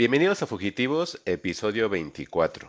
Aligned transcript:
Bienvenidos 0.00 0.42
a 0.42 0.46
Fugitivos, 0.46 1.20
episodio 1.26 1.90
24. 1.90 2.66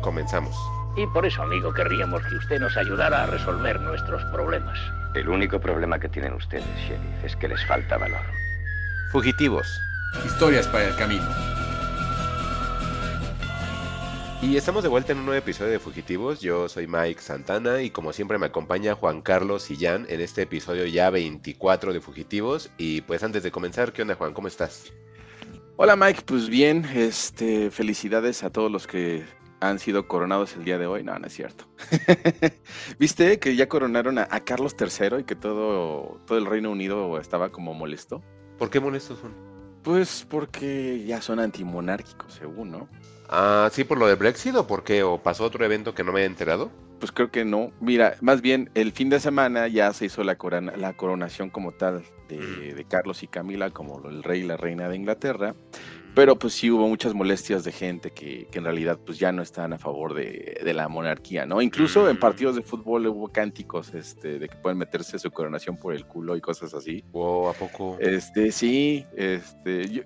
Comenzamos. 0.00 0.56
Y 0.96 1.06
por 1.06 1.24
eso, 1.24 1.42
amigo, 1.42 1.72
querríamos 1.72 2.22
que 2.26 2.34
usted 2.34 2.58
nos 2.58 2.76
ayudara 2.76 3.22
a 3.22 3.26
resolver 3.26 3.78
nuestros 3.78 4.20
problemas. 4.32 4.76
El 5.14 5.28
único 5.28 5.60
problema 5.60 6.00
que 6.00 6.08
tienen 6.08 6.32
ustedes, 6.32 6.66
sheriff, 6.88 7.24
es 7.24 7.36
que 7.36 7.46
les 7.46 7.64
falta 7.66 7.98
valor. 7.98 8.20
Fugitivos. 9.12 9.80
Historias 10.26 10.66
para 10.66 10.88
el 10.88 10.96
camino. 10.96 11.24
Y 14.42 14.56
estamos 14.56 14.82
de 14.82 14.88
vuelta 14.88 15.12
en 15.12 15.18
un 15.18 15.26
nuevo 15.26 15.38
episodio 15.38 15.70
de 15.70 15.78
Fugitivos. 15.78 16.40
Yo 16.40 16.68
soy 16.68 16.88
Mike 16.88 17.20
Santana 17.20 17.80
y 17.82 17.90
como 17.90 18.12
siempre 18.12 18.38
me 18.38 18.46
acompaña 18.46 18.96
Juan 18.96 19.22
Carlos 19.22 19.70
y 19.70 19.76
Jan 19.76 20.04
en 20.08 20.20
este 20.20 20.42
episodio 20.42 20.84
ya 20.86 21.10
24 21.10 21.92
de 21.92 22.00
Fugitivos. 22.00 22.70
Y 22.76 23.02
pues 23.02 23.22
antes 23.22 23.44
de 23.44 23.52
comenzar, 23.52 23.92
¿qué 23.92 24.02
onda 24.02 24.16
Juan? 24.16 24.34
¿Cómo 24.34 24.48
estás? 24.48 24.92
Hola 25.76 25.96
Mike, 25.96 26.22
pues 26.24 26.48
bien, 26.48 26.84
este, 26.94 27.68
felicidades 27.72 28.44
a 28.44 28.50
todos 28.50 28.70
los 28.70 28.86
que 28.86 29.24
han 29.58 29.80
sido 29.80 30.06
coronados 30.06 30.54
el 30.54 30.64
día 30.64 30.78
de 30.78 30.86
hoy. 30.86 31.02
No, 31.02 31.18
no 31.18 31.26
es 31.26 31.32
cierto. 31.32 31.66
¿Viste 33.00 33.40
que 33.40 33.56
ya 33.56 33.68
coronaron 33.68 34.18
a, 34.18 34.28
a, 34.30 34.38
Carlos 34.44 34.76
III 34.78 35.18
y 35.18 35.24
que 35.24 35.34
todo, 35.34 36.20
todo 36.26 36.38
el 36.38 36.46
Reino 36.46 36.70
Unido 36.70 37.18
estaba 37.18 37.50
como 37.50 37.74
molesto? 37.74 38.22
¿Por 38.56 38.70
qué 38.70 38.78
molestos 38.78 39.18
son? 39.18 39.34
Pues 39.82 40.24
porque 40.30 41.04
ya 41.04 41.20
son 41.20 41.40
antimonárquicos, 41.40 42.34
según, 42.34 42.70
¿no? 42.70 42.88
Ah, 43.28 43.68
sí, 43.72 43.82
por 43.82 43.98
lo 43.98 44.06
de 44.06 44.14
Brexit 44.14 44.54
o 44.54 44.68
por 44.68 44.84
qué? 44.84 45.02
¿O 45.02 45.24
pasó 45.24 45.42
otro 45.42 45.64
evento 45.64 45.92
que 45.92 46.04
no 46.04 46.12
me 46.12 46.22
he 46.22 46.24
enterado? 46.24 46.70
Pues 47.00 47.10
creo 47.10 47.32
que 47.32 47.44
no. 47.44 47.72
Mira, 47.80 48.14
más 48.20 48.42
bien 48.42 48.70
el 48.74 48.92
fin 48.92 49.10
de 49.10 49.18
semana 49.18 49.66
ya 49.66 49.92
se 49.92 50.04
hizo 50.04 50.22
la, 50.22 50.36
corona, 50.36 50.76
la 50.76 50.92
coronación 50.92 51.50
como 51.50 51.72
tal 51.72 52.04
de, 52.38 52.74
de, 52.74 52.84
Carlos 52.84 53.22
y 53.22 53.26
Camila 53.26 53.70
como 53.70 54.08
el 54.08 54.22
rey 54.22 54.40
y 54.40 54.44
la 54.44 54.56
reina 54.56 54.88
de 54.88 54.96
Inglaterra. 54.96 55.54
Pero 56.14 56.38
pues 56.38 56.52
sí 56.52 56.70
hubo 56.70 56.86
muchas 56.86 57.12
molestias 57.12 57.64
de 57.64 57.72
gente 57.72 58.12
que, 58.12 58.46
que 58.50 58.58
en 58.58 58.64
realidad 58.64 59.00
pues 59.04 59.18
ya 59.18 59.32
no 59.32 59.42
están 59.42 59.72
a 59.72 59.78
favor 59.78 60.14
de, 60.14 60.60
de, 60.64 60.72
la 60.72 60.88
monarquía, 60.88 61.44
¿no? 61.44 61.60
Incluso 61.60 62.08
en 62.08 62.18
partidos 62.18 62.54
de 62.54 62.62
fútbol 62.62 63.08
hubo 63.08 63.28
cánticos 63.28 63.92
este, 63.94 64.38
de 64.38 64.48
que 64.48 64.56
pueden 64.56 64.78
meterse 64.78 65.18
su 65.18 65.32
coronación 65.32 65.76
por 65.76 65.92
el 65.92 66.06
culo 66.06 66.36
y 66.36 66.40
cosas 66.40 66.72
así. 66.72 67.04
Wow, 67.10 67.48
¿a 67.48 67.52
poco? 67.52 67.96
Este, 67.98 68.52
sí, 68.52 69.04
este, 69.16 69.88
yo, 69.88 70.02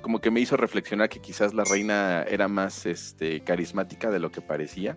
como 0.00 0.20
que 0.20 0.30
me 0.30 0.40
hizo 0.40 0.56
reflexionar 0.56 1.08
que 1.08 1.20
quizás 1.20 1.54
la 1.54 1.64
reina 1.64 2.22
era 2.22 2.46
más 2.46 2.86
este, 2.86 3.40
carismática 3.40 4.10
de 4.10 4.20
lo 4.20 4.30
que 4.30 4.40
parecía. 4.40 4.96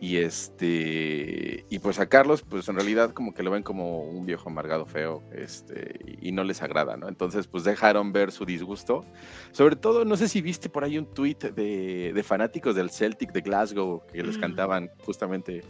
Y 0.00 0.18
este 0.18 1.66
y 1.68 1.78
pues 1.80 1.98
a 1.98 2.08
Carlos, 2.08 2.42
pues 2.42 2.68
en 2.68 2.76
realidad 2.76 3.10
como 3.12 3.34
que 3.34 3.42
lo 3.42 3.50
ven 3.50 3.62
como 3.62 4.02
un 4.04 4.26
viejo 4.26 4.48
amargado 4.48 4.86
feo, 4.86 5.24
este, 5.32 5.98
y 6.20 6.30
no 6.30 6.44
les 6.44 6.62
agrada, 6.62 6.96
¿no? 6.96 7.08
Entonces, 7.08 7.48
pues 7.48 7.64
dejaron 7.64 8.12
ver 8.12 8.30
su 8.30 8.44
disgusto. 8.44 9.04
Sobre 9.50 9.76
todo, 9.76 10.04
no 10.04 10.16
sé 10.16 10.28
si 10.28 10.40
viste 10.40 10.68
por 10.68 10.84
ahí 10.84 10.98
un 10.98 11.06
tweet 11.06 11.38
de, 11.54 12.12
de 12.14 12.22
fanáticos 12.22 12.76
del 12.76 12.90
Celtic 12.90 13.32
de 13.32 13.40
Glasgow 13.40 14.06
que 14.06 14.22
les 14.22 14.38
cantaban 14.38 14.90
justamente 15.04 15.62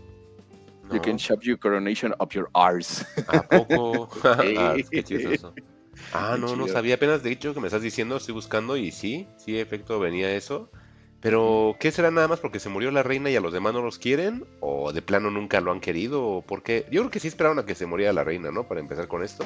no. 0.88 0.94
You 0.94 1.02
can 1.02 1.16
shove 1.16 1.42
your 1.42 1.58
coronation 1.58 2.14
up 2.18 2.32
your 2.32 2.48
arse. 2.54 3.04
¿A 3.28 3.42
poco? 3.42 4.08
ah, 4.24 4.74
qué 4.90 5.02
chistoso. 5.02 5.54
Ah, 6.12 6.36
no, 6.38 6.56
no 6.56 6.66
sabía. 6.68 6.94
Apenas 6.94 7.22
de 7.22 7.32
hecho 7.32 7.52
que 7.52 7.60
me 7.60 7.66
estás 7.66 7.82
diciendo, 7.82 8.16
estoy 8.16 8.34
buscando 8.34 8.76
y 8.76 8.90
sí, 8.90 9.26
sí, 9.36 9.58
efecto, 9.58 9.98
venía 9.98 10.34
eso. 10.34 10.70
Pero, 11.20 11.76
¿qué 11.80 11.90
será 11.90 12.10
nada 12.10 12.28
más 12.28 12.38
porque 12.38 12.60
se 12.60 12.68
murió 12.68 12.90
la 12.90 13.02
reina 13.02 13.28
y 13.28 13.36
a 13.36 13.40
los 13.40 13.52
demás 13.52 13.74
no 13.74 13.82
los 13.82 13.98
quieren? 13.98 14.44
¿O 14.60 14.92
de 14.92 15.02
plano 15.02 15.30
nunca 15.30 15.60
lo 15.60 15.72
han 15.72 15.80
querido? 15.80 16.24
¿O 16.24 16.42
por 16.42 16.62
qué? 16.62 16.86
Yo 16.92 17.00
creo 17.00 17.10
que 17.10 17.20
sí 17.20 17.28
esperaron 17.28 17.58
a 17.58 17.66
que 17.66 17.74
se 17.74 17.86
muriera 17.86 18.12
la 18.12 18.22
reina, 18.22 18.52
¿no? 18.52 18.68
Para 18.68 18.80
empezar 18.80 19.08
con 19.08 19.24
esto. 19.24 19.44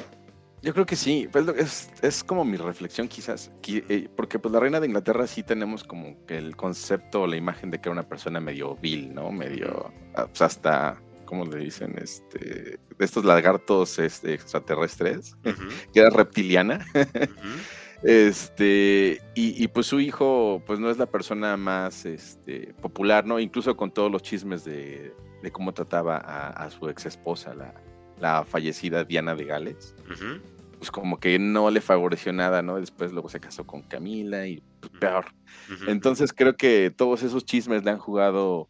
Yo 0.61 0.73
creo 0.73 0.85
que 0.85 0.95
sí, 0.95 1.27
pues 1.29 1.45
es, 1.57 1.89
es 2.01 2.23
como 2.23 2.45
mi 2.45 2.55
reflexión 2.55 3.09
quizás, 3.09 3.51
eh, 3.67 4.07
porque 4.15 4.39
pues 4.39 4.53
la 4.53 4.61
reina 4.61 4.79
de 4.79 4.87
Inglaterra 4.87 5.27
sí 5.27 5.43
tenemos 5.43 5.83
como 5.83 6.25
que 6.25 6.37
el 6.37 6.55
concepto, 6.55 7.27
la 7.27 7.35
imagen 7.35 7.69
de 7.69 7.81
que 7.81 7.89
era 7.89 7.91
una 7.91 8.07
persona 8.07 8.39
medio 8.39 8.77
vil, 8.77 9.13
¿no? 9.13 9.29
Medio, 9.29 9.91
pues 10.13 10.41
hasta, 10.41 11.01
¿cómo 11.25 11.43
le 11.43 11.57
dicen? 11.57 11.95
Este, 12.01 12.79
de 12.97 13.05
estos 13.05 13.25
lagartos 13.25 13.99
este, 13.99 14.35
extraterrestres, 14.35 15.33
uh 15.43 15.49
-huh. 15.49 15.91
que 15.91 15.99
era 15.99 16.09
reptiliana. 16.09 16.79
Uh 16.93 16.99
-huh. 16.99 17.82
Este, 18.03 19.21
y, 19.33 19.63
y, 19.63 19.67
pues 19.69 19.87
su 19.87 19.99
hijo, 19.99 20.61
pues 20.65 20.79
no 20.79 20.89
es 20.89 20.97
la 20.97 21.05
persona 21.05 21.55
más 21.55 22.05
este, 22.05 22.73
popular, 22.81 23.25
¿no? 23.25 23.39
Incluso 23.39 23.75
con 23.77 23.91
todos 23.91 24.11
los 24.11 24.21
chismes 24.21 24.65
de, 24.65 25.13
de 25.41 25.51
cómo 25.51 25.73
trataba 25.73 26.17
a, 26.17 26.49
a, 26.49 26.69
su 26.69 26.89
ex 26.89 27.05
esposa, 27.05 27.53
la, 27.55 27.73
la 28.19 28.43
fallecida 28.43 29.03
Diana 29.05 29.35
de 29.35 29.45
Gales. 29.45 29.95
Uh 30.09 30.13
-huh. 30.13 30.41
Pues 30.77 30.91
como 30.91 31.17
que 31.17 31.39
no 31.39 31.71
le 31.71 31.79
favoreció 31.79 32.33
nada, 32.33 32.61
¿no? 32.61 32.77
Después 32.77 33.13
luego 33.13 33.29
se 33.29 33.39
casó 33.39 33.65
con 33.65 33.83
Camila 33.83 34.47
y 34.47 34.61
pues, 34.81 34.91
peor. 34.99 35.25
Uh 35.69 35.73
-huh. 35.73 35.89
Entonces 35.91 36.33
creo 36.33 36.57
que 36.57 36.91
todos 36.95 37.23
esos 37.23 37.45
chismes 37.45 37.85
le 37.85 37.91
han 37.91 37.99
jugado 37.99 38.67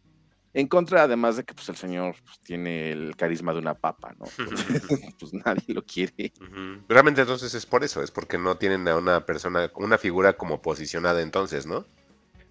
en 0.54 0.68
contra, 0.68 1.02
además 1.02 1.36
de 1.36 1.44
que 1.44 1.52
pues, 1.52 1.68
el 1.68 1.76
señor 1.76 2.14
pues, 2.24 2.38
tiene 2.40 2.92
el 2.92 3.16
carisma 3.16 3.52
de 3.52 3.58
una 3.58 3.74
papa, 3.74 4.14
¿no? 4.18 4.24
Pues 5.18 5.34
nadie 5.34 5.74
lo 5.74 5.84
quiere. 5.84 6.32
Uh 6.40 6.44
-huh. 6.44 6.82
Realmente 6.88 7.20
entonces 7.20 7.54
es 7.54 7.66
por 7.66 7.82
eso, 7.84 8.02
es 8.02 8.10
porque 8.10 8.38
no 8.38 8.56
tienen 8.56 8.86
a 8.88 8.96
una 8.96 9.26
persona, 9.26 9.70
una 9.74 9.98
figura 9.98 10.34
como 10.34 10.62
posicionada 10.62 11.20
entonces, 11.22 11.66
¿no? 11.66 11.84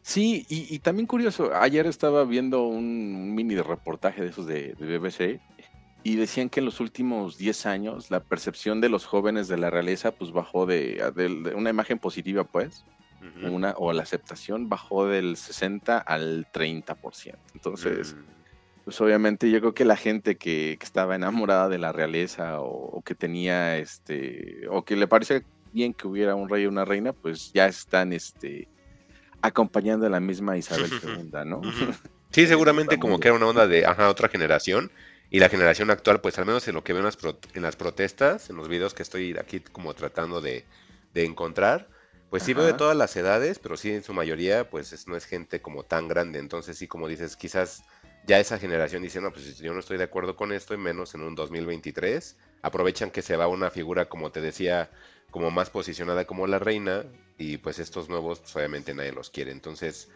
Sí, 0.02 0.46
y, 0.50 0.74
y 0.74 0.80
también 0.80 1.08
curioso, 1.08 1.54
ayer 1.56 1.88
estaba 1.88 2.26
viendo 2.26 2.64
un 2.68 3.34
mini 3.34 3.56
reportaje 3.62 4.22
de 4.22 4.30
esos 4.30 4.46
de, 4.46 4.76
de 4.76 4.98
BBC 4.98 5.40
y 6.04 6.18
decían 6.18 6.50
que 6.50 6.60
en 6.60 6.66
los 6.66 6.82
últimos 6.82 7.38
10 7.38 7.66
años 7.66 8.12
la 8.12 8.20
percepción 8.20 8.82
de 8.82 8.90
los 8.90 9.06
jóvenes 9.06 9.48
de 9.48 9.58
la 9.58 9.70
realeza 9.70 10.12
pues 10.12 10.34
bajó 10.34 10.66
de, 10.66 11.02
de, 11.16 11.30
de 11.30 11.56
una 11.56 11.70
imagen 11.70 12.00
positiva 12.00 12.44
pues 12.44 12.84
uh 13.24 13.40
-huh. 13.40 13.52
una, 13.52 13.74
o 13.78 13.94
la 13.94 14.04
aceptación 14.04 14.70
bajó 14.70 15.08
del 15.08 15.38
60 15.38 15.98
al 15.98 16.48
30%. 16.52 17.38
Entonces, 17.54 18.14
uh 18.14 18.18
-huh. 18.18 18.26
pues 18.86 19.02
obviamente 19.02 19.50
yo 19.50 19.60
creo 19.60 19.74
que 19.74 19.86
la 19.86 19.96
gente 19.96 20.38
que, 20.38 20.78
que 20.80 20.86
estaba 20.86 21.16
enamorada 21.16 21.70
de 21.70 21.78
la 21.78 21.92
realeza 21.92 22.60
o, 22.60 22.98
o, 22.98 23.02
que 23.02 23.16
tenía 23.16 23.78
este, 23.78 24.68
o 24.70 24.84
que 24.84 24.96
le 24.96 25.08
parecía 25.08 25.44
bien 25.72 25.94
que 25.94 26.08
hubiera 26.08 26.36
un 26.36 26.50
rey 26.50 26.66
o 26.66 26.70
una 26.70 26.86
reina, 26.86 27.14
pues 27.14 27.52
ya 27.54 27.66
están 27.68 28.14
este, 28.14 28.68
acompañando 29.42 30.06
a 30.06 30.10
la 30.10 30.20
misma 30.20 30.58
Isabel 30.58 30.92
II, 31.04 31.32
¿no? 31.46 31.58
Uh 31.58 31.64
-huh. 31.64 31.96
Sí, 32.32 32.48
seguramente 32.48 32.98
como 32.98 33.20
que 33.20 33.28
era 33.28 33.38
una 33.38 33.48
onda 33.48 33.68
de 33.68 33.86
ajá, 33.86 34.10
otra 34.10 34.28
generación. 34.28 34.92
Y 35.30 35.40
la 35.40 35.50
generación 35.50 35.90
actual, 35.90 36.22
pues 36.22 36.38
al 36.38 36.46
menos 36.46 36.68
en 36.68 36.76
lo 36.76 36.84
que 36.84 36.94
veo 36.94 37.00
en 37.00 37.06
las, 37.06 37.18
pro 37.18 37.40
en 37.56 37.64
las 37.64 37.76
protestas, 37.76 38.52
en 38.52 38.56
los 38.56 38.68
videos 38.68 38.94
que 38.94 39.02
estoy 39.02 39.36
aquí 39.38 39.60
como 39.60 39.94
tratando 39.96 40.42
de, 40.42 40.66
de 41.14 41.26
encontrar, 41.26 41.90
pues 42.34 42.42
sí 42.42 42.54
Ajá. 42.54 42.62
veo 42.62 42.72
de 42.72 42.74
todas 42.80 42.98
las 42.98 43.16
edades, 43.16 43.60
pero 43.60 43.78
sí 43.78 43.92
en 43.92 44.02
su 44.02 44.12
mayoría, 44.12 44.68
pues 44.68 44.92
es, 44.92 45.08
no 45.08 45.16
es 45.16 45.26
gente 45.26 45.62
como 45.62 45.84
tan 45.84 46.08
grande. 46.08 46.40
Entonces 46.40 46.76
sí, 46.80 46.88
como 46.88 47.08
dices, 47.08 47.36
quizás 47.36 47.84
ya 48.26 48.40
esa 48.40 48.58
generación 48.58 49.04
dice, 49.04 49.22
no, 49.22 49.32
pues 49.32 49.60
yo 49.60 49.72
no 49.72 49.80
estoy 49.80 50.00
de 50.00 50.06
acuerdo 50.06 50.36
con 50.36 50.52
esto, 50.52 50.74
y 50.74 50.78
menos 50.78 51.14
en 51.14 51.22
un 51.22 51.36
2023. 51.36 52.36
Aprovechan 52.64 53.12
que 53.12 53.22
se 53.22 53.38
va 53.38 53.48
una 53.48 53.70
figura, 53.70 54.10
como 54.10 54.32
te 54.32 54.42
decía, 54.42 54.90
como 55.30 55.52
más 55.52 55.70
posicionada 55.70 56.26
como 56.26 56.48
la 56.48 56.58
reina, 56.58 57.06
y 57.38 57.58
pues 57.58 57.78
estos 57.78 58.10
nuevos, 58.10 58.40
pues 58.40 58.56
obviamente 58.56 58.96
nadie 58.96 59.12
los 59.12 59.30
quiere. 59.30 59.52
Entonces, 59.52 60.10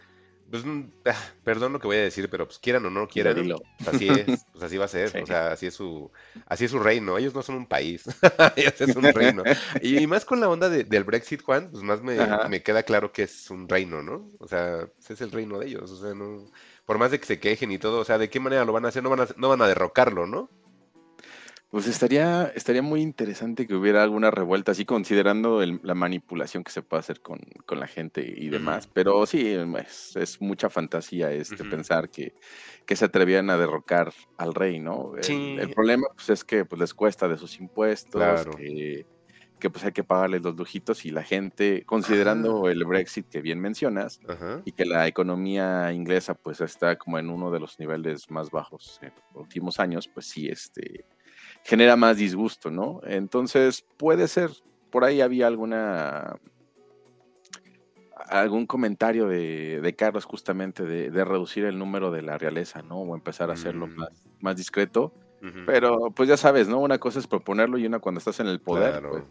pues, 0.50 0.64
ah, 1.06 1.16
perdón 1.44 1.72
lo 1.72 1.80
que 1.80 1.86
voy 1.86 1.96
a 1.96 2.02
decir, 2.02 2.28
pero 2.30 2.46
pues 2.46 2.58
quieran 2.58 2.86
o 2.86 2.90
no 2.90 3.06
quieran, 3.08 3.34
pues 3.76 3.94
así 3.94 4.08
es, 4.08 4.44
pues 4.52 4.62
así 4.62 4.76
va 4.76 4.86
a 4.86 4.88
ser, 4.88 5.10
sí. 5.10 5.18
o 5.18 5.26
sea, 5.26 5.52
así 5.52 5.66
es 5.66 5.74
su, 5.74 6.10
así 6.46 6.64
es 6.64 6.70
su 6.70 6.78
reino, 6.78 7.18
ellos 7.18 7.34
no 7.34 7.42
son 7.42 7.56
un 7.56 7.66
país, 7.66 8.04
ellos 8.56 8.80
es 8.80 8.96
un 8.96 9.04
reino. 9.04 9.42
Y 9.82 10.06
más 10.06 10.24
con 10.24 10.40
la 10.40 10.48
onda 10.48 10.68
de, 10.68 10.84
del 10.84 11.04
Brexit, 11.04 11.42
Juan, 11.42 11.70
pues 11.70 11.82
más 11.82 12.02
me, 12.02 12.16
me, 12.48 12.62
queda 12.62 12.82
claro 12.82 13.12
que 13.12 13.24
es 13.24 13.50
un 13.50 13.68
reino, 13.68 14.02
¿no? 14.02 14.30
O 14.38 14.48
sea, 14.48 14.88
pues 14.96 15.10
es 15.10 15.20
el 15.20 15.32
reino 15.32 15.58
de 15.58 15.66
ellos, 15.66 15.90
o 15.90 16.00
sea, 16.00 16.14
no, 16.14 16.50
por 16.86 16.98
más 16.98 17.10
de 17.10 17.20
que 17.20 17.26
se 17.26 17.40
quejen 17.40 17.70
y 17.70 17.78
todo, 17.78 18.00
o 18.00 18.04
sea, 18.04 18.16
¿de 18.16 18.30
qué 18.30 18.40
manera 18.40 18.64
lo 18.64 18.72
van 18.72 18.86
a 18.86 18.88
hacer? 18.88 19.02
No 19.02 19.10
van 19.10 19.20
a, 19.20 19.28
no 19.36 19.50
van 19.50 19.60
a 19.60 19.68
derrocarlo, 19.68 20.26
¿no? 20.26 20.50
Pues 21.70 21.86
estaría, 21.86 22.50
estaría 22.54 22.80
muy 22.80 23.02
interesante 23.02 23.66
que 23.66 23.74
hubiera 23.74 24.02
alguna 24.02 24.30
revuelta, 24.30 24.72
así 24.72 24.86
considerando 24.86 25.60
el, 25.62 25.80
la 25.82 25.94
manipulación 25.94 26.64
que 26.64 26.72
se 26.72 26.80
puede 26.80 27.00
hacer 27.00 27.20
con, 27.20 27.40
con 27.66 27.78
la 27.78 27.86
gente 27.86 28.22
y 28.22 28.48
demás. 28.48 28.86
Uh 28.86 28.88
-huh. 28.88 28.92
Pero 28.94 29.26
sí, 29.26 29.46
es, 29.46 30.16
es, 30.16 30.40
mucha 30.40 30.70
fantasía 30.70 31.30
este, 31.30 31.62
uh 31.62 31.66
-huh. 31.66 31.70
pensar 31.70 32.08
que, 32.08 32.32
que, 32.86 32.96
se 32.96 33.04
atrevían 33.04 33.50
a 33.50 33.58
derrocar 33.58 34.14
al 34.38 34.54
rey, 34.54 34.80
¿no? 34.80 35.12
Sí. 35.20 35.56
El, 35.58 35.68
el, 35.68 35.74
problema 35.74 36.06
pues, 36.14 36.30
es 36.30 36.42
que 36.42 36.64
pues, 36.64 36.80
les 36.80 36.94
cuesta 36.94 37.28
de 37.28 37.36
sus 37.36 37.60
impuestos, 37.60 38.14
claro. 38.14 38.50
que, 38.52 39.04
que, 39.60 39.68
pues 39.68 39.84
hay 39.84 39.92
que 39.92 40.04
pagarles 40.04 40.40
los 40.40 40.56
lujitos 40.56 41.04
y 41.04 41.10
la 41.10 41.22
gente, 41.22 41.82
considerando 41.84 42.62
Ajá. 42.62 42.72
el 42.72 42.82
Brexit 42.86 43.28
que 43.28 43.42
bien 43.42 43.60
mencionas, 43.60 44.20
Ajá. 44.26 44.62
y 44.64 44.72
que 44.72 44.86
la 44.86 45.06
economía 45.06 45.92
inglesa 45.92 46.32
pues 46.32 46.62
está 46.62 46.96
como 46.96 47.18
en 47.18 47.28
uno 47.28 47.50
de 47.50 47.60
los 47.60 47.78
niveles 47.78 48.30
más 48.30 48.50
bajos 48.50 48.98
en 49.02 49.12
los 49.34 49.42
últimos 49.42 49.78
años, 49.78 50.08
pues 50.08 50.24
sí, 50.24 50.48
este 50.48 51.04
genera 51.68 51.96
más 51.96 52.16
disgusto, 52.16 52.70
¿no? 52.70 53.02
Entonces, 53.04 53.84
puede 53.98 54.26
ser, 54.26 54.50
por 54.88 55.04
ahí 55.04 55.20
había 55.20 55.46
alguna 55.46 56.38
algún 58.30 58.66
comentario 58.66 59.28
de, 59.28 59.82
de 59.82 59.94
Carlos 59.94 60.24
justamente 60.24 60.84
de, 60.84 61.10
de, 61.10 61.24
reducir 61.26 61.66
el 61.66 61.78
número 61.78 62.10
de 62.10 62.22
la 62.22 62.38
realeza, 62.38 62.80
¿no? 62.80 63.00
O 63.00 63.14
empezar 63.14 63.50
a 63.50 63.52
hacerlo 63.52 63.86
mm. 63.86 63.96
más, 63.96 64.08
más, 64.40 64.56
discreto. 64.56 65.12
Uh 65.42 65.46
-huh. 65.46 65.64
Pero, 65.66 66.10
pues 66.10 66.26
ya 66.30 66.38
sabes, 66.38 66.68
¿no? 66.68 66.78
Una 66.78 66.98
cosa 66.98 67.18
es 67.18 67.26
proponerlo 67.26 67.76
y 67.76 67.84
una 67.84 67.98
cuando 67.98 68.18
estás 68.18 68.40
en 68.40 68.46
el 68.46 68.60
poder, 68.60 68.92
claro. 68.92 69.10
pues, 69.10 69.24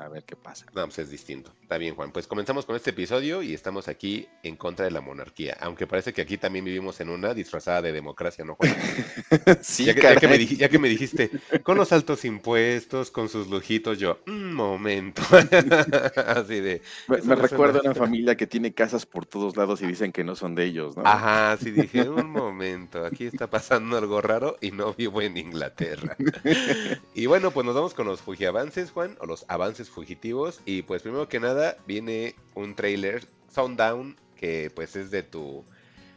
a 0.00 0.08
ver 0.08 0.24
qué 0.24 0.36
pasa. 0.36 0.66
No, 0.74 0.84
pues 0.84 0.98
es 0.98 1.10
distinto. 1.10 1.52
Está 1.62 1.78
bien, 1.78 1.94
Juan. 1.94 2.12
Pues 2.12 2.26
comenzamos 2.26 2.66
con 2.66 2.76
este 2.76 2.90
episodio 2.90 3.42
y 3.42 3.54
estamos 3.54 3.88
aquí 3.88 4.28
en 4.42 4.56
contra 4.56 4.84
de 4.84 4.90
la 4.90 5.00
monarquía. 5.00 5.56
Aunque 5.60 5.86
parece 5.86 6.12
que 6.12 6.22
aquí 6.22 6.38
también 6.38 6.64
vivimos 6.64 7.00
en 7.00 7.10
una 7.10 7.34
disfrazada 7.34 7.82
de 7.82 7.92
democracia, 7.92 8.44
¿no, 8.44 8.56
Juan? 8.56 8.74
sí, 9.62 9.84
ya, 9.84 9.94
que, 9.94 10.02
ya, 10.02 10.16
que 10.16 10.28
me 10.28 10.46
ya, 10.46 10.68
que, 10.68 10.78
me 10.78 10.88
dijiste, 10.88 11.30
con 11.62 11.76
los 11.76 11.92
altos 11.92 12.24
impuestos, 12.24 13.10
con 13.10 13.28
sus 13.28 13.48
lujitos, 13.48 13.98
yo, 13.98 14.18
un 14.26 14.52
momento. 14.52 15.22
Así 16.26 16.60
de. 16.60 16.82
Me, 17.08 17.18
me 17.22 17.34
recuerda 17.34 17.80
a 17.80 17.82
una 17.82 17.94
familia 17.94 18.36
que 18.36 18.46
tiene 18.46 18.72
casas 18.72 19.06
por 19.06 19.26
todos 19.26 19.56
lados 19.56 19.82
y 19.82 19.86
dicen 19.86 20.12
que 20.12 20.24
no 20.24 20.34
son 20.34 20.54
de 20.54 20.64
ellos, 20.64 20.96
¿no? 20.96 21.02
Ajá, 21.06 21.56
sí, 21.58 21.70
dije, 21.70 22.08
un 22.08 22.30
momento, 22.30 23.04
aquí 23.04 23.26
está 23.26 23.48
pasando 23.48 23.96
algo 23.96 24.20
raro 24.20 24.56
y 24.60 24.70
no 24.70 24.94
vivo 24.94 25.20
en 25.22 25.36
Inglaterra. 25.36 26.16
y 27.14 27.26
bueno, 27.26 27.50
pues 27.50 27.66
nos 27.66 27.74
vamos 27.74 27.94
con 27.94 28.06
los 28.06 28.20
fugiavances, 28.20 28.90
Juan, 28.90 29.16
o 29.20 29.26
los 29.26 29.44
avances 29.48 29.89
fugitivos. 29.90 30.60
Y 30.64 30.82
pues 30.82 31.02
primero 31.02 31.28
que 31.28 31.40
nada 31.40 31.76
viene 31.86 32.34
un 32.54 32.74
trailer, 32.74 33.26
Sounddown, 33.52 34.16
que 34.36 34.70
pues 34.74 34.96
es 34.96 35.10
de 35.10 35.22
tu 35.22 35.64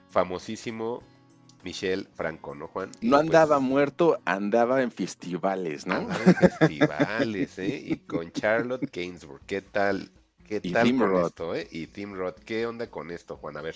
famosísimo 0.10 1.04
Michelle 1.64 2.06
Franco, 2.16 2.56
¿no, 2.56 2.68
Juan? 2.68 2.92
Y 3.02 3.10
no 3.10 3.18
andaba 3.18 3.58
pues, 3.58 3.70
muerto, 3.70 4.20
andaba 4.26 4.82
en 4.82 4.92
festivales, 4.92 5.86
¿no? 5.88 5.96
Andaba 5.96 6.24
en 6.26 6.36
festivales, 6.36 7.60
¿eh? 7.60 7.82
Y 7.86 7.98
con 7.98 8.32
Charlotte 8.32 8.90
Gainsbourg, 8.92 9.42
¿qué 9.46 9.62
tal? 9.62 10.12
¿Qué 10.46 10.60
tal 10.60 10.98
con 10.98 11.10
Rod. 11.10 11.28
esto, 11.28 11.56
eh? 11.56 11.68
Y 11.72 11.88
Tim 11.88 12.14
Roth, 12.14 12.40
¿qué 12.40 12.66
onda 12.66 12.88
con 12.88 13.12
esto, 13.12 13.38
Juan? 13.38 13.58
A 13.58 13.62
ver. 13.62 13.76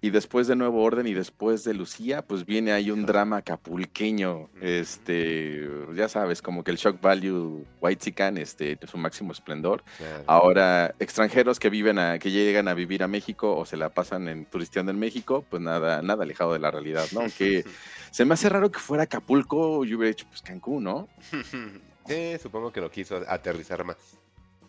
Y 0.00 0.10
después 0.10 0.46
de 0.46 0.56
Nuevo 0.56 0.82
Orden 0.82 1.06
y 1.06 1.14
después 1.14 1.64
de 1.64 1.74
Lucía, 1.74 2.22
pues 2.22 2.46
viene 2.46 2.72
ahí 2.72 2.90
un 2.90 3.04
drama 3.04 3.42
capulqueño. 3.42 4.48
Este, 4.60 5.68
ya 5.94 6.08
sabes, 6.08 6.40
como 6.40 6.62
que 6.62 6.70
el 6.70 6.76
shock 6.76 7.00
value 7.00 7.64
white 7.80 8.04
chican, 8.04 8.38
este, 8.38 8.78
su 8.86 8.96
máximo 8.96 9.32
esplendor. 9.32 9.82
Claro. 9.96 10.24
Ahora, 10.26 10.94
extranjeros 10.98 11.58
que 11.58 11.70
viven 11.70 11.98
a, 11.98 12.18
que 12.18 12.30
llegan 12.30 12.68
a 12.68 12.74
vivir 12.74 13.02
a 13.02 13.08
México 13.08 13.56
o 13.56 13.66
se 13.66 13.76
la 13.76 13.88
pasan 13.88 14.28
en 14.28 14.44
turisteando 14.44 14.92
en 14.92 14.98
México, 14.98 15.44
pues 15.48 15.62
nada, 15.62 16.02
nada 16.02 16.22
alejado 16.22 16.52
de 16.52 16.60
la 16.60 16.70
realidad, 16.70 17.06
¿no? 17.12 17.20
Aunque 17.20 17.64
se 18.10 18.24
me 18.24 18.34
hace 18.34 18.48
raro 18.48 18.70
que 18.70 18.78
fuera 18.78 19.04
Acapulco, 19.04 19.84
yo 19.84 19.96
hubiera 19.96 20.12
hecho 20.12 20.26
pues 20.28 20.42
Cancún, 20.42 20.84
¿no? 20.84 21.08
Sí, 22.08 22.38
supongo 22.40 22.72
que 22.72 22.80
lo 22.80 22.90
quiso 22.90 23.22
aterrizar 23.28 23.84
más 23.84 23.98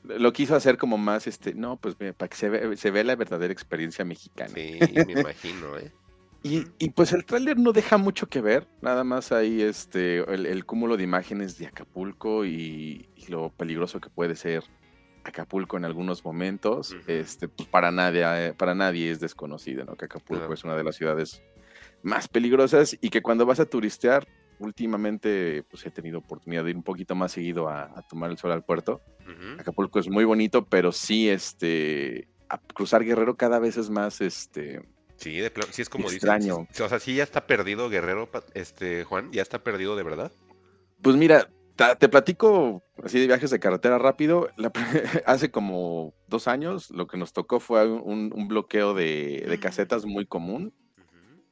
lo 0.03 0.33
quiso 0.33 0.55
hacer 0.55 0.77
como 0.77 0.97
más, 0.97 1.27
este, 1.27 1.53
no, 1.53 1.77
pues 1.77 1.95
para 1.95 2.27
que 2.29 2.35
se, 2.35 2.49
ve, 2.49 2.77
se 2.77 2.91
vea 2.91 3.03
la 3.03 3.15
verdadera 3.15 3.53
experiencia 3.53 4.05
mexicana. 4.05 4.53
Sí, 4.53 4.79
me 5.07 5.19
imagino, 5.21 5.77
¿eh? 5.77 5.91
Y, 6.41 6.63
y, 6.77 6.91
pues 6.91 7.11
el 7.11 7.25
tráiler 7.25 7.57
no 7.57 7.73
deja 7.73 7.97
mucho 7.97 8.27
que 8.27 8.39
ver, 8.39 8.65
nada 8.81 9.03
más 9.03 9.33
ahí 9.33 9.61
este, 9.61 10.19
el, 10.33 10.45
el 10.45 10.65
cúmulo 10.65 10.95
de 10.95 11.03
imágenes 11.03 11.57
de 11.57 11.67
Acapulco 11.67 12.45
y, 12.45 13.09
y, 13.17 13.25
lo 13.27 13.49
peligroso 13.49 13.99
que 13.99 14.09
puede 14.09 14.37
ser 14.37 14.63
Acapulco 15.25 15.75
en 15.75 15.83
algunos 15.83 16.23
momentos. 16.23 16.91
Uh 16.91 16.95
-huh. 16.95 17.09
este, 17.09 17.49
pues 17.49 17.67
para 17.67 17.91
nadie, 17.91 18.23
eh, 18.25 18.53
para 18.53 18.73
nadie 18.73 19.11
es 19.11 19.19
desconocido, 19.19 19.83
¿no? 19.83 19.95
Que 19.95 20.05
Acapulco 20.05 20.53
es 20.53 20.63
una 20.63 20.77
de 20.77 20.83
las 20.85 20.95
ciudades 20.95 21.43
más 22.03 22.29
peligrosas 22.29 22.97
y 23.01 23.09
que 23.09 23.21
cuando 23.21 23.45
vas 23.45 23.59
a 23.59 23.65
turistear, 23.65 24.25
últimamente 24.59 25.63
pues 25.69 25.85
he 25.85 25.91
tenido 25.91 26.19
oportunidad 26.19 26.63
de 26.63 26.71
ir 26.71 26.75
un 26.75 26.83
poquito 26.83 27.15
más 27.15 27.31
seguido 27.31 27.67
a, 27.69 27.83
a 27.83 28.01
tomar 28.07 28.29
el 28.29 28.37
sol 28.37 28.51
al 28.51 28.63
puerto. 28.63 29.01
Uh 29.21 29.31
-huh. 29.31 29.61
Acapulco 29.61 29.99
es 29.99 30.09
muy 30.09 30.25
bonito, 30.25 30.65
pero 30.65 30.91
sí, 30.91 31.29
este, 31.29 32.27
a 32.49 32.57
cruzar 32.57 33.03
Guerrero 33.03 33.35
cada 33.35 33.59
vez 33.59 33.77
es 33.77 33.89
más, 33.89 34.21
este... 34.21 34.81
Sí, 35.17 35.37
de 35.37 35.51
sí 35.71 35.81
es 35.81 35.89
como 35.89 36.09
extraño. 36.09 36.65
Dicen, 36.69 36.85
o 36.85 36.89
sea, 36.89 36.99
sí 36.99 37.15
ya 37.15 37.23
está 37.23 37.45
perdido 37.45 37.89
Guerrero, 37.89 38.29
este, 38.53 39.03
Juan, 39.03 39.31
ya 39.33 39.41
está 39.41 39.61
perdido 39.63 39.97
de 39.97 40.03
verdad. 40.03 40.31
Pues 41.01 41.17
mira, 41.17 41.49
te 41.97 42.09
platico 42.09 42.83
así 43.03 43.19
de 43.19 43.27
viajes 43.27 43.49
de 43.49 43.59
carretera 43.59 43.97
rápido. 43.97 44.49
La, 44.57 44.71
hace 45.25 45.51
como 45.51 46.13
dos 46.27 46.47
años 46.47 46.89
lo 46.91 47.07
que 47.07 47.17
nos 47.17 47.33
tocó 47.33 47.59
fue 47.59 47.89
un, 47.89 48.31
un 48.33 48.47
bloqueo 48.47 48.93
de, 48.93 49.45
de, 49.47 49.59
casetas 49.59 50.05
muy 50.05 50.25
común. 50.25 50.73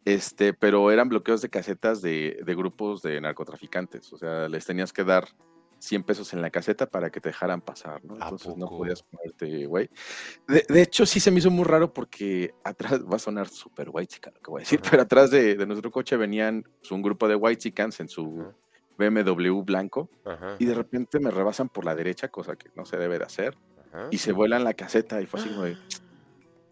Este, 0.07 0.53
pero 0.53 0.89
eran 0.89 1.09
bloqueos 1.09 1.41
de 1.41 1.49
casetas 1.49 2.01
de, 2.01 2.39
de, 2.45 2.55
grupos 2.55 3.01
de 3.01 3.19
narcotraficantes. 3.19 4.13
O 4.13 4.17
sea, 4.17 4.47
les 4.47 4.65
tenías 4.65 4.93
que 4.93 5.03
dar 5.03 5.27
100 5.79 6.03
pesos 6.03 6.31
en 6.31 6.41
la 6.41 6.49
caseta 6.49 6.89
para 6.89 7.09
que 7.09 7.19
te 7.19 7.27
dejaran 7.27 7.59
pasar, 7.59 8.05
¿no? 8.05 8.13
Entonces 8.13 8.55
no 8.55 8.69
podías 8.69 9.03
ponerte, 9.03 9.65
güey. 9.65 9.89
De, 10.47 10.65
de, 10.65 10.81
hecho, 10.81 11.05
sí 11.05 11.19
se 11.19 11.29
me 11.29 11.39
hizo 11.39 11.51
muy 11.51 11.65
raro 11.65 11.91
porque 11.91 12.53
atrás, 12.63 13.03
va 13.03 13.17
a 13.17 13.19
sonar 13.19 13.49
súper 13.49 13.89
white 13.91 14.13
chica 14.13 14.31
lo 14.33 14.39
que 14.39 14.49
voy 14.49 14.61
a 14.61 14.63
decir, 14.63 14.79
pero 14.89 15.01
atrás 15.01 15.29
de, 15.29 15.55
de, 15.55 15.65
nuestro 15.65 15.91
coche 15.91 16.15
venían 16.15 16.63
pues, 16.79 16.89
un 16.93 17.01
grupo 17.01 17.27
de 17.27 17.35
white 17.35 17.59
chicans 17.63 17.99
en 17.99 18.07
su 18.07 18.53
BMW 18.97 19.61
blanco 19.61 20.09
y 20.57 20.63
de 20.63 20.73
repente 20.73 21.19
me 21.19 21.31
rebasan 21.31 21.67
por 21.67 21.83
la 21.83 21.95
derecha, 21.95 22.29
cosa 22.29 22.55
que 22.55 22.69
no 22.75 22.85
se 22.85 22.95
debe 22.95 23.19
de 23.19 23.25
hacer, 23.25 23.57
y 24.09 24.19
se 24.19 24.31
vuelan 24.31 24.63
la 24.63 24.73
caseta 24.73 25.21
y 25.21 25.25
fue 25.25 25.41
así, 25.41 25.49
güey 25.53 25.75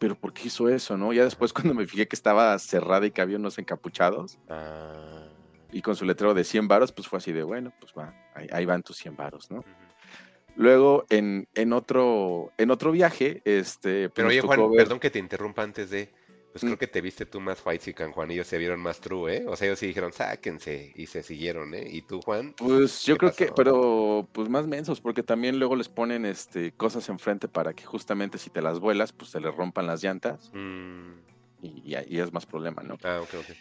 pero 0.05 0.13
¿por 0.13 0.33
qué 0.33 0.43
hizo 0.49 0.69
eso, 0.69 0.95
no? 0.97 1.13
Ya 1.13 1.23
después 1.23 1.51
cuando 1.51 1.73
me 1.73 1.87
fijé 1.87 2.07
que 2.07 2.15
estaba 2.15 2.59
cerrada 2.59 3.07
y 3.07 3.11
que 3.11 3.21
había 3.21 3.37
unos 3.37 3.57
encapuchados, 3.57 4.37
ah. 4.49 5.27
y 5.71 5.81
con 5.81 5.95
su 5.95 6.05
letrero 6.05 6.35
de 6.35 6.43
100 6.43 6.67
varos, 6.67 6.91
pues 6.91 7.07
fue 7.07 7.17
así 7.17 7.31
de, 7.31 7.41
bueno, 7.41 7.73
pues 7.79 7.91
va, 7.97 8.13
ahí, 8.35 8.47
ahí 8.51 8.65
van 8.67 8.83
tus 8.83 8.97
100 8.97 9.15
varos, 9.15 9.49
¿no? 9.49 9.57
Uh 9.57 9.61
-huh. 9.61 10.55
Luego, 10.57 11.05
en, 11.09 11.47
en, 11.55 11.73
otro, 11.73 12.53
en 12.59 12.69
otro 12.69 12.91
viaje, 12.91 13.41
este... 13.45 14.09
Pues 14.09 14.13
pero 14.13 14.27
oye, 14.27 14.41
Juan, 14.41 14.69
ver... 14.69 14.77
perdón 14.77 14.99
que 14.99 15.09
te 15.09 15.17
interrumpa 15.17 15.63
antes 15.63 15.89
de... 15.89 16.13
Pues 16.55 16.63
creo 16.63 16.77
que 16.77 16.87
te 16.87 17.01
viste 17.01 17.25
tú 17.25 17.41
más 17.41 17.61
white 17.65 17.83
chican, 17.83 18.13
Juan, 18.13 18.31
y 18.31 18.35
ellos 18.35 18.47
se 18.47 18.57
vieron 18.57 18.79
más 18.79 19.01
true, 19.01 19.35
¿eh? 19.35 19.45
O 19.45 19.57
sea, 19.57 19.67
ellos 19.67 19.77
sí 19.77 19.87
dijeron, 19.87 20.13
sáquense, 20.13 20.93
y 20.95 21.05
se 21.05 21.21
siguieron, 21.21 21.73
¿eh? 21.73 21.85
¿Y 21.91 22.03
tú, 22.03 22.21
Juan? 22.21 22.53
Pues 22.53 23.03
yo 23.03 23.17
creo 23.17 23.31
pasó? 23.31 23.45
que, 23.45 23.51
pero 23.53 24.25
pues 24.31 24.47
más 24.47 24.65
mensos, 24.65 25.01
porque 25.01 25.21
también 25.21 25.59
luego 25.59 25.75
les 25.75 25.89
ponen 25.89 26.25
este 26.25 26.71
cosas 26.71 27.09
enfrente 27.09 27.49
para 27.49 27.73
que 27.73 27.83
justamente 27.83 28.37
si 28.37 28.49
te 28.49 28.61
las 28.61 28.79
vuelas, 28.79 29.11
pues 29.11 29.31
se 29.31 29.41
les 29.41 29.53
rompan 29.53 29.85
las 29.85 30.01
llantas. 30.01 30.49
Mm. 30.53 31.11
Y, 31.61 31.93
y, 31.93 31.97
y, 32.07 32.19
es 32.19 32.31
más 32.31 32.45
problema, 32.45 32.83
¿no? 32.83 32.97
Ah, 33.03 33.19
ok, 33.21 33.33
ok. 33.37 33.55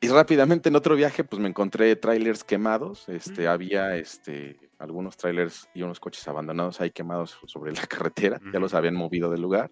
Y 0.00 0.08
rápidamente 0.08 0.70
en 0.70 0.74
otro 0.74 0.96
viaje, 0.96 1.22
pues 1.22 1.40
me 1.40 1.48
encontré 1.48 1.94
trailers 1.94 2.42
quemados. 2.42 3.08
Este, 3.08 3.44
mm. 3.44 3.48
había 3.48 3.96
este, 3.96 4.58
algunos 4.80 5.16
trailers 5.16 5.68
y 5.74 5.82
unos 5.82 6.00
coches 6.00 6.26
abandonados 6.26 6.80
ahí 6.80 6.90
quemados 6.90 7.38
sobre 7.46 7.72
la 7.72 7.82
carretera. 7.86 8.40
Mm. 8.42 8.52
Ya 8.52 8.58
los 8.58 8.74
habían 8.74 8.94
movido 8.94 9.30
del 9.30 9.42
lugar. 9.42 9.70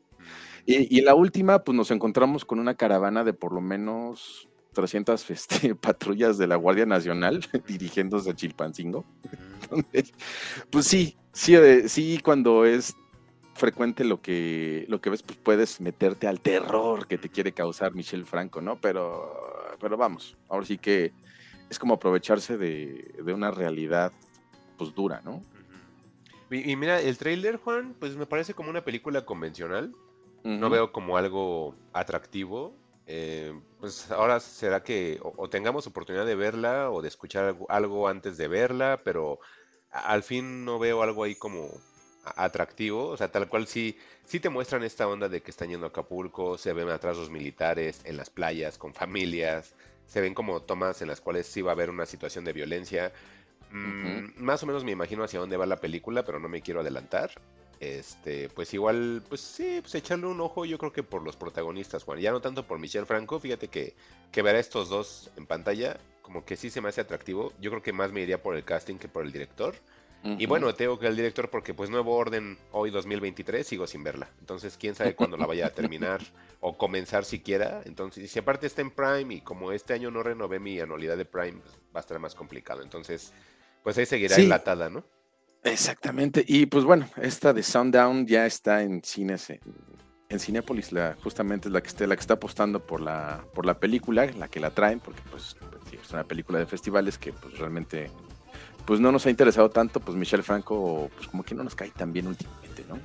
Y, 0.66 0.94
y, 0.94 1.00
en 1.00 1.06
la 1.06 1.14
última, 1.14 1.64
pues 1.64 1.74
nos 1.76 1.90
encontramos 1.90 2.44
con 2.44 2.58
una 2.60 2.74
caravana 2.74 3.24
de 3.24 3.32
por 3.32 3.52
lo 3.52 3.60
menos 3.60 4.48
300 4.74 5.30
este, 5.30 5.74
patrullas 5.74 6.38
de 6.38 6.46
la 6.46 6.56
Guardia 6.56 6.86
Nacional 6.86 7.44
dirigiéndose 7.66 8.30
a 8.30 8.34
Chilpancingo. 8.34 9.04
pues 10.70 10.86
sí, 10.86 11.16
sí, 11.32 11.56
eh, 11.56 11.88
sí, 11.88 12.20
cuando 12.22 12.64
es 12.64 12.94
frecuente 13.54 14.04
lo 14.04 14.22
que, 14.22 14.84
lo 14.88 15.00
que 15.00 15.10
ves, 15.10 15.22
pues 15.22 15.38
puedes 15.42 15.80
meterte 15.80 16.28
al 16.28 16.40
terror 16.40 17.08
que 17.08 17.18
te 17.18 17.28
quiere 17.28 17.52
causar 17.52 17.92
Michelle 17.94 18.24
Franco, 18.24 18.60
¿no? 18.60 18.76
Pero, 18.80 19.76
pero 19.80 19.96
vamos, 19.96 20.36
ahora 20.48 20.64
sí 20.64 20.78
que 20.78 21.12
es 21.68 21.78
como 21.78 21.94
aprovecharse 21.94 22.56
de, 22.56 23.14
de 23.22 23.32
una 23.32 23.50
realidad 23.50 24.12
pues 24.78 24.94
dura, 24.94 25.20
¿no? 25.24 25.42
Y, 26.50 26.72
y, 26.72 26.76
mira, 26.76 27.00
el 27.00 27.18
trailer, 27.18 27.56
Juan, 27.56 27.94
pues 27.98 28.16
me 28.16 28.24
parece 28.24 28.54
como 28.54 28.70
una 28.70 28.84
película 28.84 29.26
convencional. 29.26 29.92
Uh 30.44 30.48
-huh. 30.48 30.58
No 30.58 30.70
veo 30.70 30.92
como 30.92 31.18
algo 31.18 31.74
atractivo. 31.92 32.74
Eh, 33.06 33.58
pues 33.80 34.10
ahora 34.10 34.38
será 34.40 34.82
que 34.82 35.18
o, 35.22 35.32
o, 35.36 35.48
tengamos 35.48 35.86
oportunidad 35.86 36.26
de 36.26 36.34
verla 36.34 36.90
o 36.90 37.02
de 37.02 37.08
escuchar 37.08 37.44
algo, 37.44 37.66
algo, 37.70 38.08
antes 38.08 38.36
de 38.36 38.48
verla, 38.48 39.00
pero 39.02 39.40
al 39.90 40.22
fin 40.22 40.64
no 40.64 40.78
veo 40.78 41.02
algo 41.02 41.24
ahí 41.24 41.34
como 41.34 41.70
atractivo, 42.36 43.06
o 43.08 43.16
sea, 43.16 43.30
tal 43.30 43.48
cual 43.48 43.66
sí, 43.66 43.96
sí 44.24 44.40
te 44.40 44.48
muestran 44.48 44.82
esta 44.82 45.08
onda 45.08 45.28
de 45.28 45.40
que 45.40 45.50
están 45.50 45.70
yendo 45.70 45.86
a 45.86 45.88
Acapulco, 45.88 46.58
se 46.58 46.72
ven 46.72 46.88
atrás 46.88 47.16
los 47.16 47.30
militares 47.30 48.02
en 48.04 48.16
las 48.16 48.30
playas 48.30 48.78
con 48.78 48.92
familias, 48.92 49.74
se 50.06 50.20
ven 50.20 50.34
como 50.34 50.62
tomas 50.62 51.02
en 51.02 51.08
las 51.08 51.20
cuales 51.20 51.46
sí 51.46 51.62
va 51.62 51.72
a 51.72 51.74
haber 51.74 51.90
una 51.90 52.06
situación 52.06 52.44
de 52.44 52.52
violencia. 52.52 53.12
Mm, 53.70 53.76
uh 53.76 54.08
-huh. 54.08 54.34
Más 54.36 54.62
o 54.62 54.66
menos 54.66 54.84
me 54.84 54.92
imagino 54.92 55.24
hacia 55.24 55.40
dónde 55.40 55.56
va 55.56 55.66
la 55.66 55.80
película, 55.80 56.24
pero 56.24 56.38
no 56.38 56.48
me 56.48 56.62
quiero 56.62 56.80
adelantar. 56.80 57.30
Este, 57.80 58.48
pues 58.48 58.74
igual, 58.74 59.22
pues 59.28 59.40
sí, 59.40 59.78
pues 59.80 59.94
echarle 59.94 60.26
un 60.26 60.40
ojo 60.40 60.64
yo 60.64 60.78
creo 60.78 60.92
que 60.92 61.04
por 61.04 61.22
los 61.22 61.36
protagonistas, 61.36 62.02
Juan. 62.02 62.18
Ya 62.18 62.32
no 62.32 62.40
tanto 62.40 62.66
por 62.66 62.78
Michelle 62.78 63.06
Franco, 63.06 63.38
fíjate 63.38 63.68
que, 63.68 63.94
que 64.32 64.42
ver 64.42 64.56
a 64.56 64.58
estos 64.58 64.88
dos 64.88 65.30
en 65.36 65.46
pantalla, 65.46 65.98
como 66.22 66.44
que 66.44 66.56
sí 66.56 66.70
se 66.70 66.80
me 66.80 66.88
hace 66.88 67.00
atractivo. 67.00 67.52
Yo 67.60 67.70
creo 67.70 67.82
que 67.82 67.92
más 67.92 68.10
me 68.12 68.22
iría 68.22 68.42
por 68.42 68.56
el 68.56 68.64
casting 68.64 68.96
que 68.96 69.08
por 69.08 69.24
el 69.24 69.32
director. 69.32 69.76
Uh 70.24 70.30
-huh. 70.30 70.36
Y 70.40 70.46
bueno, 70.46 70.74
tengo 70.74 70.98
que 70.98 71.06
el 71.06 71.14
director 71.14 71.48
porque 71.50 71.72
pues 71.72 71.88
nuevo 71.88 72.16
orden 72.16 72.58
hoy 72.72 72.90
2023 72.90 73.64
sigo 73.64 73.86
sin 73.86 74.02
verla. 74.02 74.28
Entonces, 74.40 74.76
quién 74.76 74.96
sabe 74.96 75.14
cuándo 75.14 75.36
la 75.36 75.46
vaya 75.46 75.66
a 75.66 75.70
terminar 75.70 76.20
o 76.60 76.76
comenzar 76.76 77.24
siquiera. 77.24 77.82
Entonces, 77.84 78.28
si 78.28 78.38
aparte 78.40 78.66
está 78.66 78.80
en 78.82 78.90
Prime 78.90 79.34
y 79.34 79.40
como 79.40 79.70
este 79.70 79.94
año 79.94 80.10
no 80.10 80.24
renové 80.24 80.58
mi 80.58 80.80
anualidad 80.80 81.16
de 81.16 81.24
Prime, 81.24 81.60
pues 81.60 81.74
va 81.94 82.00
a 82.00 82.00
estar 82.00 82.18
más 82.18 82.34
complicado. 82.34 82.82
Entonces, 82.82 83.32
pues 83.82 83.98
ahí 83.98 84.06
seguirá 84.06 84.36
sí. 84.36 84.42
enlatada, 84.42 84.90
¿no? 84.90 85.04
Exactamente. 85.64 86.44
Y 86.46 86.66
pues 86.66 86.84
bueno, 86.84 87.08
esta 87.16 87.52
de 87.52 87.62
Sundown 87.62 88.26
ya 88.26 88.46
está 88.46 88.82
en 88.82 89.02
cines 89.02 89.50
en, 89.50 89.60
en 90.28 90.38
Cinepolis, 90.40 90.92
la, 90.92 91.16
justamente 91.22 91.68
es 91.68 91.72
la 91.72 91.80
que, 91.80 91.88
está, 91.88 92.06
la 92.06 92.14
que 92.14 92.20
está 92.20 92.34
apostando 92.34 92.84
por 92.84 93.00
la, 93.00 93.44
por 93.54 93.64
la 93.64 93.78
película, 93.78 94.26
la 94.26 94.48
que 94.48 94.60
la 94.60 94.70
traen, 94.70 95.00
porque 95.00 95.22
pues 95.30 95.56
es 95.92 96.10
una 96.12 96.24
película 96.24 96.58
de 96.58 96.66
festivales 96.66 97.18
que 97.18 97.32
pues 97.32 97.58
realmente 97.58 98.10
pues 98.84 99.00
no 99.00 99.12
nos 99.12 99.26
ha 99.26 99.30
interesado 99.30 99.70
tanto, 99.70 100.00
pues 100.00 100.16
Michelle 100.16 100.42
Franco, 100.42 101.10
pues 101.14 101.28
como 101.28 101.42
que 101.42 101.54
no 101.54 101.62
nos 101.62 101.74
cae 101.74 101.90
tan 101.90 102.12
bien 102.12 102.26
últimamente, 102.26 102.84
¿no? 102.88 102.98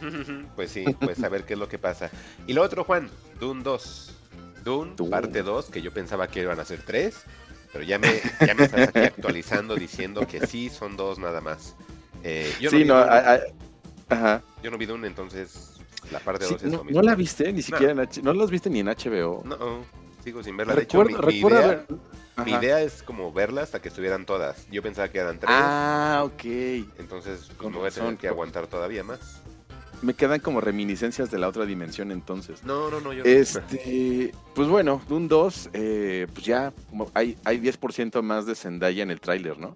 pues 0.56 0.70
sí, 0.70 0.84
pues 1.00 1.22
a 1.22 1.28
ver 1.28 1.44
qué 1.44 1.54
es 1.54 1.58
lo 1.58 1.68
que 1.68 1.78
pasa. 1.78 2.10
Y 2.46 2.52
lo 2.52 2.62
otro, 2.62 2.84
Juan, 2.84 3.08
Dune 3.38 3.62
2. 3.62 4.16
Dune, 4.64 4.94
parte 5.08 5.42
2, 5.42 5.70
que 5.70 5.80
yo 5.80 5.90
pensaba 5.92 6.28
que 6.28 6.42
iban 6.42 6.60
a 6.60 6.64
ser 6.66 6.82
3, 6.82 7.24
pero 7.72 7.84
ya 7.84 7.98
me, 7.98 8.20
ya 8.44 8.54
me 8.54 8.64
estás 8.64 8.88
aquí 8.88 8.98
actualizando 9.00 9.76
diciendo 9.76 10.26
que 10.26 10.40
sí 10.46 10.68
son 10.70 10.96
dos 10.96 11.18
nada 11.18 11.40
más. 11.40 11.76
Eh, 12.22 12.52
yo 12.60 12.70
no 12.70 12.76
sí, 12.76 12.82
vi 12.82 12.88
no, 12.88 12.96
a- 12.96 13.34
a- 13.34 13.40
ajá. 14.08 14.42
yo 14.62 14.70
no 14.70 14.78
vi 14.78 14.86
Dune, 14.86 15.06
entonces 15.06 15.72
la 16.10 16.20
parte 16.20 16.44
Sí, 16.46 16.52
2 16.54 16.62
es 16.64 16.70
no, 16.72 16.78
lo 16.78 16.84
mismo. 16.84 17.00
no 17.02 17.06
la 17.08 17.14
viste 17.14 17.52
ni 17.52 17.62
siquiera 17.62 17.92
en 17.92 18.00
H 18.00 18.22
no 18.22 18.32
la 18.32 18.44
has 18.44 18.50
visto 18.50 18.68
ni 18.68 18.80
en 18.80 18.88
HBO. 18.88 19.42
No, 19.44 19.84
sigo 20.24 20.42
sin 20.42 20.56
verla. 20.56 20.74
De 20.74 20.82
hecho, 20.82 20.98
mi, 21.04 21.14
Recuerda, 21.14 21.26
mi 21.28 21.34
recuerda 21.36 21.58
idea, 21.60 21.68
ver- 22.36 22.44
mi 22.46 22.52
idea 22.52 22.80
es 22.82 23.02
como 23.02 23.32
verla 23.32 23.62
hasta 23.62 23.80
que 23.80 23.88
estuvieran 23.88 24.24
todas. 24.26 24.66
Yo 24.70 24.82
pensaba 24.82 25.08
que 25.08 25.18
eran 25.18 25.38
tres, 25.38 25.50
Ah, 25.56 26.22
ok. 26.24 26.44
entonces 26.98 27.50
pues, 27.56 27.70
me 27.70 27.78
voy 27.78 27.88
a 27.88 27.90
tener 27.90 28.16
que 28.16 28.28
aguantar 28.28 28.66
todavía 28.66 29.04
más. 29.04 29.42
Me 30.02 30.14
quedan 30.14 30.40
como 30.40 30.60
reminiscencias 30.60 31.30
de 31.30 31.38
la 31.38 31.48
otra 31.48 31.66
dimensión 31.66 32.10
entonces. 32.10 32.64
No, 32.64 32.90
no, 32.90 33.00
no, 33.00 33.12
yo 33.12 33.22
no. 33.22 33.28
Este, 33.28 34.32
pues 34.54 34.68
bueno, 34.68 35.02
Dune 35.08 35.28
2, 35.28 35.70
eh, 35.74 36.26
pues 36.32 36.46
ya 36.46 36.72
hay, 37.12 37.36
hay 37.44 37.58
10% 37.60 38.22
más 38.22 38.46
de 38.46 38.54
Zendaya 38.54 39.02
en 39.02 39.10
el 39.10 39.20
tráiler, 39.20 39.58
¿no? 39.58 39.74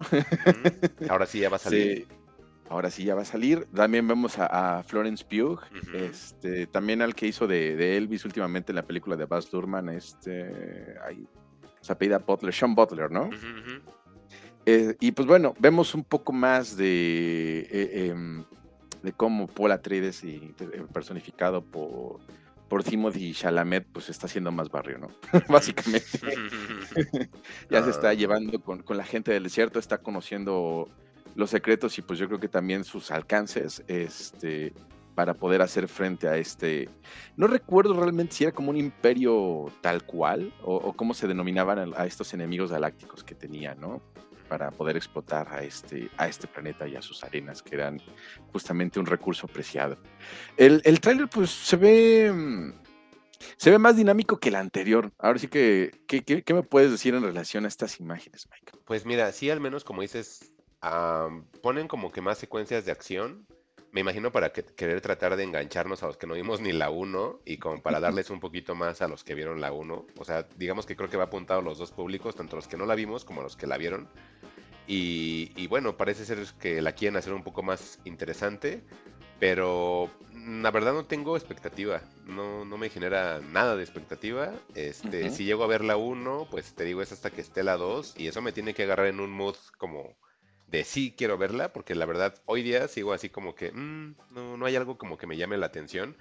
Ahora 1.09 1.27
sí 1.27 1.41
ya 1.41 1.51
va 1.51 1.57
a 1.57 1.59
salir. 1.61 2.07
Sí. 2.09 2.15
Ahora 2.71 2.91
sí 2.91 3.05
ya 3.05 3.15
va 3.15 3.23
a 3.23 3.27
salir. 3.27 3.67
También 3.75 4.09
vemos 4.09 4.39
a, 4.39 4.79
a 4.79 4.83
Florence 4.83 5.25
Pugh, 5.25 5.61
este, 5.93 6.67
también 6.67 7.03
al 7.03 7.15
que 7.15 7.27
hizo 7.27 7.47
de, 7.47 7.77
de 7.77 7.97
Elvis 7.99 8.25
últimamente 8.25 8.73
en 8.73 8.77
la 8.77 8.83
película 8.83 9.17
de 9.17 9.27
Baz 9.27 9.53
Luhrmann, 9.53 9.91
este, 9.91 10.95
ay, 11.07 11.27
se 11.83 11.93
apellida 11.93 12.19
Butler, 12.19 12.55
Sean 12.55 12.75
Butler, 12.75 13.11
¿no? 13.11 13.29
Eh, 14.65 14.97
y 14.99 15.13
pues 15.13 15.29
bueno, 15.29 15.55
vemos 15.59 15.95
un 15.95 16.03
poco 16.03 16.33
más 16.33 16.75
de, 16.79 17.69
eh, 17.71 18.07
em, 18.09 18.45
de 19.05 19.13
cómo 19.13 19.47
Paul 19.47 19.71
Atreides, 19.73 20.25
y, 20.25 20.55
eh, 20.59 20.85
personificado 20.93 21.63
por, 21.63 22.19
por 22.69 22.83
Timothy 22.83 23.33
Chalamet, 23.35 23.87
pues 23.93 24.09
está 24.09 24.27
haciendo 24.27 24.51
más 24.51 24.71
barrio, 24.71 24.99
¿no? 24.99 25.09
Básicamente. 25.49 26.09
ya 27.71 27.85
se 27.85 27.91
está 27.91 28.09
Ah. 28.09 28.15
llevando 28.15 28.59
con, 28.61 28.83
con 28.83 28.97
la 28.97 29.05
gente 29.05 29.31
del 29.33 29.45
desierto, 29.45 29.79
está 29.79 29.99
conociendo 29.99 30.89
los 31.37 31.51
secretos 31.51 31.99
y 31.99 32.03
pues 32.03 32.19
yo 32.19 32.27
creo 32.29 32.41
que 32.41 32.49
también 32.49 32.85
sus 32.85 33.11
alcances 33.11 33.83
este, 33.89 34.73
para 35.15 35.35
poder 35.35 35.63
hacer 35.63 35.89
frente 35.89 36.27
a 36.29 36.37
este... 36.37 36.89
No 37.37 37.47
recuerdo 37.47 37.95
realmente 37.95 38.35
si 38.35 38.45
era 38.45 38.53
como 38.53 38.71
un 38.71 38.77
imperio 38.77 39.67
tal 39.81 40.05
cual 40.05 40.53
o, 40.63 40.77
o 40.77 40.93
cómo 40.95 41.13
se 41.13 41.27
denominaban 41.27 41.93
a, 41.95 42.03
a 42.03 42.07
estos 42.07 42.33
enemigos 42.35 42.71
galácticos 42.71 43.23
que 43.25 43.35
tenía, 43.35 43.75
¿no? 43.75 44.01
Para 44.49 44.71
poder 44.71 44.97
explotar 44.97 45.49
a 45.49 45.63
este, 45.63 46.11
a 46.17 46.29
este 46.29 46.47
planeta 46.47 46.87
y 46.87 46.97
a 46.97 47.03
sus 47.03 47.25
arenas, 47.25 47.63
que 47.63 47.75
eran 47.75 48.01
justamente 48.53 49.01
un 49.01 49.07
recurso 49.07 49.47
preciado. 49.49 49.97
El, 50.57 50.83
el 50.85 51.01
tráiler 51.01 51.29
pues 51.29 51.51
se 51.51 51.77
ve... 51.77 52.33
mm, 52.33 52.73
se 53.57 53.71
ve 53.71 53.79
más 53.79 53.97
dinámico 53.97 54.39
que 54.39 54.49
el 54.51 54.55
anterior. 54.55 55.13
Ahora 55.19 55.39
sí 55.39 55.49
que, 55.49 55.91
¿qué, 56.07 56.25
qué, 56.25 56.43
qué 56.43 56.55
me 56.55 56.63
puedes 56.63 56.91
decir 56.91 57.15
en 57.15 57.23
relación 57.23 57.65
a 57.65 57.69
estas 57.69 58.01
imágenes, 58.01 58.49
Mike? 58.51 58.73
Pues 58.85 59.05
mira, 59.05 59.31
sí, 59.33 59.51
al 59.51 59.61
menos 59.61 59.85
como 59.85 60.03
dices, 60.03 60.53
am, 60.81 61.45
ponen 61.63 61.89
como 61.89 62.11
que 62.13 62.21
más 62.21 62.39
secuencias 62.39 62.85
de 62.85 62.93
acción. 62.93 63.47
Me 63.95 64.01
imagino 64.01 64.33
para 64.33 64.53
que- 64.53 64.65
querer 64.65 65.01
tratar 65.01 65.37
de 65.37 65.45
engancharnos 65.45 66.03
a 66.03 66.09
los 66.09 66.17
que 66.17 66.27
no 66.27 66.35
vimos 66.35 66.61
ni 66.61 66.73
la 66.73 66.91
1 66.91 67.41
y 67.45 67.59
como 67.59 67.81
para 67.81 68.01
darles 68.01 68.29
un 68.29 68.41
poquito 68.41 68.75
más 68.75 69.01
a 69.03 69.07
los 69.07 69.23
que 69.23 69.37
vieron 69.37 69.61
la 69.61 69.73
1. 69.73 70.05
O 70.19 70.25
sea, 70.25 70.49
digamos 70.57 70.85
que 70.85 70.97
creo 70.97 71.09
que 71.09 71.17
va 71.17 71.25
apuntado 71.25 71.61
a 71.61 71.63
los 71.63 71.79
dos 71.79 71.93
públicos, 71.93 72.35
tanto 72.35 72.57
los 72.57 72.67
que 72.67 72.77
no 72.77 72.87
la 72.87 72.97
vimos 72.97 73.25
como 73.25 73.41
los 73.41 73.57
que 73.57 73.69
la 73.69 73.79
vieron. 73.79 74.09
Y, 74.89 75.53
y 75.55 75.69
bueno, 75.69 75.97
parece 75.97 76.25
ser 76.25 76.45
que 76.61 76.83
la 76.83 76.91
quieren 76.93 77.17
hacer 77.17 77.33
un 77.33 77.45
poco 77.45 77.63
más 77.63 78.01
interesante, 78.05 78.83
pero 79.39 80.11
la 80.35 80.73
verdad 80.73 80.93
no 80.93 81.05
tengo 81.07 81.37
expectativa, 81.37 82.03
no, 82.27 82.65
no 82.65 82.77
me 82.77 82.91
genera 82.91 83.39
nada 83.53 83.77
de 83.77 83.85
expectativa. 83.85 84.53
Este. 84.75 85.31
Si 85.31 85.45
llego 85.45 85.63
a 85.63 85.69
ver 85.69 85.85
la 85.85 85.97
1, 85.97 86.49
pues 86.51 86.75
te 86.75 86.83
digo, 86.83 87.01
es 87.01 87.13
hasta 87.13 87.31
que 87.31 87.43
esté 87.43 87.63
la 87.63 87.77
2 87.77 88.15
y 88.19 88.27
eso 88.27 88.43
me 88.43 88.51
tiene 88.51 88.75
que 88.75 88.83
agarrar 88.83 89.07
en 89.07 89.21
un 89.21 89.31
mood 89.31 89.55
como 89.79 90.17
de 90.75 90.85
sí 90.85 91.15
quiero 91.17 91.39
verla, 91.39 91.73
porque 91.73 91.95
la 91.95 92.07
verdad 92.07 92.35
hoy 92.47 92.63
día 92.63 92.89
sigo 92.89 93.13
así 93.13 93.29
como 93.29 93.55
que 93.55 93.71
mm, 93.73 94.15
no, 94.31 94.57
no 94.57 94.67
hay 94.67 94.77
algo 94.77 94.99
como 94.99 95.17
que 95.17 95.27
me 95.27 95.37
llame 95.37 95.57
la 95.57 95.67
atención. 95.67 96.17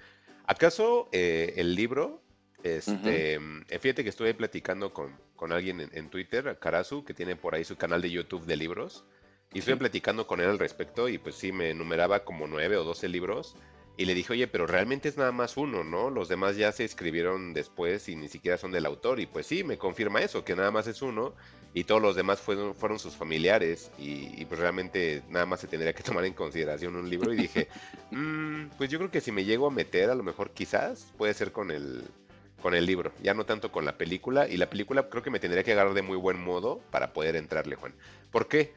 ¿Acaso 0.46 1.08
eh, 1.12 1.54
el 1.56 1.74
libro? 1.74 2.22
Este, 2.62 3.38
mm, 3.38 3.62
eh, 3.68 3.78
fíjate 3.78 4.02
que 4.04 4.10
estuve 4.10 4.32
platicando 4.34 4.92
con, 4.92 5.14
con 5.36 5.52
alguien 5.52 5.80
en, 5.80 5.90
en 5.92 6.08
Twitter, 6.08 6.58
Karasu, 6.60 7.04
que 7.04 7.14
tiene 7.14 7.36
por 7.36 7.54
ahí 7.54 7.64
su 7.64 7.76
canal 7.76 8.00
de 8.00 8.10
YouTube 8.10 8.46
de 8.46 8.56
libros, 8.56 9.04
y 9.52 9.58
estuve 9.58 9.74
Sí. 9.74 9.80
platicando 9.80 10.26
con 10.26 10.40
él 10.40 10.48
al 10.48 10.58
respecto, 10.58 11.08
y 11.08 11.18
pues 11.18 11.34
sí, 11.34 11.52
me 11.52 11.70
enumeraba 11.70 12.24
como 12.24 12.46
nueve 12.46 12.76
o 12.76 12.84
doce 12.84 13.08
libros, 13.08 13.56
y 13.96 14.04
le 14.06 14.14
dije, 14.14 14.32
oye, 14.32 14.46
pero 14.48 14.66
realmente 14.66 15.08
es 15.08 15.16
nada 15.16 15.32
más 15.32 15.56
uno, 15.56 15.84
¿no? 15.84 16.10
Los 16.10 16.28
demás 16.28 16.56
ya 16.56 16.72
se 16.72 16.84
escribieron 16.84 17.54
después 17.54 18.08
y 18.08 18.16
ni 18.16 18.28
siquiera 18.28 18.58
son 18.58 18.72
del 18.72 18.86
autor, 18.86 19.20
y 19.20 19.26
pues 19.26 19.46
sí, 19.46 19.62
me 19.62 19.78
confirma 19.78 20.20
eso, 20.20 20.44
que 20.44 20.56
nada 20.56 20.70
más 20.70 20.86
es 20.86 21.00
uno, 21.00 21.34
y 21.74 21.84
todos 21.84 22.02
los 22.02 22.16
demás 22.16 22.40
fueron, 22.40 22.74
fueron 22.74 22.98
sus 22.98 23.14
familiares, 23.14 23.90
y, 23.98 24.44
pues 24.46 24.60
realmente 24.60 25.22
nada 25.28 25.46
más 25.46 25.60
se 25.60 25.68
tendría 25.68 25.92
que 25.92 26.02
tomar 26.18 26.24
en 26.24 26.32
consideración 26.32 26.96
un 26.96 27.08
libro, 27.08 27.32
y 27.32 27.36
dije, 27.36 27.68
"Mm, 28.10 28.66
pues 28.78 28.90
yo 28.90 28.98
creo 28.98 29.10
que 29.10 29.20
si 29.20 29.30
me 29.32 29.44
llego 29.44 29.66
a 29.68 29.70
meter, 29.70 30.10
a 30.10 30.14
lo 30.14 30.22
mejor 30.22 30.50
quizás 30.50 31.06
puede 31.16 31.34
ser 31.34 31.52
con 31.52 31.70
el, 31.70 32.02
con 32.64 32.74
el 32.74 32.86
libro, 32.86 33.12
ya 33.22 33.34
no 33.34 33.44
tanto 33.44 33.70
con 33.70 33.84
la 33.84 33.98
película. 33.98 34.48
Y 34.48 34.56
la 34.56 34.70
película 34.70 35.10
creo 35.10 35.22
que 35.22 35.28
me 35.28 35.38
tendría 35.38 35.62
que 35.62 35.72
agarrar 35.72 35.92
de 35.92 36.00
muy 36.00 36.16
buen 36.16 36.42
modo 36.42 36.80
para 36.90 37.12
poder 37.12 37.36
entrarle, 37.36 37.76
Juan. 37.76 37.92
¿Por 38.32 38.48
qué? 38.48 38.72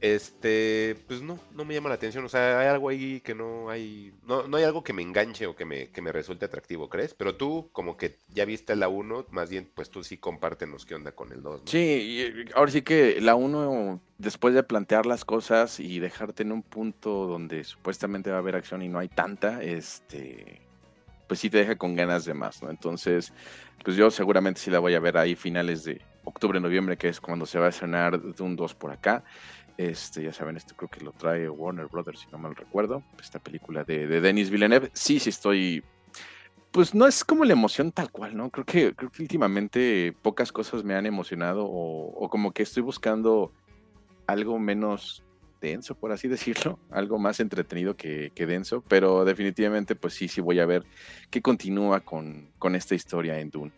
Este, 0.00 0.96
pues 1.06 1.22
no, 1.22 1.38
no 1.52 1.64
me 1.64 1.74
llama 1.74 1.88
la 1.88 1.94
atención. 1.94 2.24
O 2.24 2.28
sea, 2.28 2.60
hay 2.60 2.66
algo 2.66 2.88
ahí 2.88 3.20
que 3.20 3.34
no 3.34 3.70
hay. 3.70 4.12
No, 4.26 4.46
no 4.46 4.56
hay 4.56 4.64
algo 4.64 4.84
que 4.84 4.92
me 4.92 5.02
enganche 5.02 5.46
o 5.46 5.56
que 5.56 5.64
me, 5.64 5.90
que 5.90 6.02
me 6.02 6.12
resulte 6.12 6.44
atractivo, 6.44 6.88
¿crees? 6.88 7.14
Pero 7.14 7.36
tú, 7.36 7.70
como 7.72 7.96
que 7.96 8.18
ya 8.28 8.44
viste 8.44 8.76
la 8.76 8.88
1, 8.88 9.26
más 9.30 9.50
bien, 9.50 9.70
pues 9.74 9.90
tú 9.90 10.04
sí 10.04 10.18
compártenos 10.18 10.84
qué 10.84 10.94
onda 10.94 11.12
con 11.12 11.32
el 11.32 11.42
2, 11.42 11.60
¿no? 11.62 11.66
Sí, 11.66 11.78
eh, 12.20 12.44
ahora 12.54 12.70
sí 12.70 12.82
que 12.82 13.20
la 13.20 13.34
uno, 13.34 14.00
después 14.18 14.54
de 14.54 14.62
plantear 14.62 15.06
las 15.06 15.24
cosas 15.24 15.80
y 15.80 16.00
dejarte 16.00 16.42
en 16.42 16.52
un 16.52 16.62
punto 16.62 17.26
donde 17.26 17.64
supuestamente 17.64 18.30
va 18.30 18.36
a 18.36 18.40
haber 18.40 18.56
acción 18.56 18.82
y 18.82 18.88
no 18.88 18.98
hay 18.98 19.08
tanta, 19.08 19.62
este, 19.62 20.60
pues 21.26 21.40
sí 21.40 21.50
te 21.50 21.58
deja 21.58 21.76
con 21.76 21.94
ganas 21.94 22.24
de 22.24 22.34
más, 22.34 22.62
¿no? 22.62 22.70
Entonces, 22.70 23.32
pues 23.82 23.96
yo 23.96 24.10
seguramente 24.10 24.60
sí 24.60 24.70
la 24.70 24.78
voy 24.78 24.94
a 24.94 25.00
ver 25.00 25.16
ahí 25.16 25.34
finales 25.34 25.84
de 25.84 26.00
octubre, 26.24 26.60
noviembre, 26.60 26.96
que 26.96 27.08
es 27.08 27.20
cuando 27.20 27.46
se 27.46 27.58
va 27.58 27.66
a 27.66 27.68
estrenar 27.70 28.20
un 28.38 28.56
2 28.56 28.74
por 28.74 28.90
acá. 28.90 29.24
Este, 29.76 30.22
ya 30.22 30.32
saben, 30.32 30.56
esto 30.56 30.74
creo 30.76 30.88
que 30.88 31.04
lo 31.04 31.12
trae 31.12 31.48
Warner 31.48 31.86
Brothers, 31.86 32.20
si 32.20 32.26
no 32.30 32.38
mal 32.38 32.54
recuerdo. 32.54 33.02
Esta 33.20 33.38
película 33.38 33.84
de, 33.84 34.06
de 34.06 34.20
Denis 34.20 34.50
Villeneuve. 34.50 34.90
Sí, 34.92 35.18
sí 35.18 35.30
estoy. 35.30 35.82
Pues 36.70 36.94
no 36.94 37.06
es 37.06 37.24
como 37.24 37.44
la 37.44 37.52
emoción 37.52 37.92
tal 37.92 38.10
cual, 38.10 38.36
¿no? 38.36 38.50
Creo 38.50 38.64
que, 38.64 38.94
creo 38.94 39.10
que 39.10 39.22
últimamente 39.22 40.14
pocas 40.22 40.52
cosas 40.52 40.82
me 40.84 40.94
han 40.94 41.06
emocionado 41.06 41.64
o, 41.66 42.08
o 42.08 42.28
como 42.28 42.52
que 42.52 42.62
estoy 42.62 42.82
buscando 42.82 43.52
algo 44.26 44.58
menos 44.58 45.24
denso, 45.60 45.94
por 45.94 46.12
así 46.12 46.28
decirlo, 46.36 46.78
algo 46.90 47.18
más 47.18 47.40
entretenido 47.40 47.96
que, 47.96 48.30
que 48.34 48.46
denso, 48.46 48.82
pero 48.88 49.24
definitivamente 49.24 49.96
pues 49.96 50.14
sí, 50.14 50.28
sí 50.28 50.40
voy 50.40 50.60
a 50.60 50.66
ver 50.66 50.84
qué 51.30 51.42
continúa 51.42 52.00
con, 52.00 52.50
con 52.58 52.74
esta 52.76 52.94
historia 52.94 53.40
en 53.40 53.50
Dune. 53.50 53.72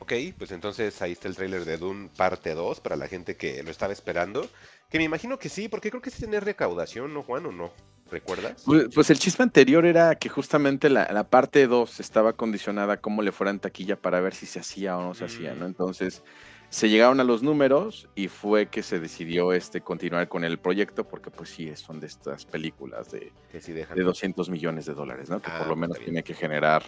Ok, 0.00 0.12
pues 0.36 0.50
entonces 0.50 1.00
ahí 1.02 1.12
está 1.12 1.28
el 1.28 1.36
tráiler 1.36 1.64
de 1.64 1.76
Dune 1.76 2.08
parte 2.16 2.54
2 2.54 2.80
para 2.80 2.96
la 2.96 3.06
gente 3.06 3.36
que 3.36 3.62
lo 3.62 3.70
estaba 3.70 3.92
esperando. 3.92 4.48
Que 4.90 4.98
me 4.98 5.04
imagino 5.04 5.38
que 5.38 5.48
sí, 5.48 5.68
porque 5.68 5.90
creo 5.90 6.02
que 6.02 6.10
sí 6.10 6.18
tiene 6.20 6.40
recaudación, 6.40 7.14
¿no, 7.14 7.22
Juan? 7.22 7.46
¿O 7.46 7.52
no? 7.52 7.70
¿Recuerdas? 8.10 8.62
Pues, 8.66 8.88
pues 8.92 9.08
el 9.10 9.20
chisme 9.20 9.44
anterior 9.44 9.86
era 9.86 10.16
que 10.16 10.28
justamente 10.28 10.90
la, 10.90 11.08
la 11.12 11.24
parte 11.24 11.66
2 11.68 12.00
estaba 12.00 12.32
condicionada 12.32 12.94
a 12.94 12.96
cómo 12.96 13.22
le 13.22 13.30
fuera 13.30 13.52
en 13.52 13.60
taquilla 13.60 13.94
para 13.94 14.20
ver 14.20 14.34
si 14.34 14.46
se 14.46 14.58
hacía 14.58 14.96
o 14.98 15.02
no 15.02 15.14
se 15.14 15.26
hacía, 15.26 15.54
¿no? 15.54 15.64
Mm. 15.66 15.68
Entonces 15.68 16.24
se 16.70 16.88
llegaron 16.88 17.20
a 17.20 17.24
los 17.24 17.42
números 17.42 18.08
y 18.14 18.28
fue 18.28 18.66
que 18.66 18.82
se 18.82 18.98
decidió 19.00 19.52
este 19.52 19.80
continuar 19.80 20.28
con 20.28 20.44
el 20.44 20.58
proyecto 20.58 21.06
porque 21.06 21.30
pues 21.30 21.50
sí, 21.50 21.70
son 21.76 22.00
de 22.00 22.06
estas 22.06 22.46
películas 22.46 23.10
de, 23.12 23.32
Que 23.52 23.60
sí 23.60 23.72
dejan. 23.72 23.96
de 23.96 24.02
200 24.04 24.48
millones 24.50 24.86
de 24.86 24.94
dólares, 24.94 25.28
¿no? 25.30 25.40
Que 25.42 25.50
Ah, 25.50 25.58
por 25.58 25.66
lo 25.68 25.74
está 25.74 25.80
menos 25.80 25.98
tiene 25.98 26.22
que 26.22 26.34
generar 26.34 26.82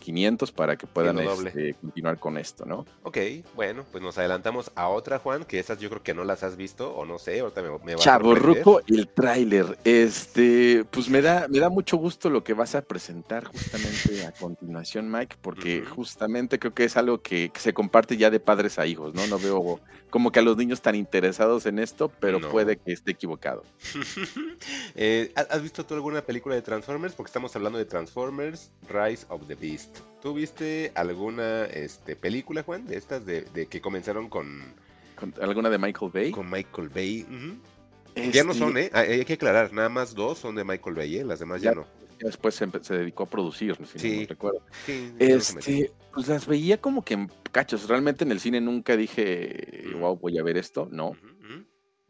500 0.00 0.50
para 0.50 0.76
que 0.76 0.86
puedan 0.86 1.18
este, 1.20 1.74
continuar 1.74 2.18
con 2.18 2.36
esto, 2.38 2.64
¿no? 2.64 2.84
Ok, 3.04 3.18
bueno, 3.54 3.84
pues 3.92 4.02
nos 4.02 4.18
adelantamos 4.18 4.72
a 4.74 4.88
otra, 4.88 5.18
Juan, 5.20 5.44
que 5.44 5.60
esas 5.60 5.78
yo 5.78 5.88
creo 5.88 6.02
que 6.02 6.14
no 6.14 6.24
las 6.24 6.42
has 6.42 6.56
visto, 6.56 6.92
o 6.92 7.04
no 7.04 7.18
sé, 7.18 7.40
ahorita 7.40 7.62
me, 7.62 7.68
me 7.84 7.94
va 7.94 8.00
a 8.00 8.04
Chaborruco, 8.04 8.80
el 8.88 9.06
tráiler. 9.08 9.78
Este, 9.84 10.84
pues 10.90 11.08
me 11.08 11.22
da, 11.22 11.46
me 11.48 11.60
da 11.60 11.68
mucho 11.68 11.96
gusto 11.96 12.28
lo 12.30 12.42
que 12.42 12.54
vas 12.54 12.74
a 12.74 12.82
presentar 12.82 13.44
justamente 13.44 14.26
a 14.26 14.32
continuación, 14.32 15.10
Mike, 15.10 15.36
porque 15.40 15.84
justamente 15.84 16.58
creo 16.58 16.74
que 16.74 16.84
es 16.84 16.96
algo 16.96 17.22
que, 17.22 17.50
que 17.50 17.60
se 17.60 17.72
comparte 17.72 18.16
ya 18.16 18.30
de 18.30 18.40
padres 18.40 18.78
a 18.78 18.86
hijos, 18.86 19.14
¿no? 19.14 19.26
No 19.26 19.38
veo 19.38 19.80
como 20.10 20.32
que 20.32 20.40
a 20.40 20.42
los 20.42 20.56
niños 20.56 20.82
tan 20.82 20.96
interesados 20.96 21.66
en 21.66 21.78
esto, 21.78 22.08
pero 22.20 22.40
No. 22.40 22.48
puede 22.50 22.76
que 22.76 22.92
esté 22.92 23.12
equivocado. 23.12 23.62
Eh, 24.94 25.32
¿has 25.36 25.50
has 25.50 25.62
visto 25.62 25.84
tú 25.84 25.94
alguna 25.94 26.22
película 26.22 26.54
de 26.54 26.62
Transformers? 26.62 27.14
Porque 27.14 27.28
estamos 27.28 27.54
hablando 27.56 27.78
de 27.78 27.84
Transformers 27.84 28.70
Rise 28.88 29.24
of 29.28 29.46
the 29.46 29.54
Beast. 29.54 29.89
¿Tú 30.22 30.34
viste 30.34 30.92
alguna 30.94 31.64
este, 31.64 32.14
película, 32.16 32.62
Juan, 32.62 32.86
de 32.86 32.96
estas 32.96 33.24
de, 33.24 33.42
de 33.42 33.66
que 33.66 33.80
comenzaron 33.80 34.28
con 34.28 34.62
con- 35.16 35.34
alguna 35.40 35.70
de 35.70 35.78
Michael 35.78 36.10
Bay. 36.12 36.30
con 36.30 36.50
Michael 36.50 36.88
Bay. 36.88 37.26
Ya 38.32 38.42
no 38.44 38.50
Este, 38.52 38.54
son, 38.54 38.76
¿eh? 38.76 38.90
Hay 38.92 39.08
hay 39.12 39.24
que 39.24 39.34
aclarar, 39.34 39.72
nada 39.72 39.88
más 39.88 40.14
dos 40.14 40.38
son 40.38 40.54
de 40.56 40.64
Michael 40.64 40.96
Bay, 40.96 41.16
¿eh? 41.18 41.24
Las 41.24 41.38
demás 41.38 41.62
ya, 41.62 41.70
Ya. 41.70 41.76
no. 41.76 41.86
Después 42.18 42.54
se, 42.54 42.66
dedicó 42.94 43.22
a 43.22 43.30
producir, 43.30 43.76
si 43.76 43.82
no 43.82 43.88
Sí. 43.98 44.16
mal 44.18 44.26
recuerdo. 44.28 44.62
Sí, 44.84 45.10
no. 45.18 45.24
Este, 45.24 45.90
pues 46.12 46.28
las 46.28 46.46
veía 46.46 46.78
como 46.78 47.02
que 47.02 47.14
en 47.14 47.30
cachos. 47.50 47.88
Realmente 47.88 48.24
en 48.24 48.32
el 48.32 48.40
cine 48.40 48.60
nunca 48.60 48.94
dije, 48.94 49.84
wow, 49.98 50.18
voy 50.18 50.38
a 50.38 50.42
ver 50.42 50.58
esto. 50.58 50.86
No. 50.90 51.12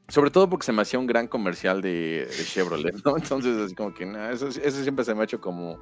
Sobre 0.09 0.33
todo 0.33 0.51
porque 0.51 0.67
se 0.67 0.73
me 0.73 0.83
hacía 0.83 0.99
un 0.99 1.07
gran 1.07 1.29
comercial 1.29 1.81
de, 1.81 2.27
de 2.27 2.45
Chevrolet, 2.45 2.97
¿no? 3.05 3.17
Entonces, 3.17 3.57
así 3.59 3.77
como 3.77 3.95
que, 3.95 4.05
no, 4.05 4.29
eso, 4.31 4.49
eso 4.49 4.83
siempre 4.83 5.05
se 5.05 5.15
me 5.15 5.21
ha 5.21 5.25
hecho 5.25 5.41
como 5.41 5.79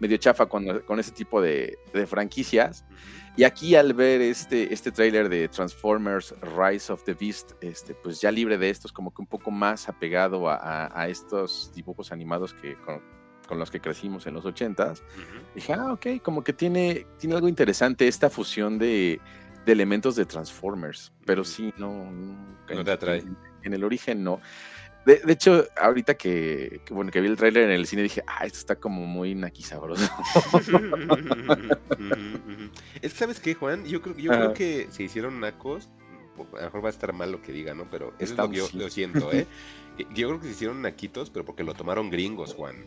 medio 0.00 0.16
chafa 0.16 0.46
con, 0.46 0.80
con 0.80 0.98
ese 1.00 1.12
tipo 1.12 1.40
de, 1.40 1.78
de 1.92 2.06
franquicias. 2.06 2.84
Y 3.36 3.42
aquí 3.42 3.74
al 3.74 3.94
ver 3.94 4.20
este, 4.20 4.72
este 4.72 4.92
tráiler 4.92 5.28
de 5.28 5.48
Transformers 5.48 6.34
Rise 6.56 6.92
of 6.92 7.02
the 7.04 7.14
Beast, 7.14 7.52
este, 7.60 7.92
pues 7.94 8.20
ya 8.20 8.30
libre 8.30 8.58
de 8.58 8.70
estos, 8.70 8.92
como 8.92 9.12
que 9.12 9.22
un 9.22 9.26
poco 9.26 9.50
más 9.50 9.88
apegado 9.88 10.48
a, 10.48 10.54
a- 10.56 11.00
a 11.02 11.08
estos 11.08 11.72
dibujos 11.74 12.12
animados 12.12 12.54
que 12.54 12.76
con, 12.82 13.02
con 13.48 13.58
los 13.58 13.70
que 13.72 13.80
crecimos 13.80 14.26
en 14.28 14.34
los 14.34 14.44
ochentas, 14.44 15.00
Ujú. 15.16 15.44
dije, 15.54 15.72
ah, 15.72 15.92
ok, 15.92 16.06
como 16.22 16.44
que 16.44 16.52
tiene, 16.52 17.06
tiene 17.18 17.34
algo 17.34 17.48
interesante 17.48 18.06
esta 18.06 18.30
fusión 18.30 18.78
de, 18.78 19.20
de 19.66 19.72
elementos 19.72 20.14
de 20.14 20.26
Transformers, 20.26 21.12
pero 21.26 21.42
sí, 21.42 21.74
no, 21.76 22.10
no, 22.12 22.36
No 22.72 22.84
te 22.84 22.92
atrae. 22.92 23.18
En, 23.18 23.36
en 23.64 23.72
el 23.74 23.82
origen 23.82 24.22
no. 24.22 24.40
De, 25.06 25.16
de 25.18 25.32
hecho, 25.32 25.66
ahorita 25.76 26.14
que, 26.14 26.80
que, 26.84 26.94
bueno, 26.94 27.10
que 27.10 27.20
vi 27.20 27.28
el 27.28 27.36
tráiler 27.36 27.64
en 27.64 27.70
el 27.72 27.86
cine 27.86 28.02
dije, 28.02 28.22
ah, 28.26 28.46
esto 28.46 28.58
está 28.58 28.76
como 28.76 29.06
muy 29.06 29.34
naquisabroso. 29.34 30.08
Es 33.02 33.12
que, 33.12 33.18
¿sabes 33.18 33.40
qué, 33.40 33.54
Juan? 33.54 33.84
Yo 33.84 34.00
creo, 34.00 34.16
yo 34.16 34.30
creo 34.30 34.54
que 34.54 34.88
se 34.90 35.02
hicieron 35.02 35.40
nacos. 35.40 35.90
A 36.54 36.56
lo 36.56 36.62
mejor 36.62 36.84
va 36.84 36.88
a 36.88 36.90
estar 36.90 37.12
mal 37.12 37.30
lo 37.30 37.42
que 37.42 37.52
diga, 37.52 37.74
¿no? 37.74 37.88
Pero 37.90 38.14
eso 38.18 38.32
es 38.32 38.38
lo 38.38 38.50
que 38.50 38.56
yo, 38.56 38.68
lo 38.72 38.90
siento, 38.90 39.32
¿eh? 39.32 39.46
Yo 40.14 40.26
creo 40.26 40.40
que 40.40 40.46
se 40.46 40.52
hicieron 40.52 40.82
naquitos, 40.82 41.30
pero 41.30 41.44
porque 41.44 41.62
lo 41.62 41.74
tomaron 41.74 42.10
gringos, 42.10 42.54
Juan. 42.54 42.84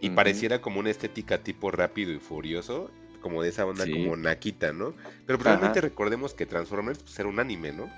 Y 0.00 0.10
pareciera 0.10 0.60
como 0.60 0.80
una 0.80 0.90
estética 0.90 1.38
tipo 1.42 1.70
rápido 1.70 2.10
y 2.12 2.18
furioso, 2.18 2.90
como 3.20 3.42
de 3.42 3.50
esa 3.50 3.64
onda 3.66 3.84
Sí. 3.84 3.92
como 3.92 4.16
naquita, 4.16 4.72
¿no? 4.72 4.94
Pero 5.26 5.38
realmente 5.38 5.80
recordemos 5.80 6.34
que 6.34 6.46
Transformers 6.46 7.00
pues, 7.04 7.16
era 7.20 7.28
un 7.28 7.38
anime, 7.38 7.70
¿no? 7.72 7.88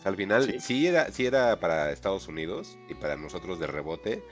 O 0.00 0.02
sea, 0.02 0.10
al 0.10 0.16
final 0.16 0.44
Sí. 0.44 0.60
sí. 0.60 0.86
era, 0.86 1.12
sí 1.12 1.26
era 1.26 1.60
para 1.60 1.92
Estados 1.92 2.26
Unidos 2.26 2.78
y 2.88 2.94
para 2.94 3.16
nosotros 3.16 3.60
de 3.60 3.66
rebote, 3.66 4.22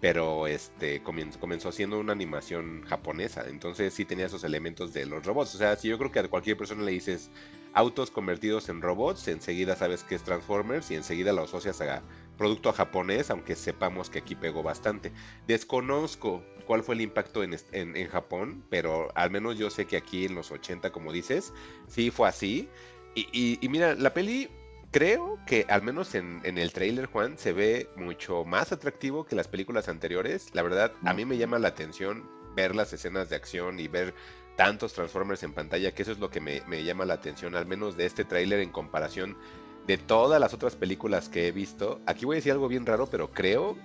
pero 0.00 0.48
este 0.48 1.00
comenzó, 1.00 1.38
comenzó 1.38 1.70
siendo 1.70 2.00
una 2.00 2.12
animación 2.12 2.82
japonesa, 2.88 3.44
entonces 3.48 3.94
sí 3.94 4.04
tenía 4.04 4.26
esos 4.26 4.42
elementos 4.42 4.92
de 4.92 5.06
los 5.06 5.24
robots. 5.24 5.54
O 5.54 5.58
sea, 5.58 5.76
si 5.76 5.86
yo 5.88 5.96
creo 5.96 6.10
que 6.10 6.18
a 6.18 6.28
cualquier 6.28 6.56
persona 6.56 6.82
le 6.82 6.90
dices 6.90 7.30
autos 7.72 8.10
convertidos 8.10 8.68
en 8.68 8.82
robots, 8.82 9.28
enseguida 9.28 9.76
sabes 9.76 10.02
que 10.02 10.16
es 10.16 10.24
Transformers 10.24 10.90
y 10.90 10.96
enseguida 10.96 11.32
lo 11.32 11.42
asocias 11.44 11.80
a 11.80 12.02
producto 12.36 12.72
japonés, 12.72 13.30
aunque 13.30 13.54
sepamos 13.54 14.10
que 14.10 14.18
aquí 14.18 14.34
pegó 14.34 14.64
bastante. 14.64 15.12
Desconozco 15.46 16.42
cuál 16.66 16.82
fue 16.82 16.96
el 16.96 17.00
impacto 17.02 17.44
en, 17.44 17.56
en- 17.70 17.96
en 17.96 18.08
Japón, 18.08 18.64
pero 18.70 19.08
al 19.14 19.30
menos 19.30 19.56
yo 19.56 19.70
sé 19.70 19.86
que 19.86 19.96
aquí 19.96 20.24
en 20.24 20.34
los 20.34 20.50
80, 20.50 20.90
como 20.90 21.12
dices, 21.12 21.52
sí 21.86 22.10
fue 22.10 22.28
así. 22.28 22.68
Y, 23.14 23.28
y- 23.32 23.58
y 23.60 23.68
mira, 23.68 23.94
la 23.94 24.12
peli 24.12 24.48
creo 24.92 25.38
que 25.46 25.66
al 25.68 25.82
menos 25.82 26.14
en, 26.14 26.40
en 26.44 26.58
el 26.58 26.72
trailer, 26.72 27.06
Juan, 27.06 27.36
se 27.36 27.52
ve 27.52 27.88
mucho 27.96 28.44
más 28.44 28.70
atractivo 28.70 29.24
que 29.24 29.34
las 29.34 29.48
películas 29.48 29.88
anteriores. 29.88 30.50
La 30.52 30.62
verdad, 30.62 30.92
a 31.04 31.12
mí 31.14 31.24
me 31.24 31.38
llama 31.38 31.58
la 31.58 31.68
atención 31.68 32.28
ver 32.54 32.76
las 32.76 32.92
escenas 32.92 33.28
de 33.28 33.36
acción 33.36 33.80
y 33.80 33.88
ver 33.88 34.14
tantos 34.56 34.92
Transformers 34.92 35.42
en 35.42 35.54
pantalla, 35.54 35.92
que 35.92 36.02
eso 36.02 36.12
es 36.12 36.18
lo 36.18 36.30
que 36.30 36.40
me, 36.40 36.62
me 36.68 36.84
llama 36.84 37.06
la 37.06 37.14
atención, 37.14 37.56
al 37.56 37.66
menos 37.66 37.96
de 37.96 38.04
este 38.04 38.24
tráiler 38.24 38.60
en 38.60 38.70
comparación 38.70 39.36
de 39.86 39.96
todas 39.98 40.38
las 40.38 40.52
otras 40.54 40.76
películas 40.76 41.28
que 41.28 41.48
he 41.48 41.52
visto. 41.52 42.00
Aquí 42.06 42.26
voy 42.26 42.36
a 42.36 42.38
decir 42.38 42.52
algo 42.52 42.68
bien 42.68 42.84
raro, 42.86 43.06
pero 43.06 43.32
creo, 43.32 43.76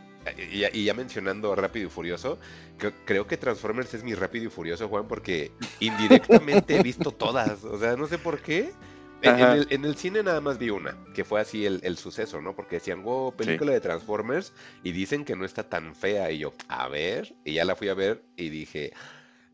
y 0.52 0.60
ya, 0.60 0.70
y 0.74 0.84
ya 0.84 0.94
mencionando 0.94 1.56
Rápido 1.56 1.88
y 1.88 1.90
Furioso, 1.90 2.38
que- 2.78 2.92
creo 3.06 3.26
que 3.26 3.38
Transformers 3.38 3.94
es 3.94 4.04
mi 4.04 4.14
Rápido 4.14 4.46
y 4.46 4.50
Furioso, 4.50 4.90
Juan, 4.90 5.08
porque 5.08 5.52
indirectamente 5.80 6.76
he 6.76 6.84
visto 6.84 7.12
todas. 7.14 7.64
O 7.64 7.80
sea, 7.80 7.96
no 7.96 8.08
sé 8.08 8.18
por 8.18 8.42
qué. 8.42 8.74
En, 9.22 9.40
el, 9.40 9.68
en 9.70 9.86
el 9.86 9.96
cine 9.96 10.22
nada 10.22 10.42
más 10.42 10.58
vi 10.58 10.70
una, 10.70 10.96
que 11.14 11.24
fue 11.24 11.42
así 11.42 11.66
el, 11.66 11.80
el 11.84 11.98
suceso, 11.98 12.42
¿no? 12.42 12.56
Porque 12.56 12.76
decían, 12.76 13.04
wow, 13.04 13.36
película 13.36 13.72
de 13.72 13.82
Transformers, 13.82 14.54
y 14.84 14.92
dicen 14.92 15.26
que 15.26 15.36
no 15.36 15.44
está 15.44 15.64
tan 15.64 15.96
fea. 15.96 16.32
Y 16.32 16.40
yo, 16.40 16.54
a 16.68 16.88
ver, 16.88 17.34
y 17.44 17.54
ya 17.54 17.66
la 17.66 17.76
fui 17.76 17.90
a 17.90 17.94
ver 17.94 18.24
y 18.36 18.50
dije, 18.50 18.94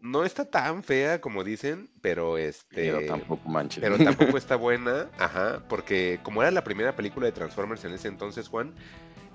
no 0.02 0.26
está 0.26 0.44
tan 0.44 0.84
fea 0.84 1.22
como 1.22 1.46
dicen, 1.46 1.90
pero 2.02 2.38
este. 2.38 2.92
Pero 2.92 3.06
tampoco 3.06 3.48
manches. 3.50 3.82
Pero 3.82 3.98
tampoco 3.98 4.38
está 4.38 4.56
buena, 4.58 5.10
ajá, 5.18 5.64
porque 5.70 6.20
como 6.24 6.42
era 6.42 6.52
la 6.52 6.64
primera 6.64 6.96
película 6.96 7.26
de 7.26 7.32
Transformers 7.32 7.86
en 7.86 7.94
ese 7.94 8.10
entonces, 8.10 8.50
Juan, 8.50 8.74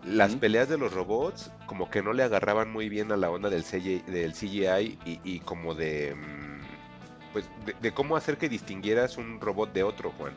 las 0.04 0.36
peleas 0.36 0.68
de 0.68 0.78
los 0.78 0.92
robots 0.92 1.50
como 1.66 1.90
que 1.90 2.02
no 2.02 2.12
le 2.12 2.22
agarraban 2.22 2.70
muy 2.70 2.88
bien 2.88 3.10
a 3.12 3.16
la 3.16 3.30
onda 3.30 3.48
del 3.48 3.64
CGI, 3.64 4.02
del 4.06 4.32
CGI 4.32 4.98
y, 5.06 5.20
y 5.24 5.40
como 5.40 5.74
de, 5.74 6.14
mm, 6.14 6.77
pues, 7.32 7.48
de, 7.64 7.74
de 7.80 7.92
cómo 7.92 8.16
hacer 8.16 8.38
que 8.38 8.48
distinguieras 8.48 9.16
un 9.18 9.40
robot 9.40 9.72
de 9.72 9.82
otro, 9.82 10.12
Juan. 10.18 10.32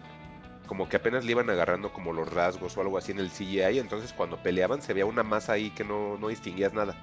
Como 0.67 0.88
que 0.88 0.97
apenas 0.97 1.25
le 1.25 1.32
iban 1.32 1.49
agarrando 1.49 1.91
como 1.91 2.13
los 2.13 2.32
rasgos 2.32 2.77
o 2.77 2.82
algo 2.82 2.97
así 2.97 3.12
en 3.12 3.19
el 3.19 3.30
CGI, 3.30 3.80
entonces 3.80 4.13
cuando 4.13 4.38
peleaban 4.41 4.82
se 4.82 4.93
veía 4.93 5.06
una 5.06 5.23
masa 5.23 5.54
ahí 5.54 5.69
que 5.71 5.84
no, 5.84 6.17
no 6.17 6.30
distinguías 6.30 6.73
nada. 6.73 6.95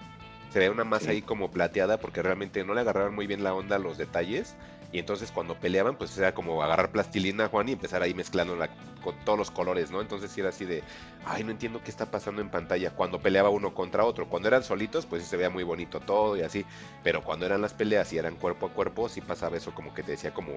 Se 0.51 0.59
veía 0.59 0.71
una 0.71 0.85
masa 0.85 1.07
Sí. 1.07 1.11
ahí 1.11 1.23
como 1.23 1.51
plateada 1.51 1.99
porque 1.99 2.23
realmente 2.23 2.65
no 2.65 2.73
le 2.73 2.81
agarraban 2.81 3.15
muy 3.15 3.27
bien 3.27 3.45
la 3.45 3.53
onda 3.55 3.77
a 3.77 3.79
los 3.79 3.99
detalles. 3.99 4.57
Y 4.91 4.99
entonces 4.99 5.31
cuando 5.31 5.55
peleaban, 5.55 5.97
pues 5.97 6.17
era 6.17 6.33
como 6.33 6.63
agarrar 6.63 6.91
plastilina, 6.91 7.49
Juan, 7.49 7.69
y 7.69 7.73
empezar 7.73 8.03
ahí 8.03 8.15
mezclando 8.15 8.57
con 9.03 9.15
todos 9.25 9.39
los 9.39 9.51
colores, 9.51 9.91
¿no? 9.91 10.01
Entonces 10.01 10.31
sí 10.31 10.41
era 10.41 10.49
así 10.49 10.65
de, 10.65 10.83
ay, 11.27 11.45
no 11.45 11.51
entiendo 11.51 11.83
qué 11.85 11.91
está 11.91 12.11
pasando 12.11 12.41
en 12.41 12.49
pantalla. 12.49 12.91
Cuando 12.91 13.21
peleaba 13.21 13.51
uno 13.51 13.75
contra 13.75 14.05
otro. 14.05 14.29
Cuando 14.29 14.49
eran 14.49 14.63
solitos, 14.65 15.05
pues 15.05 15.23
sí 15.23 15.29
se 15.29 15.37
veía 15.37 15.51
muy 15.51 15.63
bonito 15.63 16.01
todo 16.01 16.37
y 16.39 16.41
así. 16.43 16.65
Pero 17.05 17.23
cuando 17.23 17.45
eran 17.45 17.61
las 17.61 17.75
peleas 17.75 18.11
y 18.15 18.19
eran 18.19 18.37
cuerpo 18.37 18.67
a 18.67 18.71
cuerpo, 18.71 19.11
sí 19.11 19.21
pasaba 19.21 19.59
eso 19.59 19.75
como 19.75 19.93
que 19.93 20.03
te 20.03 20.13
decía 20.13 20.33
como, 20.33 20.53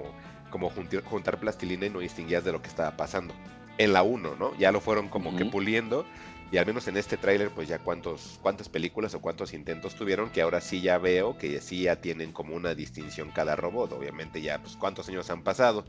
como 0.50 0.70
juntir- 0.70 1.04
juntar 1.04 1.38
plastilina 1.38 1.86
y 1.86 1.90
no 1.90 1.98
distinguías 1.98 2.42
de 2.42 2.52
lo 2.52 2.62
que 2.62 2.68
estaba 2.68 2.96
pasando. 2.96 3.34
En 3.76 3.92
la 3.92 4.02
1, 4.02 4.34
¿no? 4.38 4.54
Ya 4.56 4.72
lo 4.72 4.80
fueron 4.80 5.08
como 5.08 5.36
que 5.36 5.44
puliendo. 5.44 6.06
Y 6.52 6.58
al 6.58 6.66
menos 6.66 6.86
en 6.86 6.98
este 6.98 7.16
tráiler, 7.16 7.48
pues 7.48 7.66
ya 7.66 7.78
cuántos, 7.78 8.38
cuántas 8.42 8.68
películas 8.68 9.14
o 9.14 9.22
cuántos 9.22 9.54
intentos 9.54 9.94
tuvieron, 9.94 10.28
que 10.28 10.42
ahora 10.42 10.60
sí 10.60 10.82
ya 10.82 10.98
veo 10.98 11.38
que 11.38 11.58
sí 11.62 11.84
ya 11.84 11.96
tienen 11.96 12.30
como 12.30 12.54
una 12.54 12.74
distinción 12.74 13.30
cada 13.30 13.56
robot. 13.56 13.92
Obviamente 13.92 14.42
ya, 14.42 14.58
pues 14.58 14.76
cuántos 14.76 15.08
años 15.08 15.30
han 15.30 15.42
pasado. 15.42 15.86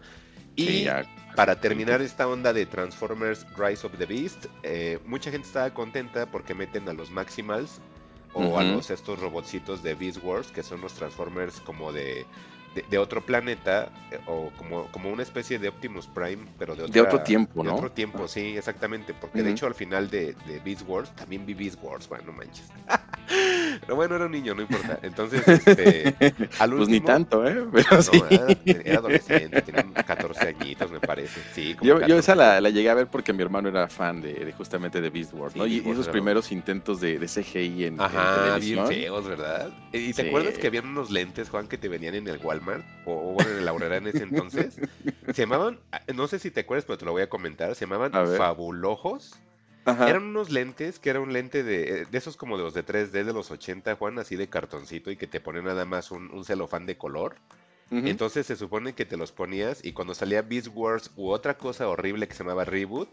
Y 0.55 0.65
Sí, 0.65 0.83
ya, 0.85 1.03
para 1.35 1.59
terminar 1.59 2.01
esta 2.01 2.29
onda 2.29 2.53
de 2.53 2.65
Transformers 2.65 3.45
Rise 3.57 3.85
of 3.85 3.97
the 3.97 4.05
Beast, 4.05 4.45
eh, 4.63 4.99
mucha 5.05 5.31
gente 5.31 5.47
estaba 5.47 5.73
contenta 5.73 6.31
porque 6.31 6.53
meten 6.53 6.87
a 6.87 6.93
los 6.93 7.11
Maximals 7.11 7.81
o 8.33 8.57
a 8.57 8.63
los 8.63 8.89
estos 8.89 9.19
robotcitos 9.19 9.83
de 9.83 9.95
Beast 9.95 10.23
Wars, 10.23 10.47
que 10.47 10.63
son 10.63 10.79
los 10.79 10.93
Transformers 10.93 11.59
como 11.59 11.91
de, 11.91 12.25
de, 12.75 12.83
de 12.83 12.97
otro 12.97 13.25
planeta, 13.25 13.89
eh, 14.11 14.19
o 14.25 14.51
como, 14.57 14.87
como 14.91 15.09
una 15.09 15.23
especie 15.23 15.59
de 15.59 15.69
Optimus 15.69 16.07
Prime, 16.07 16.45
pero 16.57 16.75
de, 16.75 16.87
De 16.87 17.01
otro 17.01 17.21
tiempo, 17.21 17.63
de 17.63 17.69
¿no? 17.69 17.75
otro 17.75 17.91
tiempo, 17.91 18.27
sí, 18.27 18.57
exactamente, 18.57 19.13
porque 19.13 19.43
de 19.43 19.51
hecho 19.51 19.67
al 19.67 19.75
final 19.75 20.09
de, 20.09 20.35
de 20.47 20.59
Beast 20.59 20.83
Wars 20.87 21.11
también 21.15 21.45
vi 21.45 21.53
Beast 21.53 21.77
Wars, 21.81 22.07
bueno, 22.07 22.25
no 22.27 22.33
manches. 22.33 22.69
pero 23.81 23.95
bueno, 23.95 24.15
era 24.15 24.25
un 24.25 24.31
niño, 24.31 24.53
no 24.55 24.61
importa. 24.61 24.99
Entonces, 25.01 25.41
este, 25.47 26.15
al 26.59 26.71
pues 26.71 26.87
ni 26.89 26.95
último- 26.97 27.05
tanto, 27.05 27.47
¿eh? 27.47 27.63
Pero 27.71 27.87
no, 27.91 28.01
sí. 28.01 28.21
era, 28.29 28.47
era 28.65 28.99
adolescente, 28.99 29.61
tenía 29.61 29.83
14 29.93 30.47
añitos, 30.47 30.91
me 30.91 30.99
parece. 30.99 31.41
Sí, 31.53 31.75
como 31.75 31.87
Yo, 31.87 31.95
yo 31.95 31.99
14. 32.01 32.19
esa 32.19 32.35
la, 32.35 32.61
la 32.61 32.69
llegué 32.69 32.89
a 32.89 32.93
ver 32.93 33.07
porque 33.07 33.33
mi 33.33 33.41
hermano 33.41 33.69
era 33.69 33.87
fan 33.87 34.21
de, 34.21 34.33
de 34.45 34.51
justamente 34.53 35.01
de 35.01 35.09
Beast 35.09 35.33
Wars, 35.33 35.53
Sí, 35.53 35.59
¿no? 35.59 35.65
Y, 35.65 35.69
Beast 35.75 35.85
y 35.85 35.87
Wars 35.89 35.99
esos 35.99 36.11
primeros 36.11 36.51
intentos 36.51 36.99
de, 37.01 37.19
de 37.19 37.27
CGI 37.27 37.85
en, 37.85 37.93
en 37.95 38.01
Ajá, 38.01 38.57
bien 38.59 38.75
televisión. 38.77 38.87
feos, 38.87 39.27
¿verdad? 39.27 39.69
¿Y 39.91 40.13
te 40.13 40.23
Sí. 40.23 40.27
acuerdas 40.27 40.57
que 40.57 40.67
habían 40.67 40.87
unos 40.87 41.11
lentes, 41.11 41.49
Juan, 41.49 41.67
que 41.67 41.77
te 41.77 41.87
venían 41.89 42.15
en 42.15 42.27
el 42.27 42.37
Walmart? 42.43 42.83
O, 43.05 43.33
bueno, 43.33 43.51
en 43.51 43.57
el 43.59 43.67
Aurora 43.67 43.97
en 43.97 44.07
ese 44.07 44.23
entonces. 44.23 44.79
Se 45.33 45.41
llamaban, 45.41 45.79
ah, 45.91 46.01
no 46.13 46.27
sé 46.27 46.39
si 46.39 46.51
te 46.51 46.61
acuerdas, 46.61 46.85
pero 46.85 46.97
te 46.97 47.05
lo 47.05 47.11
voy 47.11 47.21
a 47.23 47.29
comentar. 47.29 47.73
Se 47.75 47.85
llamaban. 47.85 48.11
Fabulojos. 48.37 49.39
Ajá. 49.85 50.09
Eran 50.09 50.23
unos 50.23 50.49
lentes 50.49 50.99
que 50.99 51.09
era 51.09 51.19
un 51.19 51.33
lente 51.33 51.63
de, 51.63 52.05
de 52.05 52.17
esos 52.17 52.37
como 52.37 52.57
de 52.57 52.63
los 52.63 52.73
de 52.73 52.85
3D 52.85 53.23
de 53.23 53.33
los 53.33 53.51
80, 53.51 53.95
Juan, 53.95 54.17
así 54.19 54.35
de 54.35 54.47
cartoncito 54.47 55.11
y 55.11 55.17
que 55.17 55.27
te 55.27 55.39
ponen 55.41 55.65
nada 55.65 55.85
más 55.85 56.11
un, 56.11 56.31
un 56.31 56.45
celofán 56.45 56.85
de 56.85 56.97
color. 56.97 57.35
Entonces 57.91 58.47
se 58.47 58.55
supone 58.55 58.93
que 58.93 59.05
te 59.05 59.17
los 59.17 59.31
ponías 59.31 59.85
y 59.85 59.91
cuando 59.93 60.15
salía 60.15 60.41
Beast 60.41 60.69
Wars 60.73 61.11
u 61.15 61.29
otra 61.29 61.57
cosa 61.59 61.87
horrible 61.87 62.27
que 62.27 62.33
se 62.33 62.43
llamaba 62.43 62.65
Reboot, 62.65 63.09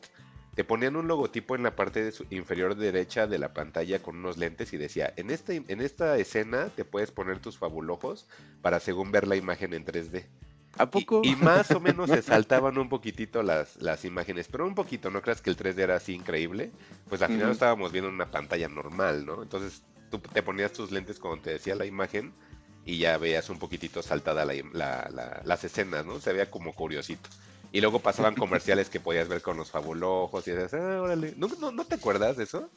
te 0.54 0.64
ponían 0.64 0.96
un 0.96 1.06
logotipo 1.06 1.54
en 1.54 1.62
la 1.62 1.76
parte 1.76 2.02
de 2.02 2.12
su- 2.12 2.24
inferior 2.30 2.74
derecha 2.76 3.26
de 3.26 3.38
la 3.38 3.52
pantalla 3.52 4.00
con 4.00 4.16
unos 4.16 4.38
lentes 4.38 4.72
y 4.72 4.78
decía, 4.78 5.12
en 5.16 5.30
esta, 5.30 5.52
en 5.52 5.80
esta 5.80 6.16
escena 6.16 6.68
te 6.74 6.84
puedes 6.86 7.10
poner 7.10 7.40
tus 7.40 7.58
fabulojos 7.58 8.26
para 8.62 8.80
según 8.80 9.12
ver 9.12 9.26
la 9.28 9.36
imagen 9.36 9.74
en 9.74 9.84
3D. 9.84 10.24
¿A 10.78 10.84
Y- 10.84 10.86
poco? 10.86 11.22
Y, 11.24 11.36
más 11.36 11.70
o 11.72 11.80
menos 11.80 12.10
se 12.10 12.22
saltaban 12.22 12.78
un 12.78 12.88
poquitito 12.88 13.42
las, 13.42 13.76
las 13.76 14.04
imágenes, 14.04 14.48
pero 14.48 14.66
un 14.66 14.74
poquito, 14.74 15.10
no 15.10 15.22
creas 15.22 15.40
que 15.42 15.50
el 15.50 15.56
3D 15.56 15.78
era 15.82 15.96
así 15.96 16.14
increíble, 16.14 16.72
pues 17.08 17.22
al 17.22 17.28
final 17.28 17.50
estábamos 17.50 17.92
viendo 17.92 18.08
una 18.10 18.30
pantalla 18.30 18.68
normal, 18.68 19.26
¿no? 19.26 19.42
Entonces 19.42 19.82
tú 20.10 20.18
te 20.18 20.42
ponías 20.42 20.72
tus 20.72 20.90
lentes 20.90 21.18
cuando 21.18 21.42
te 21.42 21.50
decía 21.50 21.74
la 21.74 21.86
imagen 21.86 22.32
y 22.84 22.98
ya 22.98 23.18
veías 23.18 23.50
un 23.50 23.58
poquitito 23.58 24.02
saltada 24.02 24.44
la 24.44 24.54
im- 24.54 24.72
la- 24.72 25.08
la- 25.12 25.42
las 25.44 25.64
escenas, 25.64 26.06
¿no? 26.06 26.18
Se 26.20 26.32
veía 26.32 26.50
como 26.50 26.72
curiosito. 26.72 27.28
Y 27.72 27.80
luego 27.80 28.00
pasaban 28.00 28.34
comerciales 28.36 28.88
que 28.90 28.98
podías 29.00 29.28
ver 29.28 29.42
con 29.42 29.56
los 29.56 29.70
fabulojos 29.70 30.48
y 30.48 30.52
decías, 30.52 30.74
ah, 30.82 31.02
órale. 31.02 31.34
¿No, 31.36 31.48
no, 31.60 31.70
no 31.70 31.84
te 31.84 31.96
acuerdas 31.96 32.36
de 32.36 32.44
eso? 32.44 32.70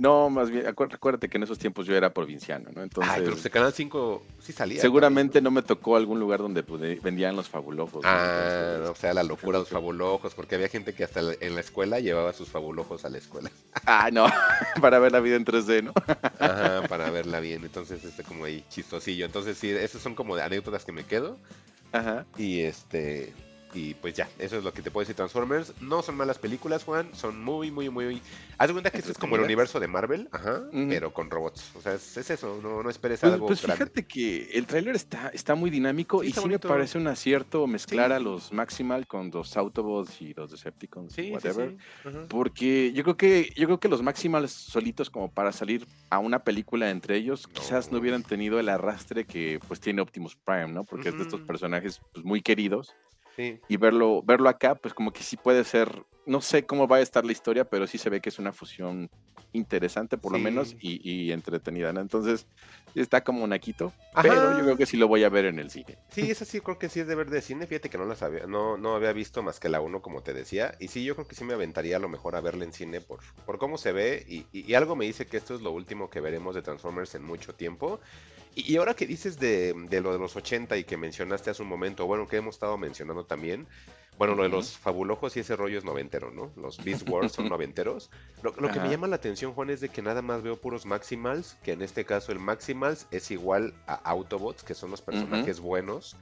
No, 0.00 0.30
más 0.30 0.50
bien, 0.50 0.66
acuérdate 0.66 1.28
que 1.28 1.36
en 1.36 1.42
esos 1.42 1.58
tiempos 1.58 1.84
yo 1.84 1.94
era 1.94 2.08
provinciano, 2.14 2.70
¿no? 2.74 2.82
Entonces, 2.82 3.12
Ay, 3.12 3.20
pero 3.20 3.32
pues 3.32 3.44
el 3.44 3.50
Canal 3.50 3.74
5 3.74 4.22
sí 4.38 4.54
salía. 4.54 4.80
seguramente 4.80 5.42
no 5.42 5.50
me 5.50 5.60
tocó 5.60 5.94
algún 5.94 6.18
lugar 6.18 6.40
donde 6.40 6.62
pues, 6.62 7.02
vendían 7.02 7.36
los 7.36 7.50
fabulojos. 7.50 8.02
Ah, 8.06 8.78
o 8.90 8.94
sea, 8.94 9.12
la 9.12 9.22
locura 9.22 9.58
de 9.58 9.64
los 9.64 9.68
fabulojos, 9.78 10.34
porque 10.34 10.54
había 10.54 10.68
gente 10.68 10.94
que 10.94 11.04
hasta 11.04 11.20
en 11.38 11.54
la 11.54 11.60
escuela 11.60 12.00
llevaba 12.00 12.32
sus 12.32 12.48
fabulojos 12.48 13.04
a 13.04 13.10
la 13.10 13.18
escuela. 13.18 13.50
Ah, 13.86 14.10
no, 14.12 14.26
para 14.80 14.98
ver 14.98 15.12
la 15.12 15.20
vida 15.20 15.36
en 15.36 15.44
3D, 15.44 15.82
¿no? 15.82 15.92
Ajá, 16.38 16.82
para 16.88 17.10
verla 17.10 17.40
bien. 17.40 17.62
Entonces, 17.64 18.04
este, 18.04 18.22
como 18.22 18.44
ahí 18.44 18.64
chistosillo. 18.68 19.26
Entonces, 19.26 19.58
sí, 19.58 19.70
esas 19.70 20.00
son 20.00 20.14
como 20.14 20.34
anécdotas 20.36 20.84
que 20.84 20.92
me 20.92 21.04
quedo. 21.04 21.38
Ajá. 21.92 22.24
Y 22.36 22.60
este. 22.60 23.32
Y 23.72 23.94
pues 23.94 24.14
ya, 24.14 24.28
eso 24.38 24.58
es 24.58 24.64
lo 24.64 24.72
que 24.72 24.82
te 24.82 24.90
puedo 24.90 25.02
decir 25.02 25.14
Transformers. 25.14 25.72
No 25.80 26.02
son 26.02 26.16
malas 26.16 26.38
películas, 26.38 26.82
Juan. 26.84 27.08
Son 27.14 27.42
muy, 27.42 27.70
muy, 27.70 27.88
muy. 27.88 28.20
Haz 28.58 28.68
de 28.68 28.74
cuenta 28.74 28.90
que 28.90 28.98
esto 28.98 29.12
es 29.12 29.18
como 29.18 29.36
el 29.36 29.42
universo 29.42 29.78
de 29.78 29.86
Marvel, 29.86 30.28
ajá, 30.32 30.62
pero 30.88 31.12
con 31.12 31.30
robots. 31.30 31.70
O 31.76 31.80
sea, 31.80 31.94
es, 31.94 32.16
es 32.16 32.30
eso, 32.30 32.58
no, 32.62 32.82
no 32.82 32.90
esperes 32.90 33.20
Pues, 33.20 33.32
algo 33.32 33.46
pues 33.46 33.62
grande. 33.62 33.84
fíjate 33.84 34.06
que 34.06 34.50
el 34.52 34.66
tráiler 34.66 34.96
está, 34.96 35.28
está 35.28 35.54
muy 35.54 35.70
dinámico 35.70 36.20
Sí, 36.22 36.28
y 36.28 36.32
sí 36.32 36.40
bonito. 36.40 36.66
me 36.68 36.74
parece 36.74 36.98
un 36.98 37.06
acierto 37.06 37.66
mezclar 37.66 38.08
Sí. 38.10 38.14
a 38.14 38.18
los 38.20 38.52
Maximal 38.52 39.06
con 39.06 39.30
los 39.30 39.56
Autobots 39.56 40.20
y 40.20 40.34
los 40.34 40.50
Decepticons, 40.50 41.12
Sí, 41.12 41.30
whatever. 41.30 41.76
Porque 42.28 42.92
yo 42.92 43.02
creo 43.04 43.16
que 43.16 43.52
yo 43.56 43.66
creo 43.66 43.80
que 43.80 43.88
los 43.88 44.02
Maximals 44.02 44.50
solitos 44.52 45.10
como 45.10 45.30
para 45.32 45.52
salir 45.52 45.86
a 46.10 46.18
una 46.18 46.42
película 46.44 46.90
entre 46.90 47.16
ellos 47.16 47.46
quizás 47.46 47.90
no 47.92 47.98
hubieran 47.98 48.22
tenido 48.22 48.58
el 48.60 48.68
arrastre 48.68 49.24
que 49.24 49.60
pues 49.68 49.80
tiene 49.80 50.02
Optimus 50.02 50.36
Prime, 50.36 50.68
¿no? 50.68 50.84
Porque 50.84 51.10
es 51.10 51.16
de 51.16 51.22
estos 51.22 51.40
personajes 51.42 52.00
pues, 52.12 52.24
muy 52.24 52.42
queridos 52.42 52.94
Sí. 53.40 53.60
y 53.68 53.76
verlo 53.76 54.22
verlo 54.22 54.48
acá 54.48 54.74
pues 54.74 54.92
como 54.94 55.12
que 55.12 55.22
sí 55.22 55.36
puede 55.36 55.64
ser 55.64 56.04
no 56.26 56.40
sé 56.40 56.64
cómo 56.66 56.86
va 56.86 56.96
a 56.96 57.00
estar 57.00 57.24
la 57.24 57.32
historia, 57.32 57.64
pero 57.64 57.86
sí 57.86 57.98
se 57.98 58.10
ve 58.10 58.20
que 58.20 58.28
es 58.28 58.38
una 58.38 58.52
fusión 58.52 59.10
interesante 59.52 60.16
por 60.16 60.30
lo 60.32 60.38
menos 60.38 60.76
y, 60.80 61.00
y 61.10 61.32
entretenida, 61.32 61.92
¿no? 61.92 62.00
Entonces 62.00 62.46
está 62.94 63.22
como 63.24 63.46
naquito, 63.46 63.92
pero 64.22 64.52
yo 64.52 64.62
creo 64.64 64.76
que 64.76 64.86
sí 64.86 64.96
lo 64.96 65.08
voy 65.08 65.24
a 65.24 65.28
ver 65.28 65.46
en 65.46 65.58
el 65.58 65.70
cine. 65.70 65.96
Sí, 66.10 66.30
esa 66.30 66.44
sí 66.44 66.60
creo 66.60 66.78
que 66.78 66.88
sí 66.88 67.00
es 67.00 67.08
de 67.08 67.14
ver 67.16 67.30
de 67.30 67.40
cine. 67.40 67.66
Fíjate 67.66 67.88
que 67.88 67.98
no 67.98 68.04
la 68.04 68.14
sabía, 68.14 68.46
no, 68.46 68.76
no 68.76 68.94
había 68.94 69.12
visto 69.12 69.42
más 69.42 69.58
que 69.58 69.68
la 69.68 69.80
1, 69.80 70.02
como 70.02 70.22
te 70.22 70.32
decía. 70.34 70.74
Y 70.78 70.88
sí, 70.88 71.02
yo 71.04 71.14
creo 71.16 71.26
que 71.26 71.34
sí 71.34 71.42
me 71.44 71.54
aventaría 71.54 71.96
a 71.96 72.00
lo 72.00 72.08
mejor 72.08 72.36
a 72.36 72.40
verla 72.40 72.64
en 72.64 72.72
cine 72.72 73.00
por, 73.00 73.20
por 73.46 73.58
cómo 73.58 73.76
se 73.78 73.90
ve. 73.92 74.24
Y, 74.28 74.46
y- 74.52 74.70
y 74.70 74.74
algo 74.74 74.94
me 74.94 75.06
dice 75.06 75.26
que 75.26 75.36
esto 75.38 75.54
es 75.56 75.62
lo 75.62 75.72
último 75.72 76.10
que 76.10 76.20
veremos 76.20 76.54
de 76.54 76.62
Transformers 76.62 77.14
en 77.16 77.24
mucho 77.24 77.54
tiempo. 77.54 78.00
Y, 78.54 78.72
y 78.72 78.76
ahora 78.76 78.94
que 78.94 79.06
dices 79.06 79.38
de, 79.38 79.74
de 79.88 80.00
lo 80.00 80.12
de 80.12 80.18
los 80.18 80.36
80 80.36 80.76
y 80.76 80.84
que 80.84 80.96
mencionaste 80.96 81.50
hace 81.50 81.62
un 81.62 81.68
momento, 81.68 82.06
bueno, 82.06 82.26
que 82.26 82.36
hemos 82.36 82.56
estado 82.56 82.76
mencionando 82.78 83.24
también. 83.24 83.66
Bueno, 84.18 84.34
lo 84.34 84.42
de 84.42 84.50
los 84.50 84.76
fabulojos 84.76 85.34
y 85.38 85.40
ese 85.40 85.56
rollo 85.56 85.78
es 85.78 85.84
noventero, 85.84 86.30
¿no? 86.30 86.52
Los 86.54 86.84
Beast 86.84 87.08
Wars 87.08 87.32
son 87.32 87.48
noventeros. 87.48 88.10
Lo, 88.42 88.52
lo 88.58 88.70
que 88.70 88.78
me 88.78 88.90
llama 88.90 89.06
la 89.06 89.16
atención, 89.16 89.54
Juan, 89.54 89.70
es 89.70 89.80
de 89.80 89.88
que 89.88 90.02
nada 90.02 90.20
más 90.20 90.42
veo 90.42 90.60
puros 90.60 90.84
Maximals, 90.84 91.56
que 91.62 91.72
en 91.72 91.80
este 91.80 92.04
caso 92.04 92.30
el 92.30 92.38
Maximals 92.38 93.06
es 93.12 93.30
igual 93.30 93.72
a 93.86 93.94
Autobots, 93.94 94.62
que 94.62 94.74
son 94.74 94.90
los 94.90 95.00
personajes 95.00 95.60
buenos, 95.60 96.16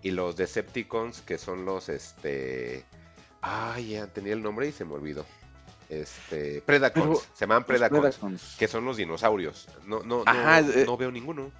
y 0.00 0.12
los 0.12 0.36
Decepticons, 0.36 1.22
que 1.22 1.38
son 1.38 1.64
los, 1.64 1.88
este... 1.88 2.84
Ay, 3.42 3.90
ya 3.94 4.06
tenía 4.06 4.34
el 4.34 4.42
nombre 4.42 4.68
y 4.68 4.72
se 4.72 4.84
me 4.84 4.94
olvidó. 4.94 5.26
Este... 5.90 6.62
Predacons, 6.62 7.06
Pero- 7.06 7.20
se 7.34 7.40
llaman 7.40 7.64
Predacons, 7.64 8.00
Predacons. 8.16 8.56
que 8.58 8.68
son 8.68 8.84
los 8.84 8.96
dinosaurios. 8.96 9.66
No, 9.86 10.02
no, 10.02 10.24
no, 10.24 10.58
eh. 10.58 10.84
no 10.86 10.96
veo 10.96 11.10
ninguno. 11.10 11.50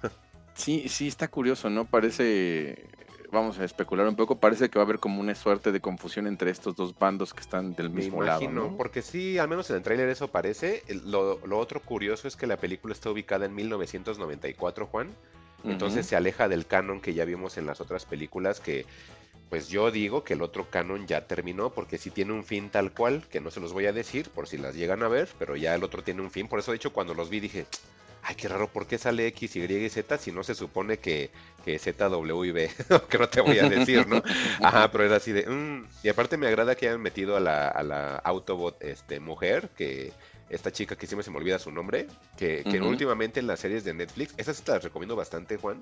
Sí, 0.53 0.87
sí, 0.89 1.07
está 1.07 1.27
curioso, 1.27 1.69
¿no? 1.69 1.85
Parece, 1.85 2.87
vamos 3.31 3.59
a 3.59 3.65
especular 3.65 4.07
un 4.07 4.15
poco, 4.15 4.39
parece 4.39 4.69
que 4.69 4.79
va 4.79 4.83
a 4.83 4.85
haber 4.85 4.99
como 4.99 5.19
una 5.19 5.35
suerte 5.35 5.71
de 5.73 5.81
confusión 5.81 6.27
entre 6.27 6.49
estos 6.49 6.75
dos 6.75 6.97
bandos 6.97 7.33
que 7.33 7.41
están 7.41 7.73
del 7.75 7.89
Me 7.89 7.97
mismo 8.01 8.21
lado, 8.23 8.41
imagino, 8.41 8.69
¿no? 8.71 8.77
porque 8.77 9.01
sí, 9.01 9.37
al 9.37 9.49
menos 9.49 9.69
en 9.69 9.75
el 9.77 9.83
tráiler 9.83 10.07
eso 10.09 10.29
parece. 10.29 10.83
Lo, 11.05 11.45
lo 11.45 11.57
otro 11.59 11.81
curioso 11.81 12.27
es 12.27 12.35
que 12.37 12.47
la 12.47 12.57
película 12.57 12.93
está 12.93 13.09
ubicada 13.09 13.45
en 13.45 13.53
1994, 13.55 14.87
Juan. 14.87 15.09
Entonces 15.63 16.07
se 16.07 16.15
aleja 16.15 16.47
del 16.47 16.65
canon 16.65 17.01
que 17.01 17.13
ya 17.13 17.23
vimos 17.23 17.55
en 17.59 17.67
las 17.67 17.81
otras 17.81 18.05
películas 18.05 18.59
que 18.59 18.85
pues 19.51 19.67
yo 19.67 19.91
digo 19.91 20.23
que 20.23 20.33
el 20.33 20.41
otro 20.41 20.69
canon 20.69 21.05
ya 21.07 21.27
terminó 21.27 21.71
porque 21.71 21.97
sí 21.97 22.09
tiene 22.09 22.31
un 22.31 22.45
fin 22.45 22.69
tal 22.69 22.93
cual, 22.93 23.27
que 23.29 23.41
no 23.41 23.51
se 23.51 23.59
los 23.59 23.73
voy 23.73 23.85
a 23.85 23.91
decir 23.91 24.29
por 24.29 24.47
si 24.47 24.57
las 24.57 24.75
llegan 24.75 25.03
a 25.03 25.09
ver, 25.09 25.27
pero 25.37 25.57
ya 25.57 25.75
el 25.75 25.83
otro 25.83 26.01
tiene 26.03 26.21
un 26.21 26.31
fin. 26.31 26.47
Por 26.47 26.59
eso 26.59 26.71
de 26.71 26.77
hecho 26.77 26.93
cuando 26.93 27.13
los 27.13 27.29
vi 27.29 27.41
dije, 27.41 27.65
ay, 28.23 28.35
qué 28.35 28.47
raro, 28.47 28.69
¿por 28.69 28.87
qué 28.87 28.97
sale 28.97 29.27
X, 29.27 29.57
Y 29.57 29.63
y 29.65 29.89
Z 29.89 30.17
si 30.19 30.31
no 30.31 30.43
se 30.45 30.55
supone 30.55 30.99
que, 30.99 31.31
que 31.65 31.77
Z, 31.77 32.07
W 32.07 32.47
y 32.47 32.51
B? 32.53 32.71
que 33.09 33.17
no 33.17 33.27
te 33.27 33.41
voy 33.41 33.59
a 33.59 33.67
decir, 33.67 34.07
¿no? 34.07 34.23
Ajá, 34.63 34.89
pero 34.89 35.03
era 35.03 35.17
así 35.17 35.33
de... 35.33 35.45
"Mm". 35.45 35.85
Y 36.01 36.07
aparte 36.07 36.37
me 36.37 36.47
agrada 36.47 36.75
que 36.75 36.87
hayan 36.87 37.01
metido 37.01 37.35
a 37.35 37.41
la, 37.41 37.67
a 37.67 37.83
la 37.83 38.15
Autobot 38.19 38.81
este, 38.81 39.19
mujer, 39.19 39.69
que 39.75 40.13
esta 40.49 40.71
chica 40.71 40.95
que 40.95 41.07
siempre 41.07 41.25
se 41.25 41.31
me 41.31 41.39
olvida 41.39 41.59
su 41.59 41.73
nombre, 41.73 42.07
que, 42.37 42.63
que 42.63 42.79
últimamente 42.79 43.41
en 43.41 43.47
las 43.47 43.59
series 43.59 43.83
de 43.83 43.93
Netflix, 43.93 44.33
esas 44.37 44.61
te 44.61 44.71
las 44.71 44.81
recomiendo 44.81 45.17
bastante, 45.17 45.57
Juan. 45.57 45.81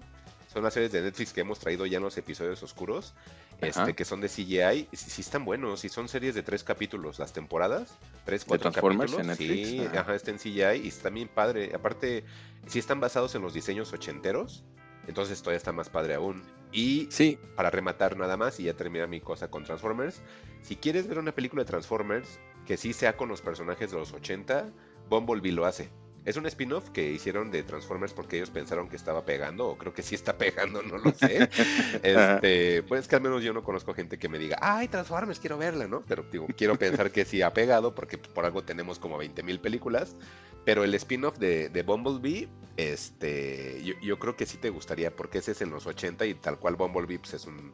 Son 0.52 0.64
las 0.64 0.74
series 0.74 0.92
de 0.92 1.02
Netflix 1.04 1.32
que 1.32 1.42
hemos 1.42 1.60
traído 1.60 1.86
ya 1.86 1.98
en 1.98 2.04
los 2.04 2.18
episodios 2.18 2.64
oscuros, 2.64 3.14
este, 3.62 3.94
que 3.94 4.04
son 4.04 4.20
de 4.20 4.30
CGI. 4.30 4.88
y 4.92 4.96
Sí, 4.98 5.10
sí 5.12 5.22
están 5.22 5.46
buenos, 5.46 5.86
y 5.86 5.90
son 5.90 6.08
series 6.10 6.34
de 6.34 6.42
tres 6.42 6.64
capítulos, 6.64 7.20
las 7.20 7.34
temporadas, 7.34 7.92
tres, 8.26 8.46
cuatro 8.46 8.72
Transformers 8.72 9.12
capítulos. 9.12 9.40
en 9.40 9.46
Netflix? 9.46 9.68
Sí, 9.70 9.80
Ajá. 9.86 10.00
ajá, 10.02 10.16
está 10.16 10.32
en 10.32 10.40
CGI 10.40 10.86
y 10.86 10.88
está 10.88 11.10
bien 11.12 11.28
padre. 11.28 11.72
Aparte, 11.76 12.24
sí 12.66 12.80
están 12.80 13.00
basados 13.00 13.36
en 13.36 13.44
los 13.44 13.54
diseños 13.54 13.94
ochenteros, 13.94 14.64
entonces 15.08 15.40
todavía 15.40 15.58
está 15.58 15.72
más 15.72 15.90
padre 15.90 16.16
aún. 16.16 16.42
Y 16.72 17.08
Sí, 17.12 17.38
para 17.56 17.70
rematar 17.70 18.18
nada 18.18 18.36
más 18.36 18.60
y 18.60 18.64
ya 18.64 18.74
terminar 18.74 19.08
mi 19.08 19.22
cosa 19.22 19.52
con 19.52 19.64
Transformers. 19.64 20.22
Si 20.64 20.76
quieres 20.76 21.08
ver 21.08 21.20
una 21.20 21.32
película 21.32 21.64
de 21.64 21.68
Transformers 21.70 22.40
que 22.66 22.76
sí 22.76 22.94
sea 22.94 23.16
con 23.16 23.30
los 23.30 23.42
personajes 23.42 23.92
de 23.92 23.98
los 23.98 24.14
80, 24.14 24.72
Bumblebee 25.10 25.52
lo 25.52 25.66
hace. 25.66 25.90
Es 26.30 26.38
un 26.38 26.46
spin-off 26.46 26.92
que 26.92 27.12
hicieron 27.12 27.50
de 27.50 27.63
Transformers 27.63 28.13
porque 28.13 28.36
ellos 28.36 28.52
pensaron 28.52 28.88
que 28.88 28.96
estaba 28.96 29.26
pegando, 29.26 29.70
o 29.70 29.78
creo 29.80 29.96
que 29.96 30.04
sí 30.04 30.13
está 30.13 30.38
pegando, 30.38 30.84
no 30.84 31.00
lo 31.00 31.12
sé. 31.12 31.50
este, 32.04 32.84
pues 32.84 33.08
que 33.08 33.15
al 33.15 33.22
menos 33.24 33.44
yo 33.44 33.52
no 33.52 33.63
conozco 33.63 33.96
gente 33.96 34.20
que 34.20 34.30
me 34.30 34.38
diga, 34.38 34.60
ay, 34.62 34.88
Transformers, 34.89 35.39
quiero 35.39 35.58
verla, 35.58 35.88
¿no? 35.88 36.04
Pero 36.08 36.24
digo, 36.32 36.46
quiero 36.56 36.76
pensar 36.78 37.10
que 37.10 37.26
sí 37.26 37.42
ha 37.42 37.52
pegado, 37.52 37.96
porque 37.96 38.20
por 38.20 38.46
algo 38.46 38.63
tenemos 38.63 39.00
como 39.00 39.20
20.000 39.20 39.60
películas. 39.60 40.15
Pero 40.65 40.84
el 40.84 40.94
spin-off 40.94 41.39
de, 41.39 41.70
de 41.70 41.82
Bumblebee, 41.82 42.48
este, 42.78 43.82
yo, 43.84 43.96
yo 44.00 44.20
creo 44.20 44.36
que 44.36 44.46
sí 44.46 44.60
te 44.60 44.70
gustaría, 44.70 45.15
porque 45.15 45.39
ese 45.39 45.54
es 45.54 45.62
en 45.63 45.72
los 45.72 45.88
80 45.88 46.28
y 46.28 46.36
tal 46.36 46.60
cual 46.60 46.76
Bumblebee 46.76 47.18
pues, 47.18 47.34
es 47.34 47.48
un 47.48 47.74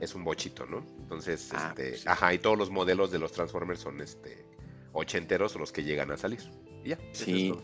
es 0.00 0.14
un 0.14 0.24
bochito, 0.24 0.66
¿no? 0.66 0.84
Entonces, 1.00 1.48
Ah, 1.54 1.68
este, 1.70 1.88
pues 1.88 2.00
sí. 2.02 2.08
ajá, 2.08 2.34
y 2.34 2.38
todos 2.38 2.58
los 2.58 2.68
modelos 2.68 3.10
de 3.10 3.18
los 3.18 3.32
Transformers 3.32 3.80
son 3.80 4.02
este 4.02 4.44
ochenteros 4.92 5.56
los 5.56 5.72
que 5.72 5.84
llegan 5.84 6.10
a 6.10 6.18
salir. 6.18 6.40
Y 6.84 6.90
ya. 6.90 6.98
es 7.10 7.18
Sí. 7.18 7.54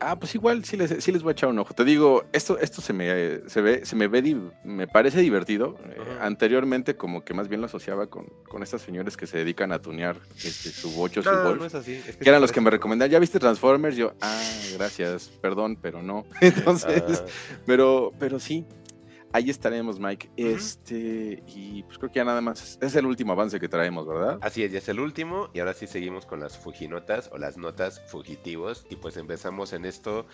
Ah, 0.00 0.18
pues 0.18 0.34
igual 0.34 0.64
sí 0.64 0.76
les, 0.76 1.02
sí 1.02 1.10
les 1.10 1.22
voy 1.22 1.30
a 1.30 1.32
echar 1.32 1.48
un 1.48 1.58
ojo. 1.58 1.72
Te 1.74 1.84
digo, 1.84 2.24
esto, 2.32 2.58
esto 2.58 2.82
se 2.82 2.92
me, 2.92 3.48
se 3.48 3.60
ve, 3.60 3.84
se 3.86 3.96
me 3.96 4.08
ve, 4.08 4.36
me 4.64 4.86
parece 4.86 5.20
divertido. 5.20 5.76
Eh, 5.84 6.18
anteriormente 6.20 6.96
como 6.96 7.24
que 7.24 7.32
más 7.34 7.48
bien 7.48 7.60
lo 7.60 7.66
asociaba 7.66 8.08
con, 8.08 8.26
con 8.48 8.62
estas 8.62 8.82
señores 8.82 9.16
que 9.16 9.26
se 9.26 9.38
dedican 9.38 9.72
a 9.72 9.80
tunear 9.80 10.18
este, 10.36 10.70
su 10.70 10.90
bocho, 10.92 11.22
su 11.22 11.30
golf. 11.30 11.58
no 11.60 11.66
es 11.66 11.74
así. 11.74 11.94
es 12.06 12.16
que 12.16 12.28
eran 12.28 12.40
los 12.40 12.52
que 12.52 12.60
me 12.60 12.70
recomendaban. 12.70 13.10
¿Ya 13.10 13.18
viste 13.18 13.38
Transformers? 13.38 13.96
Yo, 13.96 14.12
ah, 14.20 14.42
gracias, 14.74 15.28
perdón, 15.40 15.78
pero 15.80 16.02
no. 16.02 16.26
Entonces, 16.40 17.02
Ajá. 17.02 17.24
pero, 17.64 18.12
pero 18.18 18.38
sí, 18.38 18.64
ahí 19.36 19.50
estaremos, 19.50 20.00
Mike. 20.00 20.30
Este, 20.36 21.42
y 21.46 21.82
pues 21.82 21.98
creo 21.98 22.10
que 22.10 22.16
ya 22.16 22.24
nada 22.24 22.40
más. 22.40 22.78
Es 22.80 22.96
el 22.96 23.04
último 23.04 23.32
avance 23.32 23.60
que 23.60 23.68
traemos, 23.68 24.06
¿verdad? 24.06 24.38
Así 24.40 24.62
es, 24.62 24.72
ya 24.72 24.78
es 24.78 24.88
el 24.88 24.98
último 24.98 25.50
y 25.52 25.60
ahora 25.60 25.74
sí 25.74 25.86
seguimos 25.86 26.24
con 26.24 26.40
las 26.40 26.56
Fujinotas 26.56 27.28
o 27.32 27.38
las 27.38 27.58
notas 27.58 28.00
fugitivos 28.10 28.86
y 28.88 28.96
pues 28.96 29.16
empezamos 29.16 29.72
en 29.74 29.84
esto, 29.84 30.26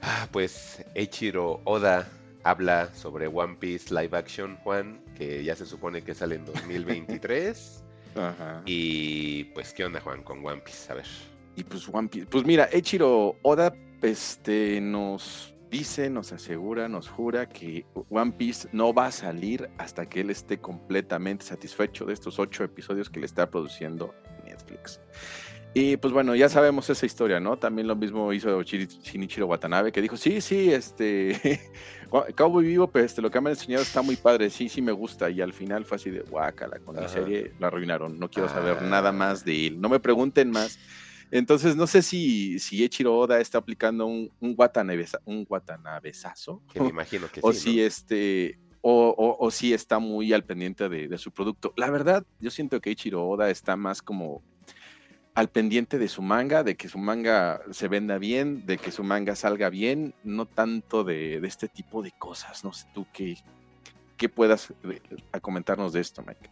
ah, 0.00 0.28
pues 0.32 0.82
Eiichiro 0.94 1.60
Oda 1.64 2.08
habla 2.42 2.92
sobre 2.94 3.26
One 3.26 3.56
Piece 3.60 3.94
live 3.94 4.16
action, 4.16 4.56
Juan, 4.64 5.00
que 5.14 5.44
ya 5.44 5.54
se 5.54 5.66
supone 5.66 6.02
que 6.02 6.14
sale 6.14 6.36
en 6.36 6.46
2023 6.46 7.84
Ajá. 8.16 8.62
y 8.64 9.44
pues 9.54 9.74
qué 9.74 9.84
onda 9.84 10.00
Juan 10.00 10.22
con 10.22 10.44
One 10.44 10.62
Piece, 10.62 10.90
a 10.90 10.96
ver. 10.96 11.06
Y 11.54 11.64
pues 11.64 11.86
One 11.92 12.08
Piece. 12.08 12.26
Pues 12.26 12.44
mira, 12.46 12.68
Eiichiro 12.72 13.36
Oda 13.42 13.74
este, 14.00 14.80
nos 14.80 15.51
dice, 15.72 16.10
nos 16.10 16.32
asegura, 16.32 16.86
nos 16.88 17.08
jura 17.08 17.48
que 17.48 17.86
One 18.10 18.32
Piece 18.32 18.68
no 18.72 18.92
va 18.92 19.06
a 19.06 19.10
salir 19.10 19.70
hasta 19.78 20.06
que 20.06 20.20
él 20.20 20.30
esté 20.30 20.58
completamente 20.58 21.46
satisfecho 21.46 22.04
de 22.04 22.12
estos 22.12 22.38
ocho 22.38 22.62
episodios 22.62 23.08
que 23.08 23.18
le 23.20 23.26
está 23.26 23.50
produciendo 23.50 24.14
Netflix. 24.44 25.00
Y 25.74 25.96
pues 25.96 26.12
bueno, 26.12 26.34
ya 26.34 26.50
sabemos 26.50 26.90
esa 26.90 27.06
historia, 27.06 27.40
¿no? 27.40 27.56
También 27.56 27.88
lo 27.88 27.96
mismo 27.96 28.30
hizo 28.34 28.60
Shinichiro 28.62 29.46
Watanabe, 29.46 29.90
que 29.90 30.02
dijo, 30.02 30.18
sí, 30.18 30.42
sí, 30.42 30.70
este, 30.70 31.58
Cowboy 32.36 32.66
Vivo, 32.66 32.88
pues 32.88 33.06
este, 33.06 33.22
lo 33.22 33.30
que 33.30 33.40
me 33.40 33.48
han 33.48 33.56
enseñado 33.56 33.82
está 33.82 34.02
muy 34.02 34.16
padre, 34.16 34.50
sí, 34.50 34.68
sí 34.68 34.82
me 34.82 34.92
gusta. 34.92 35.30
Y 35.30 35.40
al 35.40 35.54
final 35.54 35.86
fue 35.86 35.96
así 35.96 36.10
de, 36.10 36.20
guácala, 36.20 36.78
con 36.80 36.98
Ajá. 36.98 37.08
serie 37.08 37.54
la 37.58 37.68
arruinaron, 37.68 38.18
no 38.18 38.28
quiero 38.28 38.50
saber 38.50 38.76
Ah. 38.78 38.84
nada 38.84 39.12
más 39.12 39.46
de 39.46 39.68
él, 39.68 39.80
no 39.80 39.88
me 39.88 39.98
pregunten 39.98 40.50
más. 40.50 40.78
Entonces, 41.34 41.74
no 41.76 41.86
sé 41.86 42.02
si, 42.02 42.58
si 42.58 42.82
Eiichiro 42.82 43.16
Oda 43.16 43.40
está 43.40 43.56
aplicando 43.56 44.04
un, 44.04 44.30
un, 44.38 44.54
guatanabesa- 44.54 45.20
un 45.24 45.46
Que 46.70 46.78
me 46.80 46.88
imagino 46.90 47.26
que 47.32 47.40
o 47.42 47.54
sí, 47.54 47.58
si 47.58 47.76
¿no? 47.78 47.82
este, 47.84 48.58
o, 48.82 49.08
o- 49.16 49.44
o 49.46 49.50
si 49.50 49.72
está 49.72 49.98
muy 49.98 50.34
al 50.34 50.44
pendiente 50.44 50.90
de, 50.90 51.08
de, 51.08 51.16
su 51.18 51.30
producto. 51.30 51.72
La 51.78 51.90
verdad, 51.90 52.22
yo 52.38 52.50
siento 52.50 52.82
que 52.82 52.90
Ichiro 52.90 53.26
Oda 53.26 53.48
está 53.48 53.76
más 53.76 54.02
como 54.02 54.42
al 55.34 55.48
pendiente 55.48 55.98
de 55.98 56.08
su 56.08 56.20
manga, 56.20 56.62
de 56.62 56.76
que 56.76 56.90
su 56.90 56.98
manga 56.98 57.62
se 57.70 57.88
venda 57.88 58.18
bien, 58.18 58.66
de 58.66 58.76
que 58.76 58.90
su 58.92 59.02
manga 59.02 59.34
salga 59.34 59.70
bien, 59.70 60.14
no 60.24 60.44
tanto 60.44 61.02
de, 61.02 61.40
de 61.40 61.48
este 61.48 61.66
tipo 61.66 62.02
de 62.02 62.12
cosas. 62.12 62.62
No 62.62 62.74
sé 62.74 62.86
tú 62.92 63.06
qué, 63.10 63.38
qué 64.18 64.28
puedas 64.28 64.74
eh, 64.84 65.00
comentarnos 65.40 65.94
de 65.94 66.00
esto, 66.00 66.22
Mike. 66.26 66.50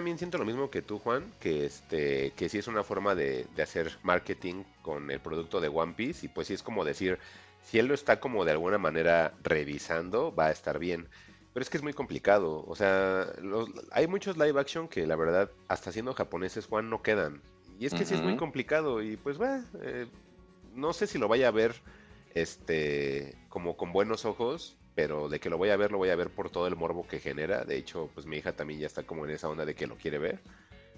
También 0.00 0.16
siento 0.16 0.38
lo 0.38 0.46
mismo 0.46 0.70
que 0.70 0.80
tú, 0.80 0.98
Juan, 0.98 1.30
que 1.40 1.66
este, 1.66 2.30
que 2.30 2.48
sí 2.48 2.56
es 2.56 2.68
una 2.68 2.82
forma 2.82 3.14
de, 3.14 3.46
de 3.54 3.62
hacer 3.62 3.98
marketing 4.02 4.64
con 4.80 5.10
el 5.10 5.20
producto 5.20 5.60
de 5.60 5.68
One 5.68 5.92
Piece, 5.92 6.24
y 6.24 6.30
pues 6.30 6.46
sí 6.46 6.54
es 6.54 6.62
como 6.62 6.86
decir, 6.86 7.18
si 7.62 7.78
él 7.78 7.84
lo 7.84 7.92
está 7.92 8.18
como 8.18 8.46
de 8.46 8.52
alguna 8.52 8.78
manera 8.78 9.34
revisando, 9.42 10.34
va 10.34 10.46
a 10.46 10.52
estar 10.52 10.78
bien. 10.78 11.06
Pero 11.52 11.62
es 11.62 11.68
que 11.68 11.76
es 11.76 11.82
muy 11.82 11.92
complicado. 11.92 12.64
O 12.66 12.74
sea, 12.74 13.26
hay 13.92 14.06
muchos 14.06 14.38
live 14.38 14.58
action 14.58 14.88
que 14.88 15.06
la 15.06 15.16
verdad, 15.16 15.50
hasta 15.68 15.92
siendo 15.92 16.14
japoneses, 16.14 16.64
Juan, 16.64 16.88
no 16.88 17.02
quedan. 17.02 17.42
Y 17.78 17.84
es 17.84 17.92
que 17.92 18.06
sí 18.06 18.14
es 18.14 18.22
muy 18.22 18.38
complicado. 18.38 19.02
Y 19.02 19.18
pues 19.18 19.38
va, 19.38 19.62
eh, 19.82 20.06
no 20.74 20.94
sé 20.94 21.08
si 21.08 21.18
lo 21.18 21.28
vaya 21.28 21.48
a 21.48 21.50
ver 21.50 21.74
este 22.34 23.36
como 23.50 23.76
con 23.76 23.92
buenos 23.92 24.24
ojos. 24.24 24.78
Pero 24.94 25.28
de 25.28 25.40
que 25.40 25.50
lo 25.50 25.58
voy 25.58 25.70
a 25.70 25.76
ver, 25.76 25.92
lo 25.92 25.98
voy 25.98 26.10
a 26.10 26.16
ver 26.16 26.30
por 26.30 26.50
todo 26.50 26.66
el 26.66 26.76
morbo 26.76 27.06
que 27.06 27.20
genera. 27.20 27.64
De 27.64 27.76
hecho, 27.76 28.10
pues 28.14 28.26
mi 28.26 28.36
hija 28.36 28.52
también 28.52 28.80
ya 28.80 28.86
está 28.86 29.02
como 29.02 29.24
en 29.24 29.30
esa 29.30 29.48
onda 29.48 29.64
de 29.64 29.74
que 29.74 29.86
lo 29.86 29.96
quiere 29.96 30.18
ver. 30.18 30.40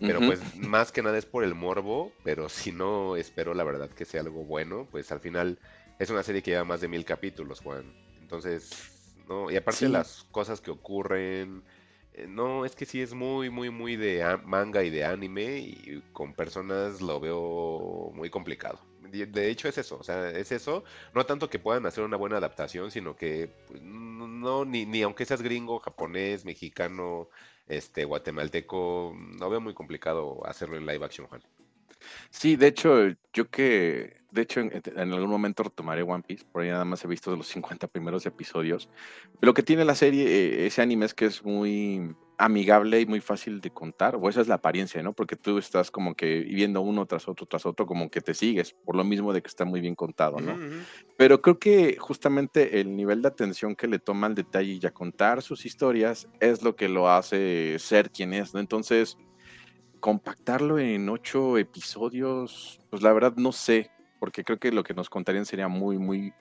Pero 0.01 0.19
pues 0.19 0.57
más 0.57 0.91
que 0.91 1.03
nada 1.03 1.17
es 1.17 1.27
por 1.27 1.45
el 1.45 1.55
morbo. 1.55 2.13
Pero 2.25 2.49
si 2.49 2.73
no 2.73 3.17
espero 3.17 3.55
la 3.55 3.65
verdad 3.65 3.91
que 3.91 4.05
sea 4.05 4.23
algo 4.23 4.45
bueno, 4.45 4.89
pues 4.91 5.13
al 5.13 5.21
final 5.21 5.59
es 5.99 6.11
una 6.11 6.23
serie 6.23 6.43
que 6.43 6.53
lleva 6.53 6.65
más 6.65 6.81
de 6.81 6.89
mil 6.89 7.05
capítulos, 7.05 7.61
Juan. 7.61 7.85
Entonces, 8.21 9.15
¿no? 9.29 9.51
Y 9.51 9.57
aparte 9.57 9.89
las 9.89 10.25
cosas 10.31 10.61
que 10.61 10.71
ocurren, 10.71 11.63
eh, 12.15 12.27
no, 12.29 12.65
es 12.65 12.75
que 12.75 12.85
sí 12.85 13.01
es 13.01 13.15
muy, 13.15 13.51
muy, 13.51 13.71
muy 13.71 13.97
de 13.97 14.39
manga 14.45 14.83
y 14.83 14.91
de 14.91 15.05
anime 15.05 15.59
y 15.59 16.03
con 16.13 16.35
personas 16.35 17.01
lo 17.01 17.21
veo 17.21 18.11
muy 18.15 18.31
complicado. 18.31 18.81
De 19.13 19.51
hecho 19.51 19.69
es 19.69 19.77
eso, 19.77 19.99
o 19.99 20.03
sea, 20.03 20.31
es 20.31 20.53
eso, 20.53 20.85
no 21.15 21.27
tanto 21.27 21.51
que 21.51 21.59
puedan 21.59 21.85
hacer 21.85 22.03
una 22.03 22.17
buena 22.17 22.39
adaptación, 22.39 22.91
sino 22.91 23.15
que 23.15 23.51
pues, 23.69 23.83
no, 23.83 24.65
ni, 24.65 24.87
ni 24.87 25.03
aunque 25.03 25.27
seas 25.27 25.43
gringo, 25.43 25.81
japonés, 25.81 26.47
mexicano, 26.47 27.29
este, 27.69 28.05
guatemalteco, 28.05 29.15
no 29.15 29.51
veo 29.51 29.61
muy 29.61 29.75
complicado 29.75 30.41
hacerlo 30.47 30.77
en 30.77 30.87
live 30.87 31.05
action, 31.05 31.27
Juan. 31.27 31.43
Sí, 32.31 32.57
de 32.57 32.69
hecho, 32.69 33.09
yo 33.33 33.51
que, 33.51 34.17
de 34.31 34.43
hecho, 34.43 34.61
en, 34.61 34.73
algún 34.97 35.31
momento 35.31 35.63
retomaré 35.63 36.03
One 36.03 36.25
Piece, 36.27 36.45
por 36.51 36.63
ahí 36.63 36.71
nada 36.71 36.85
más 36.85 37.05
he 37.05 37.09
visto 37.09 37.31
de 37.31 37.37
los 37.37 37.47
50 37.49 37.87
primeros 37.89 38.27
episodios. 38.27 38.89
Lo 39.41 39.55
que 39.55 39.63
tiene 39.63 39.85
la 39.85 39.95
serie, 39.95 40.27
eh, 40.27 40.67
ese 40.67 40.83
anime 40.83 41.07
es 41.07 41.15
que 41.15 41.27
es 41.27 41.45
muy 41.45 42.15
amigable 42.43 43.01
y 43.01 43.07
muy 43.07 43.21
fácil 43.21 43.61
de 43.61 43.71
contar, 43.71 44.17
o 44.17 44.29
esa 44.29 44.41
es 44.41 44.49
la 44.49 44.57
apariencia, 44.57 45.01
¿no? 45.01 45.13
Porque 45.13 45.37
tú 45.37 45.59
estás 45.59 45.93
como 45.93 46.17
que 46.17 46.41
viendo 46.41 46.81
uno 46.81 47.07
tras 47.07 47.29
otro, 47.29 47.47
tras 47.47 47.65
otro, 47.67 47.87
como 47.87 48.11
que 48.11 48.21
te 48.21 48.35
sigues, 48.35 48.73
por 48.73 48.97
lo 48.97 49.05
mismo 49.05 49.33
de 49.33 49.41
que 49.41 49.47
está 49.47 49.65
muy 49.65 49.81
bien 49.81 49.95
contado, 49.95 50.41
¿no? 50.41 50.59
Pero 51.17 51.41
creo 51.41 51.61
que 51.61 51.97
justamente 52.01 52.81
el 52.81 52.97
nivel 52.97 53.23
de 53.23 53.29
atención 53.29 53.77
que 53.77 53.87
le 53.87 54.01
toma 54.01 54.27
al 54.27 54.35
detalle 54.35 54.81
y 54.83 54.85
a 54.85 54.91
contar 54.91 55.41
sus 55.41 55.65
historias 55.65 56.29
es 56.41 56.63
lo 56.63 56.75
que 56.75 56.89
lo 56.89 57.09
hace 57.09 57.79
ser 57.79 58.11
quien 58.11 58.35
es, 58.35 58.53
¿no? 58.55 58.59
Entonces, 58.59 59.17
compactarlo 60.01 60.81
en 60.81 61.09
ocho 61.11 61.59
episodios, 61.59 62.81
pues 62.91 63.03
la 63.03 63.13
verdad 63.13 63.35
no 63.37 63.53
sé, 63.53 63.93
porque 64.19 64.43
creo 64.43 64.59
que 64.59 64.73
lo 64.73 64.83
que 64.83 64.95
nos 64.95 65.09
contarían 65.09 65.47
sería 65.47 65.69
muy, 65.69 65.97
muy, 65.97 66.33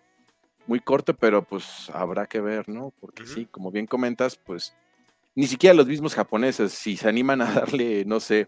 muy 0.65 0.79
corto, 0.79 1.15
pero 1.15 1.43
pues 1.43 1.91
habrá 1.93 2.25
que 2.25 2.41
ver, 2.41 2.67
¿no? 2.69 2.91
Porque 2.99 3.27
sí, 3.27 3.45
como 3.45 3.69
bien 3.69 3.85
comentas, 3.85 4.35
pues 4.35 4.75
ni 5.35 5.47
siquiera 5.47 5.73
los 5.73 5.87
mismos 5.87 6.13
japoneses, 6.13 6.73
si 6.73 6.97
se 6.97 7.07
animan 7.07 7.41
a 7.41 7.45
darle, 7.53 8.05
no 8.05 8.19
sé, 8.19 8.47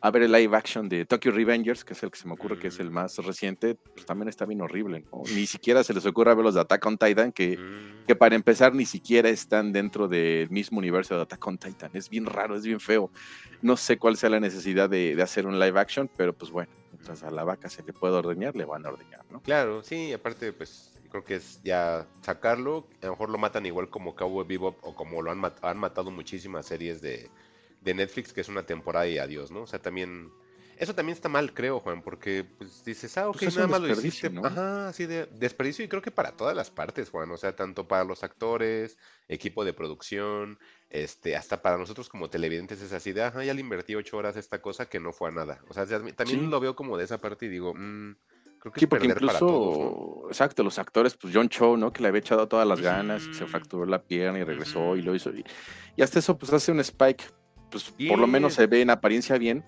a 0.00 0.10
ver 0.10 0.22
el 0.22 0.32
live 0.32 0.56
action 0.56 0.88
de 0.88 1.04
Tokyo 1.04 1.32
Revengers, 1.32 1.84
que 1.84 1.92
es 1.92 2.02
el 2.02 2.10
que 2.10 2.18
se 2.18 2.26
me 2.26 2.34
ocurre 2.34 2.58
que 2.58 2.68
es 2.68 2.78
el 2.78 2.90
mm. 2.90 2.94
más 2.94 3.16
reciente, 3.18 3.74
pues 3.74 4.06
también 4.06 4.28
está 4.28 4.44
bien 4.44 4.60
horrible, 4.60 5.04
¿no? 5.12 5.22
Ni 5.34 5.46
siquiera 5.46 5.82
se 5.82 5.92
les 5.92 6.06
ocurre 6.06 6.34
ver 6.34 6.44
los 6.44 6.54
de 6.54 6.60
Attack 6.60 6.86
on 6.86 6.98
Titan, 6.98 7.32
que, 7.32 7.56
mm. 7.56 8.06
que 8.06 8.14
para 8.14 8.36
empezar 8.36 8.74
ni 8.74 8.84
siquiera 8.84 9.28
están 9.28 9.72
dentro 9.72 10.08
del 10.08 10.50
mismo 10.50 10.78
universo 10.78 11.16
de 11.16 11.22
Attack 11.22 11.46
on 11.46 11.58
Titan. 11.58 11.90
Es 11.94 12.08
bien 12.08 12.26
raro, 12.26 12.56
es 12.56 12.64
bien 12.64 12.80
feo. 12.80 13.10
No 13.60 13.76
sé 13.76 13.98
cuál 13.98 14.16
sea 14.16 14.30
la 14.30 14.40
necesidad 14.40 14.88
de, 14.88 15.16
de 15.16 15.22
hacer 15.22 15.46
un 15.46 15.58
live 15.58 15.78
action, 15.78 16.08
pero 16.16 16.32
pues 16.32 16.50
bueno, 16.50 16.70
mientras 16.92 17.22
a 17.22 17.30
la 17.30 17.44
vaca 17.44 17.68
se 17.68 17.82
le 17.82 17.92
puede 17.92 18.14
ordeñar, 18.14 18.54
le 18.54 18.64
van 18.64 18.86
a 18.86 18.90
ordeñar, 18.90 19.24
¿no? 19.30 19.40
Claro, 19.42 19.82
sí, 19.82 20.12
aparte 20.12 20.52
pues 20.52 20.97
creo 21.08 21.24
que 21.24 21.36
es 21.36 21.60
ya 21.62 22.06
sacarlo, 22.22 22.86
a 23.02 23.06
lo 23.06 23.12
mejor 23.12 23.30
lo 23.30 23.38
matan 23.38 23.66
igual 23.66 23.90
como 23.90 24.14
Cowboy 24.14 24.46
Bebop 24.46 24.76
o 24.82 24.94
como 24.94 25.22
lo 25.22 25.30
han, 25.30 25.42
han 25.62 25.78
matado 25.78 26.10
muchísimas 26.10 26.66
series 26.66 27.00
de 27.00 27.30
de 27.80 27.94
Netflix, 27.94 28.32
que 28.32 28.40
es 28.40 28.48
una 28.48 28.64
temporada 28.64 29.06
y 29.06 29.18
adiós, 29.18 29.50
¿no? 29.50 29.62
O 29.62 29.66
sea, 29.66 29.80
también... 29.80 30.30
Eso 30.78 30.94
también 30.94 31.14
está 31.14 31.28
mal, 31.28 31.52
creo, 31.54 31.80
Juan, 31.80 32.02
porque 32.02 32.44
pues 32.56 32.84
dices, 32.84 33.18
ah, 33.18 33.28
ok, 33.28 33.38
pues 33.40 33.56
nada 33.56 33.66
más 33.66 33.80
lo 33.80 33.88
hiciste. 33.88 34.30
Ajá, 34.44 34.86
así 34.88 35.06
de 35.06 35.26
desperdicio 35.26 35.84
y 35.84 35.88
creo 35.88 36.02
que 36.02 36.12
para 36.12 36.36
todas 36.36 36.54
las 36.54 36.70
partes, 36.70 37.10
Juan, 37.10 37.28
o 37.32 37.36
sea, 37.36 37.56
tanto 37.56 37.88
para 37.88 38.04
los 38.04 38.22
actores, 38.22 38.96
equipo 39.26 39.64
de 39.64 39.72
producción, 39.72 40.56
este, 40.88 41.34
hasta 41.34 41.62
para 41.62 41.78
nosotros 41.78 42.08
como 42.08 42.30
televidentes 42.30 42.80
es 42.80 42.92
así 42.92 43.12
de, 43.12 43.24
ajá, 43.24 43.42
ya 43.42 43.54
le 43.54 43.60
invertí 43.60 43.96
ocho 43.96 44.18
horas 44.18 44.36
a 44.36 44.38
esta 44.38 44.62
cosa 44.62 44.88
que 44.88 45.00
no 45.00 45.12
fue 45.12 45.30
a 45.30 45.32
nada. 45.32 45.60
O 45.68 45.74
sea, 45.74 45.84
también 46.14 46.48
lo 46.48 46.60
veo 46.60 46.76
como 46.76 46.96
de 46.96 47.06
esa 47.06 47.18
parte 47.18 47.46
y 47.46 47.48
digo, 47.48 47.74
mmm, 47.74 48.14
Creo 48.70 48.72
que 48.72 48.80
sí, 48.80 48.86
porque 48.86 49.06
incluso, 49.06 50.24
exacto, 50.28 50.62
los 50.62 50.78
actores, 50.78 51.16
pues 51.16 51.34
John 51.34 51.48
Cho, 51.48 51.76
¿no? 51.76 51.92
Que 51.92 52.02
le 52.02 52.08
había 52.08 52.20
echado 52.20 52.48
todas 52.48 52.66
las 52.66 52.80
ganas, 52.80 53.22
se 53.32 53.46
fracturó 53.46 53.86
la 53.86 54.02
pierna 54.02 54.38
y 54.38 54.44
regresó 54.44 54.96
y 54.96 55.02
lo 55.02 55.14
hizo. 55.14 55.30
Y, 55.30 55.44
y, 55.96 56.02
hasta 56.02 56.18
eso, 56.18 56.38
pues 56.38 56.52
hace 56.52 56.72
un 56.72 56.80
spike 56.80 57.24
pues 57.70 57.94
por 58.08 58.18
lo 58.18 58.26
menos 58.26 58.54
se 58.54 58.66
ve 58.66 58.80
en 58.80 58.90
apariencia 58.90 59.36
bien, 59.38 59.64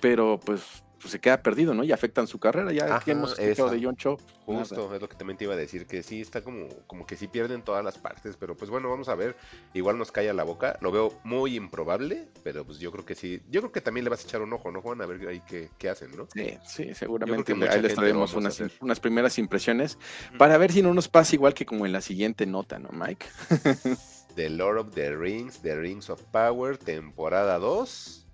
pero 0.00 0.38
pues, 0.44 0.84
pues, 1.00 1.12
se 1.12 1.20
queda 1.20 1.42
perdido, 1.42 1.74
¿no? 1.74 1.84
Y 1.84 1.92
afectan 1.92 2.26
su 2.26 2.38
carrera. 2.38 2.72
Ya 2.72 3.00
hemos 3.06 3.38
escuchado 3.38 3.70
de 3.70 3.82
John 3.82 3.96
Cho. 3.96 4.18
Justo, 4.44 4.94
es 4.94 5.00
lo 5.00 5.08
que 5.08 5.16
también 5.16 5.36
te 5.36 5.44
iba 5.44 5.54
a 5.54 5.56
decir, 5.56 5.86
que 5.86 6.02
sí 6.02 6.20
está 6.20 6.42
como, 6.42 6.68
como 6.86 7.06
que 7.06 7.16
sí 7.16 7.28
pierden 7.28 7.62
todas 7.62 7.84
las 7.84 7.98
partes, 7.98 8.36
pero 8.36 8.56
pues 8.56 8.70
bueno, 8.70 8.88
vamos 8.88 9.08
a 9.08 9.14
ver. 9.14 9.36
Igual 9.74 9.98
nos 9.98 10.12
calla 10.12 10.32
la 10.32 10.44
boca. 10.44 10.78
Lo 10.80 10.90
veo 10.90 11.12
muy 11.24 11.56
improbable, 11.56 12.28
pero 12.42 12.64
pues 12.64 12.78
yo 12.78 12.90
creo 12.92 13.04
que 13.04 13.14
sí. 13.14 13.42
Yo 13.48 13.60
creo 13.60 13.72
que 13.72 13.80
también 13.80 14.04
le 14.04 14.10
vas 14.10 14.24
a 14.24 14.28
echar 14.28 14.42
un 14.42 14.52
ojo, 14.52 14.70
¿no, 14.70 14.82
Juan? 14.82 15.00
A 15.02 15.06
ver 15.06 15.26
ahí 15.28 15.42
qué, 15.46 15.70
qué 15.78 15.88
hacen, 15.88 16.16
¿no? 16.16 16.28
Sí, 16.34 16.58
sí, 16.64 16.94
seguramente 16.94 17.52
ahí 17.68 17.82
les 17.82 17.94
traemos 17.94 18.34
unas, 18.34 18.62
unas, 18.80 19.00
primeras 19.00 19.38
impresiones 19.38 19.98
para 20.38 20.58
ver 20.58 20.72
si 20.72 20.82
no 20.82 20.92
nos 20.94 21.08
pasa 21.08 21.34
igual 21.34 21.54
que 21.54 21.64
como 21.64 21.86
en 21.86 21.92
la 21.92 22.00
siguiente 22.00 22.46
nota, 22.46 22.78
¿no, 22.78 22.90
Mike? 22.90 23.26
The 24.34 24.50
Lord 24.50 24.78
of 24.78 24.94
the 24.94 25.16
Rings, 25.16 25.60
The 25.62 25.74
Rings 25.74 26.10
of 26.10 26.22
Power, 26.30 26.78
temporada 26.78 27.58
2, 27.58 28.27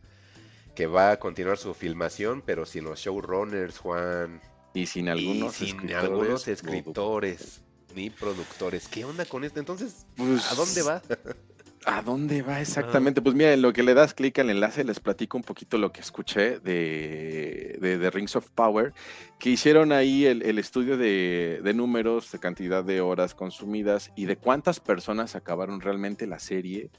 que 0.75 0.87
va 0.87 1.13
a 1.13 1.19
continuar 1.19 1.59
su 1.59 1.75
filmación, 1.75 2.43
pero 2.45 2.67
sin 2.67 2.85
los 2.85 3.01
showrunners, 3.01 3.79
Juan. 3.79 4.41
Y 4.75 4.87
sin 4.87 5.09
algunos 5.09 5.55
sin 5.55 5.69
escritores, 5.69 6.03
algunos 6.03 6.49
escritores 6.49 7.65
ni 7.95 8.11
productores. 8.11 8.89
¿Qué 8.89 9.05
onda 9.05 9.25
con 9.25 9.45
esto? 9.45 9.61
Entonces, 9.61 10.07
pues, 10.17 10.51
¿a 10.51 10.55
dónde 10.55 10.83
va? 10.83 11.03
¿A 11.87 12.01
dónde 12.01 12.41
va 12.41 12.63
exactamente? 12.63 13.21
Pues 13.21 13.35
mira, 13.35 13.53
en 13.53 13.61
lo 13.61 13.75
que 13.75 13.83
le 13.83 13.93
das 13.93 14.15
clic 14.15 14.39
al 14.39 14.49
enlace 14.49 14.85
les 14.85 15.01
platico 15.01 15.37
un 15.37 15.45
poquito 15.45 15.77
lo 15.77 15.93
que 15.93 16.01
escuché 16.01 16.59
de, 16.61 17.77
de, 17.79 18.11
Rings 18.11 18.37
of 18.37 18.49
Power, 18.55 18.95
que 19.39 19.51
hicieron 19.51 19.93
ahí 19.93 20.25
el, 20.25 20.59
estudio 20.59 20.97
de, 20.97 21.61
de, 21.63 21.75
números, 21.75 22.33
de 22.33 22.39
cantidad 22.39 22.83
de 22.83 23.03
horas 23.03 23.35
consumidas 23.35 24.13
y 24.17 24.25
de 24.25 24.37
cuántas 24.37 24.81
personas 24.81 25.37
acabaron 25.37 25.83
realmente 25.83 26.27
la 26.27 26.39
serie. 26.39 26.91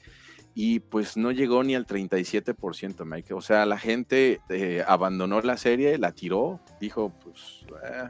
Y 0.58 0.80
pues 0.80 1.18
no 1.18 1.32
llegó 1.32 1.62
ni 1.62 1.74
al 1.74 1.86
37%, 1.86 3.04
Mike. 3.04 3.34
O 3.34 3.42
sea, 3.42 3.66
la 3.66 3.76
gente 3.76 4.40
eh, 4.48 4.82
abandonó 4.88 5.38
la 5.42 5.58
serie, 5.58 5.98
la 5.98 6.12
tiró, 6.12 6.60
dijo, 6.80 7.12
pues... 7.22 7.66
Eh, 7.84 8.08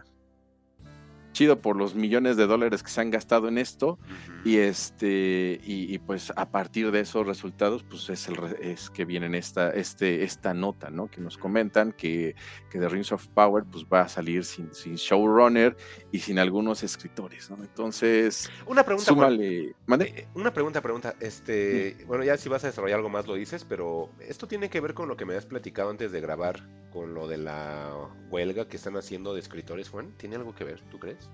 chido 1.36 1.60
por 1.60 1.76
los 1.76 1.94
millones 1.94 2.38
de 2.38 2.46
dólares 2.46 2.82
que 2.82 2.88
se 2.88 2.98
han 3.02 3.10
gastado 3.10 3.48
en 3.48 3.58
esto. 3.58 3.98
Y 4.42 4.56
este 4.56 5.60
y, 5.62 5.98
pues 5.98 6.32
a 6.34 6.50
partir 6.50 6.90
de 6.90 7.00
esos 7.00 7.26
resultados 7.26 7.82
pues 7.82 8.08
es 8.08 8.28
el 8.28 8.36
es 8.60 8.90
que 8.90 9.04
vienen 9.04 9.34
esta 9.34 9.70
este 9.70 10.22
esta 10.22 10.54
nota 10.54 10.88
no 10.88 11.10
que 11.10 11.20
nos 11.20 11.36
comentan 11.36 11.92
que, 11.92 12.36
que 12.70 12.78
The 12.78 12.88
Rings 12.88 13.12
of 13.12 13.26
Power 13.28 13.64
pues 13.64 13.84
va 13.92 14.02
a 14.02 14.08
salir 14.08 14.44
sin, 14.44 14.72
sin 14.72 14.94
showrunner 14.94 15.76
y 16.12 16.20
sin 16.20 16.38
algunos 16.38 16.84
escritores 16.84 17.50
no 17.50 17.56
entonces 17.62 18.48
una 18.66 18.84
pregunta 18.84 19.10
súmale. 19.10 19.74
¿mande? 19.86 20.04
Eh, 20.16 20.28
una 20.34 20.52
pregunta 20.52 20.80
pregunta. 20.80 21.16
Este 21.20 21.96
bueno 22.06 22.22
ya 22.22 22.36
si 22.36 22.48
vas 22.48 22.62
a 22.64 22.68
desarrollar 22.68 22.98
algo 22.98 23.08
más 23.08 23.26
lo 23.26 23.34
dices 23.34 23.64
pero 23.64 24.10
esto 24.20 24.46
tiene 24.46 24.70
que 24.70 24.80
ver 24.80 24.94
con 24.94 25.08
lo 25.08 25.16
que 25.16 25.24
me 25.24 25.34
has 25.34 25.46
platicado 25.46 25.90
antes 25.90 26.12
de 26.12 26.20
grabar 26.20 26.68
con 26.92 27.14
lo 27.14 27.26
de 27.26 27.38
la 27.38 27.92
huelga 28.30 28.68
que 28.68 28.76
están 28.76 28.96
haciendo 28.96 29.34
de 29.34 29.40
escritores 29.40 29.90
Juan. 29.90 30.14
Tiene 30.16 30.36
algo 30.36 30.54
que 30.54 30.64
ver 30.64 30.80
tú 30.90 30.98
crees 30.98 31.25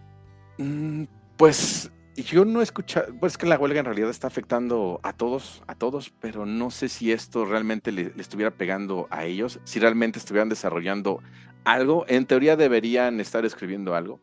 pues 1.36 1.90
yo 2.16 2.44
no 2.44 2.60
he 2.60 2.62
escuchado, 2.62 3.14
pues 3.18 3.38
que 3.38 3.46
la 3.46 3.58
huelga 3.58 3.80
en 3.80 3.86
realidad 3.86 4.10
está 4.10 4.26
afectando 4.26 5.00
a 5.02 5.12
todos, 5.12 5.62
a 5.66 5.74
todos, 5.74 6.10
pero 6.20 6.46
no 6.46 6.70
sé 6.70 6.88
si 6.88 7.12
esto 7.12 7.44
realmente 7.44 7.92
le, 7.92 8.12
estuviera 8.18 8.50
pegando 8.50 9.06
a 9.10 9.24
ellos, 9.24 9.60
si 9.64 9.80
realmente 9.80 10.18
estuvieran 10.18 10.48
desarrollando 10.48 11.22
algo. 11.64 12.04
En 12.08 12.26
teoría 12.26 12.56
deberían 12.56 13.20
estar 13.20 13.44
escribiendo 13.44 13.94
algo, 13.94 14.20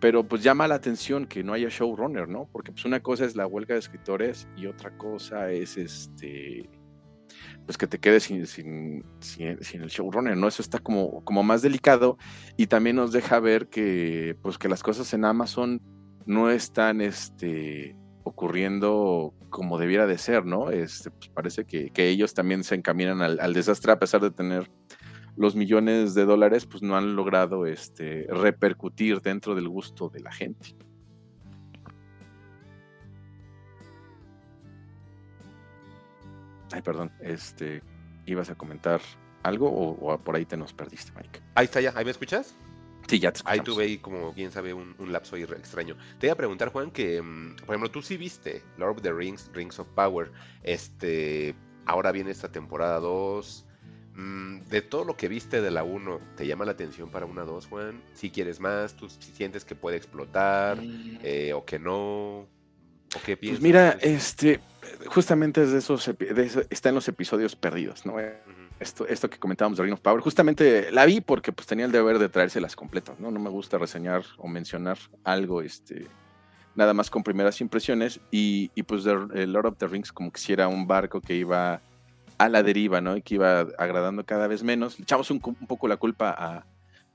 pero 0.00 0.26
pues 0.26 0.42
llama 0.42 0.68
la 0.68 0.76
atención 0.76 1.26
que 1.26 1.44
no 1.44 1.52
haya 1.52 1.68
showrunner, 1.68 2.28
¿no? 2.28 2.48
Porque 2.50 2.72
pues 2.72 2.84
una 2.84 3.00
cosa 3.00 3.24
es 3.24 3.36
la 3.36 3.46
huelga 3.46 3.74
de 3.74 3.80
escritores 3.80 4.48
y 4.56 4.66
otra 4.66 4.96
cosa 4.96 5.50
es 5.50 5.76
este 5.76 6.68
pues 7.68 7.76
que 7.76 7.86
te 7.86 7.98
quedes 7.98 8.22
sin, 8.22 8.46
sin, 8.46 9.04
sin, 9.20 9.82
el 9.82 9.90
showrunner, 9.90 10.34
¿no? 10.38 10.48
Eso 10.48 10.62
está 10.62 10.78
como, 10.78 11.22
como 11.22 11.42
más 11.42 11.60
delicado 11.60 12.16
y 12.56 12.66
también 12.66 12.96
nos 12.96 13.12
deja 13.12 13.40
ver 13.40 13.68
que 13.68 14.38
pues 14.40 14.56
que 14.56 14.70
las 14.70 14.82
cosas 14.82 15.12
en 15.12 15.26
Amazon 15.26 15.82
no 16.24 16.48
están 16.48 17.02
este 17.02 17.94
ocurriendo 18.22 19.34
como 19.50 19.78
debiera 19.78 20.06
de 20.06 20.16
ser, 20.16 20.46
¿no? 20.46 20.70
Este, 20.70 21.10
pues 21.10 21.28
parece 21.28 21.66
que, 21.66 21.92
ellos 21.94 22.32
también 22.32 22.64
se 22.64 22.74
encaminan 22.74 23.20
al, 23.20 23.38
al 23.38 23.52
desastre 23.52 23.92
a 23.92 23.98
pesar 23.98 24.22
de 24.22 24.30
tener 24.30 24.70
los 25.36 25.54
millones 25.54 26.14
de 26.14 26.24
dólares 26.24 26.64
pues 26.64 26.82
no 26.82 26.96
han 26.96 27.16
logrado 27.16 27.66
este, 27.66 28.26
repercutir 28.30 29.20
dentro 29.20 29.54
del 29.54 29.68
gusto 29.68 30.08
de 30.08 30.20
la 30.20 30.32
gente. 30.32 30.74
Ay, 36.72 36.82
perdón, 36.82 37.10
este, 37.20 37.82
¿ibas 38.26 38.50
a 38.50 38.54
comentar 38.54 39.00
algo 39.42 39.70
o, 39.70 40.18
por 40.18 40.36
ahí 40.36 40.44
te 40.44 40.56
nos 40.56 40.72
perdiste, 40.72 41.12
Mike? 41.16 41.40
Ahí 41.54 41.64
está 41.64 41.80
ya, 41.80 41.92
¿ahí 41.94 42.04
me 42.04 42.10
escuchas? 42.10 42.54
Sí, 43.06 43.18
ya 43.18 43.32
te 43.32 43.38
escuchamos. 43.38 43.60
Ahí 43.60 43.64
tuve 43.64 43.84
ahí, 43.84 43.98
como 43.98 44.32
bien 44.32 44.50
sabe, 44.50 44.74
un, 44.74 44.94
lapso 45.12 45.36
ahí 45.36 45.42
extraño. 45.42 45.96
Te 46.18 46.26
iba 46.26 46.34
a 46.34 46.36
preguntar, 46.36 46.70
Juan, 46.70 46.90
que, 46.90 47.22
mm, 47.22 47.56
por 47.56 47.74
ejemplo, 47.74 47.90
tú 47.90 48.02
sí 48.02 48.16
viste 48.16 48.62
Lord 48.76 48.98
of 48.98 49.02
the 49.02 49.12
Rings, 49.12 49.50
Rings 49.54 49.78
of 49.78 49.88
Power. 49.88 50.30
Este, 50.62 51.54
ahora 51.86 52.12
viene 52.12 52.30
esta 52.30 52.52
temporada 52.52 53.00
2. 53.00 53.64
Mm, 54.14 54.64
de 54.64 54.82
todo 54.82 55.04
lo 55.04 55.16
que 55.16 55.28
viste 55.28 55.62
de 55.62 55.70
la 55.70 55.84
1, 55.84 56.20
¿te 56.36 56.44
llama 56.46 56.64
la 56.64 56.72
atención 56.72 57.08
para 57.08 57.24
una 57.24 57.44
2, 57.44 57.66
Juan? 57.68 58.02
Si 58.14 58.30
quieres 58.30 58.58
más, 58.58 58.94
tú 58.94 59.08
sientes 59.08 59.64
que 59.64 59.76
puede 59.76 59.96
explotar 59.96 60.82
mm. 60.82 61.20
eh, 61.22 61.52
o 61.54 61.64
que 61.64 61.78
no. 61.78 62.48
¿O 63.16 63.20
qué 63.24 63.36
pues 63.36 63.38
piensas? 63.38 63.60
Pues 63.60 63.62
mira, 63.62 63.98
este, 64.00 64.60
justamente 65.06 65.62
es 65.62 65.72
de 65.72 65.78
esos, 65.78 66.10
está 66.70 66.88
en 66.88 66.94
los 66.94 67.08
episodios 67.08 67.56
perdidos, 67.56 68.04
¿no? 68.06 68.16
Esto, 68.80 69.06
esto 69.08 69.28
que 69.28 69.38
comentábamos 69.38 69.78
de 69.78 69.84
Ring 69.84 69.94
of 69.94 70.00
Power, 70.00 70.20
justamente 70.20 70.92
la 70.92 71.04
vi 71.04 71.20
porque 71.20 71.52
pues 71.52 71.66
tenía 71.66 71.84
el 71.84 71.92
deber 71.92 72.18
de 72.18 72.28
traérselas 72.28 72.76
completas, 72.76 73.18
¿no? 73.18 73.30
No 73.30 73.40
me 73.40 73.50
gusta 73.50 73.76
reseñar 73.76 74.22
o 74.36 74.46
mencionar 74.46 74.98
algo, 75.24 75.62
este, 75.62 76.06
nada 76.76 76.94
más 76.94 77.10
con 77.10 77.24
primeras 77.24 77.60
impresiones 77.60 78.20
y, 78.30 78.70
y 78.74 78.84
pues 78.84 79.02
The 79.02 79.46
Lord 79.46 79.66
of 79.66 79.78
the 79.78 79.88
Rings 79.88 80.12
como 80.12 80.30
que 80.30 80.38
si 80.38 80.52
era 80.52 80.68
un 80.68 80.86
barco 80.86 81.20
que 81.20 81.34
iba 81.34 81.82
a 82.38 82.48
la 82.48 82.62
deriva, 82.62 83.00
¿no? 83.00 83.16
Y 83.16 83.22
que 83.22 83.34
iba 83.34 83.60
agradando 83.78 84.24
cada 84.24 84.46
vez 84.46 84.62
menos. 84.62 84.98
Le 84.98 85.02
echamos 85.02 85.30
un, 85.30 85.40
poco 85.40 85.88
la 85.88 85.96
culpa 85.96 86.64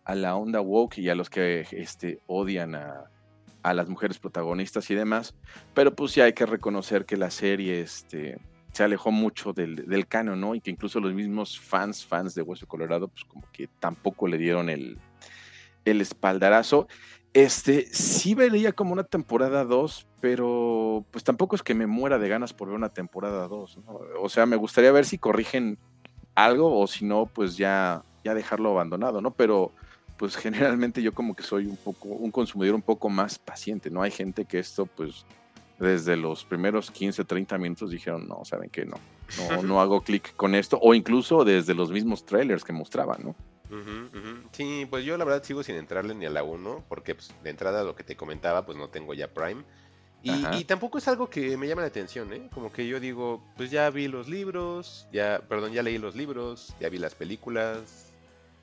a, 0.06 0.16
la 0.16 0.36
onda 0.36 0.60
woke 0.60 0.98
y 0.98 1.10
a 1.10 1.16
los 1.16 1.30
que 1.30 1.66
este, 1.72 2.20
odian 2.28 2.76
a, 2.76 3.10
las 3.71 3.88
mujeres 3.88 4.19
protagonistas 4.19 4.89
y 4.89 4.95
demás. 4.95 5.36
Pero 5.73 5.95
pues 5.95 6.12
sí 6.12 6.19
hay 6.21 6.34
que 6.34 6.45
reconocer 6.45 7.06
que 7.06 7.15
la 7.15 7.32
serie 7.32 7.80
este, 7.80 8.39
se 8.73 8.84
alejó 8.84 9.12
mucho 9.12 9.54
del, 9.54 9.88
del 9.88 10.08
canon, 10.08 10.41
¿no? 10.41 10.56
Y 10.56 10.62
que 10.62 10.71
incluso 10.71 10.99
los 10.99 11.13
mismos 11.13 11.60
fans, 11.60 12.06
fans 12.06 12.36
de 12.36 12.41
Hueso 12.41 12.67
Colorado, 12.67 13.08
pues 13.08 13.23
como 13.23 13.47
que 13.54 13.67
tampoco 13.80 14.28
le 14.28 14.38
dieron 14.38 14.69
el, 14.69 14.97
el 15.86 16.02
espaldarazo. 16.02 16.88
Este, 17.34 17.88
sí 17.91 18.36
vería 18.36 18.73
como 18.73 18.93
una 18.93 19.04
temporada 19.04 19.63
2, 19.63 20.08
pero 20.21 21.06
pues 21.10 21.23
tampoco 21.23 21.56
es 21.56 21.63
que 21.63 21.73
me 21.73 21.88
muera 21.88 22.19
de 22.19 22.30
ganas 22.30 22.54
por 22.54 22.67
ver 22.67 22.78
una 22.78 22.89
temporada 22.89 23.47
2. 23.47 23.80
O 24.19 24.30
sea, 24.30 24.45
me 24.45 24.56
gustaría 24.56 24.91
ver 24.91 25.06
si 25.06 25.17
corrigen 25.17 25.80
algo 26.36 26.80
o 26.80 26.88
si 26.88 27.06
no, 27.06 27.26
pues 27.26 27.58
ya, 27.58 28.04
ya 28.23 28.34
dejarlo 28.34 28.71
abandonado, 28.71 29.21
¿no? 29.21 29.32
Pero 29.32 29.71
pues 30.17 30.36
generalmente 30.36 31.02
yo 31.02 31.13
como 31.13 31.36
que 31.36 31.43
soy 31.43 31.65
un 31.65 31.78
poco, 31.78 32.10
un 32.10 32.32
consumidor 32.32 32.76
un 32.76 32.82
poco 32.82 33.10
más 33.10 33.38
paciente, 33.39 33.89
¿no? 33.89 34.02
Hay 34.02 34.12
gente 34.12 34.45
que 34.45 34.60
esto, 34.60 34.86
pues, 34.86 35.26
desde 35.80 36.15
los 36.15 36.45
primeros 36.45 36.91
15, 36.91 37.26
30 37.26 37.58
minutos 37.58 37.89
dijeron, 37.89 38.28
no, 38.28 38.45
saben 38.45 38.69
que 38.69 38.86
no, 38.86 38.97
no, 39.49 39.63
no 39.63 39.82
hago 39.82 40.02
clic 40.02 40.36
con 40.36 40.56
esto, 40.56 40.80
o 40.82 40.93
incluso 40.93 41.43
desde 41.43 41.73
los 41.73 41.91
mismos 41.91 42.26
trailers 42.26 42.63
que 42.63 42.73
mostraban, 42.73 43.23
¿no? 43.23 43.36
Sí, 44.52 44.86
pues 44.88 45.04
yo 45.04 45.17
la 45.17 45.26
verdad 45.26 45.43
sigo 45.43 45.63
sin 45.63 45.76
entrarle 45.76 46.13
ni 46.13 46.26
a 46.26 46.30
la 46.30 46.43
1, 46.43 46.86
porque 46.88 47.15
pues, 47.15 47.34
de 47.43 47.49
entrada 47.49 47.84
lo 47.84 47.95
que 47.95 48.04
te 48.04 48.15
comentaba, 48.15 48.65
pues 48.65 48.78
no 48.78 48.89
tengo 48.89 49.13
ya 49.13 49.34
Prime. 49.34 49.63
Y, 50.26 50.63
tampoco 50.63 50.99
es 50.99 51.08
algo 51.10 51.30
que 51.30 51.58
me 51.58 51.67
llame 51.67 51.82
la 51.82 51.89
atención, 51.89 52.32
¿eh? 52.32 52.49
Como 52.54 52.71
que 52.71 52.88
yo 52.88 53.02
digo, 53.02 53.43
pues 53.58 53.71
ya 53.71 53.89
vi 53.89 54.08
los 54.08 54.30
libros, 54.30 55.06
ya, 55.12 55.41
perdón, 55.49 55.73
ya 55.73 55.84
leí 55.84 55.97
los 55.97 56.15
libros, 56.15 56.73
ya 56.80 56.88
vi 56.88 56.97
las 56.97 57.13
películas. 57.13 58.12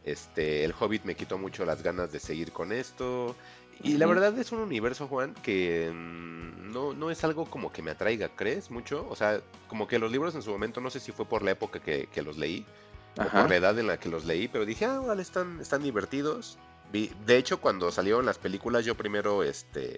Este, 0.04 0.64
el 0.64 0.74
Hobbit 0.78 1.04
me 1.04 1.14
quitó 1.14 1.38
mucho 1.38 1.64
las 1.64 1.82
ganas 1.82 2.12
de 2.12 2.20
seguir 2.20 2.52
con 2.52 2.72
esto. 2.72 3.36
Y 3.82 3.96
la 3.96 4.06
verdad 4.06 4.38
es 4.38 4.52
un 4.52 4.58
universo, 4.58 5.06
Juan, 5.08 5.34
que 5.42 5.90
mm, 5.92 6.72
no, 6.72 6.92
no 6.92 7.10
es 7.10 7.24
algo 7.24 7.46
como 7.46 7.72
que 7.72 7.82
me 7.82 7.90
atraiga, 7.90 8.28
¿crees? 8.28 8.70
Mucho. 8.70 9.06
O 9.08 9.16
sea, 9.16 9.40
como 9.68 9.86
que 9.86 9.98
los 9.98 10.12
libros 10.12 10.34
en 10.34 10.42
su 10.42 10.50
momento, 10.50 10.80
no 10.80 10.90
sé 10.90 11.00
si 11.00 11.12
fue 11.12 11.24
por 11.24 11.42
la 11.42 11.52
época 11.52 11.80
que, 11.80 12.06
que 12.12 12.22
los 12.22 12.36
leí, 12.36 12.66
por 13.14 13.48
la 13.48 13.56
edad 13.56 13.78
en 13.78 13.86
la 13.86 13.98
que 13.98 14.08
los 14.08 14.24
leí, 14.24 14.48
pero 14.48 14.64
dije, 14.66 14.84
ah, 14.84 15.00
vale, 15.00 15.22
están, 15.22 15.60
están 15.60 15.82
divertidos. 15.82 16.58
Vi, 16.92 17.12
de 17.26 17.36
hecho, 17.36 17.60
cuando 17.60 17.90
salieron 17.90 18.26
las 18.26 18.38
películas, 18.38 18.84
yo 18.84 18.96
primero 18.96 19.42
este, 19.42 19.96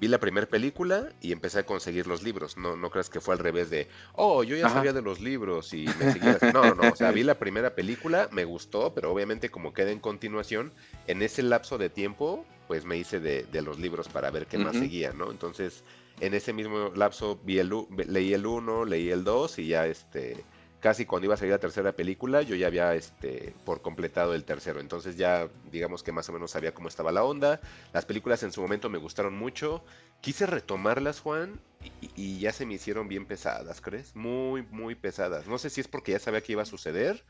vi 0.00 0.08
la 0.08 0.18
primera 0.18 0.46
película 0.46 1.08
y 1.20 1.32
empecé 1.32 1.60
a 1.60 1.66
conseguir 1.66 2.06
los 2.06 2.22
libros. 2.22 2.56
No, 2.56 2.76
no 2.76 2.90
creas 2.90 3.10
que 3.10 3.20
fue 3.20 3.34
al 3.34 3.40
revés 3.40 3.70
de, 3.70 3.88
oh, 4.14 4.42
yo 4.44 4.56
ya 4.56 4.68
sabía 4.68 4.92
de 4.92 5.02
los 5.02 5.20
libros 5.20 5.72
y 5.74 5.86
me 5.98 6.12
seguía. 6.12 6.38
No, 6.52 6.74
no, 6.74 6.92
o 6.92 6.96
sea, 6.96 7.10
vi 7.10 7.22
la 7.22 7.38
primera 7.38 7.74
película, 7.74 8.28
me 8.32 8.44
gustó, 8.44 8.94
pero 8.94 9.12
obviamente 9.12 9.50
como 9.50 9.72
queda 9.72 9.90
en 9.90 10.00
continuación, 10.00 10.72
en 11.06 11.22
ese 11.22 11.42
lapso 11.42 11.78
de 11.78 11.90
tiempo, 11.90 12.44
pues 12.66 12.84
me 12.84 12.96
hice 12.96 13.20
de, 13.20 13.44
de 13.44 13.62
los 13.62 13.78
libros 13.78 14.08
para 14.08 14.30
ver 14.30 14.46
qué 14.46 14.58
más 14.58 14.76
seguía, 14.76 15.12
¿no? 15.12 15.30
Entonces, 15.30 15.84
en 16.20 16.34
ese 16.34 16.52
mismo 16.52 16.92
lapso 16.94 17.40
vi 17.44 17.58
el, 17.58 17.72
leí 18.06 18.32
el 18.34 18.46
1, 18.46 18.84
leí 18.84 19.10
el 19.10 19.24
2 19.24 19.58
y 19.58 19.68
ya 19.68 19.86
este 19.86 20.44
casi 20.80 21.06
cuando 21.06 21.26
iba 21.26 21.34
a 21.34 21.36
salir 21.36 21.52
la 21.52 21.58
tercera 21.58 21.92
película, 21.92 22.42
yo 22.42 22.54
ya 22.54 22.66
había 22.66 22.94
este, 22.94 23.54
por 23.64 23.82
completado 23.82 24.34
el 24.34 24.44
tercero. 24.44 24.80
Entonces 24.80 25.16
ya 25.16 25.48
digamos 25.70 26.02
que 26.02 26.12
más 26.12 26.28
o 26.28 26.32
menos 26.32 26.50
sabía 26.52 26.74
cómo 26.74 26.88
estaba 26.88 27.12
la 27.12 27.24
onda. 27.24 27.60
Las 27.92 28.04
películas 28.04 28.42
en 28.42 28.52
su 28.52 28.60
momento 28.60 28.88
me 28.88 28.98
gustaron 28.98 29.36
mucho. 29.36 29.82
Quise 30.20 30.46
retomarlas, 30.46 31.20
Juan, 31.20 31.60
y, 32.00 32.10
y 32.16 32.38
ya 32.40 32.52
se 32.52 32.66
me 32.66 32.74
hicieron 32.74 33.08
bien 33.08 33.26
pesadas, 33.26 33.80
¿crees? 33.80 34.14
Muy, 34.16 34.62
muy 34.62 34.94
pesadas. 34.94 35.46
No 35.46 35.58
sé 35.58 35.70
si 35.70 35.80
es 35.80 35.88
porque 35.88 36.12
ya 36.12 36.18
sabía 36.18 36.40
que 36.40 36.52
iba 36.52 36.62
a 36.62 36.66
suceder 36.66 37.24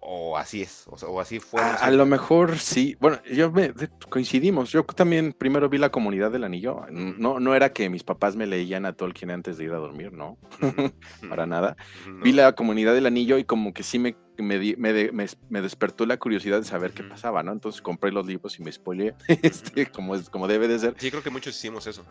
o 0.00 0.36
así 0.36 0.62
es, 0.62 0.86
o, 0.86 1.20
así 1.20 1.40
fue. 1.40 1.60
A, 1.60 1.90
lo 1.90 2.06
mejor 2.06 2.58
sí. 2.58 2.96
Bueno, 3.00 3.18
yo 3.24 3.50
me, 3.50 3.72
coincidimos. 4.08 4.70
Yo 4.70 4.84
también 4.84 5.32
primero 5.32 5.68
vi 5.68 5.78
la 5.78 5.90
comunidad 5.90 6.30
del 6.30 6.44
anillo. 6.44 6.82
No, 6.90 7.40
no 7.40 7.54
era 7.54 7.72
que 7.72 7.90
mis 7.90 8.04
papás 8.04 8.36
me 8.36 8.46
leían 8.46 8.86
a 8.86 8.92
Tolkien 8.92 9.30
antes 9.30 9.58
de 9.58 9.64
ir 9.64 9.72
a 9.72 9.76
dormir, 9.76 10.12
no, 10.12 10.38
para 11.28 11.46
nada. 11.46 11.76
Vi 12.22 12.32
la 12.32 12.52
comunidad 12.54 12.94
del 12.94 13.06
anillo 13.06 13.38
y 13.38 13.44
como 13.44 13.74
que 13.74 13.82
sí 13.82 13.98
me, 13.98 14.16
me, 14.38 14.76
me, 14.78 15.60
despertó 15.60 16.06
la 16.06 16.16
curiosidad 16.16 16.58
de 16.58 16.64
saber 16.64 16.92
qué 16.92 17.02
pasaba, 17.02 17.42
¿no? 17.42 17.52
Entonces 17.52 17.82
compré 17.82 18.12
los 18.12 18.26
libros 18.26 18.58
y 18.58 18.62
me 18.62 18.72
spoileé, 18.72 19.14
este, 19.42 19.86
como, 19.86 20.14
es, 20.14 20.30
como 20.30 20.46
debe 20.46 20.68
de 20.68 20.78
ser. 20.78 20.94
Sí, 20.98 21.10
creo 21.10 21.22
que 21.22 21.30
muchos 21.30 21.56
hicimos 21.56 21.86
eso. 21.86 22.04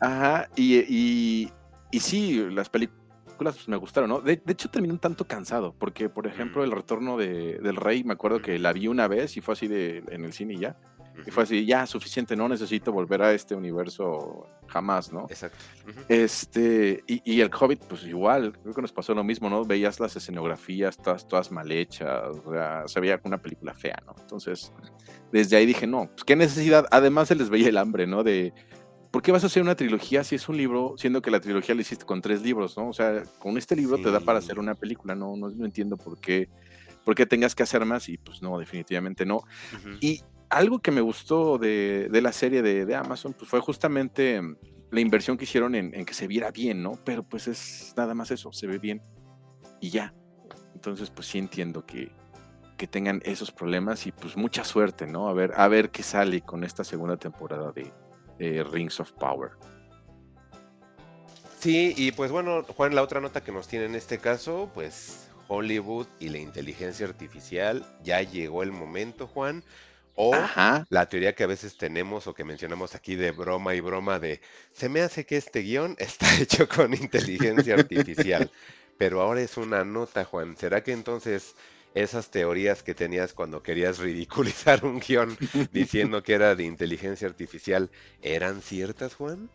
Ajá, 0.00 0.48
y, 0.56 0.78
y, 0.78 1.52
y 1.90 2.00
sí, 2.00 2.46
las 2.50 2.68
películas 2.68 3.05
pues, 3.36 3.68
me 3.68 3.76
gustaron, 3.76 4.10
¿no? 4.10 4.20
De, 4.20 4.40
hecho 4.46 4.68
terminé 4.70 4.92
un 4.92 4.98
tanto 4.98 5.26
cansado, 5.26 5.74
porque 5.78 6.08
por 6.08 6.26
ejemplo 6.26 6.64
el 6.64 6.70
retorno 6.70 7.16
de, 7.16 7.58
del 7.58 7.76
rey, 7.76 8.04
me 8.04 8.14
acuerdo 8.14 8.40
que 8.40 8.58
la 8.58 8.72
vi 8.72 8.88
una 8.88 9.08
vez 9.08 9.36
y 9.36 9.40
fue 9.40 9.54
así 9.54 9.68
de 9.68 10.02
en 10.08 10.24
el 10.24 10.32
cine 10.32 10.54
y 10.54 10.58
ya. 10.58 10.76
Y 11.26 11.30
fue 11.30 11.44
así, 11.44 11.64
ya, 11.64 11.86
suficiente, 11.86 12.36
no 12.36 12.48
necesito 12.48 12.92
volver 12.92 13.22
a 13.22 13.32
este 13.32 13.54
universo 13.54 14.46
jamás, 14.66 15.12
¿no? 15.12 15.26
Exacto. 15.30 15.58
Este, 16.08 17.02
y, 17.06 17.40
el 17.40 17.50
Hobbit, 17.50 17.84
pues 17.84 18.04
igual, 18.04 18.52
creo 18.60 18.74
que 18.74 18.82
nos 18.82 18.92
pasó 18.92 19.14
lo 19.14 19.24
mismo, 19.24 19.48
¿no? 19.48 19.64
Veías 19.64 19.98
las 19.98 20.14
escenografías 20.16 20.98
todas, 20.98 21.26
todas 21.26 21.50
mal 21.50 21.72
hechas, 21.72 22.36
o 22.44 22.52
sea, 22.52 22.82
se 22.86 23.00
veía 23.00 23.18
una 23.24 23.38
película 23.38 23.72
fea, 23.72 23.96
¿no? 24.04 24.14
Entonces, 24.20 24.72
desde 25.32 25.56
ahí 25.56 25.64
dije, 25.64 25.86
no, 25.86 26.06
pues 26.08 26.24
qué 26.24 26.36
necesidad, 26.36 26.86
además 26.90 27.28
se 27.28 27.34
les 27.34 27.48
veía 27.48 27.68
el 27.68 27.78
hambre, 27.78 28.06
¿no? 28.06 28.22
De, 28.22 28.52
¿por 29.16 29.22
qué 29.22 29.32
vas 29.32 29.44
a 29.44 29.46
hacer 29.46 29.62
una 29.62 29.74
trilogía 29.74 30.22
si 30.24 30.34
es 30.34 30.46
un 30.46 30.58
libro, 30.58 30.94
siendo 30.98 31.22
que 31.22 31.30
la 31.30 31.40
trilogía 31.40 31.74
la 31.74 31.80
hiciste 31.80 32.04
con 32.04 32.20
tres 32.20 32.42
libros, 32.42 32.76
¿no? 32.76 32.90
O 32.90 32.92
sea, 32.92 33.22
con 33.38 33.56
este 33.56 33.74
libro 33.74 33.96
te 33.96 34.10
da 34.10 34.20
para 34.20 34.40
hacer 34.40 34.58
una 34.58 34.74
película, 34.74 35.14
no, 35.14 35.38
no, 35.38 35.64
entiendo 35.64 35.96
por 35.96 36.20
qué, 36.20 36.50
por 37.02 37.14
qué 37.14 37.24
tengas 37.24 37.54
que 37.54 37.62
hacer 37.62 37.82
más 37.86 38.10
y 38.10 38.18
pues 38.18 38.42
no, 38.42 38.58
definitivamente 38.58 39.24
no. 39.24 39.40
Y 40.02 40.20
algo 40.50 40.80
que 40.80 40.90
me 40.90 41.00
gustó 41.00 41.56
de, 41.56 42.10
la 42.12 42.30
serie 42.30 42.60
de, 42.60 42.94
Amazon 42.94 43.32
pues 43.32 43.48
fue 43.48 43.60
justamente 43.60 44.38
la 44.90 45.00
inversión 45.00 45.38
que 45.38 45.44
hicieron 45.44 45.74
en, 45.74 46.04
que 46.04 46.12
se 46.12 46.26
viera 46.26 46.50
bien, 46.50 46.82
¿no? 46.82 47.00
Pero 47.02 47.22
pues 47.22 47.48
es 47.48 47.94
nada 47.96 48.12
más 48.12 48.30
eso, 48.30 48.52
se 48.52 48.66
ve 48.66 48.78
bien 48.78 49.00
y 49.80 49.88
ya. 49.88 50.12
Entonces 50.74 51.08
pues 51.08 51.26
sí 51.26 51.38
entiendo 51.38 51.86
que, 51.86 52.12
que 52.76 52.86
tengan 52.86 53.22
esos 53.24 53.50
problemas 53.50 54.06
y 54.06 54.12
pues 54.12 54.36
mucha 54.36 54.62
suerte, 54.62 55.06
¿no? 55.06 55.30
A 55.30 55.32
ver, 55.32 55.54
a 55.56 55.68
ver 55.68 55.88
qué 55.88 56.02
sale 56.02 56.42
con 56.42 56.64
esta 56.64 56.84
segunda 56.84 57.16
temporada 57.16 57.72
de, 57.72 57.90
eh, 58.38 58.64
Rings 58.70 59.00
of 59.00 59.12
Power. 59.12 59.52
Sí, 61.58 61.94
y 61.96 62.12
pues 62.12 62.30
bueno, 62.30 62.62
Juan, 62.64 62.94
la 62.94 63.02
otra 63.02 63.20
nota 63.20 63.42
que 63.42 63.52
nos 63.52 63.66
tiene 63.66 63.86
en 63.86 63.94
este 63.94 64.18
caso, 64.18 64.70
pues 64.74 65.28
Hollywood 65.48 66.06
y 66.20 66.28
la 66.28 66.38
inteligencia 66.38 67.06
artificial, 67.06 67.84
ya 68.02 68.22
llegó 68.22 68.62
el 68.62 68.72
momento, 68.72 69.26
Juan. 69.26 69.64
O 70.18 70.34
la 70.88 71.08
teoría 71.10 71.34
que 71.34 71.44
a 71.44 71.46
veces 71.46 71.76
tenemos 71.76 72.26
o 72.26 72.32
que 72.32 72.42
mencionamos 72.42 72.94
aquí 72.94 73.16
de 73.16 73.32
broma 73.32 73.74
y 73.74 73.80
broma 73.80 74.18
de, 74.18 74.40
se 74.72 74.88
me 74.88 75.02
hace 75.02 75.26
que 75.26 75.36
este 75.36 75.60
guion 75.60 75.94
está 75.98 76.26
hecho 76.40 76.66
con 76.68 76.94
inteligencia 76.94 77.74
artificial. 77.74 78.50
Pero 78.98 79.20
ahora 79.20 79.42
es 79.42 79.58
una 79.58 79.84
nota, 79.84 80.24
Juan. 80.24 80.56
¿Será 80.56 80.82
que 80.82 80.92
entonces 80.92 81.54
esas 81.94 82.30
teorías 82.30 82.82
que 82.82 82.94
tenías 82.94 83.32
cuando 83.32 83.62
querías 83.62 83.98
ridiculizar 83.98 84.84
un 84.84 85.00
guion 85.00 85.36
diciendo 85.72 86.22
que 86.22 86.34
era 86.34 86.54
de 86.54 86.64
inteligencia 86.64 87.28
artificial 87.28 87.90
eran 88.22 88.60
ciertas, 88.62 89.14
Juan? 89.14 89.48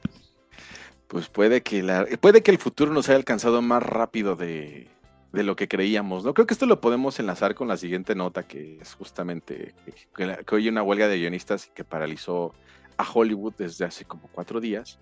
Pues 1.07 1.27
puede 1.27 1.61
que 1.61 1.83
la, 1.83 2.05
puede 2.19 2.41
que 2.41 2.51
el 2.51 2.57
futuro 2.57 2.93
nos 2.93 3.09
haya 3.09 3.17
alcanzado 3.17 3.61
más 3.61 3.83
rápido 3.83 4.35
de, 4.35 4.87
de 5.31 5.43
lo 5.43 5.55
que 5.55 5.67
creíamos, 5.67 6.23
¿no? 6.23 6.33
Creo 6.33 6.45
que 6.45 6.53
esto 6.53 6.65
lo 6.65 6.81
podemos 6.81 7.19
enlazar 7.19 7.55
con 7.55 7.67
la 7.67 7.77
siguiente 7.77 8.15
nota, 8.15 8.43
que 8.43 8.77
es 8.81 8.93
justamente 8.93 9.73
que, 10.15 10.37
hoy 10.51 10.63
hay 10.63 10.69
una 10.69 10.83
huelga 10.83 11.07
de 11.07 11.17
guionistas 11.17 11.67
que 11.73 11.83
paralizó 11.83 12.53
a 12.97 13.09
Hollywood 13.09 13.53
desde 13.57 13.85
hace 13.85 14.05
como 14.05 14.27
cuatro 14.31 14.59
días. 14.59 14.99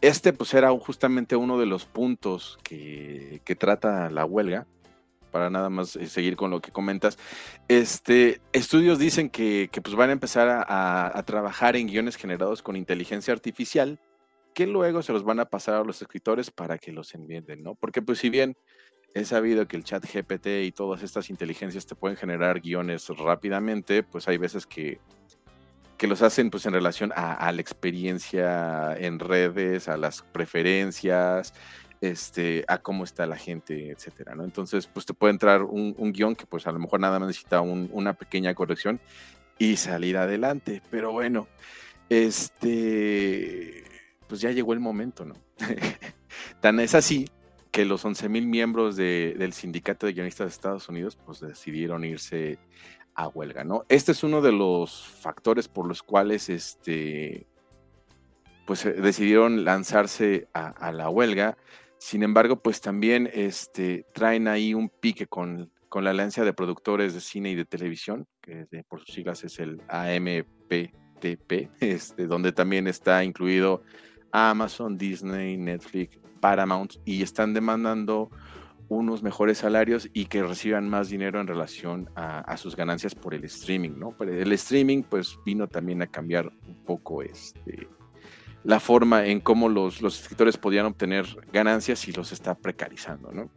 Este 0.00 0.32
pues 0.32 0.54
era 0.54 0.70
justamente 0.70 1.36
uno 1.36 1.58
de 1.58 1.66
los 1.66 1.86
puntos 1.86 2.58
que, 2.62 3.40
trata 3.58 4.10
la 4.10 4.24
huelga, 4.24 4.66
para 5.34 5.50
nada 5.50 5.68
más 5.68 5.96
eh, 5.96 6.06
seguir 6.06 6.36
con 6.36 6.52
lo 6.52 6.60
que 6.60 6.70
comentas. 6.70 7.18
Este, 7.66 8.40
estudios 8.52 9.00
dicen 9.00 9.30
que, 9.30 9.68
pues 9.82 9.96
van 9.96 10.10
a 10.10 10.12
empezar 10.12 10.48
a, 10.48 11.18
a 11.18 11.22
trabajar 11.24 11.74
en 11.74 11.88
guiones 11.88 12.14
generados 12.14 12.62
con 12.62 12.76
inteligencia 12.76 13.34
artificial, 13.34 13.98
que 14.54 14.68
luego 14.68 15.02
se 15.02 15.12
los 15.12 15.24
van 15.24 15.40
a 15.40 15.46
pasar 15.46 15.74
a 15.74 15.82
los 15.82 16.00
escritores 16.00 16.52
para 16.52 16.78
que 16.78 16.92
los 16.92 17.12
envíen, 17.16 17.64
¿no? 17.64 17.74
Porque 17.74 18.00
pues 18.00 18.20
si 18.20 18.30
bien 18.30 18.56
he 19.12 19.24
sabido 19.24 19.66
que 19.66 19.76
el 19.76 19.82
chat 19.82 20.04
GPT 20.04 20.46
y 20.62 20.70
todas 20.70 21.02
estas 21.02 21.30
inteligencias 21.30 21.84
te 21.84 21.96
pueden 21.96 22.16
generar 22.16 22.60
guiones 22.60 23.08
rápidamente, 23.08 24.04
pues 24.04 24.28
hay 24.28 24.38
veces 24.38 24.68
que, 24.68 25.00
que 25.98 26.06
los 26.06 26.22
hacen 26.22 26.50
pues 26.50 26.64
en 26.66 26.74
relación 26.74 27.12
a, 27.16 27.50
la 27.50 27.60
experiencia 27.60 28.96
en 28.96 29.18
redes, 29.18 29.88
a 29.88 29.96
las 29.96 30.22
preferencias, 30.22 31.54
este, 32.00 32.64
a 32.68 32.78
cómo 32.78 33.04
está 33.04 33.26
la 33.26 33.36
gente, 33.36 33.90
etcétera, 33.90 34.34
¿no? 34.34 34.44
Entonces, 34.44 34.86
pues 34.86 35.06
te 35.06 35.14
puede 35.14 35.32
entrar 35.32 35.62
un, 35.62 36.12
guion 36.12 36.34
que 36.34 36.46
pues 36.46 36.66
a 36.66 36.72
lo 36.72 36.78
mejor 36.78 37.00
nada 37.00 37.18
más 37.18 37.28
necesita 37.28 37.60
una 37.60 38.14
pequeña 38.14 38.54
corrección 38.54 39.00
y 39.58 39.76
salir 39.76 40.16
adelante. 40.16 40.82
Pero 40.90 41.12
bueno, 41.12 41.48
este, 42.08 43.84
pues 44.28 44.40
ya 44.40 44.50
llegó 44.50 44.72
el 44.72 44.80
momento, 44.80 45.24
¿no? 45.24 45.34
Tan 46.60 46.80
es 46.80 46.94
así 46.94 47.28
que 47.70 47.84
los 47.84 48.04
11.000 48.04 48.46
miembros 48.46 48.96
del 48.96 49.52
sindicato 49.52 50.06
de 50.06 50.12
guionistas 50.12 50.46
de 50.46 50.50
Estados 50.50 50.88
Unidos 50.88 51.16
pues 51.16 51.40
decidieron 51.40 52.04
irse 52.04 52.58
a 53.14 53.28
huelga, 53.28 53.64
¿no? 53.64 53.84
Este 53.88 54.12
es 54.12 54.22
uno 54.22 54.40
de 54.40 54.52
los 54.52 55.06
factores 55.08 55.68
por 55.68 55.86
los 55.86 56.02
cuales 56.02 56.48
este, 56.48 57.46
pues 58.66 58.84
eh, 58.86 58.92
decidieron 58.92 59.64
lanzarse 59.64 60.48
a, 60.52 60.92
la 60.92 61.08
huelga. 61.08 61.56
Sin 62.04 62.22
embargo, 62.22 62.60
pues 62.60 62.82
también 62.82 63.30
este, 63.32 64.04
traen 64.12 64.46
ahí 64.46 64.74
un 64.74 64.90
pique 64.90 65.26
con, 65.26 65.72
con 65.88 66.04
la 66.04 66.10
Alianza 66.10 66.44
de 66.44 66.52
Productores 66.52 67.14
de 67.14 67.20
Cine 67.22 67.52
y 67.52 67.54
de 67.54 67.64
Televisión, 67.64 68.26
que 68.42 68.66
por 68.86 69.00
sus 69.00 69.14
siglas 69.14 69.42
es 69.42 69.58
el 69.58 69.80
AMPTP, 69.88 71.70
este, 71.80 72.26
donde 72.26 72.52
también 72.52 72.88
está 72.88 73.24
incluido 73.24 73.80
Amazon, 74.32 74.98
Disney, 74.98 75.56
Netflix, 75.56 76.18
Paramount 76.40 76.96
y 77.06 77.22
están 77.22 77.54
demandando 77.54 78.28
unos 78.88 79.22
mejores 79.22 79.56
salarios 79.56 80.10
y 80.12 80.26
que 80.26 80.42
reciban 80.42 80.90
más 80.90 81.08
dinero 81.08 81.40
en 81.40 81.46
relación 81.46 82.10
a, 82.16 82.54
sus 82.58 82.76
ganancias 82.76 83.14
por 83.14 83.32
el 83.32 83.44
streaming, 83.44 83.92
¿no? 83.96 84.14
el 84.20 84.52
streaming 84.52 85.04
pues 85.04 85.38
vino 85.46 85.68
también 85.68 86.02
a 86.02 86.06
cambiar 86.06 86.52
un 86.68 86.84
poco 86.84 87.22
este, 87.22 87.88
la 88.64 88.80
forma 88.80 89.26
en 89.26 89.40
cómo 89.40 89.68
los, 89.68 90.02
los 90.02 90.20
escritores 90.20 90.56
podían 90.56 90.86
obtener 90.86 91.26
ganancias 91.52 92.08
y 92.08 92.12
los 92.12 92.32
está 92.32 92.54
precarizando, 92.54 93.30
¿no? 93.32 93.50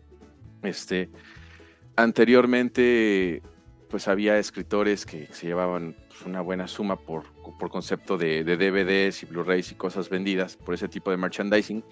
Este, 0.63 1.09
anteriormente 1.95 3.41
pues 3.89 4.09
había 4.09 4.37
escritores 4.37 5.05
que 5.05 5.27
se 5.31 5.47
llevaban 5.47 5.95
pues, 6.09 6.23
una 6.23 6.41
buena 6.41 6.67
suma 6.67 6.97
por, 6.97 7.23
por 7.57 7.69
concepto 7.69 8.17
de, 8.17 8.43
de 8.43 8.57
DVDs 8.57 9.23
y 9.23 9.25
Blu-rays 9.27 9.71
y 9.71 9.75
cosas 9.75 10.09
vendidas 10.09 10.57
por 10.57 10.75
ese 10.75 10.89
tipo 10.89 11.09
de 11.09 11.15
merchandising 11.15 11.83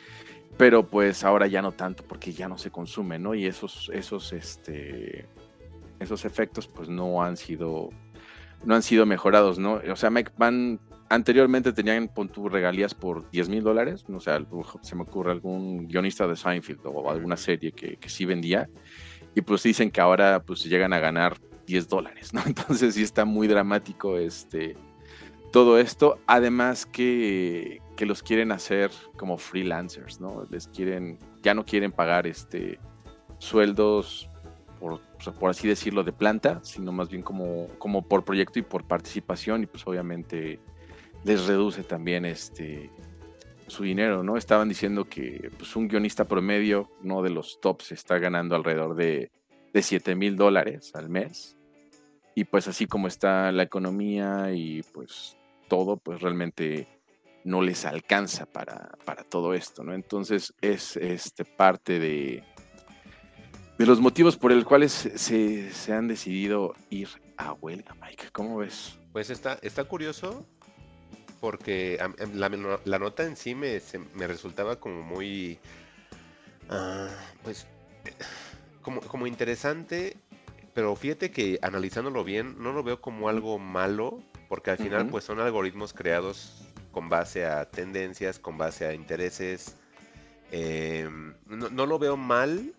pero 0.58 0.88
pues 0.88 1.24
ahora 1.24 1.48
ya 1.48 1.62
no 1.62 1.72
tanto 1.74 2.04
porque 2.04 2.32
ya 2.32 2.48
no 2.48 2.58
se 2.58 2.72
consume, 2.72 3.20
¿no? 3.20 3.36
Y 3.36 3.46
esos, 3.46 3.90
esos, 3.94 4.32
este, 4.34 5.28
esos 6.00 6.26
efectos 6.26 6.68
pues 6.68 6.88
no 6.88 7.24
han 7.24 7.38
sido, 7.38 7.90
no 8.64 8.76
han 8.76 8.84
sido 8.84 9.06
mejorados, 9.06 9.60
¿no? 9.60 9.82
O 9.92 9.96
sea, 9.96 10.10
Mike 10.10 10.32
Van 10.38 10.80
anteriormente 11.10 11.74
tenían 11.74 12.08
pon 12.08 12.32
regalías 12.50 12.94
por 12.94 13.30
10 13.32 13.50
mil 13.50 13.64
dólares, 13.64 14.06
no 14.08 14.20
sé, 14.20 14.32
se 14.82 14.96
me 14.96 15.04
ocurre 15.04 15.32
algún 15.32 15.88
guionista 15.88 16.28
de 16.28 16.36
Seinfeld 16.36 16.82
o 16.86 17.10
alguna 17.10 17.38
serie 17.38 17.72
que, 17.72 17.98
que 17.98 18.10
sí 18.10 18.26
vendía, 18.26 18.70
y 19.36 19.42
pues 19.42 19.64
dicen 19.64 19.92
que 19.92 20.02
ahora 20.02 20.42
pues 20.42 20.64
llegan 20.64 20.94
a 20.94 21.00
ganar 21.00 21.38
10 21.68 21.88
dólares, 21.88 22.34
¿no? 22.34 22.42
Entonces 22.46 22.96
sí 22.96 23.04
está 23.04 23.26
muy 23.26 23.48
dramático 23.48 24.18
este 24.18 24.76
todo 25.52 25.80
esto, 25.80 26.20
además 26.28 26.86
que, 26.86 27.82
que 27.96 28.06
los 28.06 28.22
quieren 28.22 28.52
hacer 28.52 28.92
como 29.16 29.38
freelancers, 29.38 30.20
¿no? 30.20 30.46
Les 30.50 30.68
quieren, 30.68 31.18
ya 31.42 31.54
no 31.54 31.64
quieren 31.64 31.94
pagar 31.94 32.28
este 32.28 32.78
sueldos 33.38 34.30
por, 34.82 35.00
por 35.40 35.50
así 35.50 35.68
decirlo, 35.68 36.04
de 36.04 36.12
planta, 36.12 36.60
sino 36.64 36.92
más 36.92 37.10
bien 37.10 37.22
como, 37.22 37.70
como 37.78 38.06
por 38.06 38.26
proyecto 38.26 38.60
y 38.60 38.64
por 38.64 38.86
participación, 38.86 39.64
y 39.64 39.66
pues 39.66 39.88
obviamente 39.88 40.60
les 41.26 41.48
reduce 41.48 41.84
también 41.84 42.24
este 42.24 42.92
su 43.68 43.84
dinero, 43.84 44.24
¿no? 44.24 44.38
Estaban 44.38 44.70
diciendo 44.70 45.06
que 45.06 45.52
pues, 45.58 45.76
un 45.76 45.88
guionista 45.88 46.26
promedio, 46.26 46.92
uno 47.04 47.24
de 47.24 47.32
los 47.32 47.60
tops, 47.60 47.92
está 47.92 48.20
ganando 48.20 48.56
alrededor 48.56 48.96
de, 48.96 49.32
de 49.74 49.82
7 49.82 50.16
mil 50.16 50.36
dólares 50.36 50.92
al 50.94 51.10
mes. 51.10 51.58
Y 52.36 52.44
pues 52.44 52.68
así 52.68 52.86
como 52.86 53.08
está 53.08 53.52
la 53.52 53.64
economía 53.64 54.52
y 54.54 54.84
pues 54.94 55.38
todo, 55.68 55.98
pues 55.98 56.22
realmente 56.22 56.88
no 57.44 57.62
les 57.62 57.86
alcanza 57.86 58.46
para, 58.46 58.98
todo 59.30 59.54
esto, 59.54 59.84
¿no? 59.84 59.94
Entonces 59.94 60.54
es 60.62 60.98
este, 60.98 61.44
parte 61.46 61.98
de, 62.00 62.44
de 63.80 63.86
los 63.86 64.00
motivos 64.00 64.38
por 64.38 64.52
el 64.52 64.66
cuales 64.66 64.92
se, 64.92 65.94
han 65.94 66.08
decidido 66.08 66.76
ir 66.90 67.08
a 67.38 67.54
huelga, 67.54 67.96
Mike. 68.02 68.26
¿Cómo 68.32 68.58
ves? 68.58 69.00
Pues 69.12 69.30
está, 69.30 69.58
está 69.62 69.86
curioso 69.86 70.46
porque 71.40 72.00
la, 72.34 72.50
la, 72.84 73.00
nota 73.00 73.24
en 73.24 73.36
sí 73.36 73.56
me, 73.56 73.82
me 74.16 74.28
resultaba 74.28 74.80
como 74.80 75.02
muy, 75.04 75.60
ah, 76.70 77.10
pues, 77.44 77.68
como, 78.82 79.02
como 79.02 79.28
interesante, 79.28 80.18
pero 80.74 80.96
fíjate 80.96 81.32
que 81.32 81.60
analizándolo 81.62 82.24
bien, 82.24 82.56
no 82.62 82.74
lo 82.74 82.84
veo 82.84 83.02
como 83.02 83.30
algo 83.30 83.58
malo, 83.60 84.20
porque 84.50 84.72
al 84.72 84.78
final 84.78 85.08
pues 85.08 85.24
son 85.24 85.40
algoritmos 85.40 85.94
creados 85.94 86.66
con 86.92 87.10
base 87.10 87.46
a 87.46 87.66
tendencias, 87.70 88.40
con 88.40 88.58
base 88.58 88.86
a 88.86 88.94
intereses. 88.94 89.76
Em, 90.52 91.34
no, 91.48 91.86
lo 91.86 92.00
veo 92.00 92.16
mal 92.18 92.74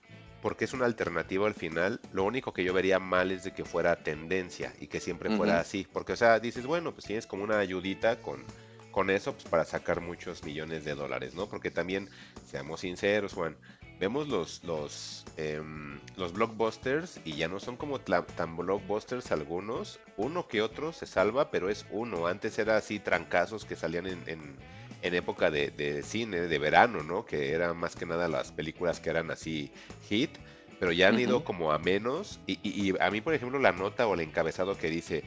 porque 0.47 0.65
es 0.65 0.75
una 0.75 0.85
alternativa 0.85 1.45
al 1.49 1.55
final. 1.55 1.99
Lo 2.13 2.23
único 2.23 2.53
que 2.53 2.63
yo 2.63 2.73
vería 2.73 3.01
mal 3.01 3.33
es 3.33 3.43
de 3.43 3.53
que 3.53 3.65
fuera 3.65 3.97
tendencia 3.97 4.73
y 4.79 4.87
que 4.87 5.01
siempre 5.01 5.37
fuera 5.37 5.59
así. 5.59 5.89
Porque, 5.93 6.13
o 6.13 6.17
sea, 6.17 6.39
dices, 6.39 6.67
bueno, 6.67 6.93
pues 6.93 7.05
tienes 7.05 7.27
como 7.27 7.43
una 7.43 7.59
ayudita 7.59 8.23
con, 8.23 8.45
con 8.93 9.11
eso 9.11 9.33
pues, 9.33 9.43
para 9.47 9.65
sacar 9.65 10.01
muchos 10.01 10.45
millones 10.45 10.85
de 10.85 10.95
dólares, 10.95 11.35
¿no? 11.35 11.49
Porque 11.49 11.73
también, 11.73 12.09
seamos 12.45 12.83
sinceros, 12.83 13.33
Juan, 13.33 13.57
vemos 13.99 14.29
los, 14.29 14.63
los, 14.63 15.25
em, 15.37 15.99
los 16.17 16.33
blockbusters 16.33 17.21
y 17.25 17.33
ya 17.33 17.49
no 17.49 17.59
son 17.59 17.77
como 17.77 17.99
tan 17.99 18.57
blockbusters 18.57 19.33
algunos. 19.33 19.99
Uno 20.17 20.47
que 20.47 20.63
otro 20.63 20.93
se 20.93 21.07
salva, 21.07 21.51
pero 21.51 21.71
es 21.71 21.87
uno. 21.91 22.29
Antes 22.29 22.57
era 22.61 22.77
así 22.77 23.01
trancazos 23.01 23.65
que 23.65 23.75
salían 23.75 24.07
en, 24.07 24.23
en, 24.29 24.57
época 25.03 25.51
de, 25.51 26.03
cine, 26.03 26.43
de 26.43 26.59
verano, 26.59 27.03
¿no? 27.03 27.25
Que 27.25 27.53
eran 27.53 27.77
más 27.77 27.97
que 27.97 28.07
nada 28.07 28.29
las 28.29 28.53
películas 28.53 29.01
que 29.01 29.11
eran 29.11 29.31
así 29.31 29.71
hit. 30.09 30.31
Pero 30.79 30.93
ya 30.93 31.09
han 31.09 31.19
ido 31.19 31.45
como 31.45 31.73
a 31.73 31.79
menos. 31.79 32.41
Y, 32.47 32.59
y, 32.63 32.91
y 32.91 32.95
a 33.01 33.11
mí, 33.11 33.21
por 33.21 33.35
ejemplo, 33.35 33.59
la 33.59 33.73
nota 33.73 34.07
o 34.07 34.15
el 34.15 34.21
encabezado 34.21 34.77
que 34.77 34.91
dice 34.91 35.25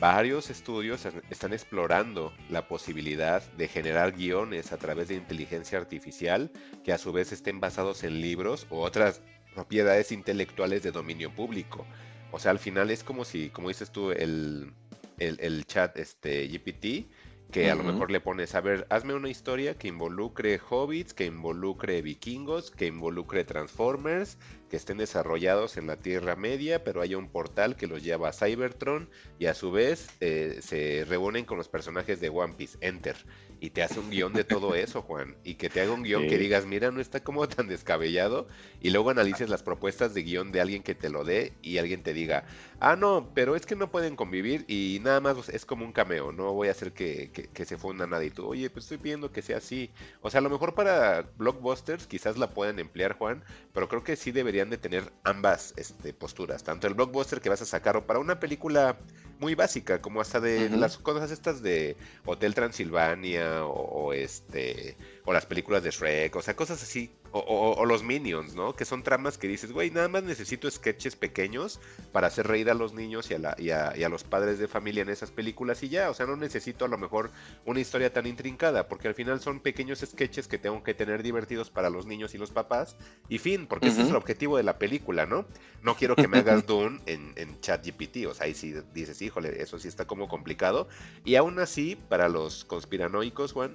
Varios 0.00 0.50
estudios 0.50 1.06
están 1.30 1.52
explorando 1.52 2.32
la 2.48 2.66
posibilidad 2.66 3.42
de 3.52 3.68
generar 3.68 4.12
guiones 4.12 4.72
a 4.72 4.78
través 4.78 5.08
de 5.08 5.14
inteligencia 5.14 5.78
artificial 5.78 6.50
que 6.82 6.92
a 6.92 6.98
su 6.98 7.12
vez 7.12 7.30
estén 7.30 7.60
basados 7.60 8.02
en 8.02 8.20
libros 8.20 8.66
o 8.70 8.80
otras 8.80 9.20
propiedades 9.54 10.10
intelectuales 10.10 10.82
de 10.82 10.92
dominio 10.92 11.32
público. 11.32 11.86
O 12.32 12.38
sea, 12.38 12.50
al 12.50 12.58
final 12.58 12.90
es 12.90 13.04
como 13.04 13.24
si, 13.24 13.50
como 13.50 13.68
dices 13.68 13.92
tú, 13.92 14.10
el, 14.10 14.72
el, 15.18 15.66
chat 15.66 15.96
este, 15.98 16.48
GPT 16.48 17.12
que 17.52 17.70
a 17.70 17.74
lo 17.74 17.84
mejor 17.84 18.10
le 18.10 18.18
pones, 18.18 18.54
a 18.54 18.62
ver, 18.62 18.86
hazme 18.88 19.12
una 19.12 19.28
historia 19.28 19.76
que 19.76 19.88
involucre 19.88 20.58
hobbits, 20.58 21.12
que 21.12 21.26
involucre 21.26 22.00
vikingos, 22.00 22.70
que 22.70 22.86
involucre 22.86 23.44
transformers, 23.44 24.38
que 24.70 24.78
estén 24.78 24.96
desarrollados 24.96 25.76
en 25.76 25.86
la 25.86 25.96
Tierra 25.96 26.34
Media, 26.34 26.82
pero 26.82 27.02
haya 27.02 27.18
un 27.18 27.28
portal 27.28 27.76
que 27.76 27.86
los 27.86 28.02
lleva 28.02 28.30
a 28.30 28.32
Cybertron 28.32 29.10
y 29.38 29.46
a 29.46 29.54
su 29.54 29.70
vez 29.70 30.08
eh, 30.20 30.60
se 30.62 31.04
reúnen 31.06 31.44
con 31.44 31.58
los 31.58 31.68
personajes 31.68 32.22
de 32.22 32.30
One 32.30 32.54
Piece, 32.54 32.78
Enter, 32.80 33.16
y 33.62 33.70
te 33.70 33.84
hace 33.84 34.00
un 34.00 34.10
guion 34.10 34.32
de 34.32 34.42
todo 34.42 34.74
eso, 34.74 35.02
Juan, 35.02 35.36
y 35.44 35.54
que 35.54 35.70
te 35.70 35.80
haga 35.80 35.92
un 35.92 36.02
guion 36.02 36.26
que 36.26 36.36
digas, 36.36 36.66
mira, 36.66 36.90
no 36.90 37.00
está 37.00 37.22
como 37.22 37.48
tan 37.48 37.68
descabellado, 37.68 38.48
y 38.80 38.90
luego 38.90 39.10
analices 39.10 39.48
las 39.48 39.62
propuestas 39.62 40.14
de 40.14 40.24
guion 40.24 40.50
de 40.50 40.60
alguien 40.60 40.82
que 40.82 40.96
te 40.96 41.10
lo 41.10 41.22
dé 41.22 41.52
y 41.62 41.78
alguien 41.78 42.02
te 42.02 42.12
diga, 42.12 42.44
ah, 42.80 42.96
no, 42.96 43.30
pero 43.34 43.54
es 43.54 43.64
que 43.64 43.76
no 43.76 43.92
pueden 43.92 44.16
convivir 44.16 44.64
y 44.66 44.98
nada 45.04 45.20
más 45.20 45.48
es 45.48 45.64
como 45.64 45.84
un 45.84 45.92
cameo, 45.92 46.32
no 46.32 46.52
voy 46.52 46.66
a 46.66 46.72
hacer 46.72 46.92
que, 46.92 47.30
que, 47.30 47.64
se 47.64 47.76
funda 47.76 48.04
nada 48.08 48.24
y 48.24 48.30
tú, 48.30 48.48
oye, 48.48 48.68
pues 48.68 48.86
estoy 48.86 48.98
pidiendo 48.98 49.30
que 49.30 49.42
sea 49.42 49.58
así. 49.58 49.92
O 50.22 50.30
sea, 50.30 50.40
a 50.40 50.42
lo 50.42 50.50
mejor 50.50 50.74
para 50.74 51.30
blockbusters 51.38 52.08
quizás 52.08 52.38
la 52.38 52.50
puedan 52.50 52.80
emplear, 52.80 53.12
Juan, 53.12 53.44
pero 53.72 53.88
creo 53.88 54.02
que 54.02 54.16
sí 54.16 54.32
deberían 54.32 54.70
de 54.70 54.78
tener 54.78 55.12
ambas 55.22 55.72
este, 55.76 56.12
posturas, 56.12 56.64
tanto 56.64 56.88
el 56.88 56.94
blockbuster 56.94 57.40
que 57.40 57.48
vas 57.48 57.62
a 57.62 57.66
sacar 57.66 57.96
o 57.96 58.08
para 58.08 58.18
una 58.18 58.40
película 58.40 58.98
muy 59.42 59.56
básica, 59.56 60.00
como 60.00 60.20
hasta 60.20 60.40
de 60.40 60.70
las 60.70 60.96
cosas 60.98 61.32
estas 61.32 61.62
de 61.62 61.96
Hotel 62.24 62.54
Transilvania 62.54 63.66
o, 63.66 64.12
este 64.12 64.96
o 65.24 65.32
las 65.32 65.46
películas 65.46 65.82
de 65.82 65.90
Shrek, 65.90 66.36
o 66.36 66.42
sea, 66.42 66.54
cosas 66.54 66.80
así, 66.80 67.10
o, 67.32 67.86
los 67.86 68.02
Minions, 68.02 68.54
¿no? 68.54 68.74
Que 68.74 68.84
son 68.84 69.02
tramas 69.02 69.38
que 69.38 69.48
dices, 69.48 69.72
güey, 69.72 69.90
nada 69.90 70.08
más 70.08 70.22
necesito 70.22 70.70
sketches 70.70 71.16
pequeños 71.16 71.80
para 72.12 72.26
hacer 72.26 72.46
reír 72.46 72.70
a 72.70 72.74
los 72.74 72.92
niños 72.92 73.30
y 73.30 73.34
a, 73.34 73.38
la, 73.38 73.56
y 73.58 73.70
a, 73.70 74.08
los 74.10 74.22
padres 74.24 74.58
de 74.58 74.68
familia 74.68 75.02
en 75.02 75.08
esas 75.08 75.30
películas 75.30 75.82
y 75.82 75.88
ya, 75.88 76.10
o 76.10 76.14
sea, 76.14 76.26
no 76.26 76.36
necesito 76.36 76.84
a 76.84 76.88
lo 76.88 76.98
mejor 76.98 77.30
una 77.64 77.80
historia 77.80 78.12
tan 78.12 78.26
intrincada, 78.26 78.86
porque 78.86 79.08
al 79.08 79.14
final 79.14 79.40
son 79.40 79.60
pequeños 79.60 80.00
sketches 80.00 80.46
que 80.46 80.58
tengo 80.58 80.82
que 80.82 80.92
tener 80.92 81.22
divertidos 81.22 81.70
para 81.70 81.88
los 81.88 82.04
niños 82.04 82.34
y 82.34 82.38
los 82.38 82.50
papás, 82.50 82.96
y 83.30 83.38
fin, 83.38 83.66
porque 83.66 83.88
ese 83.88 84.02
es 84.02 84.08
el 84.08 84.16
objetivo 84.16 84.58
de 84.58 84.64
la 84.64 84.78
película, 84.78 85.24
¿no? 85.24 85.46
No 85.82 85.96
quiero 85.96 86.14
que 86.16 86.28
me 86.28 86.38
hagas 86.38 86.66
Dune 86.66 87.00
en, 87.06 87.32
en 87.36 87.58
ChatGPT, 87.60 88.26
o 88.28 88.34
sea, 88.34 88.46
ahí 88.46 88.54
sí 88.54 88.74
dices, 88.92 89.22
híjole, 89.22 89.62
eso 89.62 89.78
sí 89.78 89.88
está 89.88 90.06
como 90.06 90.28
complicado, 90.28 90.86
y 91.24 91.36
aún 91.36 91.58
así, 91.58 91.96
para 92.10 92.28
los 92.28 92.66
conspiranoicos, 92.66 93.52
Juan, 93.52 93.72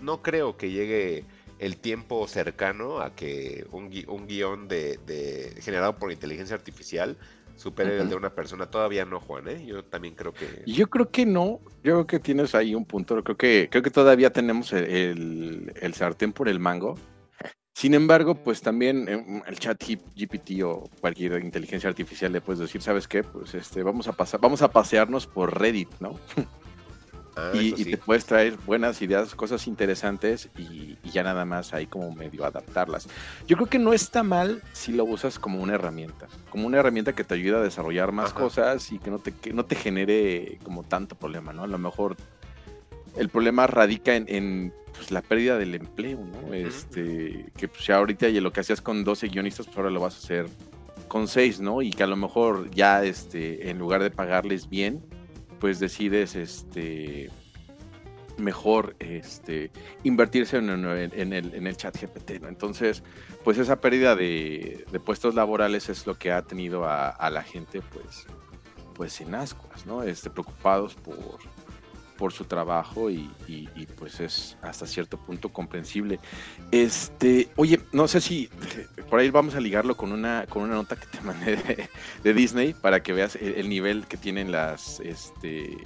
no 0.00 0.22
creo 0.22 0.56
que 0.56 0.70
llegue 0.70 1.24
el 1.58 1.76
tiempo 1.76 2.26
cercano 2.26 3.00
a 3.00 3.14
que 3.14 3.66
un, 3.70 3.90
un 4.08 4.26
guion 4.26 4.68
de, 4.68 5.54
generado 5.60 5.96
por 5.96 6.12
inteligencia 6.12 6.56
artificial 6.56 7.16
supere 7.56 8.00
el 8.00 8.08
de 8.08 8.16
una 8.16 8.34
persona. 8.34 8.66
Todavía 8.66 9.04
no, 9.04 9.20
Juan, 9.20 9.48
¿eh? 9.48 9.64
Yo 9.64 9.84
también 9.84 10.14
creo 10.14 10.32
que... 10.32 10.62
Yo 10.66 10.88
creo 10.88 11.10
que 11.10 11.24
no. 11.24 11.60
Yo 11.82 11.92
creo 11.92 12.06
que 12.06 12.18
tienes 12.18 12.54
ahí 12.54 12.74
un 12.74 12.84
punto. 12.84 13.22
Creo 13.22 13.36
que, 13.36 13.68
creo 13.70 13.82
que 13.82 13.90
todavía 13.90 14.32
tenemos 14.32 14.72
el, 14.72 15.72
el, 15.80 15.94
sartén 15.94 16.32
por 16.32 16.48
el 16.48 16.58
mango. 16.58 16.96
Sin 17.72 17.94
embargo, 17.94 18.36
pues 18.36 18.60
también 18.60 19.08
eh, 19.08 19.42
el 19.46 19.58
chat 19.58 19.82
GPT 19.82 20.62
o 20.64 20.88
cualquier 21.00 21.42
inteligencia 21.44 21.88
artificial 21.88 22.32
le 22.32 22.40
puedes 22.40 22.60
decir, 22.60 22.82
¿sabes 22.82 23.08
qué? 23.08 23.22
Pues 23.22 23.54
este, 23.54 23.82
vamos 23.82 24.06
a 24.08 24.12
pasar, 24.12 24.40
vamos 24.40 24.62
a 24.62 24.70
pasearnos 24.70 25.26
por 25.26 25.60
Reddit, 25.60 25.90
¿no? 26.00 26.18
Ah, 27.36 27.50
y, 27.52 27.72
te 27.72 27.96
puedes 27.96 28.24
traer 28.26 28.56
buenas 28.64 29.02
ideas, 29.02 29.34
cosas 29.34 29.66
interesantes 29.66 30.48
y, 30.56 30.96
ya 31.10 31.22
nada 31.22 31.44
más 31.44 31.74
ahí 31.74 31.86
como 31.86 32.12
medio 32.12 32.44
adaptarlas. 32.44 33.08
Yo 33.46 33.56
creo 33.56 33.68
que 33.68 33.78
no 33.78 33.92
está 33.92 34.22
mal 34.22 34.62
si 34.72 34.92
lo 34.92 35.04
usas 35.04 35.38
como 35.38 35.60
una 35.60 35.74
herramienta, 35.74 36.28
como 36.50 36.66
una 36.66 36.78
herramienta 36.78 37.12
que 37.14 37.24
te 37.24 37.34
ayuda 37.34 37.58
a 37.58 37.62
desarrollar 37.62 38.12
más 38.12 38.32
cosas 38.32 38.92
y 38.92 38.98
que 38.98 39.10
no, 39.10 39.18
te, 39.18 39.32
que 39.32 39.52
no 39.52 39.64
te 39.64 39.74
genere 39.74 40.58
como 40.62 40.84
tanto 40.84 41.16
problema, 41.16 41.52
¿no? 41.52 41.64
A 41.64 41.66
lo 41.66 41.78
mejor 41.78 42.16
el 43.16 43.28
problema 43.28 43.66
radica 43.66 44.14
en, 44.14 44.72
pues, 44.92 45.10
la 45.10 45.22
pérdida 45.22 45.58
del 45.58 45.74
empleo, 45.74 46.18
¿no? 46.18 46.54
Este, 46.54 47.46
que 47.56 47.68
pues 47.68 47.86
ya 47.86 47.96
ahorita 47.96 48.28
y 48.28 48.40
lo 48.40 48.52
que 48.52 48.60
hacías 48.60 48.80
con 48.80 49.04
12 49.04 49.28
guionistas, 49.28 49.66
pues 49.66 49.76
ahora 49.76 49.90
lo 49.90 50.00
vas 50.00 50.14
a 50.14 50.18
hacer 50.18 50.46
con 51.08 51.28
6, 51.28 51.60
¿no? 51.60 51.82
Y 51.82 51.90
que 51.90 52.02
a 52.02 52.06
lo 52.06 52.16
mejor 52.16 52.70
ya 52.70 53.04
este, 53.04 53.70
en 53.70 53.78
lugar 53.78 54.02
de 54.02 54.10
pagarles 54.10 54.68
bien, 54.68 55.04
pues 55.64 55.80
decides 55.80 56.36
este 56.36 57.30
mejor 58.36 58.96
este, 58.98 59.70
invertirse 60.02 60.58
en, 60.58 60.68
el, 60.68 61.54
en 61.54 61.66
el 61.66 61.76
chat 61.78 61.98
GPT. 61.98 62.42
¿no? 62.42 62.48
Entonces, 62.48 63.02
pues 63.44 63.56
esa 63.56 63.80
pérdida 63.80 64.14
de, 64.14 64.84
puestos 65.06 65.34
laborales 65.34 65.88
es 65.88 66.06
lo 66.06 66.18
que 66.18 66.32
ha 66.32 66.42
tenido 66.42 66.84
a, 66.84 67.30
la 67.30 67.42
gente 67.42 67.80
pues, 67.80 68.26
pues 68.92 69.22
en 69.22 69.34
ascuas, 69.34 69.86
¿no? 69.86 70.02
Este, 70.02 70.28
preocupados 70.28 70.96
por, 70.96 71.38
por 72.16 72.32
su 72.32 72.44
trabajo 72.44 73.10
y, 73.10 73.28
pues 73.98 74.20
es 74.20 74.56
hasta 74.62 74.86
cierto 74.86 75.16
punto 75.18 75.48
comprensible. 75.50 76.18
Este, 76.70 77.48
oye, 77.56 77.80
no 77.92 78.08
sé 78.08 78.20
si 78.20 78.48
por 79.10 79.20
ahí 79.20 79.30
vamos 79.30 79.54
a 79.54 79.60
ligarlo 79.60 79.96
con 79.96 80.12
una, 80.12 80.46
con 80.48 80.62
una 80.62 80.74
nota 80.74 80.96
que 80.96 81.06
te 81.06 81.20
mandé 81.20 81.88
de, 82.22 82.34
Disney 82.34 82.74
para 82.74 83.02
que 83.02 83.12
veas 83.12 83.36
el, 83.36 83.68
nivel 83.68 84.06
que 84.06 84.16
tienen 84.16 84.52
las, 84.52 85.00
este, 85.00 85.76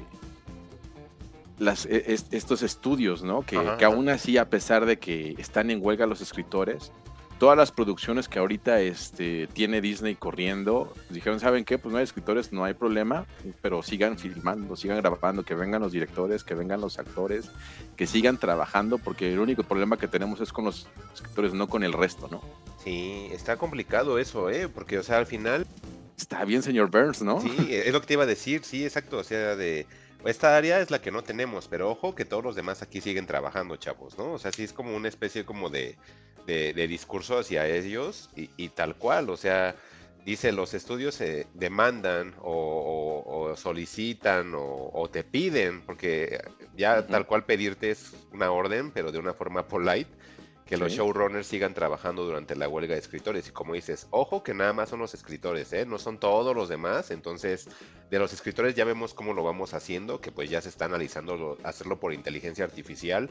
las, 1.58 1.86
e, 1.86 2.16
estos 2.30 2.62
estudios, 2.62 3.22
¿no? 3.22 3.42
Que, 3.42 3.60
que 3.78 3.84
aún 3.84 4.08
así, 4.08 4.38
a 4.38 4.48
pesar 4.48 4.86
de 4.86 4.98
que 4.98 5.34
están 5.38 5.70
en 5.70 5.82
huelga 5.82 6.06
los 6.06 6.20
escritores, 6.20 6.92
todas 7.38 7.56
las 7.56 7.70
producciones 7.72 8.28
que 8.28 8.38
ahorita 8.38 8.80
este, 8.80 9.46
tiene 9.52 9.80
Disney 9.80 10.16
corriendo, 10.16 10.92
dijeron, 11.08 11.40
¿saben 11.40 11.64
qué? 11.64 11.78
Pues 11.78 11.92
no 11.92 11.98
hay 11.98 12.04
escritores, 12.04 12.52
no 12.52 12.64
hay 12.64 12.74
problema, 12.74 13.26
pero 13.62 13.82
sigan 13.82 14.18
filmando, 14.18 14.76
sigan 14.76 14.98
grabando, 14.98 15.44
que 15.44 15.54
vengan 15.54 15.80
los 15.80 15.92
directores, 15.92 16.44
que 16.44 16.54
vengan 16.54 16.80
los 16.80 16.98
actores, 16.98 17.50
que 17.96 18.06
sigan 18.06 18.38
trabajando, 18.38 18.98
porque 18.98 19.32
el 19.32 19.38
único 19.38 19.62
problema 19.62 19.96
que 19.96 20.08
tenemos 20.08 20.40
es 20.40 20.52
con 20.52 20.64
los 20.64 20.88
escritores, 21.14 21.54
no 21.54 21.68
con 21.68 21.84
el 21.84 21.92
resto, 21.92 22.28
¿no? 22.30 22.42
Sí, 22.82 23.28
está 23.32 23.56
complicado 23.56 24.18
eso, 24.18 24.50
¿eh? 24.50 24.68
Porque, 24.68 24.98
o 24.98 25.02
sea, 25.02 25.18
al 25.18 25.26
final... 25.26 25.66
Está 26.16 26.44
bien, 26.44 26.62
señor 26.62 26.90
Burns, 26.90 27.22
¿no? 27.22 27.40
Sí, 27.40 27.68
es 27.70 27.92
lo 27.92 28.00
que 28.00 28.08
te 28.08 28.12
iba 28.14 28.24
a 28.24 28.26
decir, 28.26 28.62
sí, 28.64 28.84
exacto, 28.84 29.18
o 29.18 29.24
sea, 29.24 29.54
de... 29.54 29.86
Esta 30.24 30.56
área 30.56 30.80
es 30.80 30.90
la 30.90 31.00
que 31.00 31.12
no 31.12 31.22
tenemos, 31.22 31.68
pero 31.68 31.90
ojo 31.90 32.14
que 32.14 32.24
todos 32.24 32.42
los 32.42 32.56
demás 32.56 32.82
aquí 32.82 33.00
siguen 33.00 33.26
trabajando, 33.26 33.76
chavos, 33.76 34.18
¿no? 34.18 34.32
O 34.32 34.38
sea, 34.38 34.50
sí 34.52 34.64
es 34.64 34.72
como 34.72 34.96
una 34.96 35.08
especie 35.08 35.44
como 35.44 35.70
de, 35.70 35.96
de, 36.46 36.88
discurso 36.88 37.38
hacia 37.38 37.66
ellos 37.66 38.30
y, 38.34 38.68
tal 38.70 38.96
cual, 38.96 39.28
o 39.30 39.36
sea, 39.36 39.76
dice 40.24 40.50
los 40.50 40.74
estudios 40.74 41.14
se 41.14 41.46
demandan 41.54 42.34
o, 42.40 43.54
solicitan 43.56 44.52
o, 44.54 45.08
te 45.10 45.24
piden, 45.24 45.82
porque 45.82 46.40
ya 46.76 47.06
tal 47.06 47.26
cual 47.26 47.44
pedirte 47.44 47.90
es 47.90 48.12
una 48.32 48.50
orden, 48.50 48.90
pero 48.90 49.12
de 49.12 49.18
una 49.18 49.34
forma 49.34 49.68
polite, 49.68 50.10
que 50.68 50.76
los 50.76 50.92
showrunners 50.92 51.46
sigan 51.46 51.72
trabajando 51.72 52.24
durante 52.24 52.54
la 52.54 52.68
huelga 52.68 52.92
de 52.92 53.00
escritores. 53.00 53.48
Y 53.48 53.52
como 53.52 53.72
dices, 53.72 54.06
ojo 54.10 54.42
que 54.42 54.52
nada 54.52 54.74
más 54.74 54.90
son 54.90 54.98
los 54.98 55.14
escritores, 55.14 55.72
¿eh? 55.72 55.86
no 55.86 55.98
son 55.98 56.18
todos 56.18 56.54
los 56.54 56.68
demás. 56.68 57.10
Entonces, 57.10 57.68
de 58.10 58.18
los 58.18 58.34
escritores 58.34 58.74
ya 58.74 58.84
vemos 58.84 59.14
cómo 59.14 59.32
lo 59.32 59.42
vamos 59.42 59.72
haciendo, 59.72 60.20
que 60.20 60.30
pues 60.30 60.50
ya 60.50 60.60
se 60.60 60.68
está 60.68 60.84
analizando 60.84 61.56
hacerlo 61.64 61.98
por 61.98 62.12
inteligencia 62.12 62.66
artificial. 62.66 63.30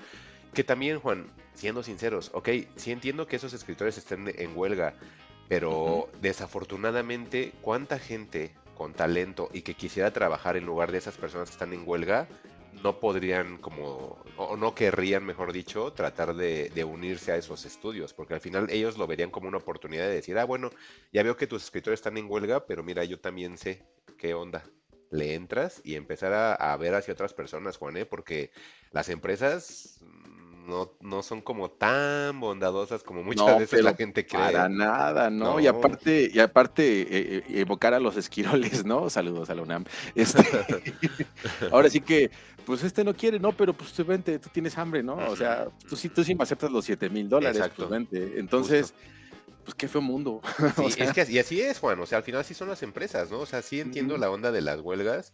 Que 0.56 0.64
también, 0.64 1.00
Juan, 1.00 1.28
siendo 1.54 1.84
sinceros, 1.84 2.32
ok, 2.34 2.50
sí 2.76 2.92
entiendo 2.92 3.28
que 3.28 3.36
esos 3.36 3.54
escritores 3.54 4.00
estén 4.00 4.34
en 4.36 4.58
huelga, 4.58 4.96
pero 5.48 6.10
desafortunadamente, 6.22 7.54
¿cuánta 7.62 8.00
gente 8.00 8.56
con 8.76 8.94
talento 8.94 9.50
y 9.54 9.62
que 9.62 9.76
quisiera 9.76 10.12
trabajar 10.12 10.58
en 10.58 10.66
lugar 10.66 10.92
de 10.92 10.98
esas 10.98 11.18
personas 11.18 11.50
que 11.50 11.54
están 11.54 11.74
en 11.74 11.84
huelga, 11.86 12.28
no 12.84 13.00
podrían 13.00 13.58
como, 13.58 14.18
o 14.38 14.58
no 14.58 14.76
querrían, 14.76 15.26
mejor 15.26 15.54
dicho, 15.54 15.94
tratar 15.94 16.36
de, 16.36 16.70
de, 16.70 16.84
unirse 16.84 17.32
a 17.32 17.38
esos 17.38 17.66
estudios, 17.66 18.14
porque 18.14 18.34
al 18.34 18.42
final 18.42 18.70
ellos 18.70 18.98
lo 18.98 19.08
verían 19.08 19.32
como 19.32 19.48
una 19.48 19.58
oportunidad 19.58 20.08
de 20.08 20.16
decir, 20.16 20.38
ah, 20.38 20.46
bueno, 20.46 20.70
ya 21.12 21.24
veo 21.24 21.38
que 21.38 21.48
tus 21.48 21.64
escritores 21.64 22.00
están 22.00 22.18
en 22.18 22.30
huelga, 22.30 22.66
pero 22.66 22.84
mira, 22.84 23.04
yo 23.04 23.20
también 23.20 23.58
sé 23.58 23.84
qué 24.18 24.34
onda. 24.34 24.64
Le 25.10 25.36
entras 25.36 25.82
y 25.86 25.96
empezar 25.96 26.34
a, 26.34 26.54
a 26.54 26.76
ver 26.76 26.94
hacia 26.94 27.14
otras 27.14 27.34
personas, 27.34 27.78
Juan, 27.78 27.96
¿eh? 27.96 28.06
porque 28.06 28.52
las 28.92 29.08
empresas 29.08 30.02
no, 30.68 30.92
no 31.02 31.24
son 31.24 31.42
como 31.42 31.72
tan 31.72 32.40
bondadosas 32.40 33.02
como 33.02 33.24
muchas 33.24 33.58
veces 33.58 33.84
la 33.84 33.96
gente 33.96 34.26
cree. 34.26 34.42
Para 34.42 34.70
nada, 34.70 35.30
¿no? 35.30 35.60
Y 35.60 35.68
aparte, 35.68 36.30
y 36.34 36.40
aparte 36.40 37.02
eh, 37.02 37.08
eh, 37.10 37.44
evocar 37.50 37.94
a 37.94 38.00
los 38.00 38.18
esquiroles, 38.18 38.86
¿no? 38.86 39.10
Saludos 39.10 39.50
a 39.50 39.56
la 39.56 39.62
UNAM. 39.62 39.86
Este, 40.14 40.44
ahora 41.72 41.90
sí 41.90 42.02
que, 42.02 42.30
pues 42.66 42.84
este 42.84 43.04
no 43.04 43.16
quiere, 43.16 43.40
¿no? 43.40 43.54
Pero 43.54 43.74
pues 43.74 43.94
tú 43.94 44.04
vente, 44.04 44.38
tú 44.40 44.50
tienes 44.52 44.78
hambre, 44.78 45.02
¿no? 45.02 45.16
O 45.16 45.36
sea, 45.36 45.68
tú 45.88 45.96
sí, 45.96 46.10
tú 46.10 46.24
sí 46.24 46.36
me 46.36 46.44
aceptas 46.44 46.72
los 46.72 46.86
7 46.86 47.10
mil 47.10 47.30
dólares, 47.30 47.64
pues 47.76 47.90
vente. 47.90 48.34
Entonces. 48.38 48.94
pues 49.64 49.76
qué 49.76 49.88
fue 49.88 50.02
mundo. 50.02 50.42
es 50.86 50.96
que 50.96 51.32
y 51.32 51.40
así 51.40 51.62
es, 51.62 51.80
Juan. 51.80 52.00
O 52.00 52.06
sea, 52.06 52.20
al 52.20 52.24
final 52.24 52.44
sí 52.44 52.54
son 52.54 52.68
las 52.68 52.84
empresas, 52.84 53.32
¿no? 53.32 53.40
O 53.40 53.46
sea, 53.46 53.62
sí 53.62 53.80
entiendo 53.80 54.18
la 54.18 54.30
onda 54.30 54.52
de 54.52 54.62
las 54.62 54.82
huelgas 54.82 55.34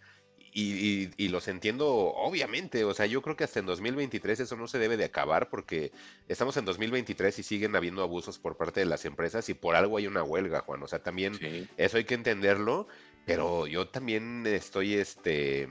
y, 0.53 1.27
los 1.29 1.47
entiendo, 1.47 1.87
obviamente, 1.87 2.83
o 2.83 2.93
sea, 2.93 3.05
yo 3.05 3.21
creo 3.21 3.35
que 3.35 3.43
hasta 3.43 3.59
en 3.59 3.65
2023 3.65 4.41
eso 4.41 4.55
no 4.55 4.67
se 4.67 4.77
debe 4.77 4.97
de 4.97 5.05
acabar 5.05 5.49
porque 5.49 5.91
estamos 6.27 6.55
en 6.57 6.65
2023 6.65 7.39
y 7.39 7.43
siguen 7.43 7.75
habiendo 7.75 8.03
abusos 8.03 8.37
por 8.37 8.55
parte 8.55 8.79
de 8.79 8.85
las 8.85 9.05
empresas 9.05 9.49
y 9.49 9.53
por 9.53 9.75
algo 9.75 9.97
hay 9.97 10.07
una 10.07 10.23
huelga, 10.23 10.61
Juan, 10.61 10.83
o 10.83 10.87
sea, 10.87 11.01
también 11.01 11.33
eso 11.77 11.97
hay 11.97 12.03
que 12.03 12.13
entenderlo, 12.13 12.87
pero 13.25 13.67
yo 13.67 13.87
también 13.87 14.45
estoy, 14.45 14.93
este, 14.93 15.67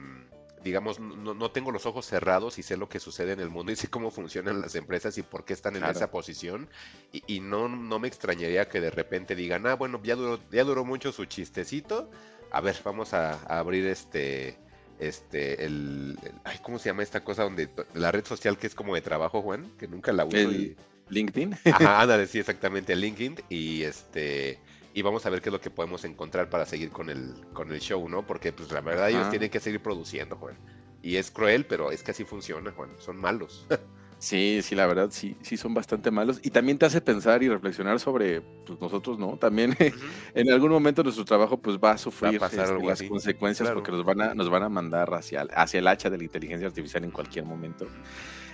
digamos, 0.63 0.99
no, 0.99 1.51
tengo 1.51 1.71
los 1.71 1.85
ojos 1.85 2.05
cerrados 2.05 2.57
y 2.57 2.63
sé 2.63 2.77
lo 2.77 2.89
que 2.89 2.99
sucede 2.99 3.33
en 3.33 3.39
el 3.39 3.49
mundo 3.49 3.71
y 3.71 3.75
sé 3.75 3.89
cómo 3.89 4.11
funcionan 4.11 4.61
las 4.61 4.75
empresas 4.75 5.17
y 5.17 5.21
por 5.21 5.45
qué 5.45 5.53
están 5.53 5.75
en 5.75 5.83
esa 5.83 6.09
posición. 6.09 6.69
Y, 7.11 7.41
no, 7.41 7.67
no 7.67 7.99
me 7.99 8.07
extrañaría 8.07 8.69
que 8.69 8.79
de 8.79 8.89
repente 8.89 9.35
digan, 9.35 9.67
ah, 9.67 9.75
bueno, 9.75 10.01
ya 10.03 10.15
duró, 10.15 10.39
ya 10.51 10.63
duró 10.63 10.85
mucho 10.85 11.11
su 11.11 11.25
chistecito. 11.25 12.09
A 12.51 12.61
ver, 12.61 12.77
vamos 12.83 13.13
a, 13.13 13.33
abrir 13.43 13.85
este, 13.87 14.57
este, 14.99 15.65
el, 15.65 16.17
ay, 16.43 16.59
¿cómo 16.61 16.79
se 16.79 16.89
llama 16.89 17.03
esta 17.03 17.23
cosa 17.23 17.43
donde 17.43 17.69
la 17.93 18.11
red 18.11 18.25
social 18.25 18.57
que 18.57 18.67
es 18.67 18.75
como 18.75 18.95
de 18.95 19.01
trabajo, 19.01 19.41
Juan? 19.41 19.71
Que 19.77 19.87
nunca 19.87 20.11
la 20.13 20.25
uso. 20.25 20.37
El 20.37 20.75
LinkedIn. 21.09 21.55
Ajá, 21.65 22.01
ándale, 22.01 22.27
sí, 22.27 22.39
exactamente, 22.39 22.93
el 22.93 23.01
LinkedIn. 23.01 23.37
Y 23.49 23.83
este, 23.83 24.59
y 24.93 25.01
vamos 25.01 25.25
a 25.25 25.29
ver 25.29 25.41
qué 25.41 25.49
es 25.49 25.53
lo 25.53 25.61
que 25.61 25.69
podemos 25.69 26.05
encontrar 26.05 26.49
para 26.49 26.65
seguir 26.65 26.89
con 26.89 27.09
el, 27.09 27.33
con 27.53 27.71
el 27.71 27.79
show, 27.79 28.07
¿no? 28.07 28.25
Porque 28.25 28.53
pues 28.53 28.71
la 28.71 28.81
verdad 28.81 29.09
ellos 29.09 29.29
tienen 29.29 29.49
que 29.49 29.59
seguir 29.59 29.81
produciendo, 29.81 30.35
Juan. 30.35 30.57
Y 31.01 31.17
es 31.17 31.31
cruel, 31.31 31.65
pero 31.65 31.91
es 31.91 32.03
que 32.03 32.11
así 32.11 32.23
funciona, 32.23 32.71
Juan. 32.71 32.91
Son 32.99 33.17
malos. 33.17 33.65
Sí, 34.23 34.61
sí, 34.63 34.73
la 34.73 34.87
verdad, 34.87 35.09
sí, 35.11 35.35
sí 35.41 35.57
son 35.57 35.73
bastante 35.73 36.09
malos. 36.09 36.39
Y 36.43 36.49
también 36.49 36.77
te 36.77 36.85
hace 36.85 37.01
pensar 37.01 37.43
y 37.43 37.49
reflexionar 37.49 37.99
sobre 37.99 38.39
pues, 38.39 38.79
nosotros, 38.79 39.19
¿no? 39.19 39.35
También 39.35 39.75
en 40.33 40.49
algún 40.49 40.71
momento 40.71 41.03
nuestro 41.03 41.25
trabajo 41.25 41.57
pues 41.57 41.77
va 41.77 41.91
a 41.91 41.97
sufrir 41.97 42.41
este, 42.41 42.55
las 42.55 43.03
consecuencias 43.03 43.69
porque 43.71 43.91
nos 43.91 44.05
van 44.05 44.21
a, 44.21 44.33
nos 44.33 44.49
van 44.49 44.63
a 44.63 44.69
mandar 44.69 45.13
hacia, 45.13 45.41
hacia 45.53 45.79
el 45.81 45.87
hacha 45.89 46.09
de 46.09 46.17
la 46.17 46.23
inteligencia 46.23 46.65
artificial 46.65 47.03
en 47.03 47.11
cualquier 47.11 47.43
momento. 47.43 47.85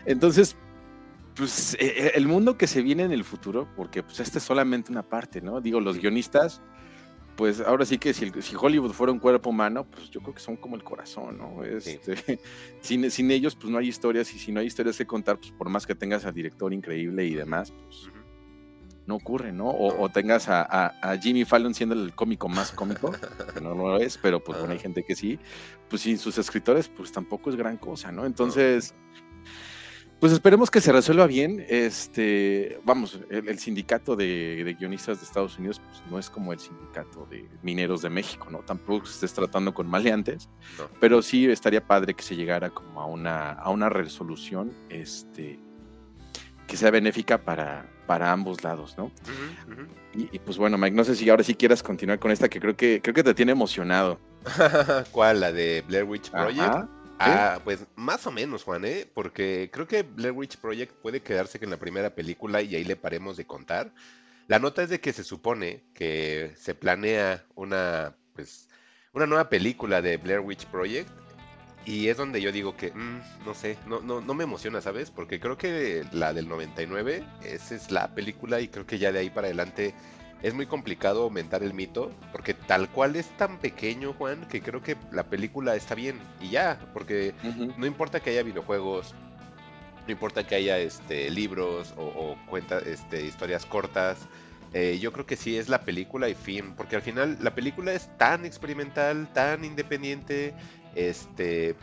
Entonces, 0.07 0.57
pues 1.36 1.78
e, 1.80 1.86
e, 1.86 2.07
el 2.15 2.28
mundo 2.28 2.57
que 2.57 2.65
se 2.65 2.82
viene 2.82 3.03
en 3.03 3.11
el 3.11 3.24
futuro, 3.24 3.67
porque 3.76 4.01
pues 4.01 4.20
esta 4.22 4.39
es 4.39 4.43
solamente 4.43 4.91
una 4.91 5.03
parte, 5.03 5.39
¿no? 5.39 5.61
Digo, 5.61 5.80
los 5.82 5.99
guionistas, 5.99 6.63
pues 7.40 7.62
ahora 7.62 7.86
sí 7.86 7.98
que 7.98 8.14
si, 8.14 8.30
si 8.42 8.54
Hollywood 8.60 8.92
fuera 8.92 9.14
un 9.14 9.20
cuerpo 9.20 9.52
humano, 9.52 9.86
pues 9.90 10.10
yo 10.10 10.20
creo 10.20 10.34
que 10.34 10.42
son 10.42 10.58
como 10.58 10.76
el 10.76 10.84
corazón, 10.84 11.38
¿no? 11.38 11.64
Este, 11.64 12.42
sin, 12.82 13.10
sin, 13.10 13.32
ellos, 13.32 13.56
pues 13.56 13.72
no 13.72 13.78
hay 13.78 13.88
historias, 13.88 14.34
y 14.34 14.40
si 14.40 14.52
no 14.52 14.60
hay 14.60 14.66
historias 14.66 14.98
que 14.98 15.08
contar, 15.08 15.40
pues 15.40 15.54
por 15.54 15.70
más 15.70 15.88
que 15.88 15.96
tengas 15.96 16.26
al 16.26 16.34
director 16.34 16.74
increíble 16.74 17.24
y 17.24 17.36
demás, 17.36 17.72
pues 17.72 18.10
no 19.06 19.16
ocurre, 19.16 19.54
¿no? 19.54 19.70
O, 19.70 20.10
tengas 20.10 20.50
a, 20.50 21.18
Jimmy 21.22 21.46
Fallon 21.46 21.74
siendo 21.74 21.96
el 21.96 22.14
cómico 22.14 22.50
más 22.50 22.74
cómico, 22.74 23.10
que 23.54 23.62
no 23.62 23.74
lo 23.74 23.96
es, 24.00 24.18
pero 24.18 24.44
pues 24.44 24.60
bueno, 24.60 24.74
hay 24.74 24.80
gente 24.80 25.06
que 25.06 25.16
sí, 25.16 25.40
pues 25.90 26.02
sin 26.02 26.18
sus 26.18 26.38
escritores, 26.38 26.90
pues 26.90 27.14
tampoco 27.14 27.52
es 27.52 27.56
gran 27.56 27.78
cosa, 27.78 28.12
¿no? 28.12 28.26
Entonces... 28.26 28.94
Pues 30.20 30.34
esperemos 30.34 30.70
que 30.70 30.82
se 30.82 30.91
resuelva 30.91 31.28
bien. 31.28 31.65
Este, 31.70 32.80
vamos, 32.84 33.20
el, 33.30 33.57
sindicato 33.57 34.17
de, 34.17 34.76
guionistas 34.78 35.20
de 35.20 35.26
Estados 35.26 35.57
Unidos 35.57 35.80
pues, 35.80 36.03
no 36.11 36.20
es 36.20 36.30
como 36.30 36.51
el 36.51 36.59
sindicato 36.59 37.26
de 37.30 37.47
mineros 37.63 38.01
de 38.01 38.09
México, 38.09 38.47
¿no? 38.51 38.59
Tampoco 38.59 39.05
se 39.05 39.13
estés 39.13 39.34
tratando 39.34 39.74
con 39.74 39.88
maleantes, 39.88 40.49
pero 40.99 41.22
sí 41.22 41.45
estaría 41.45 41.86
padre 41.86 42.13
que 42.13 42.24
se 42.24 42.36
llegara 42.36 42.70
como 42.70 43.01
a 43.01 43.05
una, 43.05 43.51
a 43.53 43.70
una 43.70 43.88
resolución 43.88 44.74
este, 44.89 45.57
que 46.67 46.76
sea 46.76 46.91
benéfica 46.91 47.38
para, 47.38 47.89
para 48.05 48.34
ambos 48.34 48.61
lados, 48.61 48.95
¿no? 48.97 49.11
Y, 50.13 50.39
pues 50.39 50.57
bueno, 50.57 50.78
Mike, 50.78 50.97
no 50.97 51.05
sé 51.05 51.15
si 51.15 51.30
ahora 51.30 51.43
sí 51.43 51.55
quieras 51.55 51.82
continuar 51.82 52.20
con 52.20 52.32
esta 52.32 52.49
que 52.49 52.59
creo 52.59 52.76
que 52.76 52.99
creo 53.01 53.13
que 53.13 53.24
te 53.24 53.34
tiene 53.34 53.53
emocionado. 53.53 54.20
¿Cuál? 55.11 55.39
¿La 55.39 55.53
de 55.53 55.82
Blair 55.88 56.03
Witch 56.03 56.30
Project? 56.30 56.89
Ah, 57.20 57.59
pues 57.63 57.86
más 57.95 58.26
o 58.28 58.32
menos, 58.32 58.63
Juan, 58.63 58.86
¿eh? 58.86 59.09
Porque 59.13 59.70
creo 59.72 59.88
que 59.88 60.03
Blair 60.03 60.34
Witch 60.34 60.57
Project 60.57 60.93
puede 61.01 61.22
quedarse 61.22 61.59
en 61.61 61.70
la 61.70 61.78
primera 61.78 62.15
película 62.15 62.61
y 62.61 62.76
ahí 62.76 62.84
le 62.86 62.95
paremos 62.95 63.36
de 63.38 63.45
contar. 63.45 63.93
La 64.47 64.57
nota 64.57 64.82
es 64.82 64.89
de 64.89 64.99
que 64.99 65.13
se 65.13 65.24
supone 65.24 65.84
que 65.93 66.53
se 66.55 66.74
planea 66.76 67.45
una, 67.55 68.15
pues, 68.34 68.70
una 69.13 69.28
nueva 69.28 69.49
película 69.49 70.01
de 70.01 70.17
Blair 70.17 70.39
Witch 70.39 70.65
Project 70.67 71.09
y 71.86 72.07
es 72.07 72.17
donde 72.17 72.41
yo 72.41 72.51
digo 72.51 72.76
que, 72.76 72.91
mm, 72.91 73.45
no 73.45 73.53
sé, 73.53 73.78
no, 73.86 73.99
no, 74.01 74.22
no 74.22 74.34
me 74.34 74.43
emociona, 74.43 74.82
¿sabes? 74.82 75.11
Porque 75.11 75.39
creo 75.39 75.57
que 75.57 76.05
la 76.11 76.34
del 76.34 76.47
99, 76.47 77.24
esa 77.43 77.76
es 77.76 77.91
la 77.91 78.13
película 78.13 78.61
y 78.61 78.67
creo 78.67 78.86
que 78.86 78.97
ya 78.97 79.11
de 79.11 79.20
ahí 79.20 79.30
para 79.30 79.47
adelante 79.47 79.93
es 80.42 80.54
muy 80.54 80.66
complicado 80.66 81.24
aumentar 81.24 81.64
el 81.64 81.74
mito, 81.74 82.12
porque 82.32 82.54
tal 82.54 82.90
cual 82.90 83.16
es 83.16 83.28
tan 83.38 83.58
pequeño, 83.58 84.14
Juan, 84.14 84.48
que 84.48 84.62
creo 84.62 84.82
que 84.82 84.96
la 85.12 85.24
película 85.24 85.76
está 85.76 85.96
bien 85.96 86.20
y 86.40 86.50
ya, 86.50 86.80
porque 86.94 87.34
no 87.78 87.86
importa 87.86 88.22
que 88.22 88.30
haya 88.30 88.44
videojuegos, 88.44 89.14
no 90.06 90.12
importa 90.12 90.48
que 90.48 90.56
haya 90.56 90.80
este, 90.80 91.30
libros 91.30 91.94
o, 91.98 92.38
cuenta, 92.50 92.80
este, 92.80 93.26
historias 93.26 93.66
cortas, 93.66 94.28
eh, 94.74 94.98
yo 95.02 95.12
creo 95.12 95.26
que 95.26 95.36
sí 95.36 95.58
es 95.58 95.68
la 95.68 95.82
película 95.82 96.30
y 96.30 96.36
fin, 96.36 96.74
porque 96.76 96.96
al 96.96 97.02
final 97.02 97.38
la 97.42 97.54
película 97.54 97.92
es 97.92 98.10
tan 98.18 98.46
experimental, 98.46 99.28
tan 99.34 99.66
independiente, 99.66 100.54
este, 100.96 101.76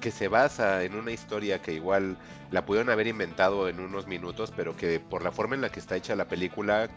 que 0.00 0.10
se 0.10 0.28
basa 0.28 0.84
en 0.84 0.94
una 0.94 1.10
historia 1.10 1.60
que 1.60 1.74
igual 1.74 2.16
la 2.50 2.64
pudieron 2.64 2.90
haber 2.90 3.08
inventado 3.08 3.68
en 3.68 3.80
unos 3.80 4.06
minutos, 4.06 4.52
pero 4.56 4.76
que 4.76 5.00
por 5.00 5.22
la 5.22 5.32
forma 5.32 5.56
en 5.56 5.60
la 5.60 5.70
que 5.70 5.80
está 5.80 5.96
hecha 5.96 6.16
la 6.16 6.28
película 6.28 6.88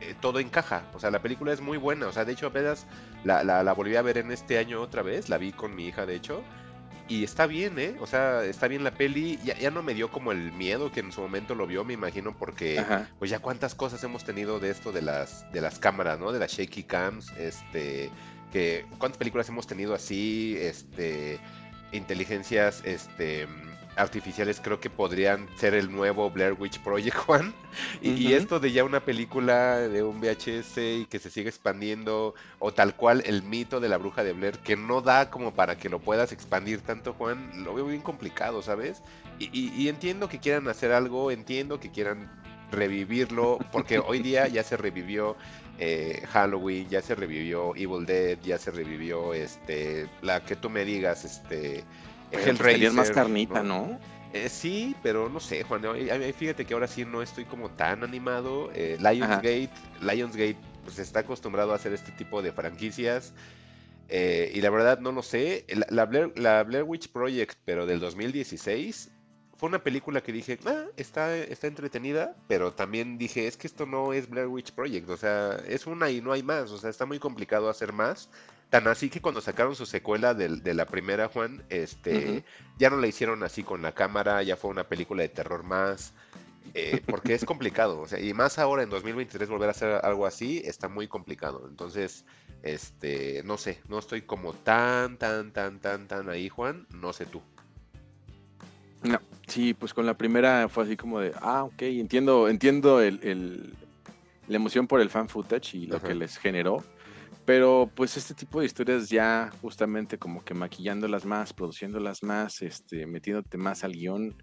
eh, 0.00 0.14
todo 0.20 0.38
encaja. 0.38 0.82
O 0.94 1.00
sea, 1.00 1.10
la 1.10 1.22
película 1.22 1.52
es 1.52 1.60
muy 1.60 1.78
buena. 1.78 2.06
O 2.06 2.12
sea, 2.12 2.24
de 2.24 2.32
hecho, 2.32 2.48
apenas 2.48 2.86
la, 3.24 3.44
la, 3.44 3.72
volví 3.72 3.96
a 3.96 4.02
ver 4.02 4.18
en 4.18 4.30
este 4.32 4.58
año 4.58 4.80
otra 4.80 5.02
vez. 5.02 5.28
La 5.28 5.38
vi 5.38 5.52
con 5.52 5.74
mi 5.74 5.86
hija, 5.86 6.06
de 6.06 6.14
hecho. 6.16 6.42
Y 7.08 7.24
está 7.24 7.46
bien, 7.46 7.78
¿eh? 7.78 7.96
O 8.00 8.06
sea, 8.06 8.44
está 8.44 8.68
bien 8.68 8.84
la 8.84 8.92
peli. 8.92 9.38
Ya, 9.44 9.58
ya 9.58 9.70
no 9.70 9.82
me 9.82 9.94
dio 9.94 10.10
como 10.10 10.30
el 10.30 10.52
miedo 10.52 10.92
que 10.92 11.00
en 11.00 11.10
su 11.10 11.20
momento 11.20 11.56
lo 11.56 11.66
vio, 11.66 11.84
me 11.84 11.92
imagino, 11.92 12.36
porque 12.38 12.84
pues 13.18 13.32
ya 13.32 13.40
cuántas 13.40 13.74
cosas 13.74 14.04
hemos 14.04 14.22
tenido 14.22 14.60
de 14.60 14.70
esto 14.70 14.92
de 14.92 15.02
las, 15.02 15.50
de 15.52 15.60
las 15.60 15.80
cámaras, 15.80 16.20
¿no? 16.20 16.30
De 16.30 16.38
las 16.38 16.52
shaky 16.52 16.84
cams, 16.84 17.32
este, 17.32 18.10
que 18.52 18.86
cuántas 18.98 19.18
películas 19.18 19.48
hemos 19.48 19.66
tenido 19.66 19.92
así, 19.92 20.56
este, 20.60 21.40
inteligencias, 21.90 22.82
este, 22.84 23.48
artificiales 23.96 24.60
creo 24.62 24.80
que 24.80 24.90
podrían 24.90 25.48
ser 25.56 25.74
el 25.74 25.90
nuevo 25.90 26.30
Blair 26.30 26.54
Witch 26.58 26.80
Project, 26.80 27.16
Juan. 27.26 27.54
Y, 28.02 28.32
esto 28.32 28.60
de 28.60 28.72
ya 28.72 28.84
una 28.84 29.00
película 29.00 29.76
de 29.76 30.02
un 30.02 30.20
VHS 30.20 30.78
y 30.78 31.06
que 31.06 31.18
se 31.18 31.30
sigue 31.30 31.48
expandiendo, 31.48 32.34
o 32.58 32.72
tal 32.72 32.94
cual 32.96 33.22
el 33.26 33.42
mito 33.42 33.80
de 33.80 33.88
la 33.88 33.96
bruja 33.96 34.24
de 34.24 34.32
Blair, 34.32 34.58
que 34.58 34.76
no 34.76 35.00
da 35.00 35.30
como 35.30 35.54
para 35.54 35.76
que 35.76 35.88
lo 35.88 36.00
puedas 36.00 36.32
expandir 36.32 36.80
tanto, 36.80 37.14
Juan, 37.14 37.64
lo 37.64 37.74
veo 37.74 37.86
bien 37.86 38.02
complicado, 38.02 38.62
¿sabes? 38.62 39.02
Y, 39.38 39.88
entiendo 39.88 40.28
que 40.28 40.38
quieran 40.38 40.68
hacer 40.68 40.92
algo, 40.92 41.30
entiendo 41.30 41.80
que 41.80 41.90
quieran 41.90 42.30
revivirlo, 42.70 43.58
porque 43.72 43.98
hoy 43.98 44.18
día 44.22 44.46
ya 44.48 44.62
se 44.62 44.76
revivió 44.76 45.36
eh, 45.78 46.22
Halloween, 46.30 46.88
ya 46.90 47.00
se 47.00 47.14
revivió 47.14 47.74
Evil 47.74 48.04
Dead, 48.04 48.38
ya 48.42 48.58
se 48.58 48.70
revivió 48.70 49.32
este, 49.32 50.08
la 50.20 50.44
que 50.44 50.56
tú 50.56 50.68
me 50.68 50.84
digas, 50.84 51.24
este 51.24 51.84
el 52.32 52.58
rey 52.58 52.88
más 52.90 53.10
carnita, 53.10 53.62
¿no? 53.62 53.98
Eh, 54.32 54.48
sí, 54.48 54.94
pero 55.02 55.28
no 55.28 55.40
sé, 55.40 55.64
Juan. 55.64 55.82
Fíjate 56.38 56.64
que 56.64 56.74
ahora 56.74 56.86
sí 56.86 57.04
no 57.04 57.22
estoy 57.22 57.44
como 57.44 57.70
tan 57.70 58.04
animado. 58.04 58.70
Eh, 58.74 58.96
Lionsgate, 59.00 59.70
Lionsgate 60.00 60.56
pues 60.84 60.98
está 60.98 61.20
acostumbrado 61.20 61.72
a 61.72 61.76
hacer 61.76 61.92
este 61.92 62.12
tipo 62.12 62.40
de 62.40 62.52
franquicias. 62.52 63.34
Eh, 64.08 64.52
y 64.54 64.60
la 64.60 64.70
verdad 64.70 65.00
no 65.00 65.12
lo 65.12 65.22
sé. 65.22 65.64
La, 65.88 66.06
Blair, 66.06 66.32
la, 66.36 66.62
Blair, 66.62 66.84
Witch 66.84 67.08
Project, 67.10 67.58
pero 67.64 67.86
del 67.86 68.00
2016, 68.00 69.10
fue 69.56 69.68
una 69.68 69.82
película 69.82 70.20
que 70.20 70.32
dije, 70.32 70.58
ah, 70.64 70.84
está, 70.96 71.36
está 71.36 71.66
entretenida, 71.66 72.34
pero 72.48 72.72
también 72.72 73.18
dije, 73.18 73.46
es 73.46 73.56
que 73.56 73.66
esto 73.66 73.86
no 73.86 74.12
es 74.12 74.28
Blair 74.28 74.46
Witch 74.46 74.72
Project. 74.72 75.08
O 75.10 75.16
sea, 75.16 75.60
es 75.68 75.86
una 75.86 76.10
y 76.10 76.20
no 76.20 76.32
hay 76.32 76.42
más. 76.42 76.70
O 76.70 76.78
sea, 76.78 76.90
está 76.90 77.04
muy 77.04 77.18
complicado 77.18 77.68
hacer 77.68 77.92
más. 77.92 78.28
Tan 78.70 78.86
así 78.86 79.10
que 79.10 79.20
cuando 79.20 79.40
sacaron 79.40 79.74
su 79.74 79.84
secuela 79.84 80.32
de, 80.32 80.74
la 80.74 80.86
primera, 80.86 81.28
Juan, 81.28 81.64
este, 81.68 82.44
ya 82.78 82.88
no 82.88 82.98
la 82.98 83.08
hicieron 83.08 83.42
así 83.42 83.64
con 83.64 83.82
la 83.82 83.92
cámara, 83.92 84.42
ya 84.44 84.56
fue 84.56 84.70
una 84.70 84.84
película 84.84 85.22
de 85.22 85.28
terror 85.28 85.64
más. 85.64 86.14
Eh, 86.74 87.02
porque 87.06 87.34
es 87.34 87.44
complicado, 87.44 88.00
o 88.00 88.06
sea, 88.06 88.20
y 88.20 88.32
más 88.32 88.60
ahora 88.60 88.84
en 88.84 88.90
2023 88.90 89.48
volver 89.48 89.68
a 89.68 89.72
hacer 89.72 90.00
algo 90.04 90.24
así 90.24 90.62
está 90.64 90.88
muy 90.88 91.08
complicado. 91.08 91.66
Entonces, 91.68 92.24
este, 92.62 93.42
no 93.44 93.58
sé, 93.58 93.80
no 93.88 93.98
estoy 93.98 94.22
como 94.22 94.52
tan, 94.52 95.16
tan, 95.16 95.52
tan, 95.52 95.80
tan, 95.80 96.06
tan 96.06 96.28
ahí, 96.28 96.48
Juan. 96.48 96.86
No 96.90 97.12
sé 97.12 97.26
tú. 97.26 97.42
No, 99.02 99.18
sí, 99.48 99.74
pues 99.74 99.94
con 99.94 100.06
la 100.06 100.14
primera 100.16 100.68
fue 100.68 100.84
así 100.84 100.96
como 100.96 101.20
de, 101.20 101.32
ah, 101.40 101.64
ok, 101.64 101.82
entiendo, 101.82 102.48
entiendo 102.48 103.00
el, 103.00 103.74
la 104.46 104.56
emoción 104.56 104.86
por 104.86 105.00
el 105.00 105.10
fan 105.10 105.28
footage 105.28 105.74
y 105.74 105.86
lo 105.86 106.00
que 106.00 106.14
les 106.14 106.38
generó. 106.38 106.84
Pero 107.50 107.90
pues 107.96 108.16
este 108.16 108.32
tipo 108.32 108.60
de 108.60 108.66
historias 108.66 109.08
ya 109.08 109.50
justamente 109.60 110.18
como 110.18 110.44
que 110.44 110.54
maquillándolas 110.54 111.24
más, 111.24 111.52
produciéndolas 111.52 112.22
más, 112.22 112.62
este, 112.62 113.06
metiéndote 113.06 113.58
más 113.58 113.82
al 113.82 113.94
guion, 113.94 114.40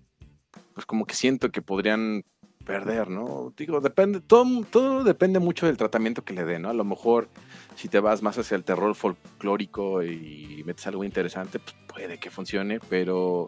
pues 0.73 0.85
como 0.85 1.05
que 1.05 1.15
siento 1.15 1.49
que 1.49 1.61
podrían 1.61 2.25
perder, 2.65 3.09
¿no? 3.09 3.53
Digo, 3.55 3.79
depende, 3.79 4.19
todo, 4.19 4.45
todo 4.69 5.05
depende 5.05 5.39
mucho 5.39 5.67
del 5.67 5.77
tratamiento 5.77 6.25
que 6.25 6.33
le 6.33 6.43
den, 6.43 6.63
¿no? 6.63 6.69
A 6.69 6.73
lo 6.73 6.83
mejor 6.83 7.29
si 7.77 7.87
te 7.87 8.01
vas 8.01 8.21
más 8.21 8.37
hacia 8.39 8.55
el 8.55 8.65
terror 8.65 8.93
folclórico 8.93 10.03
y 10.03 10.61
metes 10.65 10.85
algo 10.87 11.05
interesante, 11.05 11.59
pues 11.59 11.77
puede 11.87 12.17
que 12.17 12.29
funcione, 12.29 12.81
pero 12.89 13.47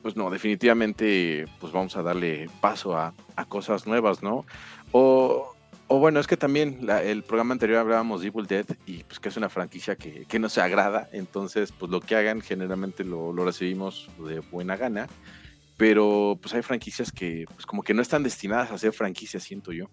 pues 0.00 0.16
no, 0.16 0.30
definitivamente 0.30 1.44
pues 1.60 1.70
vamos 1.70 1.98
a 1.98 2.02
darle 2.02 2.48
paso 2.62 2.96
a, 2.96 3.12
a 3.36 3.44
cosas 3.44 3.86
nuevas, 3.86 4.22
¿no? 4.22 4.46
O 4.90 5.53
o 5.94 5.98
bueno, 6.00 6.18
es 6.18 6.26
que 6.26 6.36
también 6.36 6.88
el 7.04 7.22
programa 7.22 7.52
anterior 7.52 7.78
hablábamos 7.78 8.20
de 8.20 8.26
Evil 8.26 8.46
Dead 8.46 8.66
y 8.84 9.04
pues 9.04 9.20
que 9.20 9.28
es 9.28 9.36
una 9.36 9.48
franquicia 9.48 9.94
que, 9.94 10.24
que 10.26 10.48
se 10.48 10.60
agrada, 10.60 11.08
entonces 11.12 11.70
pues 11.70 11.88
lo 11.88 12.00
que 12.00 12.16
hagan 12.16 12.40
generalmente 12.40 13.04
lo, 13.04 13.32
lo, 13.32 13.44
recibimos 13.44 14.10
de 14.18 14.40
buena 14.40 14.76
gana, 14.76 15.06
pero 15.76 16.36
pues 16.42 16.52
hay 16.52 16.62
franquicias 16.62 17.12
que 17.12 17.44
pues 17.54 17.64
como 17.64 17.84
que 17.84 17.94
no 17.94 18.02
están 18.02 18.24
destinadas 18.24 18.72
a 18.72 18.78
ser 18.78 18.92
franquicias, 18.92 19.44
siento 19.44 19.70
yo. 19.70 19.88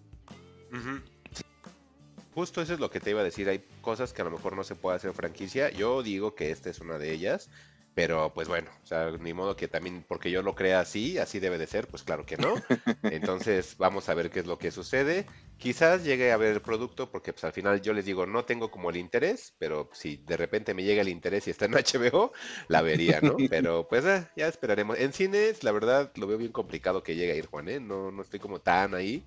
Justo 2.34 2.60
eso 2.60 2.74
es 2.74 2.80
lo 2.80 2.90
que 2.90 2.98
te 2.98 3.10
iba 3.10 3.20
a 3.20 3.24
decir, 3.24 3.48
hay 3.48 3.64
cosas 3.80 4.12
que 4.12 4.22
a 4.22 4.24
lo 4.24 4.32
mejor 4.32 4.56
no 4.56 4.64
se 4.64 4.74
puede 4.74 4.96
hacer 4.96 5.12
franquicia, 5.12 5.70
yo 5.70 6.02
digo 6.02 6.34
que 6.34 6.50
esta 6.50 6.68
es 6.68 6.80
una 6.80 6.98
de 6.98 7.12
ellas, 7.12 7.48
pero 7.94 8.32
pues 8.32 8.48
bueno, 8.48 8.70
o 8.82 8.86
sea, 8.86 9.10
ni 9.20 9.34
modo 9.34 9.54
que 9.54 9.68
también 9.68 10.04
porque 10.08 10.30
yo 10.30 10.42
lo 10.42 10.54
crea 10.54 10.80
así, 10.80 11.18
así 11.18 11.40
debe 11.40 11.58
de 11.58 11.66
ser, 11.66 11.86
pues 11.88 12.02
claro 12.02 12.24
que 12.24 12.38
no. 12.38 12.54
Entonces 13.02 13.76
vamos 13.76 14.08
a 14.08 14.14
ver 14.14 14.30
qué 14.30 14.40
es 14.40 14.46
lo 14.46 14.58
que 14.58 14.70
sucede. 14.70 15.26
Quizás 15.62 16.02
llegue 16.02 16.32
a 16.32 16.36
ver 16.36 16.54
el 16.54 16.60
producto 16.60 17.08
porque 17.08 17.32
pues 17.32 17.44
al 17.44 17.52
final 17.52 17.80
yo 17.80 17.92
les 17.92 18.04
digo, 18.04 18.26
no 18.26 18.44
tengo 18.44 18.68
como 18.68 18.90
el 18.90 18.96
interés, 18.96 19.54
pero 19.60 19.88
si 19.92 20.16
de 20.16 20.36
repente 20.36 20.74
me 20.74 20.82
llega 20.82 21.02
el 21.02 21.08
interés 21.08 21.46
y 21.46 21.50
está 21.50 21.66
en 21.66 21.72
HBO, 22.10 22.32
la 22.66 22.82
vería, 22.82 23.20
¿no? 23.20 23.36
Pero 23.48 23.86
pues 23.86 24.04
eh, 24.04 24.26
ya 24.34 24.48
esperaremos. 24.48 24.98
En 24.98 25.12
cines, 25.12 25.62
la 25.62 25.70
verdad, 25.70 26.10
lo 26.16 26.26
veo 26.26 26.36
bien 26.36 26.50
complicado 26.50 27.04
que 27.04 27.14
llegue 27.14 27.34
a 27.34 27.36
ir 27.36 27.46
Juan, 27.46 27.68
¿eh? 27.68 27.78
No, 27.78 28.10
no 28.10 28.22
estoy 28.22 28.40
como 28.40 28.60
tan 28.60 28.96
ahí. 28.96 29.24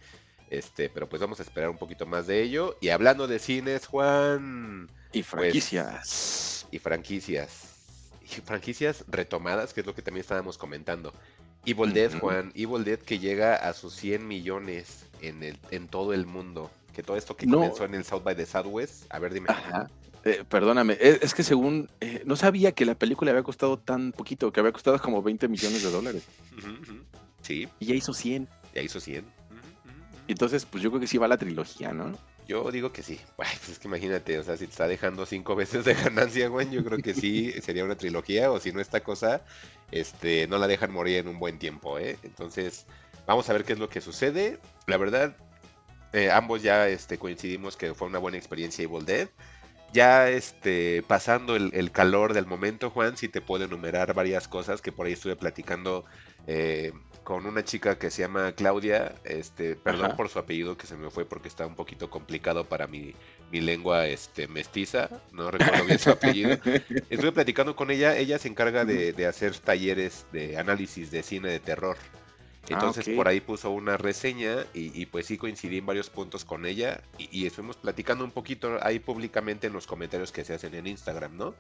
Este, 0.50 0.90
pero 0.90 1.08
pues 1.08 1.22
vamos 1.22 1.40
a 1.40 1.44
esperar 1.44 1.70
un 1.70 1.78
poquito 1.78 2.06
más 2.06 2.28
de 2.28 2.42
ello. 2.42 2.76
Y 2.82 2.90
hablando 2.90 3.28
de 3.28 3.40
cines, 3.40 3.88
Juan. 3.88 4.90
Y 5.14 5.24
pues, 5.24 5.28
franquicias. 5.28 6.68
y 6.70 6.80
franquicias 6.80 7.72
franquicias 8.44 9.06
retomadas, 9.08 9.74
que 9.74 9.80
es 9.82 9.88
lo 9.88 9.96
que 9.96 10.02
también 10.02 10.22
estábamos 10.22 10.58
comentando. 10.58 11.14
Evil 11.66 11.94
Dead, 11.94 12.20
Juan, 12.20 12.52
Evil 12.56 12.84
Dead 12.84 13.00
que 13.00 13.20
llega 13.20 13.56
a 13.56 13.74
sus 13.74 13.96
100 13.96 14.28
millones 14.28 15.05
en, 15.22 15.44
el, 15.44 15.58
en 15.72 15.88
todo 15.88 16.14
el 16.14 16.26
mundo. 16.26 16.72
Que 16.94 17.04
todo 17.04 17.18
esto 17.18 17.36
que 17.36 17.46
comenzó 17.46 17.84
en 17.84 17.94
el 17.96 18.06
South 18.06 18.24
by 18.24 18.36
the 18.36 18.46
Southwest, 18.46 19.04
a 19.10 19.20
ver, 19.20 19.34
dime. 19.34 19.48
Eh, 20.24 20.44
perdóname, 20.50 20.98
es, 21.00 21.36
que 21.36 21.44
según, 21.44 21.88
eh, 22.02 22.24
no 22.26 22.36
sabía 22.36 22.72
que 22.72 22.84
la 22.84 22.96
película 22.96 23.30
había 23.30 23.44
costado 23.44 23.78
tan 23.78 24.12
poquito, 24.12 24.52
que 24.52 24.60
había 24.60 24.72
costado 24.72 25.00
como 25.00 25.22
20 25.22 25.48
millones 25.48 25.84
de 25.84 25.92
dólares. 25.92 26.24
Sí. 27.42 27.68
Y 27.80 27.86
ya 27.86 27.96
hizo 27.96 28.12
100. 28.12 28.48
Ya 28.74 28.82
hizo 28.82 29.00
100. 29.00 29.24
Entonces, 30.28 30.66
pues 30.66 30.82
yo 30.82 30.90
creo 30.90 31.00
que 31.00 31.06
sí 31.06 31.20
va 31.20 31.28
la 31.28 31.38
trilogía, 31.38 31.94
¿no? 31.94 32.18
Yo 32.48 32.70
digo 32.72 32.92
que 32.92 33.04
sí. 33.04 33.20
pues 33.36 33.70
es 33.70 33.80
que 33.80 33.88
imagínate, 33.88 34.38
o 34.40 34.44
sea, 34.44 34.58
si 34.58 34.66
te 34.66 34.72
está 34.72 34.88
dejando 34.88 35.26
cinco 35.26 35.56
veces 35.56 35.86
de 35.86 35.94
ganancia, 35.94 36.48
güey, 36.48 36.70
yo 36.70 36.84
creo 36.84 37.00
que 37.00 37.14
sí 37.14 37.52
sería 37.62 37.84
una 37.84 37.96
trilogía, 37.96 38.52
o 38.52 38.60
si 38.60 38.72
no 38.72 38.82
esta 38.82 39.02
cosa, 39.02 39.44
este, 39.92 40.48
no 40.48 40.58
la 40.58 40.68
dejan 40.68 40.92
morir 40.92 41.18
en 41.18 41.28
un 41.28 41.40
buen 41.40 41.60
tiempo, 41.60 41.98
¿eh? 42.00 42.18
Entonces, 42.24 42.86
vamos 43.28 43.50
a 43.50 43.54
ver 43.54 43.64
qué 43.64 43.74
es 43.74 43.80
lo 43.80 43.90
que 43.90 44.02
sucede. 44.02 44.60
La 44.88 44.98
verdad, 44.98 45.36
eh, 46.14 46.32
ambos 46.32 46.62
ya 46.64 46.88
este, 46.88 47.18
coincidimos 47.18 47.78
que 47.78 47.94
fue 47.94 48.08
una 48.08 48.20
buena 48.20 48.38
experiencia 48.38 48.84
Evil 48.84 49.06
Dead. 49.06 49.30
Ya 49.94 50.30
este, 50.30 51.04
pasando 51.08 51.56
el, 51.56 51.72
el 51.74 51.92
calor 51.92 52.34
del 52.34 52.46
momento, 52.46 52.90
Juan, 52.90 53.16
si 53.18 53.30
te 53.30 53.42
puedo 53.42 53.66
enumerar 53.66 54.14
varias 54.14 54.48
cosas 54.48 54.82
que 54.82 54.92
por 54.92 55.06
ahí 55.06 55.14
estuve 55.14 55.36
platicando 55.36 56.06
eh, 56.48 56.92
con 57.24 57.48
una 57.48 57.64
chica 57.66 57.98
que 57.98 58.12
se 58.12 58.22
llama 58.22 58.52
Claudia, 58.52 59.16
este, 59.24 59.76
perdón 59.76 60.16
por 60.16 60.30
su 60.30 60.38
apellido 60.38 60.78
que 60.78 60.86
se 60.86 60.96
me 60.96 61.10
fue 61.10 61.26
porque 61.26 61.48
está 61.48 61.66
un 61.66 61.74
poquito 61.74 62.12
complicado 62.12 62.66
para 62.66 62.86
mi, 62.86 63.16
mi 63.52 63.62
lengua 63.62 64.06
este, 64.06 64.48
mestiza, 64.48 65.10
no 65.32 65.50
recuerdo 65.50 65.86
bien 65.86 65.98
su 65.98 66.12
apellido. 66.12 66.52
Estuve 67.10 67.32
platicando 67.32 67.76
con 67.76 67.90
ella, 67.90 68.16
ella 68.16 68.38
se 68.38 68.48
encarga 68.48 68.86
de, 68.86 69.26
hacer 69.26 69.58
talleres 69.58 70.28
de 70.32 70.60
análisis 70.60 71.10
de 71.10 71.24
cine 71.24 71.50
de 71.50 71.60
terror. 71.60 71.98
Ah, 72.66 72.74
Entonces 72.74 73.08
por 73.10 73.28
ahí 73.28 73.42
puso 73.42 73.72
una 73.72 73.98
reseña 73.98 74.66
y, 74.74 75.06
pues 75.06 75.28
sí 75.28 75.38
coincidí 75.38 75.78
en 75.78 75.86
varios 75.86 76.10
puntos 76.10 76.46
con 76.46 76.66
ella 76.66 77.02
y, 77.18 77.30
y, 77.32 77.46
estuvimos 77.46 77.78
platicando 77.78 78.24
un 78.24 78.32
poquito 78.32 78.80
ahí 78.82 79.00
públicamente 79.00 79.68
en 79.68 79.74
los 79.74 79.86
comentarios 79.86 80.32
que 80.32 80.44
se 80.44 80.54
hacen 80.54 80.74
en 80.74 80.88
Instagram, 80.88 81.38
¿no? 81.38 81.54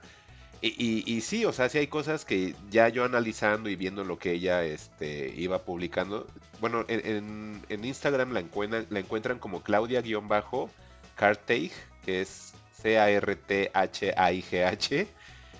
Y, 0.61 1.21
sí, 1.21 1.45
o 1.45 1.53
sea, 1.53 1.69
sí 1.69 1.77
hay 1.77 1.87
cosas 1.87 2.25
que 2.25 2.55
ya 2.71 2.89
yo 2.89 3.03
analizando 3.03 3.69
y 3.69 3.75
viendo 3.75 4.03
lo 4.03 4.17
que 4.17 4.31
ella 4.31 4.63
este, 4.63 5.31
iba 5.37 5.59
publicando. 5.59 6.25
Bueno, 6.59 6.85
en, 6.87 7.61
Instagram 7.69 8.31
la 8.31 8.39
encuentran, 8.39 8.87
la 8.89 8.97
encuentran 8.99 9.37
como 9.37 9.61
Claudia-Carteig, 9.61 11.71
que 12.03 12.21
es 12.21 12.55
C-A-R-T-H-A-I-G-H. 12.81 15.07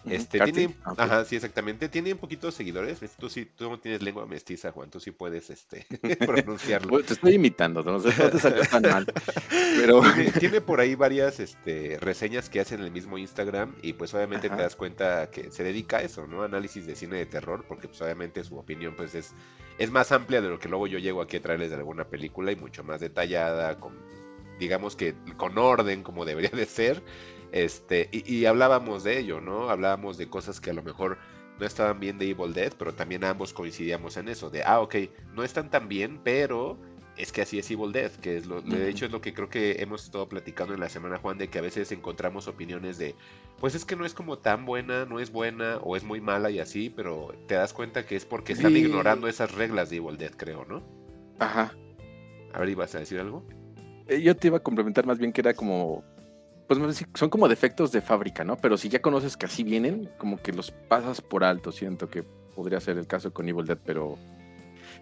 Este, 0.09 0.39
tiene, 0.39 0.75
ah, 0.83 0.93
ajá, 0.97 1.25
sí, 1.25 1.35
exactamente. 1.35 1.89
Tiene 1.89 2.13
un 2.13 2.19
poquito 2.19 2.47
de 2.47 2.53
seguidores. 2.53 2.99
Tú 3.17 3.29
sí, 3.29 3.45
tú 3.45 3.69
no 3.69 3.79
tienes 3.79 4.01
lengua 4.01 4.25
mestiza, 4.25 4.71
Juan. 4.71 4.89
Tú 4.89 4.99
sí 4.99 5.11
puedes 5.11 5.49
este, 5.49 5.85
pronunciarlo. 6.25 7.01
te 7.03 7.13
estoy 7.13 7.33
imitando, 7.33 7.83
no, 7.83 7.99
te 7.99 8.39
salió 8.39 8.63
tan 8.63 8.83
mal. 8.83 9.05
Pero... 9.49 10.01
Tiene, 10.39 10.61
por 10.61 10.79
ahí 10.79 10.95
varias 10.95 11.39
este, 11.39 11.97
reseñas 11.99 12.49
que 12.49 12.59
hacen 12.59 12.79
en 12.79 12.85
el 12.85 12.91
mismo 12.91 13.17
Instagram. 13.17 13.75
Y 13.81 13.93
pues 13.93 14.13
obviamente 14.13 14.49
te 14.49 14.55
das 14.55 14.75
cuenta 14.75 15.29
que 15.29 15.51
se 15.51 15.63
dedica 15.63 15.97
a 15.97 16.01
eso, 16.01 16.27
¿no? 16.27 16.43
Análisis 16.43 16.85
de 16.85 16.95
cine 16.95 17.17
de 17.17 17.25
terror. 17.25 17.65
Porque 17.67 17.87
pues 17.87 18.01
obviamente 18.01 18.43
su 18.43 18.57
opinión 18.57 18.95
pues 18.95 19.15
es, 19.15 19.33
es 19.77 19.91
más 19.91 20.11
amplia 20.11 20.41
de 20.41 20.49
lo 20.49 20.59
que 20.59 20.69
luego 20.69 20.87
yo 20.87 20.99
llego 20.99 21.21
aquí 21.21 21.37
a 21.37 21.41
traerles 21.41 21.69
de 21.69 21.77
alguna 21.77 22.05
película. 22.05 22.51
Y 22.51 22.55
mucho 22.55 22.83
más 22.83 22.99
detallada, 22.99 23.79
con 23.79 23.95
digamos 24.59 24.95
que 24.95 25.15
con 25.37 25.57
orden 25.57 26.03
como 26.03 26.25
debería 26.25 26.49
de 26.49 26.65
ser. 26.65 27.01
Este, 27.55 28.09
y, 28.11 28.43
hablábamos 28.43 29.05
de 29.05 29.17
ello, 29.17 29.39
¿no? 29.39 29.69
Hablábamos 29.69 30.17
de 30.17 30.27
cosas 30.27 30.59
que 30.59 30.71
a 30.71 30.73
lo 30.73 30.83
mejor 30.83 31.17
no 31.57 31.65
estaban 31.65 32.01
bien 32.01 32.17
de 32.17 32.29
Evil 32.29 32.53
Dead, 32.53 32.73
pero 32.77 32.93
también 32.93 33.23
ambos 33.23 33.53
coincidíamos 33.53 34.17
en 34.17 34.27
eso, 34.27 34.49
de, 34.49 34.61
ah, 34.63 34.81
ok, 34.81 34.95
no 35.33 35.41
están 35.41 35.69
tan 35.69 35.87
bien, 35.87 36.19
pero 36.21 36.77
es 37.15 37.31
que 37.31 37.43
así 37.43 37.57
es 37.57 37.71
Evil 37.71 37.93
Dead, 37.93 38.11
que 38.11 38.35
es 38.35 38.45
lo, 38.45 38.61
de 38.61 38.89
hecho 38.89 39.05
es 39.05 39.13
lo 39.13 39.21
que 39.21 39.33
creo 39.33 39.47
que 39.47 39.81
hemos 39.81 40.03
estado 40.03 40.27
platicando 40.27 40.73
en 40.73 40.81
la 40.81 40.89
semana, 40.89 41.17
Juan, 41.17 41.37
de 41.37 41.47
que 41.47 41.59
a 41.59 41.61
veces 41.61 41.93
encontramos 41.93 42.49
opiniones 42.49 42.97
de, 42.97 43.15
pues 43.57 43.73
es 43.73 43.85
que 43.85 43.95
no 43.95 44.05
es 44.05 44.13
como 44.13 44.37
tan 44.37 44.65
buena, 44.65 45.05
no 45.05 45.21
es 45.21 45.31
buena, 45.31 45.77
o 45.77 45.95
es 45.95 46.03
muy 46.03 46.19
mala 46.19 46.49
y 46.49 46.59
así, 46.59 46.89
pero 46.89 47.33
te 47.47 47.55
das 47.55 47.71
cuenta 47.71 48.05
que 48.05 48.17
es 48.17 48.25
porque 48.25 48.51
están 48.51 48.75
ignorando 48.75 49.29
esas 49.29 49.53
reglas 49.53 49.89
de 49.89 49.95
Evil 49.95 50.17
Dead, 50.17 50.31
creo, 50.35 50.65
¿no? 50.65 50.83
Ajá. 51.39 51.73
A 52.51 52.59
ver, 52.59 52.67
¿ibas 52.67 52.93
a 52.95 52.99
decir 52.99 53.17
algo? 53.17 53.47
Eh, 54.07 54.21
yo 54.21 54.35
te 54.35 54.47
iba 54.47 54.57
a 54.57 54.63
complementar 54.63 55.05
más 55.05 55.19
bien 55.19 55.31
que 55.31 55.39
era 55.39 55.53
como 55.53 56.03
pues 56.67 57.05
son 57.13 57.29
como 57.29 57.47
defectos 57.47 57.91
de 57.91 58.01
fábrica, 58.01 58.43
¿no? 58.43 58.57
Pero 58.57 58.77
si 58.77 58.89
ya 58.89 59.01
conoces 59.01 59.37
que 59.37 59.45
así 59.45 59.63
vienen, 59.63 60.09
como 60.17 60.41
que 60.41 60.51
los 60.51 60.71
pasas 60.71 61.21
por 61.21 61.43
alto, 61.43 61.71
siento 61.71 62.09
que 62.09 62.23
podría 62.23 62.79
ser 62.79 62.97
el 62.97 63.07
caso 63.07 63.33
con 63.33 63.47
Evil 63.47 63.65
Dead, 63.65 63.77
pero 63.85 64.17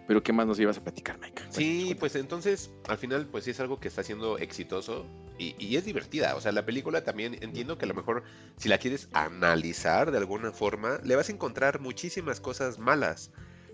pero 0.06 0.22
¿qué 0.22 0.32
más 0.32 0.46
nos 0.46 0.60
ibas 0.60 0.76
a 0.76 0.82
platicar, 0.82 1.18
Mike? 1.18 1.42
Sí, 1.50 1.96
pues 1.98 2.14
entonces, 2.16 2.70
al 2.88 2.98
final, 2.98 3.26
pues 3.26 3.44
sí 3.44 3.50
es 3.50 3.60
algo 3.60 3.80
que 3.80 3.88
está 3.88 4.02
siendo 4.02 4.38
exitoso 4.38 5.06
y, 5.38 5.54
y, 5.58 5.76
es 5.76 5.84
divertida. 5.84 6.34
O 6.36 6.40
sea, 6.40 6.52
la 6.52 6.66
película 6.66 7.04
también 7.04 7.38
entiendo 7.40 7.78
que 7.78 7.86
a 7.86 7.88
lo 7.88 7.94
mejor 7.94 8.22
si 8.56 8.68
la 8.68 8.78
quieres 8.78 9.08
analizar 9.12 10.10
de 10.10 10.18
alguna 10.18 10.52
forma, 10.52 10.98
le 11.02 11.16
vas 11.16 11.28
a 11.28 11.32
encontrar 11.32 11.80
muchísimas 11.80 12.40
cosas 12.40 12.78
malas. 12.78 13.30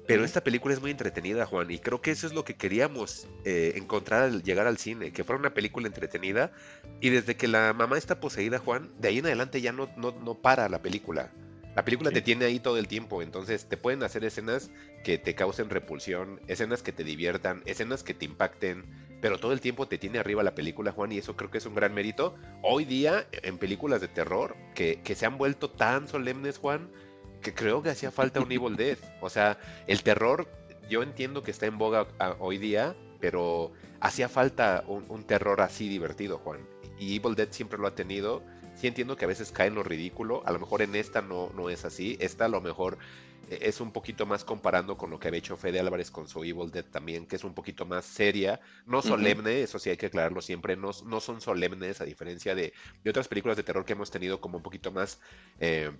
Pero 0.07 0.25
esta 0.25 0.43
película 0.43 0.75
es 0.75 0.81
muy 0.81 0.91
entretenida, 0.91 1.47
Juan, 1.47 1.71
y 1.71 1.79
creo 1.79 2.01
que 2.01 2.11
eso 2.11 2.27
es 2.27 2.33
lo 2.33 2.45
que 2.45 2.57
queríamos 2.57 3.29
eh, 3.45 3.75
encontrar 3.77 4.23
al 4.23 4.43
llegar 4.43 4.67
al 4.67 4.79
cine, 4.79 5.13
que 5.13 5.25
fuera 5.25 5.39
una 5.39 5.55
película 5.55 5.87
entretenida. 5.87 6.53
Y 7.01 7.11
desde 7.11 7.37
que 7.37 7.47
la 7.47 7.73
mamá 7.73 7.97
está 7.97 8.19
poseída, 8.19 8.59
Juan, 8.59 8.91
de 8.99 9.09
ahí 9.09 9.19
en 9.19 9.27
adelante 9.27 9.61
ya 9.61 9.73
no, 9.73 9.89
no, 9.97 10.13
no 10.13 10.35
para 10.35 10.69
la 10.69 10.83
película. 10.83 11.31
La 11.77 11.85
película 11.85 12.11
te 12.11 12.21
tiene 12.21 12.47
ahí 12.47 12.59
todo 12.59 12.79
el 12.79 12.89
tiempo, 12.89 13.23
entonces 13.23 13.67
te 13.67 13.77
pueden 13.77 14.03
hacer 14.03 14.25
escenas 14.25 14.71
que 15.05 15.19
te 15.19 15.37
causen 15.37 15.71
repulsión, 15.71 16.41
escenas 16.49 16.83
que 16.83 16.91
te 16.91 17.05
diviertan, 17.05 17.63
escenas 17.65 18.03
que 18.03 18.13
te 18.13 18.25
impacten, 18.25 18.85
pero 19.21 19.39
todo 19.39 19.53
el 19.53 19.61
tiempo 19.61 19.87
te 19.87 19.97
tiene 19.97 20.19
arriba 20.19 20.43
la 20.43 20.57
película, 20.57 20.91
Juan, 20.91 21.13
y 21.13 21.19
eso 21.19 21.37
creo 21.37 21.51
que 21.51 21.59
es 21.59 21.67
un 21.67 21.77
gran 21.77 21.95
mérito. 21.95 22.35
Hoy 22.63 22.85
día, 22.85 23.29
en 23.31 23.57
películas 23.57 24.01
de 24.01 24.09
terror, 24.09 24.57
que, 24.75 25.01
que 25.03 25.15
se 25.15 25.27
han 25.27 25.39
vuelto 25.39 25.71
tan 25.71 26.09
solemnes, 26.09 26.59
Juan, 26.59 26.91
que 27.41 27.55
creo 27.55 27.83
que 27.83 27.91
hacía 27.91 28.11
falta 28.11 28.41
un 28.41 28.51
Evil 28.53 28.77
Dead. 28.77 28.99
O 29.21 29.31
sea, 29.31 29.59
el 29.87 30.03
terror, 30.03 30.49
yo 30.89 31.03
entiendo 31.03 31.43
que 31.43 31.51
está 31.51 31.67
en 31.67 31.79
boga 31.79 32.07
hoy 32.39 32.59
día, 32.59 32.95
pero 33.21 33.73
hacía 34.01 34.29
falta 34.29 34.85
un, 34.87 35.25
terror 35.25 35.61
así 35.61 35.89
divertido, 35.89 36.39
Juan. 36.39 36.61
Y 36.99 37.17
Evil 37.17 37.35
Dead 37.35 37.49
siempre 37.51 37.79
lo 37.79 37.87
ha 37.87 37.95
tenido. 37.95 38.43
Sí 38.75 38.87
entiendo 38.87 39.17
que 39.17 39.25
a 39.25 39.29
veces 39.29 39.53
cae 39.53 39.69
en 39.69 39.75
lo 39.75 39.83
ridículo. 39.83 40.43
A 40.47 40.53
lo 40.53 40.59
mejor 40.59 40.83
en 40.83 40.95
esta 40.95 41.23
no, 41.23 41.51
no 41.55 41.71
es 41.71 41.85
así. 41.85 42.17
Esta 42.21 42.47
a 42.47 42.49
lo 42.49 42.61
mejor 42.61 42.99
eh, 43.51 43.59
es 43.63 43.81
un 43.81 43.93
poquito 43.93 44.27
más 44.27 44.45
comparando 44.45 44.97
con 44.97 45.11
lo 45.11 45.19
que 45.19 45.29
había 45.29 45.39
hecho 45.39 45.57
Fede 45.57 45.81
Álvarez 45.81 46.11
con 46.11 46.29
su 46.29 46.43
Evil 46.45 46.71
Dead 46.71 46.85
también, 46.85 47.27
que 47.27 47.37
es 47.37 47.45
un 47.45 47.53
poquito 47.53 47.85
más 47.85 48.05
seria, 48.05 48.61
no 48.87 49.03
solemne, 49.03 49.63
eso 49.63 49.79
sí 49.79 49.91
hay 49.91 49.97
que 49.97 50.07
aclararlo 50.07 50.41
siempre, 50.41 50.77
no, 50.77 50.91
no 51.05 51.21
son 51.21 51.41
solemnes 51.41 52.01
a 52.01 52.05
diferencia 52.05 52.55
de, 52.55 52.73
de, 53.03 53.11
otras 53.11 53.29
películas 53.29 53.57
de 53.57 53.65
terror 53.65 53.85
que 53.85 53.95
hemos 53.95 54.11
tenido 54.11 54.41
como 54.41 54.59
un 54.59 54.63
poquito 54.63 54.93
más 54.93 55.21
eh, 55.59 55.91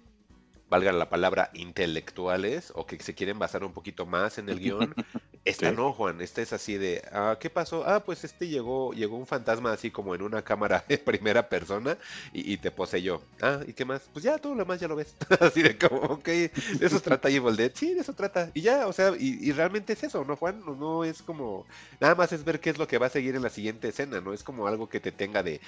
valga 0.71 0.93
la 0.93 1.11
palabra, 1.11 1.51
intelectuales 1.53 2.73
o 2.75 2.87
que 2.87 2.99
se 3.01 3.15
quieren 3.15 3.39
basar 3.39 3.65
un 3.65 3.73
poquito 3.73 4.07
más 4.07 4.39
en 4.39 4.49
el 4.49 4.61
guion. 4.61 4.95
Esta 5.43 5.73
no, 5.73 5.95
Juan, 5.95 6.21
esta 6.21 6.43
es 6.43 6.53
así 6.53 6.77
de, 6.77 7.03
ah, 7.13 7.39
¿qué 7.41 7.49
pasó? 7.49 7.83
Ah, 7.87 8.05
pues 8.05 8.25
este 8.25 8.47
llegó, 8.47 8.93
llegó 8.93 9.17
un 9.17 9.27
fantasma 9.27 9.73
así 9.73 9.91
como 9.91 10.15
en 10.15 10.21
una 10.21 10.43
cámara 10.43 10.85
de 10.89 10.99
primera 10.99 11.49
persona 11.49 11.97
y, 12.35 12.59
te 12.59 12.71
poseyó. 12.71 13.23
Ah, 13.41 13.61
¿y 13.67 13.73
qué 13.73 13.87
más? 13.87 14.03
Pues 14.13 14.23
ya, 14.23 14.37
todo 14.37 14.55
lo 14.55 14.61
demás 14.61 14.81
ya 14.81 14.89
lo 14.89 14.97
ves. 14.97 15.17
así 15.41 15.63
de 15.63 15.79
como, 15.79 15.97
ok, 15.97 16.27
de 16.27 16.51
eso 16.83 17.01
trata 17.01 17.31
Evil 17.31 17.57
Dead. 17.57 17.73
Sí, 17.75 17.95
de 17.95 18.01
eso 18.01 18.13
trata. 18.13 18.51
Y 18.53 18.61
ya, 18.61 18.87
o 18.87 18.93
sea, 18.93 19.15
y, 19.19 19.51
realmente 19.53 19.95
es 19.95 20.03
eso, 20.03 20.25
¿no, 20.27 20.37
Juan? 20.37 20.61
No, 20.61 20.75
no, 20.75 21.05
es 21.05 21.23
como, 21.23 21.67
nada 22.01 22.15
más 22.15 22.33
es 22.33 22.45
ver 22.45 22.61
qué 22.61 22.69
es 22.69 22.77
lo 22.77 22.87
que 22.87 22.99
va 22.99 23.07
a 23.07 23.11
seguir 23.11 23.35
en 23.35 23.43
la 23.43 23.51
siguiente 23.51 23.89
escena, 23.89 24.21
¿no? 24.21 24.35
Es 24.35 24.45
como 24.45 24.67
algo 24.67 24.91
que 24.91 25.01
te 25.01 25.11
tenga 25.11 25.43
de, 25.43 25.63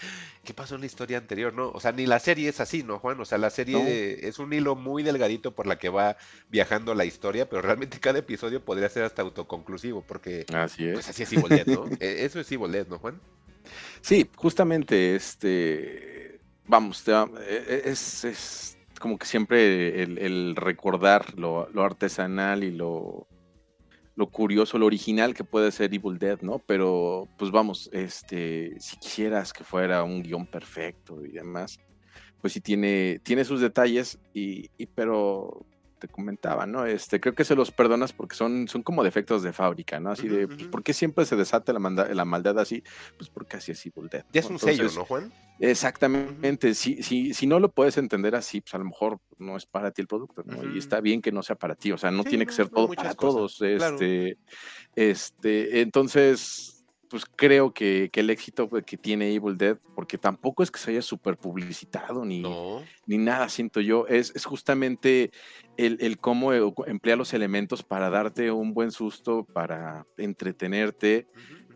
¿qué 0.44 0.52
pasó 0.52 0.74
en 0.74 0.82
la 0.82 0.86
historia 0.86 1.16
anterior, 1.16 1.54
no? 1.54 1.70
O 1.70 1.80
sea, 1.80 1.92
ni 1.92 2.04
la 2.04 2.18
serie 2.18 2.50
es 2.50 2.60
así, 2.60 2.82
¿no, 2.82 2.98
Juan? 2.98 3.18
O 3.20 3.24
sea, 3.24 3.38
la 3.38 3.48
serie 3.48 4.28
es 4.28 4.38
un 4.38 4.52
hilo 4.52 4.76
muy 4.76 5.02
delgadito 5.02 5.52
por 5.52 5.66
la 5.66 5.78
que 5.78 5.88
va 5.88 6.18
viajando 6.50 6.94
la 6.94 7.06
historia, 7.06 7.48
pero 7.48 7.62
realmente 7.62 7.98
cada 8.00 8.18
episodio 8.18 8.62
podría 8.62 8.90
ser 8.90 9.04
hasta 9.04 9.22
autoconclusivo 9.22 9.61
conclusivo, 9.62 10.02
porque 10.06 10.44
así 10.52 10.86
es. 10.86 10.94
Pues 10.94 11.08
así 11.08 11.22
es 11.22 11.32
Evil 11.32 11.62
¿no? 11.66 11.86
E, 12.00 12.24
eso 12.24 12.40
es 12.40 12.50
Evil 12.50 12.86
¿no, 12.88 12.98
Juan? 12.98 13.20
Sí, 14.00 14.28
justamente, 14.34 15.14
este, 15.14 16.40
vamos, 16.66 17.06
e, 17.06 17.12
e, 17.12 17.82
es, 17.86 18.24
es 18.24 18.78
como 18.98 19.18
que 19.18 19.26
siempre 19.26 20.02
el, 20.02 20.56
recordar 20.56 21.38
lo, 21.38 21.68
artesanal 21.82 22.64
y 22.64 22.72
lo, 22.72 23.28
lo 24.16 24.26
curioso, 24.30 24.78
lo 24.78 24.86
original 24.86 25.34
que 25.34 25.44
puede 25.44 25.70
ser 25.70 25.94
Evil 25.94 26.18
Dead, 26.18 26.40
¿no? 26.42 26.58
Pero, 26.58 27.28
pues 27.38 27.50
vamos, 27.50 27.88
este, 27.92 28.74
si 28.80 28.96
quisieras 28.96 29.52
que 29.52 29.64
fuera 29.64 30.02
un 30.02 30.22
guion 30.22 30.46
perfecto 30.46 31.24
y 31.24 31.30
demás, 31.30 31.78
pues 32.40 32.52
sí 32.52 32.60
tiene, 32.60 33.20
tiene 33.22 33.44
sus 33.44 33.60
detalles, 33.60 34.18
y, 34.34 34.68
y 34.76 34.86
pero 34.86 35.64
te 36.02 36.08
comentaba, 36.08 36.66
¿no? 36.66 36.84
Este, 36.84 37.20
creo 37.20 37.32
que 37.36 37.44
se 37.44 37.54
los 37.54 37.70
perdonas 37.70 38.12
porque 38.12 38.34
son, 38.34 38.66
son 38.66 38.82
como 38.82 39.04
defectos 39.04 39.44
de 39.44 39.52
fábrica, 39.52 40.00
¿no? 40.00 40.10
Así 40.10 40.26
de, 40.26 40.48
pues, 40.48 40.64
¿por 40.64 40.82
qué 40.82 40.92
siempre 40.92 41.24
se 41.24 41.36
desata 41.36 41.72
la, 41.72 41.78
la 42.12 42.24
maldad 42.24 42.58
así? 42.58 42.82
Pues 43.16 43.30
porque 43.30 43.58
así 43.58 43.70
es 43.70 43.86
Evil 43.86 44.08
Dead. 44.08 44.24
Ya 44.32 44.40
es 44.40 44.50
un 44.50 44.58
sello, 44.58 44.90
¿no, 44.96 45.04
Juan? 45.04 45.32
Exactamente. 45.60 46.74
si, 46.74 47.04
si, 47.04 47.34
si 47.34 47.46
no 47.46 47.60
lo 47.60 47.70
puedes 47.70 47.96
entender 47.98 48.34
así, 48.34 48.60
pues 48.60 48.74
a 48.74 48.78
lo 48.78 48.84
mejor 48.84 49.20
no 49.38 49.56
es 49.56 49.64
para 49.64 49.92
ti 49.92 50.02
el 50.02 50.08
producto, 50.08 50.42
¿no? 50.44 50.74
Y 50.74 50.78
está 50.78 51.00
bien 51.00 51.22
que 51.22 51.30
no 51.30 51.44
sea 51.44 51.54
para 51.54 51.76
ti, 51.76 51.92
o 51.92 51.98
sea, 51.98 52.10
no 52.10 52.24
tiene 52.24 52.46
que 52.46 52.52
ser 52.52 52.68
todo 52.68 52.88
para 52.88 53.14
todos. 53.14 53.62
Este, 53.62 54.38
este, 54.96 55.82
entonces, 55.82 56.71
pues 57.12 57.26
creo 57.26 57.74
que, 57.74 58.10
el 58.10 58.30
éxito 58.30 58.70
que 58.70 58.96
tiene 58.96 59.34
Evil 59.34 59.58
Dead, 59.58 59.76
porque 59.94 60.16
tampoco 60.16 60.62
es 60.62 60.70
que 60.70 60.78
se 60.78 60.92
haya 60.92 61.02
super 61.02 61.36
publicitado 61.36 62.24
ni, 62.24 62.42
ni 63.04 63.18
nada, 63.18 63.50
siento 63.50 63.82
yo, 63.82 64.06
es, 64.06 64.32
es 64.34 64.46
justamente 64.46 65.30
el, 65.76 66.18
cómo 66.18 66.54
e, 66.54 66.72
emplea 66.86 67.16
los 67.16 67.34
elementos 67.34 67.82
para 67.82 68.08
darte 68.08 68.50
un 68.50 68.72
buen 68.72 68.90
susto, 68.92 69.44
para 69.44 70.06
entretenerte. 70.16 71.26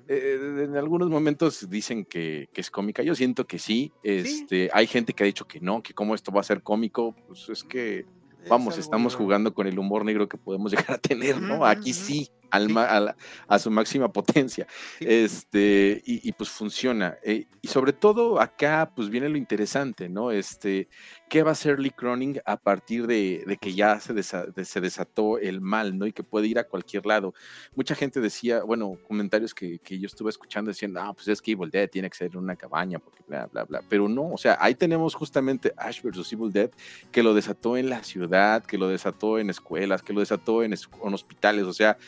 Eh, 0.09 0.62
en 0.64 0.74
algunos 0.74 1.11
momentos 1.11 1.68
dicen 1.68 2.07
que, 2.07 2.49
es 2.55 2.70
cómica, 2.70 3.03
yo 3.03 3.14
siento 3.14 3.47
que 3.47 3.59
sí. 3.59 3.93
Este, 4.03 4.70
Hay 4.72 4.87
gente 4.87 5.12
que 5.12 5.22
ha 5.22 5.26
dicho 5.26 5.47
que 5.47 5.61
no, 5.61 5.82
que 5.82 5.93
cómo 5.93 6.14
esto 6.14 6.32
va 6.32 6.41
a 6.41 6.45
ser 6.45 6.62
cómico, 6.62 7.14
pues 7.26 7.51
es 7.51 7.62
que, 7.62 8.07
vamos, 8.49 8.78
estamos 8.78 9.14
jugando 9.14 9.53
con 9.53 9.66
el 9.66 9.78
humor 9.78 10.03
negro 10.03 10.30
que 10.30 10.39
podemos 10.39 10.72
llegar 10.89 10.93
a 10.93 10.99
tener, 10.99 11.43
¿no? 11.43 11.66
Aquí 11.66 11.93
sí 11.93 12.30
a, 12.51 13.59
su 13.59 13.70
máxima 13.70 14.12
potencia. 14.12 14.66
Este, 15.01 16.03
y, 16.05 16.32
pues 16.32 16.51
funciona. 16.51 17.16
Eh, 17.22 17.47
y 17.62 17.68
sobre 17.68 17.92
todo 17.92 18.40
acá, 18.40 18.92
pues 18.94 19.09
viene 19.09 19.28
lo 19.28 19.36
interesante, 19.36 20.09
¿no? 20.09 20.30
Este, 20.30 20.88
¿qué 21.29 21.43
va 21.43 21.51
a 21.51 21.53
hacer 21.53 21.81
Lee 21.81 21.91
Croning 21.91 22.41
a 22.45 22.57
partir 22.57 23.07
de, 23.07 23.59
que 23.61 23.74
ya 23.74 23.99
se, 24.01 24.14
desató 24.14 25.39
el 25.39 25.61
mal, 25.61 25.99
¿no? 25.99 26.07
Y 26.07 26.12
que 26.12 26.22
puede 26.22 26.47
ir 26.47 26.59
a 26.59 26.64
cualquier 26.64 27.05
lado. 27.07 27.35
Mucha 27.74 27.95
gente 27.95 28.20
decía, 28.20 28.62
bueno, 28.62 28.97
comentarios 29.07 29.55
que, 29.55 29.81
yo 29.89 30.07
estuve 30.07 30.31
escuchando 30.31 30.70
decían, 30.70 30.97
ah, 30.97 31.12
pues 31.12 31.29
es 31.29 31.43
que 31.43 31.53
Evil 31.53 31.70
Dead 31.70 31.89
tiene 31.89 32.09
que 32.09 32.16
ser 32.16 32.37
una 32.37 32.57
cabaña, 32.57 32.99
porque 32.99 33.22
bla, 33.27 33.47
bla, 33.47 33.64
bla. 33.64 33.83
Pero 33.89 34.09
no, 34.09 34.31
o 34.31 34.39
sea, 34.39 34.57
ahí 34.61 34.74
tenemos 34.74 35.14
justamente 35.14 35.72
Ash 35.77 36.01
vs. 36.03 36.33
Evil 36.33 36.53
Dead, 36.53 36.70
que 37.11 37.22
lo 37.22 37.35
desató 37.35 37.77
en 37.77 37.91
la 37.91 38.05
ciudad, 38.05 38.64
que 38.64 38.79
lo 38.79 38.89
desató 38.89 39.39
en 39.39 39.51
escuelas, 39.51 40.03
que 40.03 40.12
lo 40.12 40.20
desató 40.20 40.62
en, 40.62 40.72
en 40.74 41.14
hospitales, 41.14 41.64
o 41.64 41.72
sea, 41.72 41.99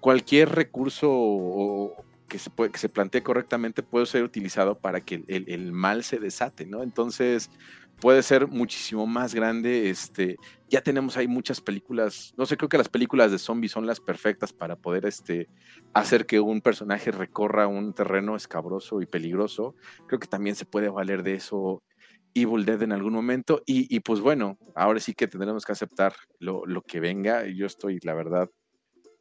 cualquier 0.00 0.48
recurso 0.50 1.94
que 2.32 2.38
se, 2.38 2.48
puede, 2.48 2.70
que 2.70 2.78
se 2.78 2.88
plantee 2.88 3.22
correctamente 3.22 3.82
puede 3.82 4.06
ser 4.06 4.24
utilizado 4.24 4.78
para 4.78 5.02
que 5.02 5.22
el, 5.28 5.70
mal 5.72 6.02
se 6.02 6.18
desate, 6.18 6.64
¿no? 6.64 6.82
Entonces 6.82 7.50
puede 8.02 8.24
ser 8.24 8.48
muchísimo 8.48 9.06
más 9.06 9.32
grande. 9.32 9.88
Este, 9.88 10.36
ya 10.68 10.80
tenemos 10.80 11.16
ahí 11.16 11.28
muchas 11.28 11.60
películas, 11.60 12.34
no 12.36 12.46
sé, 12.46 12.56
creo 12.56 12.68
que 12.68 12.76
las 12.76 12.88
películas 12.88 13.30
de 13.30 13.38
zombies 13.38 13.70
son 13.70 13.86
las 13.86 14.00
perfectas 14.00 14.52
para 14.52 14.74
poder 14.74 15.06
este, 15.06 15.48
hacer 15.94 16.26
que 16.26 16.40
un 16.40 16.60
personaje 16.60 17.12
recorra 17.12 17.68
un 17.68 17.94
terreno 17.94 18.34
escabroso 18.34 19.00
y 19.02 19.06
peligroso. 19.06 19.76
Creo 20.08 20.18
que 20.18 20.26
también 20.26 20.56
se 20.56 20.66
puede 20.66 20.88
valer 20.88 21.22
de 21.22 21.34
eso 21.34 21.84
Evil 22.34 22.64
Dead 22.64 22.82
en 22.82 22.90
algún 22.90 23.12
momento. 23.12 23.62
Y, 23.66 24.00
pues 24.00 24.18
bueno, 24.18 24.58
ahora 24.74 24.98
sí 24.98 25.14
que 25.14 25.28
tendremos 25.28 25.64
que 25.64 25.70
aceptar 25.70 26.12
lo, 26.40 26.66
lo 26.66 26.82
que 26.82 26.98
venga. 26.98 27.46
Yo 27.46 27.66
estoy, 27.66 28.00
la 28.02 28.14
verdad, 28.14 28.50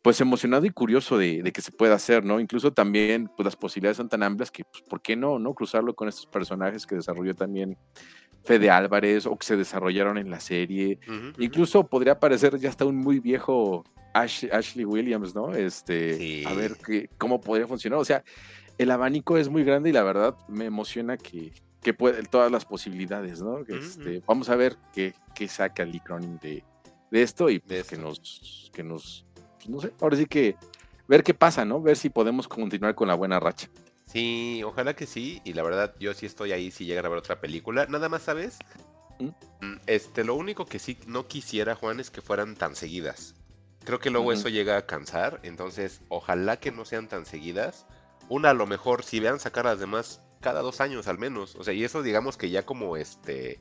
pues 0.02 0.20
emocionado 0.20 0.66
y 0.66 0.72
curioso 0.72 1.20
de, 1.20 1.44
que 1.54 1.62
se 1.62 1.72
pueda 1.72 1.94
hacer, 1.94 2.26
¿no? 2.26 2.40
Incluso 2.40 2.74
también, 2.74 3.30
pues 3.38 3.46
las 3.46 3.56
posibilidades 3.56 3.98
son 3.98 4.10
tan 4.10 4.24
amplias 4.24 4.50
que, 4.50 4.64
pues, 4.64 4.82
¿por 4.90 5.02
qué 5.02 5.16
no, 5.16 5.38
no? 5.38 5.54
Cruzarlo 5.54 5.94
con 5.94 6.10
estos 6.10 6.26
personajes 6.26 6.88
que 6.88 6.96
desarrolló 6.96 7.36
también 7.36 7.78
Fede 8.44 8.70
Álvarez 8.70 9.26
o 9.26 9.38
que 9.38 9.46
se 9.46 9.58
desarrollaron 9.58 10.18
en 10.18 10.30
la 10.30 10.40
serie. 10.40 11.00
Incluso 11.38 11.86
podría 11.88 12.20
parecer 12.20 12.58
ya 12.58 12.70
hasta 12.70 12.86
un 12.86 12.98
muy 12.98 13.20
viejo 13.20 13.84
Ashley 14.14 14.86
Williams, 14.86 15.36
¿no? 15.36 15.54
Este, 15.54 16.44
a 16.46 16.54
ver 16.54 16.76
qué, 16.86 17.10
cómo 17.18 17.40
podría 17.40 17.68
funcionar. 17.68 18.00
O 18.00 18.06
sea, 18.06 18.24
el 18.78 18.92
abanico 18.92 19.38
es 19.38 19.50
muy 19.50 19.64
grande 19.64 19.90
y 19.90 19.94
la 19.94 20.04
verdad 20.04 20.36
me 20.48 20.66
emociona 20.66 21.18
que, 21.18 21.54
que 21.82 21.94
puede, 21.94 22.24
todas 22.24 22.52
las 22.52 22.66
posibilidades, 22.66 23.42
¿no? 23.42 23.60
Este, 23.68 24.22
vamos 24.26 24.50
a 24.50 24.56
ver 24.56 24.78
qué, 24.94 25.14
qué 25.36 25.48
saca 25.48 25.86
Lee 25.86 26.00
Cronin 26.00 26.38
de, 26.40 26.64
de 27.12 27.22
esto 27.22 27.50
y 27.50 27.60
pues, 27.60 27.88
que 27.88 27.98
nos, 27.98 28.72
que 28.74 28.84
nos 28.84 29.26
pues, 29.58 29.70
no 29.70 29.80
sé, 29.80 29.94
ahora 30.02 30.18
sí 30.18 30.26
que 30.26 30.56
ver 31.08 31.24
qué 31.24 31.34
pasa, 31.34 31.66
¿no? 31.66 31.82
Ver 31.82 31.98
si 31.98 32.10
podemos 32.10 32.48
continuar 32.48 32.96
con 32.96 33.08
la 33.08 33.16
buena 33.16 33.40
racha. 33.40 33.70
Sí, 34.12 34.62
ojalá 34.66 34.94
que 34.94 35.06
sí, 35.06 35.42
y 35.46 35.54
la 35.54 35.64
verdad 35.64 35.96
yo 36.00 36.14
sí 36.14 36.26
estoy 36.26 36.52
ahí 36.52 36.70
si 36.70 36.86
llegan 36.86 37.06
a 37.06 37.10
ver 37.10 37.18
otra 37.18 37.40
película. 37.40 37.86
Nada 37.86 38.10
más, 38.10 38.24
¿sabes? 38.24 38.60
¿Mm? 39.20 39.66
Mm, 39.66 39.80
este, 39.88 40.26
lo 40.26 40.36
único 40.36 40.66
que 40.66 40.80
sí 40.80 40.98
no 41.08 41.28
quisiera, 41.28 41.76
Juan, 41.76 42.00
es 42.02 42.10
que 42.12 42.22
fueran 42.22 42.56
tan 42.56 42.76
seguidas. 42.76 43.36
Creo 43.86 44.00
que 44.00 44.10
luego 44.10 44.34
eso 44.34 44.50
llega 44.50 44.78
a 44.78 44.86
cansar, 44.86 45.40
entonces 45.44 46.02
ojalá 46.10 46.60
que 46.60 46.72
no 46.72 46.86
sean 46.86 47.08
tan 47.08 47.26
seguidas. 47.26 47.86
Una 48.30 48.52
a 48.52 48.54
lo 48.54 48.68
mejor, 48.68 49.04
si 49.04 49.20
vean 49.20 49.40
sacar 49.40 49.66
las 49.66 49.80
demás 49.80 50.22
cada 50.42 50.62
dos 50.62 50.82
años 50.82 51.08
al 51.08 51.18
menos. 51.18 51.56
O 51.56 51.64
sea, 51.64 51.74
y 51.74 51.84
eso 51.84 52.04
digamos 52.04 52.38
que 52.38 52.50
ya 52.50 52.64
como 52.64 52.98
este, 52.98 53.60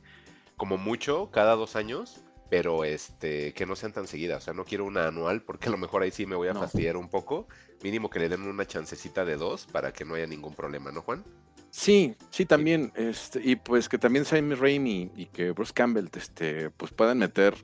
como 0.57 0.77
mucho, 0.77 1.31
cada 1.31 1.55
dos 1.55 1.75
años 1.75 2.21
pero 2.51 2.83
este 2.83 3.53
que 3.53 3.65
no 3.65 3.77
sean 3.77 3.93
tan 3.93 4.07
seguidas. 4.07 4.43
O 4.43 4.45
sea, 4.45 4.53
no 4.53 4.65
quiero 4.65 4.83
una 4.83 5.07
anual 5.07 5.41
porque 5.41 5.69
a 5.69 5.71
lo 5.71 5.77
mejor 5.77 6.03
ahí 6.03 6.11
sí 6.11 6.25
me 6.25 6.35
voy 6.35 6.49
a 6.49 6.53
fastidiar 6.53 6.97
un 6.97 7.07
poco. 7.07 7.47
Mínimo 7.81 8.09
que 8.09 8.19
le 8.19 8.27
den 8.27 8.41
una 8.41 8.65
chancecita 8.65 9.23
de 9.23 9.37
dos 9.37 9.67
para 9.71 9.93
que 9.93 10.03
no 10.03 10.15
haya 10.15 10.27
ningún 10.27 10.53
problema, 10.53 10.91
¿no, 10.91 11.01
Juan? 11.01 11.23
Sí, 11.69 12.13
sí, 12.29 12.45
también. 12.45 12.91
Este, 12.95 13.39
y 13.41 13.55
pues 13.55 13.87
que 13.87 13.97
también 13.97 14.25
Sam 14.25 14.51
Raimi 14.51 15.11
y 15.15 15.27
que 15.27 15.51
Bruce 15.51 15.71
Campbell 15.73 16.09
este, 16.13 16.69
pues 16.71 16.91
puedan 16.91 17.19
meter 17.19 17.55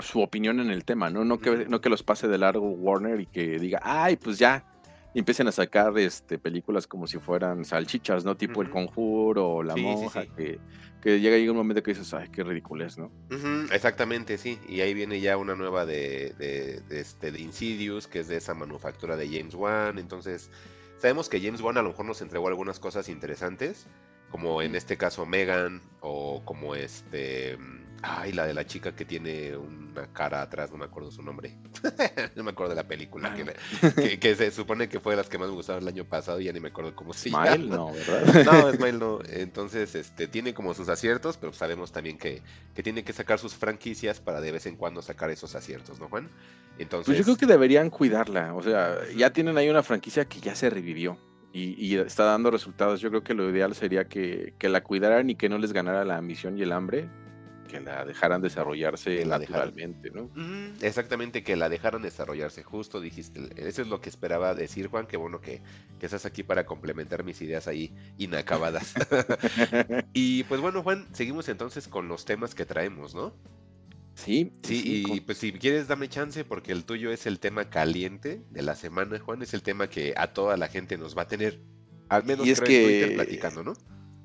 su 0.00 0.22
opinión 0.22 0.60
en 0.60 0.70
el 0.70 0.86
tema, 0.86 1.10
¿no? 1.10 1.26
No 1.26 1.38
que, 1.38 1.66
no 1.68 1.82
que 1.82 1.90
los 1.90 2.02
pase 2.02 2.26
de 2.26 2.38
largo 2.38 2.66
Warner 2.70 3.20
y 3.20 3.26
que 3.26 3.58
diga, 3.58 3.80
ay, 3.82 4.16
pues 4.16 4.38
ya, 4.38 4.64
y 5.14 5.20
empiecen 5.20 5.46
a 5.46 5.52
sacar 5.52 5.96
este, 5.96 6.38
películas 6.38 6.88
como 6.88 7.06
si 7.06 7.18
fueran 7.18 7.64
salchichas, 7.64 8.24
¿no? 8.24 8.36
Tipo 8.36 8.62
El 8.62 8.70
Conjuro 8.70 9.48
o 9.48 9.62
La 9.62 9.76
Monja, 9.76 10.26
Que, 10.36 10.58
que 11.00 11.20
llega 11.20 11.36
ahí 11.36 11.48
un 11.48 11.56
momento 11.56 11.82
que 11.84 11.92
dices, 11.92 12.12
ay, 12.14 12.28
qué 12.30 12.42
ridiculez, 12.42 12.98
¿no? 12.98 13.12
exactamente, 13.72 14.36
sí. 14.38 14.58
Y 14.68 14.80
ahí 14.80 14.92
viene 14.92 15.20
ya 15.20 15.36
una 15.36 15.54
nueva 15.54 15.86
de, 15.86 16.34
de, 16.36 16.82
este, 16.90 17.30
de 17.30 17.40
Insidious, 17.40 18.08
que 18.08 18.20
es 18.20 18.28
de 18.28 18.38
esa 18.38 18.54
manufactura 18.54 19.16
de 19.16 19.28
James 19.28 19.54
Wan. 19.54 20.00
Entonces, 20.00 20.50
sabemos 20.98 21.28
que 21.28 21.40
James 21.40 21.60
Wan 21.60 21.78
a 21.78 21.82
lo 21.82 21.90
mejor 21.90 22.06
nos 22.06 22.20
entregó 22.20 22.48
algunas 22.48 22.80
cosas 22.80 23.08
interesantes, 23.08 23.86
como 24.30 24.62
en 24.62 24.74
este 24.74 24.96
caso 24.96 25.26
Megan, 25.26 25.80
o 26.00 26.42
como 26.44 26.74
este 26.74 27.56
Ay, 28.06 28.32
la 28.32 28.46
de 28.46 28.52
la 28.52 28.66
chica 28.66 28.94
que 28.94 29.06
tiene 29.06 29.56
una 29.56 30.06
cara 30.12 30.42
atrás, 30.42 30.70
no 30.70 30.76
me 30.76 30.84
acuerdo 30.84 31.10
su 31.10 31.22
nombre. 31.22 31.56
no 32.36 32.44
me 32.44 32.50
acuerdo 32.50 32.70
de 32.70 32.76
la 32.76 32.86
película. 32.86 33.34
Que, 34.20 34.34
se 34.34 34.50
supone 34.50 34.88
que 34.88 35.00
fue 35.00 35.14
de 35.14 35.16
las 35.16 35.28
que 35.28 35.38
más 35.38 35.48
me 35.48 35.54
gustaron 35.54 35.82
el 35.82 35.88
año 35.88 36.04
pasado 36.04 36.38
y 36.38 36.44
ya 36.44 36.52
ni 36.52 36.60
me 36.60 36.68
acuerdo 36.68 36.94
cómo 36.94 37.14
se 37.14 37.30
llama. 37.30 37.56
no, 37.56 37.92
¿verdad? 37.92 38.44
no, 38.44 38.72
Smile 38.72 38.98
no. 38.98 39.18
Entonces, 39.26 39.94
este, 39.94 40.26
tiene 40.26 40.52
como 40.52 40.74
sus 40.74 40.90
aciertos, 40.90 41.38
pero 41.38 41.54
sabemos 41.54 41.92
también 41.92 42.18
que, 42.18 42.42
que 42.74 42.82
tiene 42.82 43.04
que 43.04 43.14
sacar 43.14 43.38
sus 43.38 43.54
franquicias 43.54 44.20
para 44.20 44.42
de 44.42 44.52
vez 44.52 44.66
en 44.66 44.76
cuando 44.76 45.00
sacar 45.00 45.30
esos 45.30 45.54
aciertos, 45.54 45.98
¿no, 45.98 46.08
Juan? 46.08 46.28
Entonces... 46.78 47.06
Pues 47.06 47.18
yo 47.18 47.24
creo 47.24 47.36
que 47.36 47.46
deberían 47.46 47.88
cuidarla. 47.88 48.54
O 48.54 48.62
sea, 48.62 48.98
ya 49.16 49.32
tienen 49.32 49.56
ahí 49.56 49.70
una 49.70 49.82
franquicia 49.82 50.26
que 50.26 50.40
ya 50.40 50.54
se 50.54 50.68
revivió. 50.68 51.16
Y, 51.56 51.96
está 51.96 52.24
dando 52.24 52.50
resultados. 52.50 53.00
Yo 53.00 53.10
creo 53.10 53.22
que 53.22 53.32
lo 53.32 53.48
ideal 53.48 53.76
sería 53.76 54.08
que, 54.08 54.54
que 54.58 54.68
la 54.68 54.82
cuidaran 54.82 55.30
y 55.30 55.36
que 55.36 55.48
no 55.48 55.56
les 55.56 55.72
ganara 55.72 56.04
la 56.04 56.16
ambición 56.16 56.58
y 56.58 56.62
el 56.62 56.72
hambre 56.72 57.08
que 57.74 57.80
la 57.80 58.04
dejaran 58.04 58.40
desarrollarse 58.40 59.16
Que 59.18 59.24
la 59.24 59.38
dejaran. 59.38 59.68
naturalmente, 59.74 60.10
¿no? 60.10 60.22
Ujú, 60.24 60.74
Exactamente, 60.86 61.42
que 61.42 61.56
la 61.56 61.68
dejaran 61.68 62.02
desarrollarse, 62.02 62.62
justo 62.62 63.00
dijiste, 63.00 63.40
eso 63.56 63.82
es 63.82 63.88
lo 63.88 64.00
que 64.00 64.08
esperaba 64.08 64.54
decir 64.54 64.86
Juan, 64.88 65.06
qué 65.06 65.16
bueno 65.16 65.40
que, 65.40 65.60
que 65.98 66.06
estás 66.06 66.24
aquí 66.26 66.42
para 66.42 66.66
complementar 66.66 67.24
mis 67.24 67.40
ideas 67.42 67.66
ahí 67.68 67.92
inacabadas. 68.18 68.94
y 70.12 70.44
pues 70.44 70.60
bueno 70.60 70.82
Juan, 70.82 71.06
seguimos 71.12 71.48
entonces 71.48 71.88
con 71.88 72.08
los 72.08 72.24
temas 72.24 72.54
que 72.54 72.64
traemos, 72.64 73.14
¿no? 73.14 73.34
Sí, 74.14 74.52
Sí, 74.62 74.82
y 74.84 75.02
con- 75.02 75.18
pues 75.26 75.38
si 75.38 75.52
quieres 75.52 75.88
dame 75.88 76.08
chance 76.08 76.44
porque 76.44 76.70
el 76.70 76.84
tuyo 76.84 77.10
es 77.10 77.26
el 77.26 77.40
tema 77.40 77.68
caliente 77.70 78.42
de 78.50 78.62
la 78.62 78.76
semana, 78.76 79.18
Juan, 79.18 79.42
es 79.42 79.54
el 79.54 79.62
tema 79.62 79.88
que 79.88 80.14
a 80.16 80.32
toda 80.32 80.56
la 80.56 80.68
gente 80.68 80.96
nos 80.96 81.18
va 81.18 81.22
a 81.22 81.28
tener, 81.28 81.60
al 82.08 82.22
menos 82.24 82.46
Y 82.46 82.50
es 82.52 82.60
creo 82.60 82.78
en 82.78 82.84
Twitter 82.86 83.08
que- 83.08 83.14
platicando, 83.16 83.64
¿no? 83.64 83.72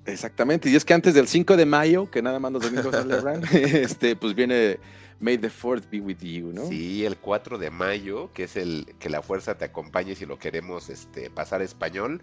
Exactamente, 0.06 0.70
y 0.70 0.76
es 0.76 0.86
que 0.86 0.94
antes 0.94 1.14
del 1.14 1.28
5 1.28 1.56
de 1.58 1.66
mayo, 1.66 2.10
que 2.10 2.22
nada 2.22 2.40
más 2.40 2.52
los 2.52 2.64
domingos 2.64 2.96
celebran, 2.96 3.42
este, 3.54 4.16
pues 4.16 4.34
viene 4.36 4.80
May 5.20 5.38
the 5.38 5.50
4th 5.52 5.90
be 5.92 6.00
with 6.00 6.20
you, 6.20 6.52
¿no? 6.54 6.66
Sí, 6.68 7.06
el 7.06 7.18
4 7.18 7.58
de 7.58 7.70
mayo, 7.70 8.32
que 8.34 8.44
es 8.44 8.56
el 8.56 8.86
que 9.00 9.10
la 9.10 9.22
fuerza 9.22 9.58
te 9.58 9.66
acompañe 9.66 10.16
si 10.16 10.26
lo 10.26 10.40
queremos 10.40 10.90
este, 10.90 11.30
pasar 11.30 11.62
a 11.62 11.66
español. 11.66 12.22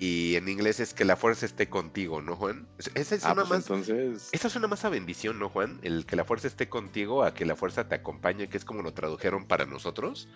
Y 0.00 0.34
en 0.34 0.48
inglés 0.48 0.80
es 0.80 0.92
que 0.92 1.04
la 1.04 1.16
fuerza 1.16 1.46
esté 1.46 1.68
contigo, 1.68 2.20
¿no, 2.20 2.34
Juan? 2.34 2.66
Es- 2.78 2.90
Esa 2.96 3.14
es 3.14 3.24
Ah, 3.24 3.32
una 3.32 3.42
pues 3.46 3.50
más. 3.50 3.58
entonces, 3.60 4.28
Esa 4.32 4.50
suena 4.50 4.66
más 4.66 4.84
a 4.84 4.88
bendición, 4.88 5.38
¿no, 5.38 5.48
Juan? 5.48 5.78
El 5.82 6.04
que 6.04 6.16
la 6.16 6.24
fuerza 6.24 6.48
esté 6.48 6.68
contigo 6.68 7.22
a 7.22 7.32
que 7.32 7.46
la 7.46 7.54
fuerza 7.54 7.88
te 7.88 7.94
acompañe, 7.94 8.48
que 8.48 8.56
es 8.58 8.64
como 8.64 8.82
lo 8.82 8.92
tradujeron 8.92 9.46
para 9.46 9.66
nosotros. 9.66 10.28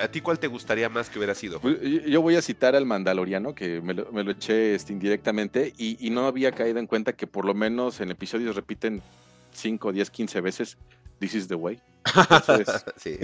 ¿A 0.00 0.08
ti 0.08 0.20
cuál 0.20 0.38
te 0.38 0.46
gustaría 0.46 0.88
más 0.88 1.10
que 1.10 1.18
hubiera 1.18 1.34
sido? 1.34 1.60
Pues, 1.60 1.78
yo- 2.06 2.22
voy 2.22 2.36
a 2.36 2.42
citar 2.42 2.76
al 2.76 2.86
Mandaloriano, 2.86 3.54
que 3.54 3.80
me 3.80 3.94
lo, 3.94 4.10
me 4.12 4.22
lo 4.24 4.30
eché 4.30 4.74
este, 4.74 4.92
indirectamente, 4.92 5.72
y, 5.76 5.96
y 6.04 6.10
no 6.10 6.26
había 6.26 6.52
caído 6.52 6.78
en 6.78 6.86
cuenta 6.86 7.12
que 7.14 7.26
por 7.26 7.44
lo 7.44 7.54
menos 7.54 8.00
en 8.00 8.10
episodios 8.10 8.54
repiten 8.56 9.02
5, 9.52 9.92
10, 9.92 10.10
15 10.10 10.40
veces, 10.40 10.78
This 11.22 11.36
is 11.36 11.46
the 11.46 11.54
way. 11.54 11.80
Entonces, 12.04 12.84
sí. 12.96 13.16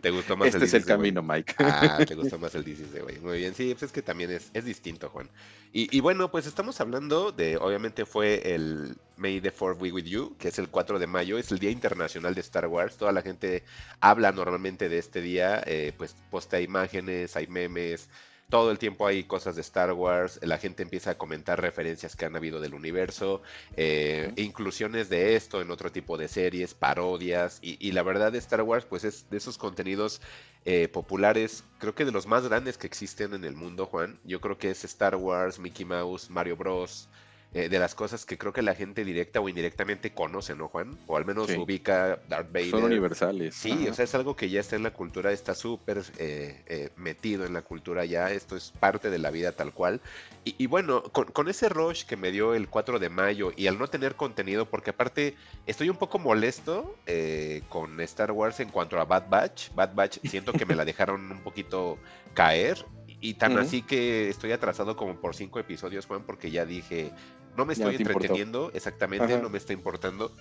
¿Te 0.00 0.10
gustó 0.10 0.36
más 0.36 0.54
este 0.54 0.64
es 0.64 0.74
el 0.74 0.82
is 0.82 0.86
the 0.86 0.92
Way? 0.92 1.10
camino, 1.10 1.22
Mike. 1.24 1.56
Ah, 1.58 1.98
te 2.06 2.14
gustó 2.14 2.38
más 2.38 2.54
el 2.54 2.64
This 2.64 2.92
de 2.92 3.00
güey. 3.00 3.18
Muy 3.18 3.38
bien, 3.38 3.52
sí, 3.52 3.74
pues 3.74 3.82
es 3.82 3.92
que 3.92 4.00
también 4.00 4.30
es, 4.30 4.48
es 4.54 4.64
distinto, 4.64 5.08
Juan. 5.10 5.28
Y, 5.72 5.94
y 5.94 5.98
bueno, 5.98 6.30
pues 6.30 6.46
estamos 6.46 6.80
hablando 6.80 7.32
de, 7.32 7.56
obviamente 7.56 8.06
fue 8.06 8.54
el 8.54 8.96
May 9.16 9.40
the 9.40 9.52
4th 9.52 9.80
Be 9.80 9.90
With 9.90 10.04
You, 10.04 10.36
que 10.38 10.46
es 10.46 10.58
el 10.60 10.68
4 10.68 11.00
de 11.00 11.08
mayo, 11.08 11.36
es 11.36 11.50
el 11.50 11.58
Día 11.58 11.72
Internacional 11.72 12.32
de 12.32 12.42
Star 12.42 12.68
Wars. 12.68 12.96
Toda 12.96 13.10
la 13.10 13.22
gente 13.22 13.64
habla 13.98 14.30
normalmente 14.30 14.88
de 14.88 14.98
este 14.98 15.20
día, 15.20 15.60
eh, 15.66 15.92
pues 15.98 16.14
postea 16.30 16.60
imágenes, 16.60 17.34
hay 17.34 17.48
memes. 17.48 18.08
Todo 18.48 18.70
el 18.70 18.78
tiempo 18.78 19.06
hay 19.06 19.24
cosas 19.24 19.56
de 19.56 19.60
Star 19.62 19.92
Wars, 19.92 20.38
la 20.42 20.58
gente 20.58 20.84
empieza 20.84 21.10
a 21.10 21.18
comentar 21.18 21.60
referencias 21.60 22.14
que 22.14 22.26
han 22.26 22.36
habido 22.36 22.60
del 22.60 22.74
universo, 22.74 23.42
eh, 23.76 24.32
inclusiones 24.36 25.08
de 25.08 25.34
esto 25.34 25.60
en 25.60 25.72
otro 25.72 25.90
tipo 25.90 26.16
de 26.16 26.28
series, 26.28 26.72
parodias, 26.72 27.58
y, 27.60 27.76
y 27.84 27.90
la 27.90 28.04
verdad 28.04 28.30
de 28.30 28.38
Star 28.38 28.62
Wars 28.62 28.86
pues 28.88 29.02
es 29.02 29.28
de 29.30 29.38
esos 29.38 29.58
contenidos 29.58 30.20
eh, 30.64 30.88
populares, 30.88 31.64
creo 31.78 31.94
que 31.94 32.04
de 32.04 32.10
los 32.10 32.26
más 32.26 32.46
grandes 32.48 32.76
que 32.76 32.88
existen 32.88 33.34
en 33.34 33.44
el 33.44 33.54
mundo, 33.54 33.86
Juan. 33.86 34.18
Yo 34.24 34.40
creo 34.40 34.58
que 34.58 34.70
es 34.70 34.84
Star 34.84 35.14
Wars, 35.14 35.60
Mickey 35.60 35.84
Mouse, 35.84 36.28
Mario 36.28 36.56
Bros. 36.56 37.08
Eh, 37.54 37.68
de 37.68 37.78
las 37.78 37.94
cosas 37.94 38.26
que 38.26 38.36
creo 38.36 38.52
que 38.52 38.60
la 38.60 38.74
gente 38.74 39.04
directa 39.04 39.40
o 39.40 39.48
indirectamente 39.48 40.12
conoce, 40.12 40.54
¿no, 40.54 40.68
Juan? 40.68 40.98
O 41.06 41.16
al 41.16 41.24
menos 41.24 41.46
Sí. 41.46 41.56
ubica 41.56 42.18
Darth 42.28 42.52
Vader. 42.52 42.70
Son 42.70 42.84
universales. 42.84 43.54
Sí, 43.54 43.70
Ajá. 43.72 43.90
o 43.90 43.94
sea, 43.94 44.04
es 44.04 44.14
algo 44.14 44.36
que 44.36 44.50
ya 44.50 44.60
está 44.60 44.76
en 44.76 44.82
la 44.82 44.90
cultura, 44.92 45.32
está 45.32 45.54
súper 45.54 46.02
eh, 46.18 46.62
eh, 46.66 46.90
metido 46.96 47.46
en 47.46 47.54
la 47.54 47.62
cultura 47.62 48.04
ya, 48.04 48.30
esto 48.30 48.56
es 48.56 48.72
parte 48.78 49.08
de 49.10 49.18
la 49.18 49.30
vida 49.30 49.52
tal 49.52 49.72
cual. 49.72 50.00
Y, 50.44 50.54
y 50.58 50.66
bueno, 50.66 51.02
con, 51.04 51.26
con 51.26 51.48
ese 51.48 51.68
rush 51.68 52.04
que 52.04 52.16
me 52.16 52.30
dio 52.30 52.54
el 52.54 52.68
4 52.68 52.98
de 52.98 53.08
mayo 53.08 53.52
y 53.56 53.68
al 53.68 53.78
no 53.78 53.88
tener 53.88 54.16
contenido, 54.16 54.66
porque 54.66 54.90
aparte 54.90 55.34
estoy 55.66 55.88
un 55.88 55.96
poco 55.96 56.18
molesto 56.18 56.94
con 57.68 58.00
Star 58.00 58.32
Wars 58.32 58.60
en 58.60 58.68
cuanto 58.68 59.00
a 59.00 59.04
Bad 59.04 59.28
Batch. 59.28 59.70
Bad 59.74 59.94
Batch 59.94 60.18
siento 60.24 60.52
que 60.52 60.66
me 60.66 60.74
la 60.74 60.84
dejaron 60.84 61.30
un 61.30 61.40
poquito 61.40 61.98
caer. 62.34 62.84
Y 63.20 63.34
tan 63.34 63.56
así 63.58 63.82
que 63.82 64.28
estoy 64.28 64.52
atrasado 64.52 64.94
como 64.96 65.20
por 65.20 65.34
cinco 65.34 65.58
episodios, 65.58 66.06
Juan, 66.06 66.24
porque 66.24 66.50
ya 66.50 66.66
dije, 66.66 67.12
no 67.56 67.64
me 67.64 67.72
estoy 67.72 67.94
importó. 67.96 68.10
entreteniendo, 68.18 68.70
exactamente, 68.74 69.32
Ajá. 69.34 69.42
no 69.42 69.48
me 69.48 69.58
está 69.58 69.72
importando. 69.72 70.32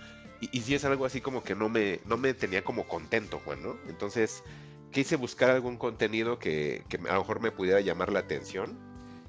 Y, 0.42 0.58
y 0.58 0.62
sí 0.62 0.76
es 0.76 0.84
algo 0.84 1.06
así 1.06 1.22
como 1.22 1.42
que 1.44 1.56
no 1.56 1.70
me, 1.70 2.02
no 2.06 2.18
me 2.18 2.34
tenía 2.34 2.64
como 2.64 2.86
contento, 2.88 3.40
Juan, 3.46 3.64
¿no? 3.64 3.78
Entonces 3.88 4.44
quise 4.92 5.16
buscar 5.16 5.50
algún 5.52 5.78
contenido 5.78 6.38
que, 6.38 6.84
que 6.90 6.98
a 6.98 7.14
lo 7.14 7.20
mejor 7.20 7.40
me 7.40 7.52
pudiera 7.52 7.80
llamar 7.80 8.12
la 8.12 8.20
atención. 8.20 8.78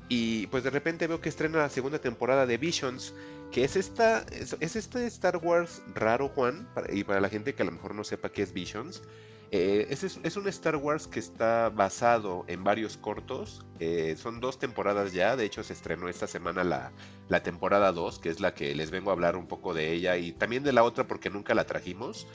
Y 0.09 0.47
pues 0.49 0.63
de 0.65 0.71
repente 0.71 1.07
veo 1.07 1.21
que 1.21 1.29
estrena 1.29 1.59
la 1.59 1.69
segunda 1.69 2.01
temporada 2.01 2.47
de 2.47 2.59
Visions, 2.59 3.15
que 3.53 3.65
es 3.65 3.75
esta, 3.77 4.21
es, 4.33 4.57
es 4.61 4.77
este 4.77 5.07
Star 5.07 5.37
Wars 5.39 5.83
raro, 5.95 6.29
Juan, 6.29 6.69
para- 6.75 6.93
y 6.93 7.03
para 7.05 7.21
la 7.21 7.29
gente 7.29 7.55
que 7.55 7.63
a 7.63 7.67
lo 7.67 7.73
mejor 7.73 7.95
no 7.95 8.03
sepa 8.05 8.31
qué 8.31 8.43
es 8.43 8.53
Visions. 8.53 9.03
Eh, 9.53 9.87
es, 9.91 10.37
un 10.37 10.49
Star 10.49 10.77
Wars 10.77 11.07
que 11.07 11.21
está 11.21 11.69
basado 11.71 12.45
en 12.49 12.65
varios 12.65 12.97
cortos. 12.97 13.65
eh, 13.79 14.17
son 14.19 14.41
dos 14.41 14.59
temporadas 14.59 15.13
ya. 15.13 15.37
De 15.37 15.45
hecho, 15.45 15.63
se 15.63 15.73
estrenó 15.73 16.09
esta 16.09 16.27
semana 16.27 16.65
la, 16.65 16.93
la 17.29 17.43
temporada 17.43 17.93
2, 17.93 18.19
que 18.19 18.31
es 18.31 18.41
la 18.41 18.55
que 18.55 18.75
les 18.75 18.91
vengo 18.91 19.11
a 19.11 19.13
hablar 19.13 19.37
un 19.37 19.47
poco 19.47 19.75
de 19.75 19.93
ella. 19.93 20.17
Y 20.17 20.33
también 20.33 20.65
de 20.65 20.73
la 20.73 20.83
otra 20.83 21.07
porque 21.07 21.31
nunca 21.31 21.55
la 21.55 21.65
trajimos. 21.65 22.27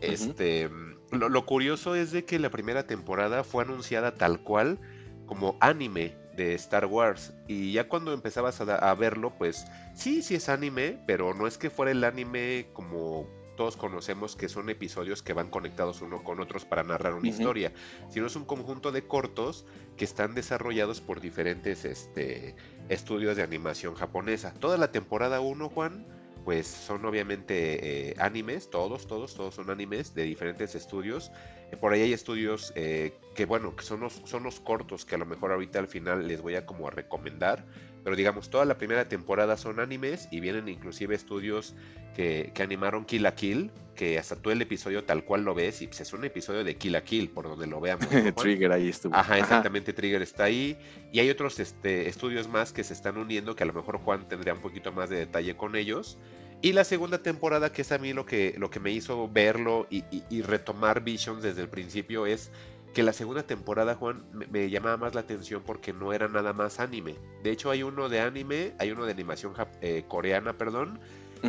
Este, 0.00 0.68
lo, 1.10 1.28
lo 1.28 1.46
curioso 1.46 1.94
es 1.94 2.12
de 2.12 2.24
que 2.24 2.38
la 2.38 2.50
primera 2.50 2.86
temporada 2.86 3.44
fue 3.44 3.64
anunciada 3.64 4.14
tal 4.14 4.42
cual 4.42 4.78
como 5.26 5.56
anime 5.60 6.14
de 6.36 6.54
Star 6.54 6.86
Wars. 6.86 7.32
Y 7.48 7.72
ya 7.72 7.88
cuando 7.88 8.12
empezabas 8.12 8.60
a, 8.60 8.76
a 8.76 8.94
verlo, 8.94 9.32
pues 9.38 9.66
sí, 9.94 10.22
sí 10.22 10.34
es 10.34 10.48
anime, 10.48 10.98
pero 11.06 11.32
no 11.32 11.46
es 11.46 11.58
que 11.58 11.70
fuera 11.70 11.92
el 11.92 12.04
anime 12.04 12.66
como 12.72 13.26
todos 13.56 13.76
conocemos 13.76 14.36
que 14.36 14.48
son 14.48 14.70
episodios 14.70 15.22
que 15.22 15.32
van 15.32 15.50
conectados 15.50 16.02
uno 16.02 16.22
con 16.22 16.40
otros 16.40 16.64
para 16.64 16.82
narrar 16.82 17.14
una 17.14 17.28
Ujú. 17.28 17.38
historia, 17.38 17.72
sino 18.08 18.26
es 18.26 18.36
un 18.36 18.44
conjunto 18.44 18.92
de 18.92 19.06
cortos 19.06 19.64
que 19.96 20.04
están 20.04 20.34
desarrollados 20.34 21.00
por 21.00 21.20
diferentes 21.20 21.84
este, 21.84 22.54
estudios 22.88 23.36
de 23.36 23.42
animación 23.42 23.94
japonesa. 23.94 24.54
Toda 24.54 24.76
la 24.76 24.92
temporada 24.92 25.40
1, 25.40 25.68
Juan, 25.70 26.06
pues 26.44 26.68
son 26.68 27.04
obviamente 27.04 28.10
eh, 28.10 28.14
animes, 28.18 28.70
todos, 28.70 29.08
todos, 29.08 29.34
todos 29.34 29.56
son 29.56 29.68
animes 29.68 30.14
de 30.14 30.22
diferentes 30.22 30.76
estudios. 30.76 31.32
Eh, 31.72 31.76
por 31.76 31.92
ahí 31.92 32.02
hay 32.02 32.12
estudios 32.12 32.72
eh, 32.76 33.14
que, 33.34 33.44
bueno, 33.44 33.74
que 33.76 33.84
son 33.84 34.00
los, 34.00 34.20
son 34.24 34.42
los 34.42 34.60
cortos 34.60 35.04
que 35.04 35.14
a 35.14 35.18
lo 35.18 35.26
mejor 35.26 35.52
ahorita 35.52 35.78
al 35.78 35.88
final 35.88 36.26
les 36.28 36.40
voy 36.40 36.54
a 36.54 36.66
como 36.66 36.88
a 36.88 36.90
recomendar. 36.90 37.64
Pero 38.04 38.14
digamos, 38.14 38.50
toda 38.50 38.64
la 38.64 38.78
primera 38.78 39.08
temporada 39.08 39.56
son 39.56 39.80
animes 39.80 40.28
y 40.30 40.38
vienen 40.38 40.68
inclusive 40.68 41.14
estudios 41.14 41.74
que, 42.14 42.52
que 42.54 42.62
animaron 42.62 43.04
Kill 43.04 43.24
la 43.24 43.34
Kill, 43.34 43.72
que 43.96 44.16
hasta 44.18 44.36
tú 44.36 44.52
el 44.52 44.62
episodio 44.62 45.02
tal 45.02 45.24
cual 45.24 45.44
lo 45.44 45.54
ves 45.54 45.82
y 45.82 45.88
pues, 45.88 46.02
es 46.02 46.12
un 46.12 46.24
episodio 46.24 46.62
de 46.62 46.76
Kill 46.76 46.92
la 46.92 47.02
Kill, 47.02 47.30
por 47.30 47.48
donde 47.48 47.66
lo 47.66 47.80
veamos. 47.80 48.06
¿no? 48.12 48.32
Trigger 48.34 48.70
ahí 48.70 48.90
estuvo. 48.90 49.12
Ajá, 49.16 49.38
exactamente, 49.38 49.92
Trigger 49.92 50.22
está 50.22 50.44
ahí. 50.44 50.78
Y 51.10 51.18
hay 51.18 51.30
otros 51.30 51.58
este, 51.58 52.08
estudios 52.08 52.46
más 52.46 52.72
que 52.72 52.84
se 52.84 52.92
están 52.92 53.16
uniendo, 53.16 53.56
que 53.56 53.64
a 53.64 53.66
lo 53.66 53.72
mejor 53.72 53.98
Juan 53.98 54.28
tendría 54.28 54.54
un 54.54 54.60
poquito 54.60 54.92
más 54.92 55.10
de 55.10 55.16
detalle 55.16 55.56
con 55.56 55.74
ellos. 55.74 56.16
Y 56.62 56.72
la 56.72 56.84
segunda 56.84 57.22
temporada, 57.22 57.70
que 57.72 57.82
es 57.82 57.92
a 57.92 57.98
mí 57.98 58.12
lo 58.12 58.26
que, 58.26 58.54
lo 58.58 58.70
que 58.70 58.80
me 58.80 58.90
hizo 58.90 59.28
verlo 59.28 59.86
y, 59.90 59.98
y- 60.10 60.24
y 60.30 60.42
retomar 60.42 61.02
Visions 61.04 61.42
desde 61.42 61.62
el 61.62 61.68
principio, 61.68 62.26
es 62.26 62.50
que 62.94 63.02
la 63.02 63.12
segunda 63.12 63.42
temporada, 63.46 63.94
Juan, 63.94 64.24
me, 64.32 64.46
me 64.46 64.70
llamaba 64.70 64.96
más 64.96 65.14
la 65.14 65.20
atención 65.20 65.62
porque 65.64 65.92
no 65.92 66.12
era 66.14 66.28
nada 66.28 66.52
más 66.54 66.80
anime. 66.80 67.14
De 67.42 67.50
hecho, 67.50 67.70
hay 67.70 67.82
uno 67.82 68.08
de 68.08 68.20
anime, 68.20 68.74
hay 68.78 68.90
uno 68.90 69.04
de 69.04 69.12
animación 69.12 69.52
eh, 69.82 70.04
coreana, 70.08 70.56
perdón, 70.56 70.98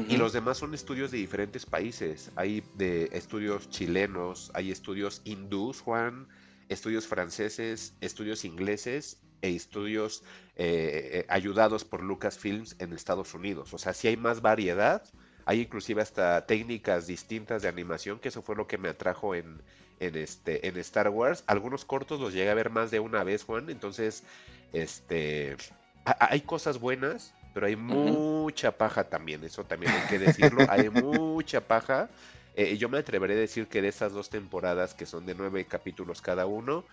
y 0.09 0.17
los 0.17 0.33
demás 0.33 0.57
son 0.57 0.73
estudios 0.73 1.09
de 1.11 1.17
diferentes 1.17 1.65
países. 1.65 2.29
Hay 2.35 2.61
de 2.75 3.09
estudios 3.13 3.69
chilenos, 3.69 4.51
hay 4.53 4.69
estudios 4.69 5.21
hindús, 5.23 5.79
Juan, 5.79 6.27
estudios 6.67 7.07
franceses, 7.07 7.95
estudios 8.01 8.43
ingleses 8.43 9.21
e 9.41 9.49
estudios 9.49 10.23
eh, 10.55 11.25
ayudados 11.29 11.85
por 11.85 12.01
Lucasfilms 12.01 12.75
en 12.79 12.93
Estados 12.93 13.33
Unidos. 13.33 13.73
O 13.73 13.77
sea, 13.77 13.93
sí 13.93 14.07
hay 14.07 14.17
más 14.17 14.41
variedad. 14.41 15.03
Hay 15.45 15.61
inclusive 15.61 16.01
hasta 16.01 16.45
técnicas 16.45 17.07
distintas 17.07 17.61
de 17.61 17.69
animación, 17.69 18.19
que 18.19 18.27
eso 18.29 18.41
fue 18.41 18.55
lo 18.55 18.67
que 18.67 18.77
me 18.77 18.89
atrajo 18.89 19.33
en, 19.33 19.61
en, 19.99 20.15
este, 20.15 20.67
en 20.67 20.77
Star 20.77 21.09
Wars. 21.09 21.43
Algunos 21.47 21.85
cortos 21.85 22.19
los 22.19 22.33
llegué 22.33 22.49
a 22.49 22.53
ver 22.53 22.69
más 22.69 22.91
de 22.91 22.99
una 22.99 23.23
vez, 23.23 23.43
Juan. 23.43 23.69
Entonces, 23.69 24.23
este, 24.73 25.55
hay 26.03 26.41
cosas 26.41 26.79
buenas, 26.79 27.33
pero 27.53 27.67
hay 27.67 27.75
mucha 27.75 28.77
paja 28.77 29.05
también, 29.05 29.43
eso 29.43 29.63
también 29.63 29.91
hay 29.91 30.07
que 30.07 30.19
decirlo, 30.19 30.65
hay 30.69 30.89
mucha 30.89 31.61
paja. 31.61 32.09
Eh, 32.55 32.77
yo 32.77 32.89
me 32.89 32.97
atreveré 32.97 33.33
a 33.35 33.38
decir 33.38 33.67
que 33.67 33.81
de 33.81 33.89
esas 33.89 34.13
dos 34.13 34.29
temporadas, 34.29 34.93
que 34.93 35.05
son 35.05 35.25
de 35.25 35.35
nueve 35.35 35.65
capítulos 35.65 36.21
cada 36.21 36.45
uno, 36.45 36.85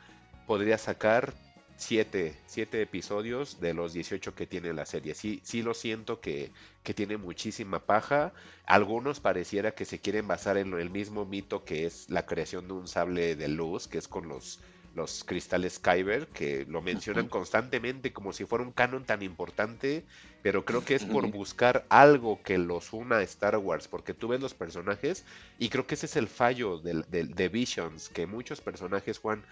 podría 0.46 0.78
sacar 0.78 1.32
siete, 1.76 2.36
siete 2.46 2.80
episodios 2.82 3.60
de 3.60 3.74
los 3.74 3.92
18 3.92 4.34
que 4.34 4.46
tiene 4.46 4.72
la 4.72 4.86
serie. 4.86 5.14
Sí, 5.14 5.40
sí 5.42 5.62
lo 5.62 5.74
siento 5.74 6.20
que, 6.20 6.52
que 6.82 6.94
tiene 6.94 7.16
muchísima 7.16 7.80
paja. 7.86 8.32
Algunos 8.66 9.20
pareciera 9.20 9.72
que 9.74 9.84
se 9.84 10.00
quieren 10.00 10.26
basar 10.26 10.56
en 10.56 10.72
el 10.74 10.90
mismo 10.90 11.24
mito 11.24 11.64
que 11.64 11.86
es 11.86 12.08
la 12.10 12.26
creación 12.26 12.68
de 12.68 12.74
un 12.74 12.88
sable 12.88 13.36
de 13.36 13.48
luz, 13.48 13.88
que 13.88 13.98
es 13.98 14.08
con 14.08 14.28
los 14.28 14.60
los 14.94 15.24
cristales 15.24 15.78
Kyber, 15.78 16.28
que 16.28 16.64
lo 16.66 16.80
mencionan 16.80 17.28
constantemente 17.28 18.12
como 18.12 18.32
si 18.32 18.44
fuera 18.44 18.64
un 18.64 18.72
canon 18.72 19.04
tan 19.04 19.22
importante, 19.22 20.04
pero 20.42 20.64
creo 20.64 20.84
que 20.84 20.94
es 20.94 21.04
por 21.04 21.30
buscar 21.30 21.84
algo 21.88 22.40
que 22.42 22.58
los 22.58 22.92
una 22.92 23.16
a 23.16 23.22
Star 23.22 23.56
Wars, 23.56 23.88
porque 23.88 24.14
tú 24.14 24.28
ves 24.28 24.40
los 24.40 24.54
personajes 24.54 25.24
y 25.58 25.68
creo 25.68 25.86
que 25.86 25.96
ese 25.96 26.06
es 26.06 26.16
el 26.16 26.28
fallo 26.28 26.78
de, 26.78 27.02
de 27.10 27.48
Visions, 27.48 28.08
que 28.08 28.26
muchos 28.26 28.60
personajes, 28.60 29.18
Juan, 29.18 29.44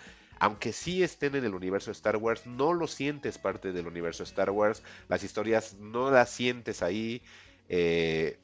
aunque 0.43 0.73
sí 0.73 1.05
estén 1.05 1.37
en 1.37 1.45
el 1.45 1.55
universo 1.55 1.93
Star 1.93 2.17
Wars, 2.17 2.49
no 2.49 2.73
lo 2.73 2.89
sientes 2.89 3.39
parte 3.39 3.71
del 3.71 3.87
universo 3.87 4.25
Star 4.25 4.51
Wars, 4.51 4.83
las 5.09 5.23
historias 5.23 5.75
no 5.79 6.11
las 6.11 6.31
sientes 6.31 6.83
ahí. 6.83 7.23
Eh, 7.69 8.41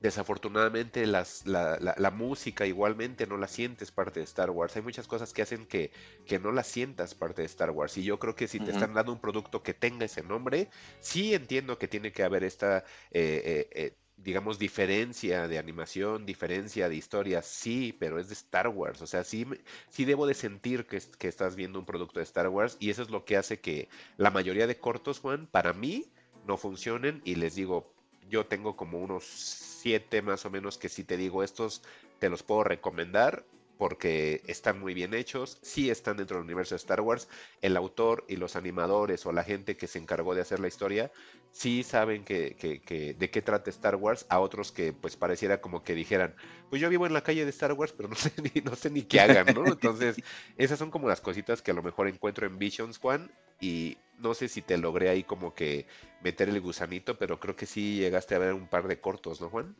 desafortunadamente 0.00 1.06
las, 1.06 1.46
la, 1.46 2.10
música 2.10 2.66
igualmente 2.66 3.28
no 3.28 3.36
la 3.36 3.46
sientes 3.46 3.92
parte 3.92 4.18
de 4.18 4.24
Star 4.24 4.50
Wars. 4.50 4.74
Hay 4.74 4.82
muchas 4.82 5.06
cosas 5.06 5.32
que 5.32 5.42
hacen 5.42 5.66
que, 5.66 5.92
que 6.26 6.40
no 6.40 6.50
la 6.50 6.64
sientas 6.64 7.14
parte 7.14 7.42
de 7.42 7.46
Star 7.46 7.70
Wars. 7.70 7.96
Y 7.96 8.02
yo 8.02 8.18
creo 8.18 8.34
que 8.34 8.48
si 8.48 8.58
te 8.58 8.72
están 8.72 8.92
dando 8.92 9.12
un 9.12 9.20
producto 9.20 9.62
que 9.62 9.72
tenga 9.72 10.06
ese 10.06 10.24
nombre, 10.24 10.68
sí 10.98 11.32
entiendo 11.32 11.78
que 11.78 11.86
tiene 11.86 12.10
que 12.10 12.24
haber 12.24 12.42
esta, 12.42 12.78
eh, 13.12 13.68
eh, 13.70 13.94
digamos, 14.22 14.58
diferencia 14.58 15.48
de 15.48 15.58
animación, 15.58 16.26
diferencia 16.26 16.88
de 16.88 16.96
historia, 16.96 17.42
sí, 17.42 17.96
pero 17.98 18.18
es 18.18 18.28
de 18.28 18.34
Star 18.34 18.68
Wars. 18.68 19.02
O 19.02 19.06
sea, 19.06 19.24
sí, 19.24 19.46
sí 19.88 20.04
debo 20.04 20.26
de 20.26 20.34
sentir 20.34 20.86
que, 20.86 21.00
que 21.18 21.28
estás 21.28 21.56
viendo 21.56 21.78
un 21.78 21.86
producto 21.86 22.20
de 22.20 22.24
Star 22.24 22.48
Wars 22.48 22.76
y 22.80 22.90
eso 22.90 23.02
es 23.02 23.10
lo 23.10 23.24
que 23.24 23.36
hace 23.36 23.60
que 23.60 23.88
la 24.16 24.30
mayoría 24.30 24.66
de 24.66 24.78
cortos, 24.78 25.20
Juan, 25.20 25.46
para 25.46 25.72
mí, 25.72 26.06
no 26.46 26.56
funcionen 26.56 27.22
y 27.24 27.36
les 27.36 27.54
digo, 27.54 27.92
yo 28.28 28.46
tengo 28.46 28.76
como 28.76 28.98
unos 28.98 29.24
siete 29.24 30.22
más 30.22 30.44
o 30.44 30.50
menos 30.50 30.78
que 30.78 30.88
si 30.88 31.04
te 31.04 31.16
digo 31.16 31.42
estos 31.42 31.82
te 32.18 32.28
los 32.28 32.42
puedo 32.42 32.64
recomendar 32.64 33.44
porque 33.80 34.42
están 34.46 34.78
muy 34.78 34.92
bien 34.92 35.14
hechos, 35.14 35.56
sí 35.62 35.88
están 35.88 36.18
dentro 36.18 36.36
del 36.36 36.44
universo 36.44 36.74
de 36.74 36.80
Star 36.80 37.00
Wars, 37.00 37.28
el 37.62 37.78
autor 37.78 38.26
y 38.28 38.36
los 38.36 38.54
animadores 38.54 39.24
o 39.24 39.32
la 39.32 39.42
gente 39.42 39.78
que 39.78 39.86
se 39.86 39.98
encargó 39.98 40.34
de 40.34 40.42
hacer 40.42 40.60
la 40.60 40.68
historia, 40.68 41.10
sí 41.50 41.82
saben 41.82 42.22
que, 42.22 43.14
de 43.18 43.30
qué 43.30 43.40
trata 43.40 43.70
Star 43.70 43.96
Wars, 43.96 44.26
a 44.28 44.40
otros 44.40 44.70
que 44.70 44.92
pues 44.92 45.16
pareciera 45.16 45.62
como 45.62 45.82
que 45.82 45.94
dijeran, 45.94 46.36
pues 46.68 46.82
yo 46.82 46.90
vivo 46.90 47.06
en 47.06 47.14
la 47.14 47.22
calle 47.22 47.42
de 47.42 47.50
Star 47.52 47.72
Wars, 47.72 47.94
pero 47.96 48.10
no 48.10 48.16
sé 48.16 48.30
ni, 48.42 48.60
no 48.60 48.76
sé 48.76 48.90
ni 48.90 49.00
qué 49.00 49.18
hagan, 49.18 49.46
¿no? 49.54 49.64
Entonces, 49.72 50.16
esas 50.58 50.78
son 50.78 50.90
como 50.90 51.08
las 51.08 51.22
cositas 51.22 51.62
que 51.62 51.70
a 51.70 51.74
lo 51.74 51.82
mejor 51.82 52.06
encuentro 52.06 52.46
en 52.46 52.58
Visions, 52.58 52.98
Juan, 52.98 53.32
y 53.62 53.96
no 54.18 54.34
sé 54.34 54.48
si 54.48 54.60
te 54.60 54.76
logré 54.76 55.08
ahí 55.08 55.24
como 55.24 55.54
que 55.54 55.86
meter 56.22 56.50
el 56.50 56.60
gusanito, 56.60 57.18
pero 57.18 57.40
creo 57.40 57.56
que 57.56 57.64
sí 57.64 57.96
llegaste 57.96 58.34
a 58.34 58.40
ver 58.40 58.52
un 58.52 58.68
par 58.68 58.88
de 58.88 59.00
cortos, 59.00 59.40
¿no, 59.40 59.48
Juan? 59.48 59.74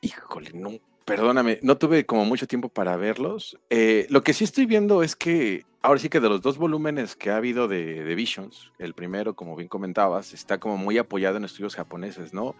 Híjole, 0.00 0.50
no, 0.54 0.72
perdóname, 1.16 1.58
no 1.62 1.76
tuve 1.76 2.06
como 2.06 2.24
mucho 2.24 2.46
tiempo 2.46 2.68
para 2.68 2.96
verlos. 2.96 3.58
Eh, 3.70 4.06
lo 4.10 4.22
que 4.22 4.34
sí 4.34 4.44
estoy 4.44 4.66
viendo 4.66 5.02
es 5.02 5.16
que 5.16 5.64
ahora 5.82 5.98
sí 5.98 6.08
que 6.08 6.20
de 6.20 6.28
los 6.28 6.42
dos 6.42 6.58
volúmenes 6.58 7.16
que 7.16 7.30
ha 7.30 7.36
habido 7.36 7.68
de, 7.68 8.14
Visions, 8.14 8.72
el 8.78 8.94
primero, 8.94 9.34
como 9.34 9.56
bien 9.56 9.68
comentabas, 9.68 10.32
está 10.32 10.58
como 10.58 10.76
muy 10.76 10.98
apoyado 10.98 11.36
en 11.36 11.44
estudios 11.44 11.74
japoneses, 11.74 12.32
¿no? 12.32 12.54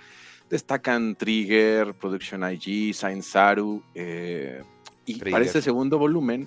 Destacan 0.50 1.14
Trigger, 1.14 1.94
Production 1.94 2.42
IG, 2.50 2.94
Science 2.94 3.30
Saru, 3.30 3.82
eh, 3.94 4.62
y 5.04 5.14
para 5.16 5.42
este 5.42 5.62
segundo 5.62 5.98
volumen, 5.98 6.46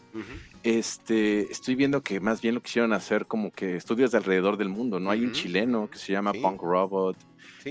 este, 0.61 1.51
estoy 1.51 1.73
viendo 1.73 2.01
que 2.01 2.19
más 2.19 2.41
bien 2.41 2.53
lo 2.53 2.61
quisieron 2.61 2.93
hacer 2.93 3.25
como 3.25 3.51
que 3.51 3.75
estudios 3.75 4.11
de 4.11 4.19
alrededor 4.19 4.55
del 4.57 4.69
mundo, 4.69 4.99
¿no? 4.99 5.09
Hay 5.09 5.25
un 5.25 5.31
chileno 5.31 5.89
que 5.89 5.97
se 5.97 6.11
llama 6.11 6.31
Punk 6.31 6.61
Robot, 6.61 7.17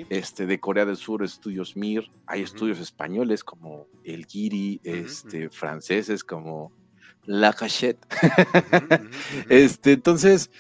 este, 0.09 0.47
de 0.47 0.61
Corea 0.61 0.85
del 0.85 0.97
Sur, 0.97 1.23
estudios 1.23 1.77
MIR, 1.77 2.11
hay 2.27 2.43
estudios 2.43 2.79
españoles 2.79 3.45
como 3.45 3.87
El 4.05 4.27
Giri, 4.27 4.81
este, 4.85 5.51
franceses 5.51 6.25
como 6.25 6.73
La 7.25 7.53
Cachette. 7.53 8.05
este, 9.49 9.93
entonces, 9.93 10.51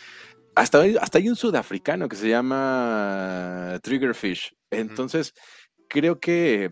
hasta, 0.55 0.83
hasta 1.01 1.19
hay 1.19 1.29
un 1.29 1.37
sudafricano 1.37 2.09
que 2.09 2.17
se 2.17 2.29
llama 2.29 3.79
Triggerfish. 3.83 4.55
Entonces, 4.71 5.35
creo 5.89 6.21
que 6.21 6.71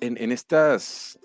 en, 0.00 0.16
en, 0.18 0.32
estas. 0.32 1.18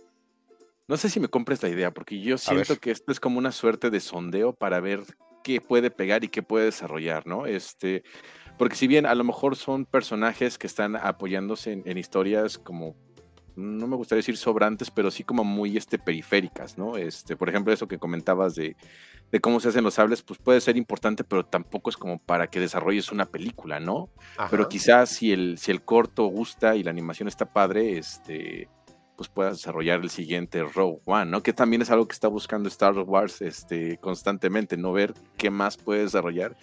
No 0.88 0.96
sé 0.96 1.10
si 1.10 1.20
me 1.20 1.28
compres 1.28 1.62
la 1.64 1.70
idea, 1.70 1.92
porque 1.92 2.20
yo 2.20 2.38
siento 2.38 2.78
que 2.78 2.92
esto 2.92 3.12
es 3.12 3.20
como 3.20 3.40
una 3.40 3.52
suerte 3.52 3.90
de 3.90 4.00
sondeo 4.00 4.54
para 4.54 4.80
ver 4.80 5.04
qué 5.44 5.62
puede 5.62 5.92
pegar 5.92 6.24
y 6.24 6.30
qué 6.30 6.44
puede 6.44 6.66
desarrollar, 6.66 7.26
¿no? 7.28 7.46
Este, 7.46 8.04
porque 8.58 8.76
si 8.76 8.88
bien 8.88 9.06
a 9.06 9.16
lo 9.16 9.24
mejor 9.24 9.56
son 9.56 9.86
personajes 9.86 10.58
que 10.58 10.68
están 10.68 10.96
apoyándose 10.96 11.82
en, 11.86 11.98
historias 11.98 12.58
como, 12.58 12.96
no 13.56 13.88
me 13.88 13.96
gustaría 13.96 14.20
decir 14.20 14.38
sobrantes, 14.38 14.92
pero 14.92 15.12
sí 15.12 15.24
como 15.24 15.44
muy 15.44 15.78
este, 15.78 16.00
periféricas, 16.00 16.78
¿no? 16.78 16.98
Este, 16.98 17.36
por 17.36 17.50
ejemplo, 17.50 17.74
eso 17.74 17.88
que 17.88 18.00
comentabas 18.00 18.56
de, 18.56 18.76
cómo 19.42 19.60
se 19.60 19.70
hacen 19.70 19.84
los 19.84 19.96
sables, 19.96 20.24
pues 20.24 20.40
puede 20.40 20.62
ser 20.62 20.78
importante, 20.78 21.24
pero 21.24 21.46
tampoco 21.46 21.90
es 21.90 21.98
como 21.98 22.20
para 22.20 22.48
que 22.48 22.60
desarrolles 22.60 23.12
una 23.12 23.26
película, 23.26 23.80
¿no? 23.80 24.10
Pero 24.50 24.68
quizás 24.70 25.10
si 25.10 25.32
el, 25.32 25.58
si 25.58 25.72
el 25.72 25.84
corto 25.84 26.26
gusta 26.26 26.76
y 26.76 26.84
la 26.84 26.92
animación 26.92 27.28
está 27.28 27.52
padre, 27.54 27.98
este 27.98 28.70
pues 29.18 29.30
puedas 29.30 29.58
desarrollar 29.58 30.00
el 30.02 30.12
siguiente 30.12 30.64
Rogue 30.64 31.02
One, 31.06 31.26
¿no? 31.26 31.42
Que 31.42 31.52
también 31.52 31.82
es 31.82 31.90
algo 31.90 32.08
que 32.08 32.14
está 32.14 32.28
buscando 32.28 32.70
Star 32.70 32.94
Wars 33.00 33.42
este, 33.42 33.98
constantemente, 33.98 34.78
¿no? 34.78 34.94
Ver 34.94 35.16
qué 35.38 35.50
más 35.50 35.76
puede 35.76 36.04
desarrollar. 36.04 36.56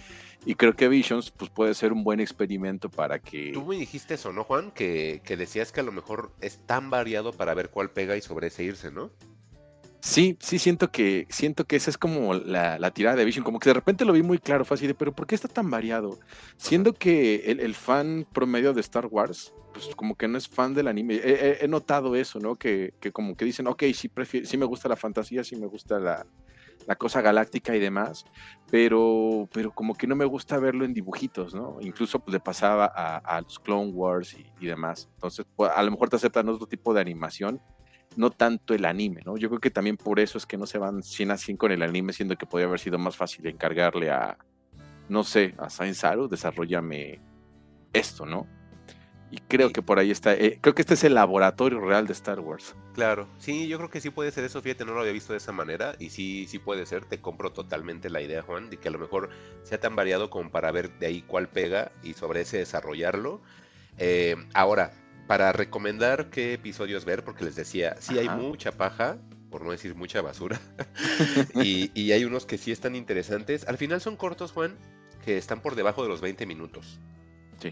Y 0.47 0.57
creo 0.57 0.75
que 0.75 0.89
Visions 0.89 1.31
pues, 1.31 1.51
puede 1.51 1.75
ser 1.75 1.93
un 1.93 2.05
buen 2.05 2.21
experimento 2.21 2.91
para 2.91 3.19
que... 3.19 3.53
Tú 3.53 3.65
me 3.65 3.77
dijiste 3.77 4.15
eso, 4.15 4.33
¿no, 4.33 4.45
Juan? 4.45 4.71
Que, 4.73 5.23
que 5.25 5.37
decías 5.37 5.73
que 5.73 5.81
a 5.81 5.85
lo 5.85 5.93
mejor 5.93 6.33
es 6.41 6.59
tan 6.67 6.91
variado 6.91 7.33
para 7.33 7.55
ver 7.55 7.71
cuál 7.71 7.91
pega 7.91 8.17
y 8.17 8.21
sobre 8.21 8.49
ese 8.49 8.65
irse, 8.65 8.91
¿no? 8.91 9.11
Sí, 10.05 10.37
sí, 10.39 10.59
siento 10.59 10.91
que, 10.91 11.27
siento 11.31 11.65
que 11.65 11.77
esa 11.77 11.89
es 11.89 11.97
como 11.97 12.35
la, 12.35 12.91
tirada 12.91 13.17
de 13.17 13.25
Vision, 13.25 13.43
como 13.43 13.59
que 13.59 13.71
de 13.71 13.75
repente 13.75 14.05
lo 14.05 14.13
vi 14.13 14.23
muy 14.23 14.39
claro, 14.39 14.67
fue 14.67 14.75
así 14.75 14.87
de, 14.87 14.95
pero 14.95 15.15
¿por 15.15 15.27
qué 15.27 15.35
está 15.35 15.49
tan 15.49 15.71
variado? 15.71 16.19
Siendo 16.59 16.93
que 16.93 17.37
el, 17.47 17.75
fan 17.75 18.27
promedio 18.31 18.75
de 18.75 18.83
Star 18.83 19.07
Wars, 19.07 19.55
pues 19.73 19.89
como 19.97 20.15
que 20.15 20.29
no 20.29 20.37
es 20.37 20.47
fan 20.47 20.75
del 20.75 20.89
anime. 20.89 21.23
He, 21.25 21.67
notado 21.69 22.17
eso, 22.17 22.39
¿no? 22.39 22.57
Que, 22.57 22.93
que, 23.01 23.13
como 23.13 23.35
que 23.35 23.47
dicen, 23.47 23.67
ok, 23.67 23.83
sí, 23.95 24.11
sí 24.45 24.59
me 24.59 24.67
gusta 24.67 24.91
la 24.91 24.97
fantasía, 24.97 25.43
sí 25.43 25.57
me 25.57 25.67
gusta 25.67 25.99
la, 25.99 26.27
la 26.87 26.97
cosa 26.97 27.21
galáctica 27.21 27.75
y 27.75 27.81
demás, 27.81 28.25
pero, 28.71 29.49
pero 29.53 29.73
como 29.73 29.95
que 29.95 30.07
no 30.07 30.17
me 30.17 30.25
gusta 30.25 30.59
verlo 30.59 30.85
en 30.85 30.95
dibujitos, 30.95 31.55
¿no? 31.55 31.79
Incluso 31.81 32.19
pues, 32.21 32.33
le 32.33 32.41
pasaba 32.41 32.87
a, 32.87 33.41
los 33.41 33.59
Clone 33.59 33.91
Wars 33.93 34.37
y, 34.61 34.67
demás. 34.67 35.09
Entonces, 35.15 35.47
pues, 35.57 35.71
a 35.75 35.83
lo 35.83 35.91
mejor 35.91 36.09
te 36.09 36.17
aceptan 36.17 36.49
otro 36.49 36.67
tipo 36.67 36.95
de 36.95 37.01
animación, 37.01 37.61
no 38.17 38.31
tanto 38.31 38.75
el 38.75 38.85
anime, 38.85 39.23
¿no? 39.25 39.37
Yo 39.37 39.49
creo 39.49 39.61
que 39.61 39.71
también 39.71 39.97
por 39.97 40.21
eso 40.21 40.39
es 40.39 40.47
que 40.47 40.57
no 40.57 40.67
se 40.67 40.79
van 40.79 41.03
100 41.03 41.31
a 41.33 41.37
100 41.37 41.57
con 41.57 41.73
el 41.73 41.83
anime, 41.83 42.13
siendo 42.13 42.37
que 42.37 42.47
podría 42.47 42.69
haber 42.69 42.81
sido 42.81 42.99
más 42.99 43.17
fácil 43.17 43.47
encargarle 43.47 44.11
a, 44.11 44.39
no 45.09 45.25
sé, 45.25 45.55
a 45.59 45.69
Saint 45.71 45.95
Saru, 45.95 46.29
desarrollame 46.29 47.21
esto, 47.93 48.27
¿no? 48.27 48.47
Y 49.35 49.39
creo 49.49 49.71
que 49.71 49.83
por 49.83 49.99
ahí 49.99 50.13
está, 50.13 50.33
eh, 50.33 50.61
creo 50.61 50.77
que 50.77 50.83
este 50.83 50.95
es 50.95 51.03
el 51.03 51.15
laboratorio 51.15 51.81
real 51.81 52.07
de 52.07 52.13
Star 52.13 52.39
Wars. 52.39 52.77
Claro, 52.95 53.27
sí, 53.39 53.67
yo 53.67 53.79
creo 53.79 53.91
que 53.91 54.01
sí 54.01 54.11
puede 54.11 54.31
ser 54.31 54.45
eso, 54.45 54.63
fíjate, 54.63 54.85
no 54.85 54.95
lo 54.95 55.01
había 55.01 55.11
visto 55.11 55.33
de 55.33 55.39
esa 55.39 55.51
manera 55.51 55.97
y 55.99 56.11
sí, 56.11 56.47
sí 56.47 56.61
puede 56.61 56.87
ser, 56.87 57.05
te 57.05 57.21
compro 57.21 57.51
totalmente 57.53 58.11
la 58.11 58.23
idea, 58.23 58.43
Juan, 58.43 58.71
de 58.71 58.77
que 58.77 58.87
a 58.87 58.93
lo 58.93 59.01
mejor 59.01 59.31
sea 59.65 59.81
tan 59.81 59.97
variado 59.97 60.31
como 60.31 60.53
para 60.53 60.71
ver 60.71 60.97
de 61.01 61.07
ahí 61.07 61.23
cuál 61.23 61.49
pega 61.49 61.91
y 62.05 62.15
sobre 62.15 62.43
ese 62.43 62.59
desarrollarlo. 62.59 63.43
Eh, 63.99 64.37
ahora, 64.55 64.93
para 65.27 65.51
recomendar 65.51 66.31
qué 66.31 66.53
episodios 66.53 67.05
ver, 67.05 67.25
porque 67.25 67.45
les 67.45 67.57
decía, 67.57 67.97
sí 67.99 68.17
hay 68.17 68.29
mucha 68.29 68.71
paja, 68.71 69.19
por 69.51 69.65
no 69.65 69.73
decir 69.73 69.97
mucha 69.97 70.23
basura, 70.23 70.61
y, 71.61 71.91
y 72.01 72.13
hay 72.13 72.25
unos 72.25 72.47
que 72.47 72.57
sí 72.57 72.71
están 72.71 72.95
interesantes. 72.95 73.67
Al 73.67 73.79
final 73.79 74.01
son 74.01 74.15
cortos, 74.15 74.53
Juan, 74.53 74.79
que 75.25 75.39
están 75.39 75.61
por 75.61 75.75
debajo 75.75 76.05
de 76.05 76.09
los 76.09 76.21
20 76.21 76.47
minutos. 76.47 77.01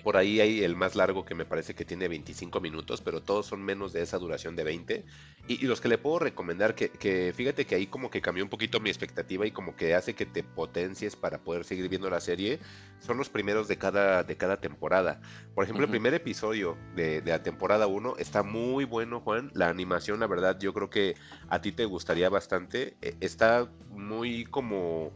Por 0.02 0.16
ahí 0.16 0.40
hay 0.40 0.64
el 0.64 0.76
más 0.76 0.96
largo 0.96 1.24
que 1.24 1.34
me 1.34 1.44
parece 1.44 1.74
que 1.74 1.84
tiene 1.84 2.08
25 2.08 2.60
minutos, 2.60 3.00
pero 3.00 3.22
todos 3.22 3.46
son 3.46 3.62
menos 3.62 3.92
de 3.92 4.02
esa 4.02 4.18
duración 4.18 4.56
de 4.56 4.64
20. 4.64 5.04
Y, 5.48 5.66
los 5.66 5.80
que 5.80 5.88
le 5.88 5.98
puedo 5.98 6.20
recomendar, 6.20 6.74
que, 6.74 7.32
fíjate 7.34 7.66
que 7.66 7.74
ahí 7.74 7.86
como 7.86 8.10
que 8.10 8.20
cambió 8.20 8.44
un 8.44 8.50
poquito 8.50 8.80
mi 8.80 8.90
expectativa 8.90 9.46
y 9.46 9.50
como 9.50 9.76
que 9.76 9.94
hace 9.94 10.14
que 10.14 10.24
te 10.24 10.42
potencies 10.44 11.16
para 11.16 11.38
poder 11.38 11.64
seguir 11.64 11.88
viendo 11.88 12.08
la 12.08 12.20
serie, 12.20 12.60
son 13.00 13.18
los 13.18 13.28
primeros 13.28 13.68
de 13.68 13.76
cada, 13.76 14.22
de 14.22 14.36
cada 14.36 14.60
temporada. 14.60 15.20
Por 15.54 15.64
ejemplo, 15.64 15.84
el 15.84 15.90
primer 15.90 16.14
episodio 16.14 16.76
de, 16.94 17.20
de 17.20 17.30
la 17.30 17.42
temporada 17.42 17.86
1 17.86 18.16
está 18.18 18.42
muy 18.42 18.84
bueno, 18.84 19.20
Juan. 19.20 19.50
La 19.54 19.68
animación, 19.68 20.20
la 20.20 20.26
verdad, 20.26 20.58
yo 20.60 20.72
creo 20.72 20.90
que 20.90 21.16
a 21.48 21.60
ti 21.60 21.72
te 21.72 21.84
gustaría 21.84 22.28
bastante. 22.28 22.96
E, 23.02 23.16
está 23.20 23.68
muy 23.90 24.44
como, 24.44 25.12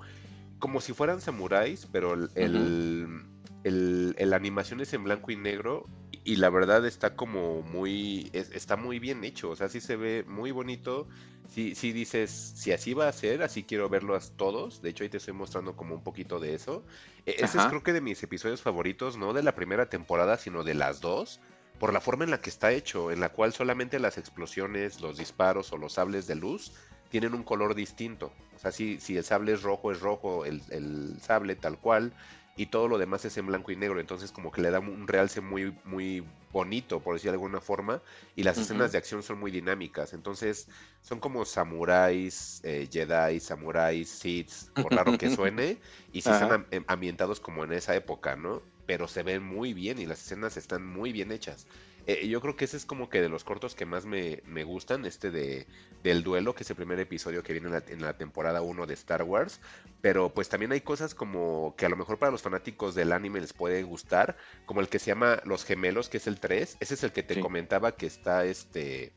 como 0.58 0.80
si 0.80 0.92
fueran 0.92 1.20
samuráis, 1.20 1.86
pero 1.92 2.14
el 2.14 3.35
el, 3.66 4.14
la 4.18 4.36
animación 4.36 4.80
es 4.80 4.94
en 4.94 5.02
blanco 5.02 5.32
y 5.32 5.36
negro 5.36 5.84
y 6.22 6.36
la 6.36 6.50
verdad 6.50 6.86
está 6.86 7.16
como 7.16 7.62
muy, 7.62 8.30
está 8.32 8.76
muy 8.76 9.00
bien 9.00 9.24
hecho, 9.24 9.50
o 9.50 9.56
sea, 9.56 9.68
sí 9.68 9.80
se 9.80 9.96
ve 9.96 10.24
muy 10.26 10.52
bonito, 10.52 11.08
sí, 11.48 11.74
sí 11.74 11.92
dices, 11.92 12.30
si 12.30 12.70
así 12.70 12.94
va 12.94 13.08
a 13.08 13.12
ser, 13.12 13.42
así 13.42 13.64
quiero 13.64 13.88
verlos 13.88 14.32
todos, 14.36 14.82
de 14.82 14.90
hecho 14.90 15.02
ahí 15.02 15.10
te 15.10 15.16
estoy 15.16 15.34
mostrando 15.34 15.74
como 15.74 15.96
un 15.96 16.04
poquito 16.04 16.38
de 16.38 16.54
eso. 16.54 16.84
E, 17.26 17.36
ese 17.38 17.58
es 17.58 17.64
creo 17.66 17.82
que 17.82 17.92
de 17.92 18.00
mis 18.00 18.22
episodios 18.22 18.62
favoritos, 18.62 19.16
no 19.16 19.32
de 19.32 19.42
la 19.42 19.56
primera 19.56 19.88
temporada, 19.88 20.36
sino 20.36 20.62
de 20.62 20.74
las 20.74 21.00
dos, 21.00 21.40
por 21.80 21.92
la 21.92 22.00
forma 22.00 22.24
en 22.24 22.30
la 22.30 22.40
que 22.40 22.50
está 22.50 22.70
hecho, 22.70 23.10
en 23.10 23.18
la 23.18 23.30
cual 23.30 23.52
solamente 23.52 23.98
las 23.98 24.16
explosiones, 24.16 25.00
los 25.00 25.18
disparos 25.18 25.72
o 25.72 25.76
los 25.76 25.94
sables 25.94 26.28
de 26.28 26.36
luz 26.36 26.72
tienen 27.08 27.34
un 27.34 27.42
color 27.42 27.74
distinto. 27.74 28.32
O 28.54 28.58
sea, 28.58 28.72
si, 28.72 29.00
si 29.00 29.16
el 29.16 29.24
sable 29.24 29.52
es 29.52 29.62
rojo, 29.62 29.92
es 29.92 30.00
rojo 30.00 30.44
el, 30.44 30.62
el 30.70 31.20
sable 31.20 31.56
tal 31.56 31.78
cual 31.78 32.12
y 32.56 32.66
todo 32.66 32.88
lo 32.88 32.98
demás 32.98 33.24
es 33.26 33.36
en 33.36 33.46
blanco 33.46 33.70
y 33.70 33.76
negro, 33.76 34.00
entonces 34.00 34.32
como 34.32 34.50
que 34.50 34.62
le 34.62 34.70
da 34.70 34.80
un 34.80 35.06
realce 35.06 35.40
muy, 35.42 35.78
muy 35.84 36.24
bonito, 36.50 37.02
por 37.02 37.14
decir 37.14 37.30
de 37.30 37.34
alguna 37.34 37.60
forma, 37.60 38.02
y 38.34 38.44
las 38.44 38.60
escenas 38.60 38.92
de 38.92 38.98
acción 38.98 39.22
son 39.22 39.38
muy 39.38 39.50
dinámicas, 39.50 40.14
entonces 40.14 40.68
son 41.02 41.20
como 41.20 41.44
samuráis, 41.44 42.60
eh, 42.64 42.88
Jedi, 42.90 43.40
samuráis, 43.40 44.08
Sith, 44.10 44.50
por 44.78 44.94
raro 44.94 45.18
que 45.18 45.28
suene, 45.30 45.82
y 46.10 46.22
sí 46.22 46.32
están 46.32 46.66
ambientados 46.86 47.40
como 47.40 47.62
en 47.64 47.72
esa 47.72 47.94
época, 47.94 48.36
¿no? 48.36 48.62
Pero 48.86 49.06
se 49.06 49.22
ven 49.22 49.42
muy 49.42 49.74
bien 49.74 49.98
y 49.98 50.06
las 50.06 50.22
escenas 50.22 50.56
están 50.56 50.86
muy 50.86 51.12
bien 51.12 51.32
hechas. 51.32 51.66
Eh, 52.06 52.28
yo 52.28 52.40
creo 52.40 52.54
que 52.54 52.64
ese 52.66 52.76
es 52.76 52.86
como 52.86 53.08
que 53.08 53.20
de 53.20 53.28
los 53.28 53.42
cortos 53.42 53.74
que 53.74 53.84
más 53.84 54.06
me, 54.06 54.40
gustan, 54.64 55.04
este 55.04 55.30
de 55.30 55.66
del 56.04 56.22
duelo, 56.22 56.54
que 56.54 56.62
es 56.62 56.70
el 56.70 56.76
primer 56.76 57.00
episodio 57.00 57.42
que 57.42 57.52
viene 57.52 57.68
en 57.88 58.00
la, 58.00 58.16
temporada 58.16 58.62
1 58.62 58.86
de 58.86 58.94
Star 58.94 59.24
Wars. 59.24 59.60
Pero 60.00 60.32
pues 60.32 60.48
también 60.48 60.70
hay 60.70 60.80
cosas 60.80 61.16
como 61.16 61.74
que 61.76 61.86
a 61.86 61.88
lo 61.88 61.96
mejor 61.96 62.18
para 62.18 62.30
los 62.30 62.42
fanáticos 62.42 62.94
del 62.94 63.12
anime 63.12 63.40
les 63.40 63.52
puede 63.52 63.82
gustar, 63.82 64.36
como 64.66 64.80
el 64.80 64.88
que 64.88 65.00
se 65.00 65.06
llama 65.06 65.40
Los 65.44 65.64
Gemelos, 65.64 66.08
que 66.08 66.18
es 66.18 66.28
el 66.28 66.38
3. 66.38 66.76
Ese 66.78 66.94
es 66.94 67.02
el 67.02 67.10
que 67.10 67.24
te 67.24 67.40
comentaba 67.40 67.96
que 67.96 68.06
está 68.06 68.44
este. 68.44 69.12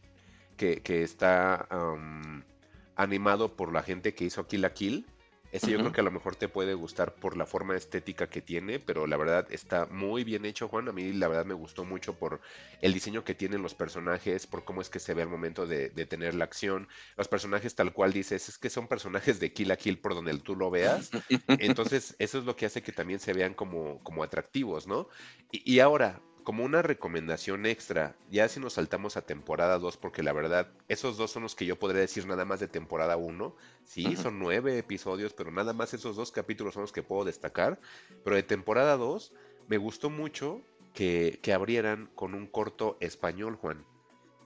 que, 0.57 0.81
que 0.81 1.03
está 1.03 1.67
animado 2.95 3.55
por 3.55 3.71
la 3.71 3.83
gente 3.83 4.15
que 4.15 4.25
hizo 4.25 4.47
Kill 4.47 4.61
la 4.61 4.73
Kill. 4.73 5.05
Ese 5.51 5.71
yo 5.71 5.79
creo 5.79 5.91
que 5.91 6.01
a 6.01 6.03
lo 6.03 6.11
mejor 6.11 6.35
te 6.35 6.47
puede 6.47 6.73
gustar 6.75 7.15
por 7.15 7.35
la 7.35 7.45
forma 7.45 7.75
estética 7.75 8.27
que 8.27 8.41
tiene, 8.41 8.79
pero 8.79 9.07
la 9.07 9.17
verdad 9.17 9.47
está 9.51 9.87
muy 9.87 10.23
bien 10.23 10.45
hecho, 10.45 10.67
Juan. 10.67 10.87
A 10.89 10.91
mí 10.91 11.11
la 11.13 11.27
verdad 11.27 11.45
me 11.45 11.55
gustó 11.55 11.85
mucho 11.85 12.13
por 12.13 12.39
el 12.81 12.93
diseño 12.93 13.23
que 13.23 13.33
tienen 13.33 13.61
los 13.61 13.73
personajes, 13.73 14.45
por 14.45 14.63
cómo 14.63 14.81
es 14.81 14.89
que 14.89 14.99
se 14.99 15.13
ve 15.13 15.23
al 15.23 15.29
momento 15.29 15.65
de, 15.65 15.89
tener 16.05 16.35
la 16.35 16.45
acción. 16.45 16.87
Los 17.17 17.27
personajes 17.27 17.75
tal 17.75 17.93
cual 17.93 18.13
dices, 18.13 18.47
es 18.47 18.57
que 18.57 18.69
son 18.69 18.87
personajes 18.87 19.39
de 19.39 19.51
kill 19.51 19.71
a 19.71 19.77
kill 19.77 19.99
por 19.99 20.13
donde 20.13 20.37
tú 20.39 20.55
lo 20.55 20.69
veas. 20.69 21.09
Entonces 21.47 22.15
eso 22.19 22.39
es 22.39 22.45
lo 22.45 22.55
que 22.55 22.67
hace 22.67 22.83
que 22.83 22.91
también 22.91 23.19
se 23.19 23.33
vean 23.33 23.53
como, 23.53 24.03
como 24.03 24.23
atractivos, 24.23 24.87
¿no? 24.87 25.09
Y, 25.51 25.73
y 25.73 25.79
ahora, 25.79 26.21
como 26.43 26.63
una 26.63 26.81
recomendación 26.81 27.65
extra, 27.65 28.15
ya 28.29 28.47
si 28.47 28.59
nos 28.59 28.73
saltamos 28.73 29.17
a 29.17 29.21
temporada 29.21 29.77
2, 29.79 29.97
porque 29.97 30.23
la 30.23 30.33
verdad, 30.33 30.71
esos 30.87 31.17
dos 31.17 31.31
son 31.31 31.43
los 31.43 31.55
que 31.55 31.65
yo 31.65 31.77
podría 31.77 32.01
decir 32.01 32.25
nada 32.25 32.45
más 32.45 32.59
de 32.59 32.67
temporada 32.67 33.17
1. 33.17 33.55
Sí, 33.85 34.15
son 34.15 34.39
nueve 34.39 34.77
episodios, 34.77 35.33
pero 35.33 35.51
nada 35.51 35.73
más 35.73 35.93
esos 35.93 36.15
dos 36.15 36.31
capítulos 36.31 36.73
son 36.73 36.81
los 36.81 36.91
que 36.91 37.03
puedo 37.03 37.25
destacar. 37.25 37.79
Pero 38.23 38.35
de 38.35 38.43
temporada 38.43 38.97
2, 38.97 39.33
me 39.67 39.77
gustó 39.77 40.09
mucho 40.09 40.61
que, 40.93 41.39
que, 41.41 41.53
abrieran 41.53 42.09
con 42.15 42.33
un 42.33 42.47
corto 42.47 42.97
español, 42.99 43.55
Juan. 43.55 43.85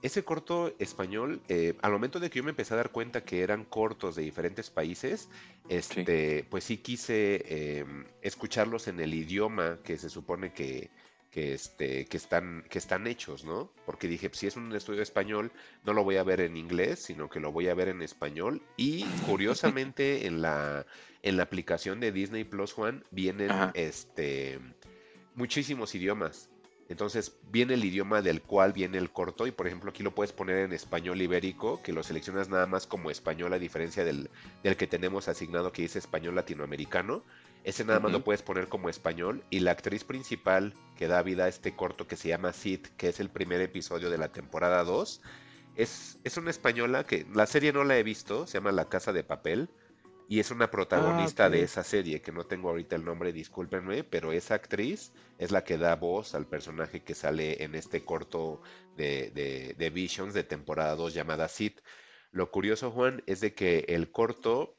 Ese 0.04 0.22
corto 0.22 0.74
español, 0.78 1.40
eh, 1.48 1.78
al 1.80 1.92
momento 1.92 2.20
de 2.20 2.28
que 2.28 2.40
yo 2.40 2.44
me 2.44 2.50
empecé 2.50 2.74
a 2.74 2.76
dar 2.76 2.90
cuenta 2.90 3.24
que 3.24 3.40
eran 3.40 3.64
cortos 3.64 4.16
de 4.16 4.22
diferentes 4.22 4.68
países, 4.68 5.30
este, 5.70 6.44
pues 6.50 6.64
sí 6.64 6.76
quise 6.76 7.78
em, 7.78 8.04
escucharlos 8.20 8.86
en 8.86 9.00
el 9.00 9.14
idioma 9.14 9.78
que 9.82 9.96
se 9.96 10.10
supone 10.10 10.52
que, 10.52 10.90
que, 11.34 11.52
este, 11.52 12.06
que, 12.06 12.16
están, 12.16 12.62
que 12.70 12.78
están 12.78 13.08
hechos, 13.08 13.44
¿no? 13.44 13.68
Porque 13.86 14.06
dije, 14.06 14.30
si 14.32 14.46
es 14.46 14.54
un 14.56 14.72
estudio 14.72 15.02
español, 15.02 15.50
no 15.82 15.92
lo 15.92 16.04
voy 16.04 16.16
a 16.16 16.22
ver 16.22 16.40
en 16.40 16.56
inglés, 16.56 17.00
sino 17.00 17.28
que 17.28 17.40
lo 17.40 17.50
voy 17.50 17.66
a 17.66 17.74
ver 17.74 17.88
en 17.88 18.02
español. 18.02 18.62
Y 18.76 19.02
curiosamente, 19.26 20.28
en 20.28 20.42
la, 20.42 20.86
en 21.22 21.36
la 21.36 21.42
aplicación 21.42 21.98
de 21.98 22.12
Disney 22.12 22.44
Plus, 22.44 22.72
Juan, 22.72 23.02
vienen 23.10 23.50
este, 23.74 24.60
muchísimos 25.34 25.96
idiomas. 25.96 26.50
Entonces 26.88 27.36
viene 27.50 27.74
el 27.74 27.84
idioma 27.84 28.22
del 28.22 28.40
cual 28.40 28.72
viene 28.72 28.98
el 28.98 29.10
corto 29.10 29.48
y 29.48 29.50
por 29.50 29.66
ejemplo 29.66 29.90
aquí 29.90 30.02
lo 30.02 30.14
puedes 30.14 30.32
poner 30.32 30.58
en 30.58 30.72
español 30.74 31.20
ibérico, 31.20 31.82
que 31.82 31.94
lo 31.94 32.02
seleccionas 32.02 32.50
nada 32.50 32.66
más 32.66 32.86
como 32.86 33.10
español 33.10 33.54
a 33.54 33.58
diferencia 33.58 34.04
del, 34.04 34.28
del 34.62 34.76
que 34.76 34.86
tenemos 34.86 35.26
asignado 35.26 35.72
que 35.72 35.80
dice 35.80 35.98
español 35.98 36.34
latinoamericano. 36.34 37.24
Ese 37.64 37.84
nada 37.84 37.98
más 37.98 38.12
lo 38.12 38.22
puedes 38.22 38.42
poner 38.42 38.68
como 38.68 38.90
español. 38.90 39.42
Y 39.48 39.60
la 39.60 39.72
actriz 39.72 40.04
principal 40.04 40.74
que 40.96 41.08
da 41.08 41.22
vida 41.22 41.44
a 41.44 41.48
este 41.48 41.74
corto 41.74 42.06
que 42.06 42.16
se 42.16 42.28
llama 42.28 42.52
Sid, 42.52 42.80
que 42.98 43.08
es 43.08 43.20
el 43.20 43.30
primer 43.30 43.62
episodio 43.62 44.10
de 44.10 44.18
la 44.18 44.30
temporada 44.32 44.84
2, 44.84 45.22
es, 45.76 46.18
es 46.24 46.36
una 46.36 46.50
española 46.50 47.04
que 47.04 47.26
la 47.34 47.46
serie 47.46 47.72
no 47.72 47.82
la 47.82 47.98
he 47.98 48.02
visto, 48.02 48.46
se 48.46 48.58
llama 48.58 48.70
La 48.70 48.88
Casa 48.90 49.12
de 49.12 49.24
Papel. 49.24 49.70
Y 50.26 50.40
es 50.40 50.50
una 50.50 50.70
protagonista 50.70 51.46
ah, 51.46 51.50
de 51.50 51.62
esa 51.62 51.84
serie, 51.84 52.22
que 52.22 52.32
no 52.32 52.46
tengo 52.46 52.70
ahorita 52.70 52.96
el 52.96 53.04
nombre, 53.04 53.32
discúlpenme, 53.32 54.04
pero 54.04 54.32
esa 54.32 54.54
actriz 54.54 55.12
es 55.38 55.50
la 55.50 55.64
que 55.64 55.76
da 55.76 55.96
voz 55.96 56.34
al 56.34 56.46
personaje 56.46 57.02
que 57.02 57.14
sale 57.14 57.62
en 57.62 57.74
este 57.74 58.04
corto 58.04 58.62
de, 58.96 59.30
de, 59.34 59.74
de 59.76 59.90
Visions 59.90 60.32
de 60.32 60.42
temporada 60.42 60.96
2 60.96 61.12
llamada 61.12 61.48
Sid. 61.48 61.72
Lo 62.32 62.50
curioso, 62.50 62.90
Juan, 62.90 63.22
es 63.26 63.40
de 63.40 63.54
que 63.54 63.84
el 63.88 64.10
corto 64.10 64.78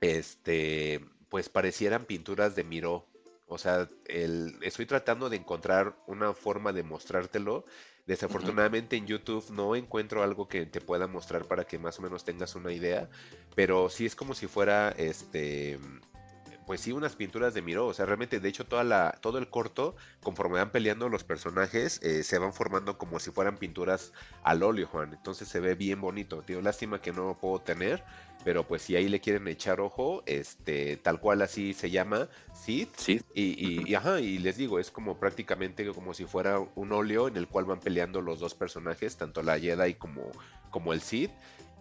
este, 0.00 1.04
pues 1.34 1.48
parecieran 1.48 2.04
pinturas 2.04 2.54
de 2.54 2.62
Miró. 2.62 3.08
O 3.48 3.58
sea, 3.58 3.88
el, 4.06 4.56
estoy 4.62 4.86
tratando 4.86 5.28
de 5.28 5.36
encontrar 5.36 5.96
una 6.06 6.32
forma 6.32 6.72
de 6.72 6.84
mostrártelo. 6.84 7.64
Desafortunadamente 8.06 8.94
en 8.94 9.08
YouTube 9.08 9.44
no 9.50 9.74
encuentro 9.74 10.22
algo 10.22 10.46
que 10.46 10.64
te 10.64 10.80
pueda 10.80 11.08
mostrar 11.08 11.44
para 11.46 11.64
que 11.64 11.76
más 11.76 11.98
o 11.98 12.02
menos 12.02 12.24
tengas 12.24 12.54
una 12.54 12.70
idea, 12.72 13.10
pero 13.56 13.90
sí 13.90 14.06
es 14.06 14.14
como 14.14 14.32
si 14.32 14.46
fuera 14.46 14.90
este 14.90 15.80
pues 16.66 16.80
sí, 16.80 16.92
unas 16.92 17.16
pinturas 17.16 17.54
de 17.54 17.62
Miró. 17.62 17.86
O 17.86 17.94
sea, 17.94 18.06
realmente, 18.06 18.40
de 18.40 18.48
hecho, 18.48 18.64
toda 18.64 18.84
la, 18.84 19.18
todo 19.20 19.38
el 19.38 19.48
corto, 19.48 19.96
conforme 20.22 20.58
van 20.58 20.70
peleando 20.70 21.08
los 21.08 21.24
personajes, 21.24 22.00
eh, 22.02 22.22
se 22.22 22.38
van 22.38 22.52
formando 22.52 22.98
como 22.98 23.18
si 23.18 23.30
fueran 23.30 23.56
pinturas 23.56 24.12
al 24.42 24.62
óleo, 24.62 24.86
Juan. 24.86 25.12
Entonces 25.12 25.48
se 25.48 25.60
ve 25.60 25.74
bien 25.74 26.00
bonito. 26.00 26.42
Tío, 26.42 26.60
lástima 26.60 27.00
que 27.00 27.12
no 27.12 27.26
lo 27.26 27.38
puedo 27.38 27.60
tener. 27.60 28.04
Pero 28.44 28.66
pues 28.66 28.82
si 28.82 28.94
ahí 28.94 29.08
le 29.08 29.20
quieren 29.20 29.48
echar 29.48 29.80
ojo, 29.80 30.22
este, 30.26 30.98
tal 30.98 31.18
cual 31.18 31.40
así 31.40 31.72
se 31.72 31.90
llama, 31.90 32.28
Sid. 32.52 32.88
Sí. 32.96 33.22
Y, 33.32 33.88
y, 33.88 33.94
ajá, 33.94 34.20
y 34.20 34.38
les 34.38 34.58
digo, 34.58 34.78
es 34.78 34.90
como 34.90 35.18
prácticamente 35.18 35.86
como 35.92 36.12
si 36.12 36.26
fuera 36.26 36.58
un 36.58 36.92
óleo 36.92 37.28
en 37.28 37.36
el 37.36 37.48
cual 37.48 37.64
van 37.64 37.80
peleando 37.80 38.20
los 38.20 38.40
dos 38.40 38.54
personajes, 38.54 39.16
tanto 39.16 39.42
la 39.42 39.58
Jedi 39.58 39.94
como, 39.94 40.30
como 40.70 40.92
el 40.92 41.00
Sid. 41.00 41.30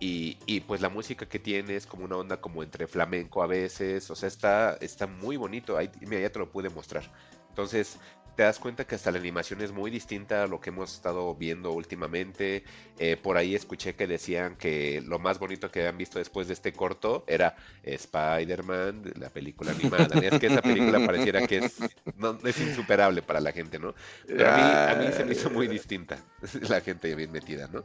Y, 0.06 0.60
pues 0.68 0.82
la 0.82 0.90
música 0.90 1.26
que 1.28 1.40
tiene 1.40 1.78
es 1.78 1.88
como 1.88 2.04
una 2.04 2.18
onda 2.18 2.42
como 2.42 2.62
entre 2.62 2.88
flamenco 2.88 3.42
a 3.42 3.48
veces, 3.48 4.12
o 4.12 4.16
sea, 4.16 4.28
está, 4.28 4.74
está 4.82 5.08
muy 5.08 5.38
bonito, 5.38 5.78
ahí, 5.78 5.90
mira, 6.02 6.20
ya 6.22 6.30
te 6.30 6.40
lo 6.40 6.52
pude 6.52 6.70
mostrar. 6.70 7.10
Entonces, 7.48 7.98
te 8.36 8.44
das 8.44 8.60
cuenta 8.60 8.86
que 8.86 8.96
hasta 8.96 9.12
la 9.12 9.20
animación 9.20 9.62
es 9.62 9.72
muy 9.72 9.92
distinta 9.92 10.44
a 10.44 10.48
lo 10.48 10.60
que 10.60 10.70
hemos 10.70 10.94
estado 10.94 11.36
viendo 11.36 11.72
últimamente. 11.72 12.64
Eh, 12.98 13.18
por 13.18 13.38
ahí 13.38 13.56
escuché 13.56 13.96
que 13.96 14.08
decían 14.08 14.56
que 14.56 15.02
lo 15.06 15.20
más 15.20 15.40
bonito 15.40 15.70
que 15.70 15.80
habían 15.80 15.98
visto 15.98 16.20
después 16.20 16.48
de 16.48 16.54
este 16.54 16.74
corto 16.74 17.24
era 17.28 17.56
Spider-Man, 17.84 19.14
la 19.20 19.30
película 19.30 19.72
animada. 19.72 20.20
es 20.20 20.40
que 20.40 20.48
esa 20.48 20.62
película 20.62 21.06
pareciera 21.06 21.46
que 21.46 21.58
es, 21.58 21.78
no, 22.18 22.38
es 22.44 22.60
insuperable 22.60 23.22
para 23.22 23.40
la 23.40 23.52
gente, 23.52 23.80
¿no? 23.80 23.94
Pero 24.26 24.50
a 24.50 24.58
mí, 24.58 24.64
a 24.64 25.08
mí 25.08 25.14
se 25.16 25.26
me 25.26 25.34
hizo 25.34 25.50
muy 25.50 25.68
distinta. 25.68 26.18
La 26.70 26.82
gente 26.82 27.14
bien 27.16 27.32
metida, 27.32 27.68
¿no? 27.68 27.84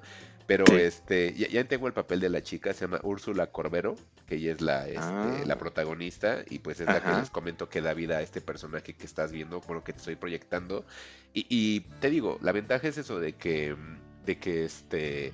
Pero 0.48 0.64
este, 0.78 1.34
ya, 1.34 1.62
tengo 1.64 1.88
el 1.88 1.92
papel 1.92 2.20
de 2.20 2.30
la 2.30 2.42
chica, 2.42 2.72
se 2.72 2.86
llama 2.86 3.00
Úrsula 3.02 3.48
Corbero, 3.48 3.96
que 4.26 4.36
ella 4.36 4.52
es 4.52 4.62
la, 4.62 4.86
este, 4.88 4.98
ah. 4.98 5.42
la 5.44 5.58
protagonista, 5.58 6.42
y 6.48 6.60
pues 6.60 6.80
es 6.80 6.86
la 6.86 7.02
que 7.02 7.10
les 7.20 7.28
comento 7.28 7.68
que 7.68 7.82
da 7.82 7.92
vida 7.92 8.16
a 8.16 8.22
este 8.22 8.40
personaje 8.40 8.94
que 8.94 9.04
estás 9.04 9.30
viendo, 9.30 9.60
con 9.60 9.76
lo 9.76 9.84
que 9.84 9.92
te 9.92 9.98
estoy 9.98 10.16
proyectando. 10.16 10.38
Y, 11.35 11.81
te 12.01 12.10
digo, 12.10 12.39
la 12.43 12.52
ventaja 12.52 12.89
es 12.89 12.98
eso 12.98 13.20
de 13.20 13.35
que, 13.35 13.77
de 14.24 14.39
que 14.39 14.65
este 14.65 15.32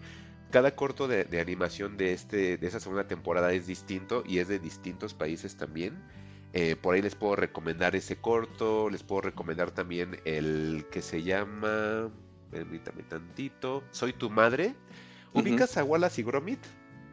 cada 0.51 0.77
corto 0.77 1.09
de, 1.09 1.41
animación 1.41 1.97
de 1.97 2.13
este 2.13 2.59
de 2.59 2.67
esa 2.67 2.79
segunda 2.79 3.09
temporada 3.09 3.53
es 3.53 3.67
distinto 3.67 4.23
y 4.27 4.39
es 4.39 4.49
de 4.49 4.59
distintos 4.59 5.15
países 5.15 5.57
también. 5.57 5.95
Eh, 6.53 6.77
por 6.77 6.95
ahí 6.95 7.03
les 7.03 7.17
puedo 7.17 7.35
recomendar 7.35 7.97
ese 7.97 8.17
corto, 8.17 8.89
les 8.89 9.03
puedo 9.03 9.23
recomendar 9.23 9.73
también 9.73 10.21
el 10.25 10.85
que 10.93 11.03
se 11.03 11.25
llama, 11.25 12.11
permítame 12.53 13.03
tantito, 13.03 13.83
Soy 13.91 14.13
tu 14.13 14.31
madre, 14.31 14.77
¿Ubicas 15.35 15.77
a 15.77 15.85
Wallace 15.85 16.21
y 16.21 16.25
Gromit? 16.25 16.61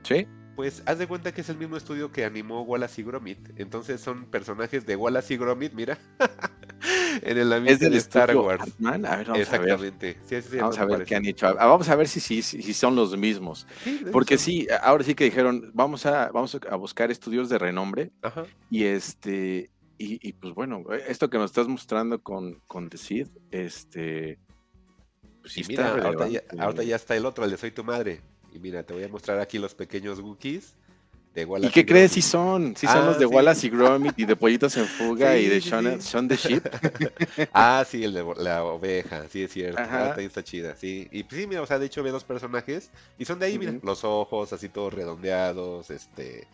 Sí. 0.03 0.27
Pues 0.55 0.84
haz 0.85 0.99
de 0.99 1.07
cuenta 1.07 1.34
que 1.34 1.41
es 1.41 1.49
el 1.49 1.57
mismo 1.57 1.76
estudio 1.76 2.11
que 2.11 2.23
animó 2.23 2.61
Wallace 2.61 3.01
y 3.01 3.03
Gromit. 3.03 3.39
Entonces 3.55 3.99
son 3.99 4.26
personajes 4.26 4.85
de 4.85 4.95
Wallace 4.95 5.34
y 5.34 5.38
Gromit, 5.38 5.73
mira. 5.73 5.97
en 7.21 7.38
el 7.38 7.53
ambiente 7.53 7.89
de 7.89 7.97
Star 7.97 8.35
Wars. 8.35 8.63
A 8.83 8.91
ver, 8.91 9.27
vamos 9.27 9.39
Exactamente. 9.39 10.17
A 10.29 10.33
ver. 10.33 10.61
vamos 10.61 10.77
a 10.77 10.85
ver 10.85 11.05
qué 11.05 11.15
han 11.15 11.25
hecho. 11.25 11.53
Vamos 11.55 11.89
a 11.89 11.95
ver 11.95 12.07
si, 12.07 12.19
si, 12.19 12.41
si 12.41 12.73
son 12.73 12.95
los 12.95 13.15
mismos. 13.17 13.67
Porque 14.11 14.38
sí, 14.38 14.67
ahora 14.81 15.03
sí 15.03 15.15
que 15.15 15.25
dijeron, 15.25 15.71
vamos 15.73 16.05
a, 16.05 16.31
vamos 16.31 16.57
a 16.69 16.75
buscar 16.75 17.11
estudios 17.11 17.49
de 17.49 17.57
renombre. 17.57 18.11
Ajá. 18.21 18.45
Y 18.69 18.83
este, 18.83 19.69
y, 19.97 20.33
pues 20.33 20.55
bueno, 20.55 20.83
esto 21.07 21.29
que 21.29 21.38
nos 21.38 21.51
estás 21.51 21.67
mostrando 21.67 22.21
con, 22.23 22.59
con 22.65 22.89
The 22.89 22.97
Seed, 22.97 23.27
este 23.51 24.39
pues 25.41 25.57
y 25.57 25.63
mira, 25.63 25.91
ahorita 25.91 26.83
ya, 26.83 26.95
está 26.95 27.15
el 27.15 27.25
otro, 27.25 27.45
el 27.45 27.51
de 27.51 27.57
Soy 27.57 27.71
tu 27.71 27.83
madre. 27.83 28.21
Y 28.51 28.59
mira, 28.59 28.83
te 28.83 28.93
voy 28.93 29.03
a 29.03 29.07
mostrar 29.07 29.39
aquí 29.39 29.59
los 29.59 29.75
pequeños 29.75 30.19
Wookiees. 30.19 30.75
De 31.33 31.47
¿Y 31.61 31.69
qué 31.69 31.85
crees? 31.85 32.11
Sí 32.11 32.21
son. 32.21 32.75
Sí 32.75 32.87
son 32.87 32.97
Ah, 32.97 33.05
los 33.05 33.17
de 33.17 33.25
sí. 33.25 33.33
Wallace 33.33 33.67
y 33.67 33.69
Gromit 33.69 34.19
y 34.19 34.25
de 34.25 34.35
Pollitos 34.35 34.75
en 34.75 34.85
Fuga 34.85 35.33
Sí, 35.35 35.39
y 35.39 35.47
de 35.47 35.61
sí, 35.61 35.69
Shaun, 35.69 36.27
the 36.27 36.35
Sheep. 36.35 36.63
Ah, 37.53 37.85
sí, 37.89 38.03
el 38.03 38.13
de 38.13 38.25
la 38.37 38.65
oveja, 38.65 39.27
sí 39.29 39.43
es 39.43 39.51
cierto. 39.53 39.79
Ah, 39.81 40.13
está 40.17 40.43
chida, 40.43 40.75
sí. 40.75 41.07
Y 41.09 41.23
pues, 41.23 41.39
sí, 41.39 41.47
mira, 41.47 41.61
o 41.61 41.65
sea, 41.65 41.79
de 41.79 41.85
hecho 41.85 42.03
ve 42.03 42.11
los 42.11 42.25
personajes 42.25 42.91
y 43.17 43.23
son 43.23 43.39
de 43.39 43.45
ahí, 43.45 43.57
mira, 43.57 43.71
Ujú. 43.71 43.85
los 43.85 44.03
ojos 44.03 44.51
así 44.51 44.67
todos 44.67 44.93
redondeados, 44.93 45.89
este, 45.89 46.47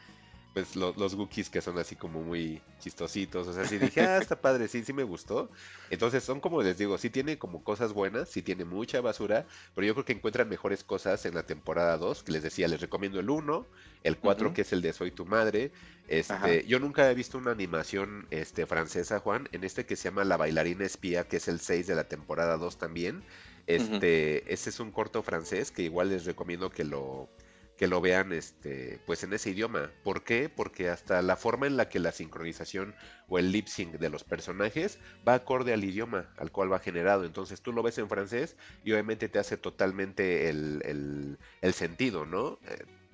pues 0.53 0.75
lo- 0.75 0.93
los 0.97 1.13
Wookiees 1.13 1.49
que 1.49 1.61
son 1.61 1.77
así 1.77 1.95
como 1.95 2.21
muy 2.23 2.61
chistositos, 2.79 3.47
o 3.47 3.53
sea, 3.53 3.65
sí 3.65 3.77
dije, 3.77 4.01
ah, 4.01 4.17
está 4.17 4.41
padre, 4.41 4.67
sí, 4.67 4.83
sí 4.83 4.91
me 4.93 5.03
gustó. 5.03 5.51
Entonces 5.91 6.23
son 6.23 6.39
como 6.39 6.63
les 6.63 6.77
digo, 6.77 6.97
sí 6.97 7.09
tiene 7.11 7.37
como 7.37 7.63
cosas 7.63 7.93
buenas, 7.93 8.29
sí 8.29 8.41
tiene 8.41 8.65
mucha 8.65 8.99
basura, 9.01 9.45
pero 9.75 9.85
yo 9.85 9.93
creo 9.93 10.05
que 10.05 10.13
encuentran 10.13 10.49
mejores 10.49 10.83
cosas 10.83 11.25
en 11.25 11.35
la 11.35 11.43
temporada 11.45 11.97
2, 11.97 12.23
que 12.23 12.31
les 12.31 12.41
decía, 12.43 12.67
les 12.67 12.81
recomiendo 12.81 13.19
el 13.19 13.29
1, 13.29 13.67
el 14.03 14.17
4 14.17 14.47
Ujú. 14.47 14.55
que 14.55 14.61
es 14.61 14.73
el 14.73 14.81
de 14.81 14.93
Soy 14.93 15.11
tu 15.11 15.25
madre. 15.25 15.71
Este, 16.07 16.33
Ajá. 16.33 16.61
yo 16.61 16.79
nunca 16.79 17.09
he 17.11 17.13
visto 17.13 17.37
una 17.37 17.51
animación 17.51 18.27
este, 18.31 18.65
francesa, 18.65 19.19
Juan, 19.19 19.47
en 19.51 19.63
este 19.63 19.85
que 19.85 19.95
se 19.95 20.05
llama 20.05 20.23
La 20.23 20.37
bailarina 20.37 20.85
espía, 20.85 21.27
que 21.27 21.37
es 21.37 21.47
el 21.47 21.59
6 21.59 21.85
de 21.87 21.95
la 21.95 22.07
temporada 22.07 22.57
2 22.57 22.77
también. 22.77 23.23
Este, 23.67 24.51
ese 24.51 24.69
es 24.69 24.79
un 24.79 24.91
corto 24.91 25.21
francés 25.23 25.71
que 25.71 25.83
igual 25.83 26.09
les 26.09 26.25
recomiendo 26.25 26.69
que 26.69 26.85
lo 26.85 27.29
que 27.77 27.87
lo 27.87 28.01
vean 28.01 28.33
este 28.33 29.01
pues 29.05 29.23
en 29.23 29.33
ese 29.33 29.51
idioma. 29.51 29.93
¿Por 30.03 30.23
qué? 30.23 30.49
Porque 30.49 30.89
hasta 30.89 31.21
la 31.21 31.35
forma 31.37 31.67
en 31.67 31.77
la 31.77 31.89
que 31.89 31.99
la 31.99 32.11
sincronización 32.11 32.95
o 33.27 33.39
el 33.39 33.51
lip 33.51 33.67
sync 33.67 33.95
de 33.97 34.09
los 34.09 34.23
personajes 34.23 34.99
va 35.27 35.35
acorde 35.35 35.73
al 35.73 35.83
idioma 35.83 36.33
al 36.37 36.51
cual 36.51 36.71
va 36.71 36.79
generado. 36.79 37.23
Entonces 37.25 37.61
tú 37.61 37.71
lo 37.73 37.83
ves 37.83 37.97
en 37.99 38.09
francés 38.09 38.57
y 38.83 38.91
obviamente 38.91 39.29
te 39.29 39.39
hace 39.39 39.57
totalmente 39.57 40.49
el, 40.49 40.81
el- 40.85 41.39
el 41.61 41.73
sentido, 41.73 42.25
¿no? 42.25 42.59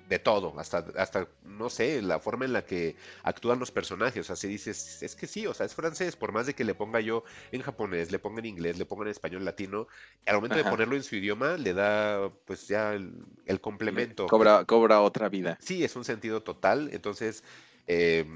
De 0.08 0.18
todo, 0.18 0.52
hasta, 0.58 0.84
hasta, 0.98 1.28
no 1.44 1.70
sé, 1.70 2.02
la 2.02 2.20
forma 2.20 2.44
en 2.44 2.52
la 2.52 2.66
que 2.66 2.94
actúan 3.22 3.58
los 3.58 3.70
personajes, 3.70 4.20
o 4.20 4.24
sea, 4.24 4.36
si 4.36 4.48
dices, 4.48 5.02
es 5.02 5.16
que 5.16 5.26
sí, 5.26 5.46
o 5.46 5.54
sea, 5.54 5.64
es 5.64 5.74
francés, 5.74 6.14
por 6.14 6.30
más 6.30 6.46
de 6.46 6.54
que 6.54 6.62
le 6.62 6.74
ponga 6.74 7.00
yo 7.00 7.24
en 7.52 7.62
japonés, 7.62 8.12
le 8.12 8.18
ponga 8.18 8.40
en 8.40 8.46
inglés, 8.46 8.76
le 8.76 8.84
ponga 8.84 9.04
en 9.04 9.10
español 9.12 9.46
latino, 9.46 9.88
al 10.26 10.34
momento 10.36 10.56
de 10.56 10.64
ponerlo 10.64 10.94
en 10.94 11.02
su 11.02 11.16
idioma, 11.16 11.56
le 11.56 11.72
da, 11.72 12.30
pues 12.44 12.68
ya 12.68 12.92
el, 12.92 13.14
el 13.46 13.62
complemento. 13.62 14.26
Cobra, 14.26 14.66
cobra 14.66 15.00
otra 15.00 15.30
vida. 15.30 15.56
Sí, 15.60 15.82
es 15.82 15.96
un 15.96 16.04
sentido 16.04 16.42
total. 16.42 16.90
Entonces, 16.92 17.42
eh, 17.86 18.26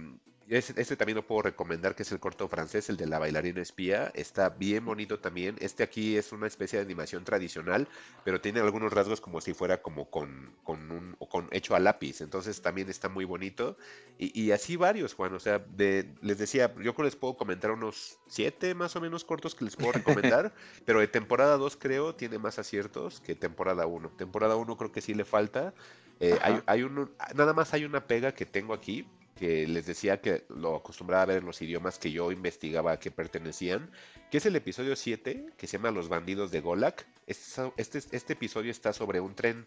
ese, 0.51 0.81
ese 0.81 0.97
también 0.97 1.17
lo 1.17 1.27
puedo 1.27 1.43
recomendar, 1.43 1.95
que 1.95 2.03
es 2.03 2.13
el 2.13 2.21
corto 2.21 2.49
francés, 2.49 2.89
el 2.89 2.97
de 2.97 3.07
la 3.07 3.19
bailarina 3.19 3.61
espía. 3.61 4.11
Está 4.15 4.49
bien 4.51 4.85
bonito 4.85 5.19
también. 5.19 5.57
Este 5.61 5.83
aquí 5.83 6.17
es 6.17 6.33
una 6.33 6.47
especie 6.47 6.79
de 6.79 6.85
animación 6.85 7.25
tradicional, 7.25 7.89
pero 8.25 8.41
tiene 8.41 8.61
algunos 8.61 8.93
rasgos 8.93 9.21
como 9.21 9.41
si 9.41 9.53
fuera 9.53 9.83
como 9.83 10.11
con, 10.11 10.55
con 10.65 10.91
un 10.91 11.17
o 11.19 11.29
con 11.29 11.49
hecho 11.51 11.75
a 11.75 11.81
lápiz. 11.81 12.21
Entonces 12.21 12.63
también 12.63 12.89
está 12.89 13.09
muy 13.09 13.25
bonito. 13.25 13.77
Y, 14.19 14.41
y 14.41 14.53
así 14.53 14.77
varios, 14.77 15.15
Juan. 15.15 15.35
O 15.35 15.41
sea, 15.41 15.59
de, 15.59 16.15
les 16.23 16.39
decía, 16.39 16.69
yo 16.77 16.95
creo 16.95 16.95
que 16.95 17.03
les 17.05 17.17
puedo 17.17 17.37
comentar 17.37 17.71
unos 17.71 18.19
siete 18.27 18.75
más 18.75 18.97
o 18.97 19.01
menos 19.01 19.25
cortos 19.25 19.55
que 19.55 19.65
les 19.65 19.77
puedo 19.77 19.93
recomendar, 19.93 20.55
pero 20.87 21.01
de 21.01 21.09
temporada 21.09 21.57
2 21.57 21.77
creo 21.77 22.15
tiene 22.15 22.39
más 22.39 22.59
aciertos 22.59 23.21
que 23.21 23.35
temporada 23.35 23.87
1. 23.87 24.11
Temporada 24.17 24.57
1 24.57 24.77
creo 24.77 24.93
que 24.93 25.01
sí 25.01 25.15
le 25.15 25.25
falta. 25.25 25.75
Eh, 26.21 26.39
hay, 26.43 26.61
hay 26.67 26.83
un, 26.83 27.11
nada 27.35 27.53
más 27.53 27.75
hay 27.75 27.85
una 27.85 28.07
pega 28.07 28.33
que 28.33 28.45
tengo 28.45 28.75
aquí, 28.75 29.07
que 29.39 29.67
les 29.67 29.87
decía 29.87 30.21
que 30.21 30.45
lo 30.49 30.77
acostumbraba 30.77 31.23
a 31.23 31.27
ver 31.27 31.39
en 31.39 31.47
los 31.47 31.63
idiomas 31.63 31.99
que 31.99 32.11
yo 32.11 32.33
investigaba 32.33 32.93
a 32.93 32.99
pertenecían, 33.11 33.91
que 34.31 34.39
es 34.39 34.47
el 34.47 34.57
episodio 34.57 34.97
7, 34.97 35.47
que 35.57 35.67
se 35.67 35.77
llama 35.79 35.91
Los 35.91 36.09
bandidos 36.09 36.51
de 36.51 36.61
Golak. 36.61 37.07
Este, 37.27 37.73
este, 37.77 37.99
este 38.11 38.33
episodio 38.33 38.71
está 38.71 38.93
sobre 38.93 39.21
un 39.21 39.35
tren. 39.35 39.67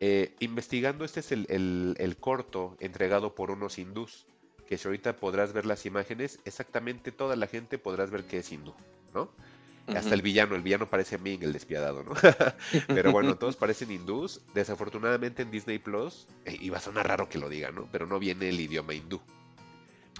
Eh, 0.00 0.34
investigando, 0.40 1.04
este 1.04 1.20
es 1.20 1.32
el, 1.32 1.46
el- 1.50 1.94
el 1.98 2.16
corto 2.16 2.76
entregado 2.80 3.34
por 3.34 3.50
unos 3.50 3.78
hindús, 3.78 4.26
que 4.66 4.78
si 4.78 4.88
ahorita 4.88 5.16
podrás 5.16 5.52
ver 5.52 5.66
las 5.66 5.84
imágenes, 5.86 6.38
exactamente 6.44 7.12
toda 7.12 7.36
la 7.36 7.46
gente 7.46 7.76
podrás 7.78 8.10
ver 8.10 8.24
que 8.24 8.38
es 8.38 8.50
hindú, 8.52 8.72
¿no? 9.14 9.30
Hasta 9.88 10.14
el 10.14 10.22
villano, 10.22 10.54
el 10.54 10.62
villano 10.62 10.88
parece 10.88 11.18
Ming, 11.18 11.42
el 11.42 11.52
despiadado, 11.52 12.04
¿no? 12.04 12.12
Pero 12.86 13.10
bueno, 13.12 13.36
todos 13.36 13.56
parecen 13.56 13.90
hindús. 13.90 14.40
Desafortunadamente 14.54 15.42
en 15.42 15.50
Disney 15.50 15.78
Plus, 15.78 16.28
eh, 16.44 16.56
y 16.60 16.68
va 16.70 16.78
a 16.78 16.80
sonar 16.80 17.08
raro 17.08 17.28
que 17.28 17.38
lo 17.38 17.48
diga, 17.48 17.70
¿no? 17.72 17.88
Pero 17.90 18.06
no 18.06 18.18
viene 18.20 18.48
el 18.50 18.60
idioma 18.60 18.94
hindú. 18.94 19.20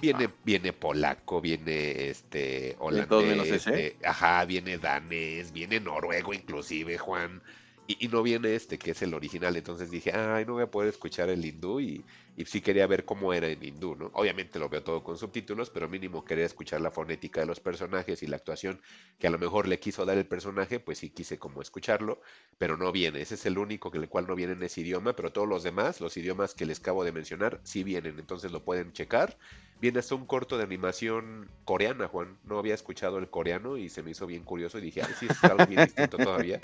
Viene, 0.01 0.25
Ah. 0.25 0.33
viene 0.45 0.73
polaco, 0.73 1.41
viene 1.41 2.09
este 2.09 2.75
holandés, 2.79 3.67
eh, 3.67 3.97
ajá, 4.05 4.45
viene 4.47 4.79
danés, 4.79 5.53
viene 5.53 5.79
noruego 5.79 6.33
inclusive, 6.33 6.97
Juan. 6.99 7.43
Y, 7.87 8.07
y 8.07 8.09
no 8.09 8.23
viene 8.23 8.55
este, 8.55 8.79
que 8.79 8.93
es 8.93 9.03
el 9.03 9.15
original. 9.15 9.57
Entonces 9.57 9.91
dije, 9.91 10.13
ay, 10.13 10.47
no 10.47 10.55
voy 10.55 10.63
a 10.63 10.71
poder 10.71 10.89
escuchar 10.89 11.29
el 11.29 11.45
hindú. 11.45 11.81
Y, 11.81 12.05
y 12.37 12.45
sí 12.47 12.61
quería 12.61 12.87
ver 12.87 13.05
cómo 13.05 13.33
era 13.33 13.49
en 13.49 13.63
hindú, 13.63 13.97
¿no? 13.97 14.11
Obviamente 14.15 14.59
lo 14.59 14.69
veo 14.69 14.83
todo 14.83 15.03
con 15.05 15.19
subtítulos, 15.19 15.71
pero 15.71 15.89
mínimo 15.89 16.25
quería 16.25 16.47
escuchar 16.47 16.81
la 16.81 16.91
fonética 16.91 17.41
de 17.41 17.47
los 17.47 17.61
personajes 17.61 18.23
y 18.23 18.27
la 18.27 18.37
actuación 18.37 18.81
que 19.19 19.27
a 19.27 19.31
lo 19.31 19.39
mejor 19.39 19.69
le 19.69 19.79
quiso 19.79 20.05
dar 20.07 20.17
el 20.17 20.27
personaje, 20.27 20.81
pues 20.81 20.99
sí 20.99 21.11
quise 21.11 21.39
como 21.39 21.61
escucharlo, 21.61 22.21
pero 22.59 22.77
no 22.77 22.93
viene. 22.93 23.21
Ese 23.21 23.35
es 23.35 23.47
el 23.47 23.59
único 23.59 23.91
que 23.91 23.99
el 23.99 24.09
cual 24.09 24.27
no 24.27 24.35
viene 24.35 24.55
en 24.55 24.63
ese 24.63 24.81
idioma, 24.81 25.15
pero 25.15 25.33
todos 25.33 25.49
los 25.49 25.63
demás, 25.63 26.01
los 26.01 26.17
idiomas 26.17 26.55
que 26.55 26.67
les 26.67 26.81
acabo 26.81 27.05
de 27.05 27.13
mencionar, 27.13 27.61
sí 27.63 27.85
vienen. 27.85 28.19
Entonces 28.19 28.53
lo 28.53 28.65
pueden 28.65 28.93
checar. 28.93 29.37
Viene 29.81 29.99
hasta 29.99 30.15
un 30.15 30.27
corto 30.27 30.59
de 30.59 30.65
animación 30.65 31.49
coreana, 31.65 32.07
Juan. 32.07 32.39
No 32.45 32.59
había 32.59 32.75
escuchado 32.75 33.17
el 33.19 33.31
coreano 33.31 33.79
y 33.79 33.89
se 33.89 34.03
me 34.03 34.11
hizo 34.11 34.27
bien 34.27 34.45
curioso 34.45 34.79
y 34.79 34.83
dije, 34.83 35.01
ay, 35.03 35.15
sí, 35.19 35.27
es 35.31 35.43
algo 35.45 35.67
bien 35.67 35.85
distinto 35.85 36.19
todavía. 36.19 36.61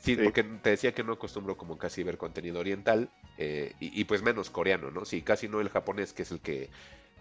Sí, 0.00 0.16
Sí. 0.16 0.22
porque 0.22 0.42
te 0.44 0.70
decía 0.70 0.94
que 0.94 1.04
no 1.04 1.12
acostumbro 1.12 1.56
como 1.56 1.76
casi 1.76 2.02
ver 2.02 2.16
contenido 2.16 2.58
oriental 2.60 3.10
eh, 3.36 3.74
y, 3.80 4.00
y 4.00 4.04
pues 4.04 4.22
menos 4.22 4.48
coreano, 4.48 4.90
¿no? 4.90 5.04
Sí, 5.10 5.22
casi 5.22 5.48
no 5.48 5.60
el 5.60 5.68
japonés, 5.70 6.12
que 6.12 6.22
es 6.22 6.30
el 6.30 6.38
que 6.38 6.70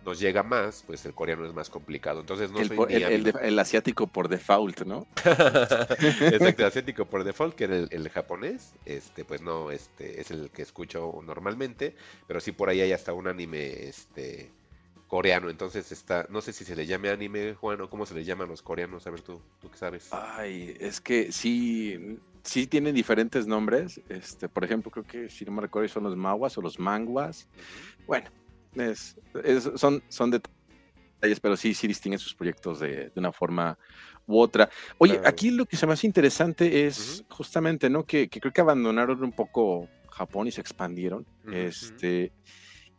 nos 0.06 0.20
llega 0.20 0.44
más, 0.44 0.84
pues 0.86 1.04
el 1.06 1.14
coreano 1.16 1.44
es 1.46 1.54
más 1.54 1.70
complicado. 1.72 2.20
Entonces 2.22 2.52
no 2.52 2.60
el, 2.60 2.68
soy 2.68 2.78
por- 2.78 2.88
ni 2.90 2.96
el- 2.98 3.04
el 3.04 3.24
de- 3.24 3.34
el 3.42 3.58
asiático 3.58 4.06
por 4.06 4.28
default, 4.30 4.82
¿no? 4.84 5.08
Exacto, 6.32 6.66
asiático 6.68 7.06
por 7.06 7.24
default, 7.24 7.56
que 7.56 7.64
era 7.66 7.78
el, 7.78 7.88
el 7.92 8.10
japonés, 8.10 8.74
este, 8.86 9.26
pues 9.26 9.42
no, 9.42 9.72
este, 9.72 10.22
es 10.22 10.30
el 10.30 10.52
que 10.52 10.62
escucho 10.62 11.20
normalmente, 11.26 11.96
pero 12.28 12.40
sí 12.40 12.52
por 12.52 12.70
ahí 12.70 12.80
hay 12.82 12.92
hasta 12.92 13.12
un 13.12 13.28
anime, 13.28 13.88
este, 13.90 14.52
coreano, 15.08 15.50
entonces 15.50 15.92
está, 15.92 16.28
no 16.30 16.40
sé 16.42 16.54
si 16.54 16.64
se 16.64 16.76
le 16.76 16.86
llame 16.86 17.10
anime, 17.10 17.56
Juan, 17.56 17.82
o 17.82 17.90
cómo 17.90 18.06
se 18.06 18.14
le 18.14 18.24
llaman 18.24 18.48
los 18.48 18.62
coreanos, 18.62 19.08
a 19.08 19.10
ver 19.10 19.22
tú, 19.22 19.42
tú 19.60 19.70
qué 19.72 19.78
sabes. 19.78 20.10
Ay, 20.12 20.78
es 20.80 21.02
que 21.02 21.32
sí, 21.32 22.20
sí 22.44 22.68
tienen 22.68 22.96
diferentes 22.96 23.48
nombres. 23.48 24.02
Este, 24.10 24.48
por 24.50 24.64
ejemplo, 24.64 24.92
creo 24.92 25.06
que 25.06 25.30
si 25.30 25.46
no 25.46 25.52
me 25.52 25.62
recuerdo 25.62 25.88
son 25.90 26.04
los 26.04 26.16
maguas 26.16 26.58
o 26.58 26.62
los 26.62 26.80
manguas. 26.80 27.48
Bueno, 28.08 28.30
es, 28.76 29.16
es- 29.44 29.70
son, 29.76 30.02
son 30.10 30.32
detalles, 30.32 31.40
pero 31.42 31.56
sí, 31.58 31.74
sí 31.74 31.88
distinguen 31.88 32.20
sus 32.20 32.34
proyectos 32.34 32.80
de, 32.80 33.10
de 33.10 33.14
una 33.16 33.32
forma 33.32 33.78
u 34.28 34.40
otra. 34.40 34.70
Oye, 35.00 35.14
Claro. 35.16 35.30
aquí 35.30 35.52
lo 35.52 35.66
que 35.66 35.76
se 35.78 35.86
me 35.88 35.94
hace 35.94 36.08
interesante 36.08 36.86
es 36.86 37.24
justamente, 37.30 37.90
¿no? 37.90 38.06
Que, 38.06 38.28
que 38.30 38.40
creo 38.40 38.54
que 38.54 38.62
abandonaron 38.62 39.24
un 39.24 39.32
poco 39.32 39.88
Japón 40.12 40.48
y 40.48 40.52
se 40.52 40.62
expandieron. 40.62 41.26
Este. 41.52 42.32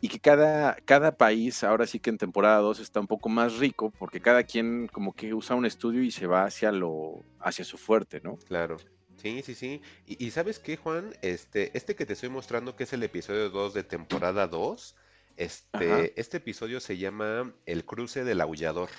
Y 0.02 0.08
que 0.08 0.18
cada, 0.18 0.76
cada 0.86 1.14
país, 1.14 1.62
ahora 1.62 1.86
sí 1.86 2.00
que 2.00 2.08
en 2.08 2.16
temporada 2.16 2.58
2 2.60 2.80
está 2.80 3.00
un 3.00 3.06
poco 3.06 3.28
más 3.28 3.58
rico, 3.58 3.92
porque 3.98 4.18
cada 4.20 4.44
quien 4.44 4.88
como 4.88 5.12
que 5.12 5.34
usa 5.34 5.54
un 5.56 5.66
estudio 5.66 6.02
y 6.02 6.10
se 6.10 6.26
va 6.26 6.44
hacia 6.44 6.72
lo, 6.72 7.22
hacia 7.38 7.66
su 7.66 7.76
fuerte, 7.76 8.20
¿no? 8.24 8.36
Claro. 8.36 8.78
Sí, 9.20 9.42
sí, 9.42 9.54
sí. 9.54 9.82
Y, 10.06 10.24
y 10.26 10.30
¿sabes 10.30 10.58
qué, 10.58 10.76
Juan? 10.76 11.14
Este, 11.22 11.76
este 11.76 11.94
que 11.94 12.06
te 12.06 12.14
estoy 12.14 12.28
mostrando, 12.28 12.76
que 12.76 12.84
es 12.84 12.92
el 12.92 13.02
episodio 13.02 13.50
2 13.50 13.74
de 13.74 13.82
temporada 13.84 14.46
2, 14.48 14.96
este, 15.36 15.92
Ajá. 15.92 16.02
este 16.16 16.36
episodio 16.38 16.80
se 16.80 16.98
llama 16.98 17.52
El 17.66 17.84
cruce 17.84 18.24
del 18.24 18.40
aullador. 18.40 18.90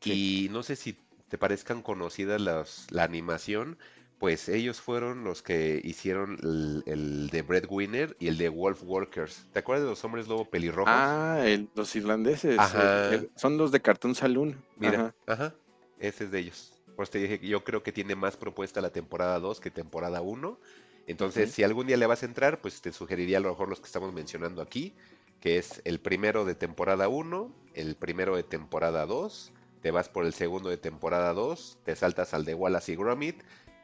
Sí. 0.00 0.44
Y 0.44 0.48
no 0.50 0.62
sé 0.62 0.76
si 0.76 0.98
te 1.28 1.38
parezcan 1.38 1.82
conocidas 1.82 2.40
las, 2.40 2.86
la 2.90 3.04
animación, 3.04 3.78
pues 4.18 4.48
ellos 4.48 4.80
fueron 4.80 5.22
los 5.24 5.42
que 5.42 5.80
hicieron 5.84 6.38
el, 6.42 6.82
el 6.86 7.30
de 7.30 7.42
Breadwinner 7.42 8.16
y 8.18 8.28
el 8.28 8.36
de 8.38 8.48
Wolf 8.48 8.82
Workers. 8.82 9.46
¿Te 9.52 9.60
acuerdas 9.60 9.84
de 9.84 9.90
los 9.90 10.02
hombres 10.04 10.26
lobo 10.26 10.48
pelirrojos? 10.50 10.92
Ah, 10.94 11.42
el- 11.44 11.68
los 11.74 11.94
irlandeses. 11.94 12.58
Ajá. 12.58 13.14
el- 13.14 13.30
son 13.36 13.56
los 13.58 13.70
de 13.70 13.80
Cartoon 13.80 14.14
Saloon. 14.14 14.56
Mira, 14.76 15.14
Ajá. 15.26 15.44
ajá, 15.44 15.54
ese 16.00 16.24
es 16.24 16.30
de 16.32 16.38
ellos. 16.40 16.72
Pues 16.98 17.10
te 17.10 17.20
dije 17.20 17.38
que 17.38 17.46
yo 17.46 17.62
creo 17.62 17.84
que 17.84 17.92
tiene 17.92 18.16
más 18.16 18.36
propuesta 18.36 18.80
la 18.80 18.90
temporada 18.90 19.38
2 19.38 19.60
que 19.60 19.70
temporada 19.70 20.20
1. 20.20 20.58
Entonces, 21.06 21.48
si 21.50 21.62
algún 21.62 21.86
día 21.86 21.96
le 21.96 22.06
vas 22.06 22.24
a 22.24 22.26
entrar, 22.26 22.60
pues 22.60 22.80
te 22.82 22.92
sugeriría 22.92 23.38
a 23.38 23.40
lo 23.40 23.50
mejor 23.50 23.68
los 23.68 23.78
que 23.80 23.86
estamos 23.86 24.12
mencionando 24.12 24.60
aquí, 24.62 24.96
que 25.40 25.58
es 25.58 25.80
el 25.84 26.00
primero 26.00 26.44
de 26.44 26.56
temporada 26.56 27.06
1, 27.08 27.54
el 27.74 27.94
primero 27.96 28.34
de 28.34 28.42
temporada 28.42 29.06
2, 29.06 29.52
te 29.80 29.92
vas 29.92 30.08
por 30.08 30.26
el 30.26 30.34
segundo 30.34 30.70
de 30.70 30.76
temporada 30.76 31.32
2, 31.34 31.78
te 31.84 31.94
saltas 31.94 32.34
al 32.34 32.44
de 32.44 32.54
Wallace 32.54 32.92
y 32.92 32.96
Gromit, 32.96 33.42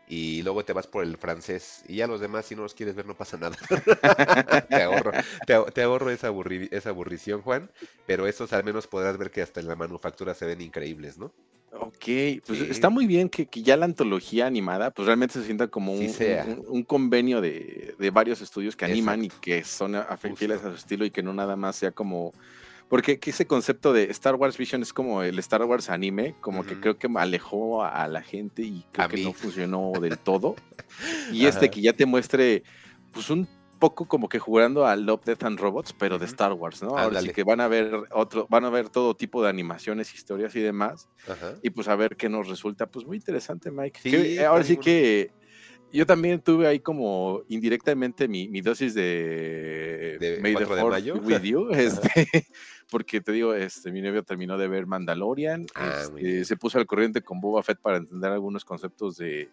y 0.09 0.43
luego 0.43 0.65
te 0.65 0.73
vas 0.74 0.86
por 0.89 1.05
el 1.05 1.16
francés. 1.16 1.85
Y 1.89 1.97
ya 1.97 2.09
los 2.09 2.20
demás, 2.20 2.47
si 2.47 2.57
no 2.57 2.62
los 2.62 2.74
quieres 2.74 2.97
ver, 2.97 3.07
no 3.07 3.16
pasa 3.16 3.39
nada. 3.39 3.57
te 4.70 4.82
ahorro, 4.82 5.15
te, 5.47 5.55
ahor- 5.57 5.73
te 5.73 5.82
ahorro 5.82 6.11
esa, 6.11 6.31
aburri- 6.31 6.69
esa 6.73 6.91
aburrición, 6.91 7.43
Juan. 7.43 7.70
Pero 8.07 8.27
estos 8.27 8.53
al 8.53 8.65
menos 8.65 8.86
podrás 8.89 9.16
ver 9.19 9.31
que 9.31 9.41
hasta 9.43 9.61
en 9.61 9.69
la 9.69 9.77
manufactura 9.77 10.35
se 10.35 10.47
ven 10.47 10.61
increíbles, 10.61 11.16
¿no? 11.19 11.32
Ok, 11.81 12.05
pues 12.47 12.61
está 12.61 12.89
muy 12.89 13.07
bien 13.07 13.29
que, 13.29 13.49
ya 13.53 13.77
la 13.77 13.85
antología 13.85 14.47
animada, 14.47 14.93
pues 14.93 15.07
realmente 15.07 15.35
se 15.35 15.45
sienta 15.45 15.69
como 15.69 15.93
un, 15.93 16.85
convenio 16.85 17.41
de, 17.41 17.95
varios 18.13 18.41
estudios 18.41 18.77
que 18.77 18.85
animan 18.85 19.25
y 19.25 19.29
que 19.29 19.65
son 19.65 19.97
fieles 20.37 20.63
a 20.65 20.71
su 20.71 20.77
estilo 20.77 21.05
y 21.05 21.11
que 21.11 21.23
no 21.23 21.33
nada 21.33 21.57
más 21.57 21.77
sea 21.77 21.91
como 21.91 22.33
porque 22.89 23.19
ese 23.25 23.47
concepto 23.47 23.93
de 23.93 24.05
Star 24.11 24.35
Wars 24.37 24.59
Vision 24.59 24.83
es 24.83 24.93
como 24.93 25.23
el 25.23 25.39
Star 25.39 25.65
Wars 25.65 25.91
anime, 25.91 26.35
como 26.41 26.65
que 26.65 26.79
creo 26.79 26.97
que 26.97 27.09
alejó 27.17 27.83
a 27.85 28.07
la 28.09 28.23
gente 28.23 28.63
y 28.63 28.85
creo 28.93 29.09
que 29.09 29.25
no 29.25 29.33
funcionó 29.33 29.93
del 30.01 30.19
todo. 30.19 30.55
y 31.33 31.47
este 31.47 31.71
que 31.71 31.81
ya 31.81 31.93
te 31.95 32.07
muestre, 32.07 32.63
pues 33.11 33.31
un 33.31 33.49
poco 33.79 34.07
como 34.07 34.29
que 34.29 34.39
jugando 34.39 34.87
a 34.87 34.97
Love, 34.97 35.25
Death 35.25 35.45
and 35.45 35.59
Robots, 35.59 35.93
pero 35.93 36.19
de 36.19 36.27
Star 36.27 36.53
Wars, 36.53 36.83
¿no? 36.83 36.97
Ahora 36.97 37.21
sí 37.21 37.31
que 37.31 37.45
van 37.45 37.61
a 37.61 37.69
ver 37.69 37.93
otro, 38.13 38.47
van 38.49 38.65
a 38.65 38.71
ver 38.71 38.89
todo 38.89 39.15
tipo 39.15 39.43
de 39.43 39.49
animaciones, 39.49 40.15
historias 40.15 40.55
y 40.57 40.61
demás. 40.61 41.09
Y 41.63 41.71
pues 41.71 41.89
a 41.89 41.97
ver 41.97 42.17
qué 42.17 42.29
nos 42.29 42.49
resulta. 42.49 42.87
Pues 42.87 43.07
muy 43.07 43.17
interesante, 43.17 43.71
Mike. 43.71 44.45
ahora 44.45 44.65
sí 44.65 44.77
que 44.77 45.33
yo 45.95 46.07
también 46.07 46.41
tuve 46.41 46.67
ahí 46.67 46.81
como 46.81 47.43
indirectamente 47.49 48.27
mi, 48.27 48.61
dosis 48.61 48.95
de, 48.95 50.17
de 50.19 50.41
May 50.41 50.57
the 50.57 51.13
with 51.13 51.43
you, 51.43 51.71
este, 51.73 52.27
porque 52.91 53.21
te 53.21 53.31
digo, 53.31 53.55
este, 53.55 53.93
mi 53.93 54.03
novio 54.03 54.25
terminó 54.25 54.59
de 54.59 54.67
ver 54.67 54.87
Mandalorian, 54.87 55.67
ah, 55.77 56.03
este, 56.03 56.45
se 56.45 56.57
puso 56.57 56.79
al 56.79 56.87
corriente 56.87 57.23
con 57.23 57.41
Boba 57.41 57.63
Fett 57.63 57.79
para 57.81 57.99
entender 57.99 58.33
algunos 58.33 58.65
conceptos 58.65 59.17
de, 59.19 59.49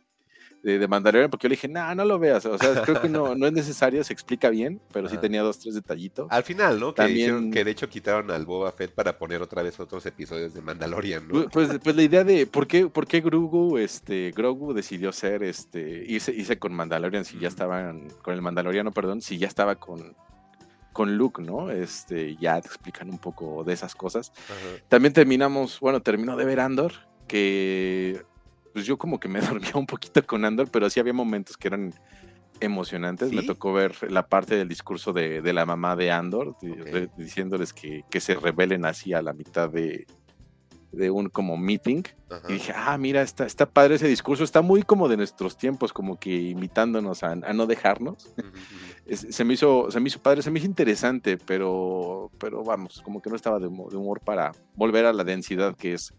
de, 0.63 0.79
de 0.79 0.87
Mandalorian, 0.87 1.29
porque 1.29 1.45
yo 1.45 1.49
le 1.49 1.55
dije, 1.55 1.67
no, 1.67 1.93
no 1.95 2.05
lo 2.05 2.19
veas, 2.19 2.45
o 2.45 2.57
sea, 2.57 2.81
creo 2.83 3.01
que 3.01 3.09
no, 3.09 3.35
no 3.35 3.47
es 3.47 3.53
necesario, 3.53 4.03
se 4.03 4.13
explica 4.13 4.49
bien, 4.49 4.81
pero 4.93 5.09
sí 5.09 5.17
tenía 5.17 5.41
dos, 5.41 5.59
tres 5.59 5.75
detallitos. 5.75 6.27
Al 6.29 6.43
final, 6.43 6.79
¿no? 6.79 6.93
Que, 6.93 7.03
También... 7.03 7.51
que 7.51 7.63
de 7.63 7.71
hecho 7.71 7.89
quitaron 7.89 8.31
al 8.31 8.45
Boba 8.45 8.71
Fett 8.71 8.91
para 8.91 9.17
poner 9.17 9.41
otra 9.41 9.63
vez 9.63 9.79
otros 9.79 10.05
episodios 10.05 10.53
de 10.53 10.61
Mandalorian, 10.61 11.27
¿no? 11.27 11.49
Pues, 11.49 11.69
pues, 11.83 11.95
la 11.95 12.03
idea 12.03 12.23
de 12.23 12.45
por 12.45 12.67
qué, 12.67 12.87
por 12.87 13.07
qué 13.07 13.21
Grogu, 13.21 13.77
este, 13.77 14.31
Grogu 14.35 14.73
decidió 14.73 15.11
ser, 15.11 15.43
este, 15.43 16.03
irse, 16.07 16.31
irse 16.31 16.59
con 16.59 16.73
Mandalorian 16.73 17.25
si 17.25 17.39
ya 17.39 17.47
estaban, 17.47 18.07
con 18.21 18.33
el 18.33 18.41
Mandaloriano, 18.41 18.91
perdón, 18.91 19.21
si 19.21 19.37
ya 19.37 19.47
estaba 19.47 19.75
con, 19.75 20.15
con 20.93 21.17
Luke, 21.17 21.41
¿no? 21.41 21.71
Este, 21.71 22.35
ya 22.35 22.61
te 22.61 22.67
explican 22.67 23.09
un 23.09 23.17
poco 23.17 23.63
de 23.63 23.73
esas 23.73 23.95
cosas. 23.95 24.31
También 24.87 25.13
terminamos, 25.13 25.79
bueno, 25.79 26.01
terminó 26.01 26.35
de 26.35 26.45
ver 26.45 26.59
Andor, 26.59 26.93
que 27.27 28.25
pues 28.73 28.85
yo 28.85 28.97
como 28.97 29.19
que 29.19 29.27
me 29.27 29.41
dormía 29.41 29.73
un 29.75 29.85
poquito 29.85 30.25
con 30.25 30.45
Andor, 30.45 30.69
pero 30.71 30.89
sí 30.89 30.99
había 30.99 31.13
momentos 31.13 31.57
que 31.57 31.67
eran 31.67 31.93
emocionantes. 32.59 33.31
Me 33.33 33.43
tocó 33.43 33.73
ver 33.73 34.11
la 34.11 34.27
parte 34.27 34.55
del 34.55 34.67
discurso 34.67 35.13
de, 35.13 35.41
la 35.53 35.65
mamá 35.65 35.95
de 35.95 36.11
Andor, 36.11 36.55
diciéndoles 37.17 37.73
que, 37.73 38.03
se 38.19 38.35
rebelen 38.35 38.85
así 38.85 39.13
a 39.13 39.21
la 39.21 39.33
mitad 39.33 39.69
de, 39.69 40.05
un 41.09 41.29
como 41.29 41.57
meeting. 41.57 42.03
Y 42.47 42.53
dije, 42.53 42.73
ah, 42.75 42.97
mira, 42.97 43.21
está, 43.21 43.45
está 43.45 43.65
padre 43.65 43.95
ese 43.95 44.07
discurso, 44.07 44.43
está 44.43 44.61
muy 44.61 44.83
como 44.83 45.09
de 45.09 45.17
nuestros 45.17 45.57
tiempos, 45.57 45.91
como 45.91 46.19
que 46.19 46.29
invitándonos 46.29 47.23
a, 47.23 47.35
no 47.35 47.65
dejarnos. 47.65 48.33
se, 49.09 49.43
me 49.43 49.55
hizo, 49.55 49.89
se 49.89 49.99
me 49.99 50.07
hizo 50.07 50.21
padre, 50.21 50.41
se 50.41 50.51
me 50.51 50.59
hizo 50.59 50.67
interesante, 50.67 51.37
pero, 51.37 52.29
pero 52.37 52.63
vamos, 52.63 53.01
como 53.03 53.21
que 53.21 53.29
no 53.29 53.35
estaba 53.35 53.59
de 53.59 53.67
humor 53.67 54.21
para 54.23 54.51
volver 54.75 55.05
a 55.05 55.13
la 55.13 55.23
densidad 55.23 55.75
que 55.75 55.93
es 55.93 56.13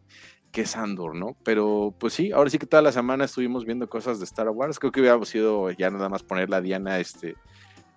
que 0.52 0.60
es 0.62 0.76
Andor, 0.76 1.16
¿no? 1.16 1.34
Pero 1.42 1.94
pues 1.98 2.12
sí, 2.12 2.30
ahora 2.30 2.50
sí 2.50 2.58
que 2.58 2.66
toda 2.66 2.82
la 2.82 2.92
semana 2.92 3.24
estuvimos 3.24 3.64
viendo 3.64 3.88
cosas 3.88 4.18
de 4.18 4.24
Star 4.26 4.50
Wars. 4.50 4.78
Creo 4.78 4.92
que 4.92 5.00
hubiéramos 5.00 5.28
sido 5.28 5.70
ya 5.70 5.90
nada 5.90 6.08
más 6.08 6.22
poner 6.22 6.50
la 6.50 6.60
Diana, 6.60 7.00
este, 7.00 7.36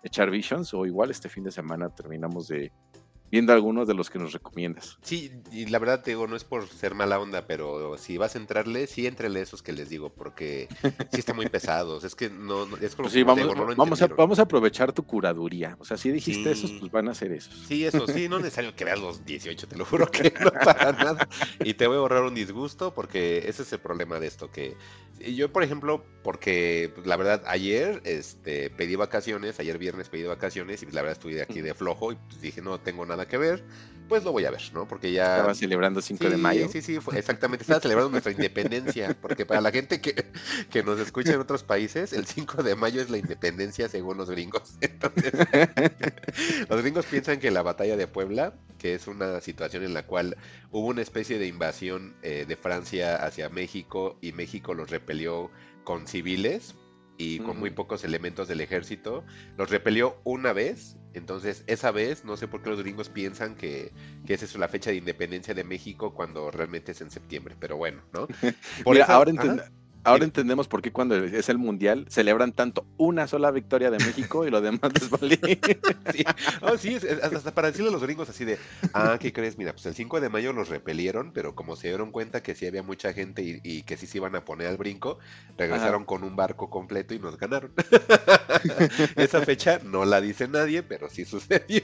echar 0.04 0.32
Visions, 0.32 0.74
o 0.74 0.86
igual 0.86 1.12
este 1.12 1.28
fin 1.30 1.44
de 1.44 1.52
semana 1.52 1.90
terminamos 1.90 2.48
de, 2.48 2.72
viendo 3.36 3.52
algunos 3.52 3.86
de 3.86 3.94
los 3.94 4.10
que 4.10 4.18
nos 4.18 4.32
recomiendas. 4.32 4.98
Sí, 5.02 5.30
y 5.52 5.66
la 5.66 5.78
verdad 5.78 6.02
te 6.02 6.12
digo, 6.12 6.26
no 6.26 6.38
es 6.38 6.46
por 6.46 6.70
ser 6.70 6.96
mala 6.96 7.20
onda, 7.20 7.46
pero 7.46 7.98
si 7.98 8.18
vas 8.18 8.36
a 8.36 8.38
entrarle, 8.38 8.88
sí 8.88 9.08
entrele 9.08 9.42
esos 9.42 9.62
que 9.62 9.74
les 9.74 9.90
digo, 9.90 10.10
porque 10.10 10.70
sí 11.12 11.20
están 11.20 11.36
muy 11.36 11.50
pesados. 11.50 12.06
Es 12.06 12.16
que 12.16 12.30
no, 12.30 12.64
es 12.78 12.96
como 12.96 13.08
pues 13.08 13.12
sí, 13.12 13.24
vamos, 13.24 13.76
vamos, 13.76 14.02
a, 14.02 14.08
vamos 14.08 14.40
a 14.40 14.44
aprovechar 14.44 14.94
tu 14.94 15.04
curaduría. 15.04 15.76
O 15.82 15.84
sea, 15.84 15.98
si 15.98 16.12
dijiste 16.12 16.50
esos, 16.50 16.72
pues 16.80 16.90
van 16.90 17.10
a 17.10 17.14
ser 17.14 17.34
esos. 17.34 17.54
Sí, 17.68 17.86
eso 17.86 18.08
sí, 18.08 18.30
no 18.30 18.38
es 18.38 18.44
necesario 18.44 18.74
que 18.74 18.86
veas 18.86 19.02
los 19.02 19.26
18, 19.26 19.68
te 19.68 19.76
lo 19.76 19.84
juro 19.84 20.10
que 20.10 20.34
no 20.40 20.52
para 20.52 20.94
nada. 20.94 21.28
Y 21.60 21.74
te 21.74 21.88
voy 21.88 21.98
a 21.98 22.00
ahorrar 22.00 22.24
un 22.24 22.36
disgusto, 22.36 22.94
porque 22.94 23.50
ese 23.50 23.64
es 23.64 23.74
el 23.74 23.80
problema 23.80 24.18
de 24.18 24.28
esto, 24.28 24.50
que 24.50 24.78
yo, 25.20 25.52
por 25.52 25.64
ejemplo, 25.64 26.04
porque 26.24 26.92
pues, 26.94 27.08
la 27.08 27.18
verdad, 27.18 27.44
ayer 27.46 28.02
este, 28.04 28.70
pedí 28.70 28.96
vacaciones, 28.96 29.60
ayer 29.60 29.78
viernes 29.78 30.10
pedí 30.10 30.24
vacaciones, 30.24 30.84
y 30.84 30.88
la 30.88 31.02
verdad 31.02 31.14
estuve 31.14 31.42
aquí 31.42 31.62
de 31.62 31.74
flojo, 31.74 32.12
y 32.12 32.16
pues, 32.16 32.42
dije, 32.42 32.62
no 32.62 32.80
tengo 32.80 33.06
nada 33.06 33.28
que 33.28 33.38
ver, 33.38 33.64
pues 34.08 34.24
lo 34.24 34.32
voy 34.32 34.46
a 34.46 34.52
ver, 34.52 34.62
¿no? 34.74 34.88
Porque 34.88 35.12
ya... 35.12 35.38
Estaba 35.38 35.56
celebrando 35.56 36.02
5 36.02 36.30
de 36.30 36.38
mayo. 36.38 36.68
Sí, 36.70 36.82
sí, 36.82 37.00
exactamente. 37.16 37.64
Estaba 37.64 37.80
celebrando 37.80 38.12
nuestra 38.12 38.32
independencia, 38.32 39.16
porque 39.22 39.46
para 39.46 39.62
la 39.62 39.72
gente 39.72 40.02
que, 40.02 40.26
que, 40.70 40.84
nos 40.84 41.00
escucha 41.00 41.34
en 41.34 41.40
otros 41.40 41.64
países, 41.64 42.14
el 42.14 42.26
5 42.26 42.64
de 42.64 42.76
mayo 42.76 43.02
es 43.02 43.10
la 43.10 43.18
independencia 43.18 43.90
según 43.90 44.18
los 44.18 44.30
gringos. 44.30 44.76
Entonces, 44.82 45.34
los 46.70 46.82
gringos 46.82 47.06
piensan 47.06 47.40
que 47.40 47.52
la 47.52 47.64
batalla 47.64 47.98
de 47.98 48.08
Puebla, 48.08 48.54
que 48.78 48.94
es 48.94 49.08
una 49.08 49.42
situación 49.42 49.84
en 49.84 49.94
la 49.94 50.06
cual 50.06 50.38
hubo 50.72 50.88
una 50.88 51.02
especie 51.02 51.40
de 51.40 51.48
invasión 51.48 52.16
eh, 52.22 52.46
de 52.48 52.56
Francia 52.56 53.16
hacia 53.16 53.50
México 53.50 54.18
y 54.22 54.32
México 54.34 54.74
los 54.74 54.92
repelió 55.06 55.52
con 55.84 56.08
civiles 56.08 56.74
y 57.18 57.40
con 57.40 57.60
muy 57.60 57.70
pocos 57.70 58.04
elementos 58.04 58.48
del 58.48 58.60
ejército. 58.60 59.24
Los 59.56 59.70
repelió 59.70 60.20
una 60.24 60.52
vez, 60.52 60.98
entonces 61.14 61.64
esa 61.68 61.92
vez 61.92 62.26
no 62.26 62.36
sé 62.38 62.48
por 62.48 62.64
qué 62.64 62.72
los 62.72 62.82
gringos 62.82 63.10
piensan 63.10 63.56
que, 63.56 63.94
que 64.26 64.34
esa 64.34 64.46
es 64.46 64.56
la 64.56 64.68
fecha 64.68 64.90
de 64.90 64.98
independencia 64.98 65.54
de 65.54 65.64
México 65.64 66.14
cuando 66.16 66.50
realmente 66.50 66.92
es 66.92 67.02
en 67.02 67.12
septiembre, 67.12 67.56
pero 67.60 67.78
bueno, 67.78 68.02
¿no? 68.14 68.28
Por 68.84 69.00
ahora 69.00 69.32
Ahora 70.06 70.24
entendemos 70.24 70.68
por 70.68 70.82
qué 70.82 70.92
cuando 70.92 71.16
es 71.16 71.50
el 71.50 71.58
mundial 71.58 72.06
celebran 72.10 72.52
tanto 72.54 72.86
una 72.98 73.28
sola 73.28 73.52
victoria 73.52 73.90
de 73.90 73.98
México 73.98 74.46
y 74.46 74.52
lo 74.52 74.62
demás 74.62 74.92
les 74.94 75.10
vale. 75.10 75.40
sí, 76.14 76.24
oh, 76.62 76.78
sí 76.78 76.98
hasta 77.22 77.54
para 77.54 77.70
decirle 77.70 77.90
a 77.90 77.92
los 77.92 78.04
gringos 78.04 78.30
así 78.30 78.46
de, 78.46 78.60
ah, 78.94 79.18
¿qué 79.20 79.34
crees? 79.34 79.58
Mira, 79.58 79.74
pues 79.74 79.86
el 79.88 79.96
5 79.96 80.22
de 80.22 80.30
mayo 80.30 80.54
los 80.54 80.70
repelieron, 80.70 81.32
pero 81.34 81.56
como 81.56 81.76
se 81.76 81.88
dieron 81.88 82.12
cuenta 82.12 82.44
que 82.44 82.56
sí 82.56 82.68
había 82.68 82.84
mucha 82.84 83.14
gente 83.14 83.42
y, 83.64 83.82
que 83.84 83.98
sí 83.98 84.08
se 84.08 84.20
iban 84.20 84.36
a 84.36 84.46
poner 84.46 84.68
al 84.68 84.78
brinco, 84.78 85.20
regresaron 85.58 86.06
con 86.06 86.24
un 86.24 86.36
barco 86.36 86.70
completo 86.70 87.14
y 87.14 87.20
nos 87.20 87.38
ganaron. 87.38 87.74
Esa 89.16 89.42
fecha 89.42 89.80
no 89.84 90.06
la 90.06 90.22
dice 90.22 90.48
nadie, 90.48 90.84
pero 90.84 91.10
sí 91.10 91.26
sucedió. 91.26 91.84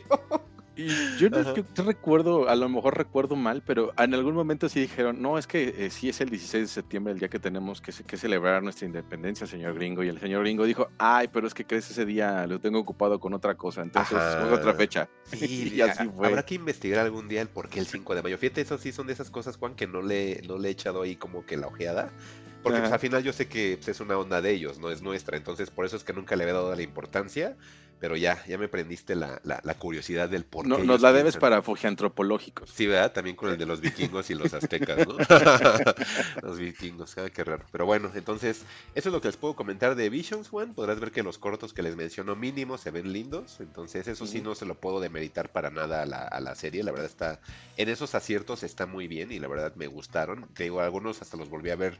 Y 0.75 1.17
yo 1.17 1.29
no 1.29 1.43
recuerdo, 1.83 2.47
a 2.47 2.55
lo 2.55 2.69
mejor 2.69 2.97
recuerdo 2.97 3.35
mal, 3.35 3.61
pero 3.65 3.91
en 3.97 4.13
algún 4.13 4.33
momento 4.33 4.69
sí 4.69 4.79
dijeron, 4.79 5.21
no, 5.21 5.37
es 5.37 5.45
que 5.45 5.73
eh, 5.77 5.89
sí 5.89 6.07
es 6.07 6.21
el 6.21 6.29
16 6.29 6.63
de 6.63 6.67
septiembre 6.67 7.11
el 7.13 7.19
día 7.19 7.27
que 7.27 7.39
tenemos 7.39 7.81
que, 7.81 7.91
que, 7.91 8.15
celebrar 8.15 8.63
nuestra 8.63 8.87
independencia, 8.87 9.45
señor 9.45 9.73
gringo. 9.75 10.01
Y 10.03 10.07
el 10.07 10.19
señor 10.19 10.43
gringo 10.43 10.63
dijo, 10.63 10.87
ay, 10.97 11.27
pero 11.27 11.45
es 11.45 11.53
que 11.53 11.65
crees 11.65 11.91
ese 11.91 12.05
día 12.05 12.47
lo 12.47 12.59
tengo 12.59 12.79
ocupado 12.79 13.19
con 13.19 13.33
otra 13.33 13.55
cosa, 13.55 13.81
entonces 13.81 14.17
es 14.17 14.51
otra 14.51 14.73
fecha. 14.73 15.09
Sí, 15.25 15.73
y 15.75 15.81
así 15.81 16.07
fue. 16.07 16.27
Habrá 16.27 16.43
que 16.43 16.55
investigar 16.55 16.99
algún 16.99 17.27
día 17.27 17.41
el 17.41 17.49
por 17.49 17.67
qué 17.67 17.79
el 17.79 17.87
5 17.87 18.15
de 18.15 18.21
mayo. 18.21 18.37
Fíjate, 18.37 18.61
eso 18.61 18.77
sí 18.77 18.93
son 18.93 19.07
de 19.07 19.13
esas 19.13 19.29
cosas, 19.29 19.57
Juan, 19.57 19.75
que 19.75 19.87
no 19.87 20.01
le, 20.01 20.41
no 20.47 20.57
le 20.57 20.69
he 20.69 20.71
echado 20.71 21.01
ahí 21.01 21.17
como 21.17 21.45
que 21.45 21.57
la 21.57 21.67
ojeada. 21.67 22.11
Porque 22.63 22.79
pues, 22.79 22.91
al 22.91 22.99
final 22.99 23.23
yo 23.23 23.33
sé 23.33 23.47
que 23.47 23.77
pues, 23.77 23.89
es 23.89 23.99
una 23.99 24.17
onda 24.17 24.41
de 24.41 24.51
ellos, 24.51 24.79
no 24.79 24.91
es 24.91 25.01
nuestra. 25.01 25.37
Entonces 25.37 25.69
por 25.69 25.85
eso 25.85 25.97
es 25.97 26.03
que 26.03 26.13
nunca 26.13 26.35
le 26.35 26.43
había 26.43 26.53
dado 26.53 26.75
la 26.75 26.81
importancia. 26.81 27.57
Pero 28.01 28.17
ya, 28.17 28.43
ya 28.47 28.57
me 28.57 28.67
prendiste 28.67 29.15
la, 29.15 29.39
la, 29.43 29.73
curiosidad 29.75 30.27
del 30.27 30.43
por 30.43 30.65
qué. 30.65 30.83
nos 30.83 31.01
la 31.01 31.13
debes 31.13 31.37
para 31.37 31.61
fogiantropológicos. 31.61 32.71
Sí, 32.71 32.87
¿verdad? 32.87 33.13
También 33.13 33.35
con 33.35 33.51
el 33.51 33.59
de 33.59 33.67
los 33.67 33.79
vikingos 33.79 34.31
y 34.31 34.33
los 34.33 34.51
aztecas, 34.55 35.07
¿no? 35.07 35.17
los 36.41 36.57
vikingos, 36.57 37.15
ah, 37.19 37.29
qué 37.29 37.43
raro. 37.43 37.63
Pero 37.71 37.85
bueno, 37.85 38.09
entonces, 38.15 38.63
eso 38.95 39.09
es 39.09 39.13
lo 39.13 39.21
que 39.21 39.27
les 39.27 39.37
puedo 39.37 39.55
comentar 39.55 39.93
de 39.93 40.09
Visions, 40.09 40.49
Juan. 40.49 40.73
Podrás 40.73 40.99
ver 40.99 41.11
que 41.11 41.21
los 41.21 41.37
cortos 41.37 41.73
que 41.73 41.83
les 41.83 41.95
menciono 41.95 42.35
mínimo 42.35 42.79
se 42.79 42.89
ven 42.89 43.13
lindos. 43.13 43.59
Entonces, 43.59 44.07
eso 44.07 44.25
sí 44.25 44.41
no 44.41 44.55
se 44.55 44.65
lo 44.65 44.73
puedo 44.73 44.99
demeritar 44.99 45.51
para 45.51 45.69
nada 45.69 46.01
a 46.01 46.07
la, 46.07 46.23
a 46.23 46.39
la 46.39 46.55
serie. 46.55 46.83
La 46.83 46.91
verdad 46.91 47.05
está, 47.05 47.39
en 47.77 47.87
esos 47.87 48.15
aciertos 48.15 48.63
está 48.63 48.87
muy 48.87 49.07
bien 49.07 49.31
y 49.31 49.37
la 49.37 49.47
verdad 49.47 49.75
me 49.75 49.85
gustaron. 49.85 50.47
Te 50.55 50.63
digo, 50.63 50.81
algunos 50.81 51.21
hasta 51.21 51.37
los 51.37 51.49
volví 51.49 51.69
a 51.69 51.75
ver 51.75 51.99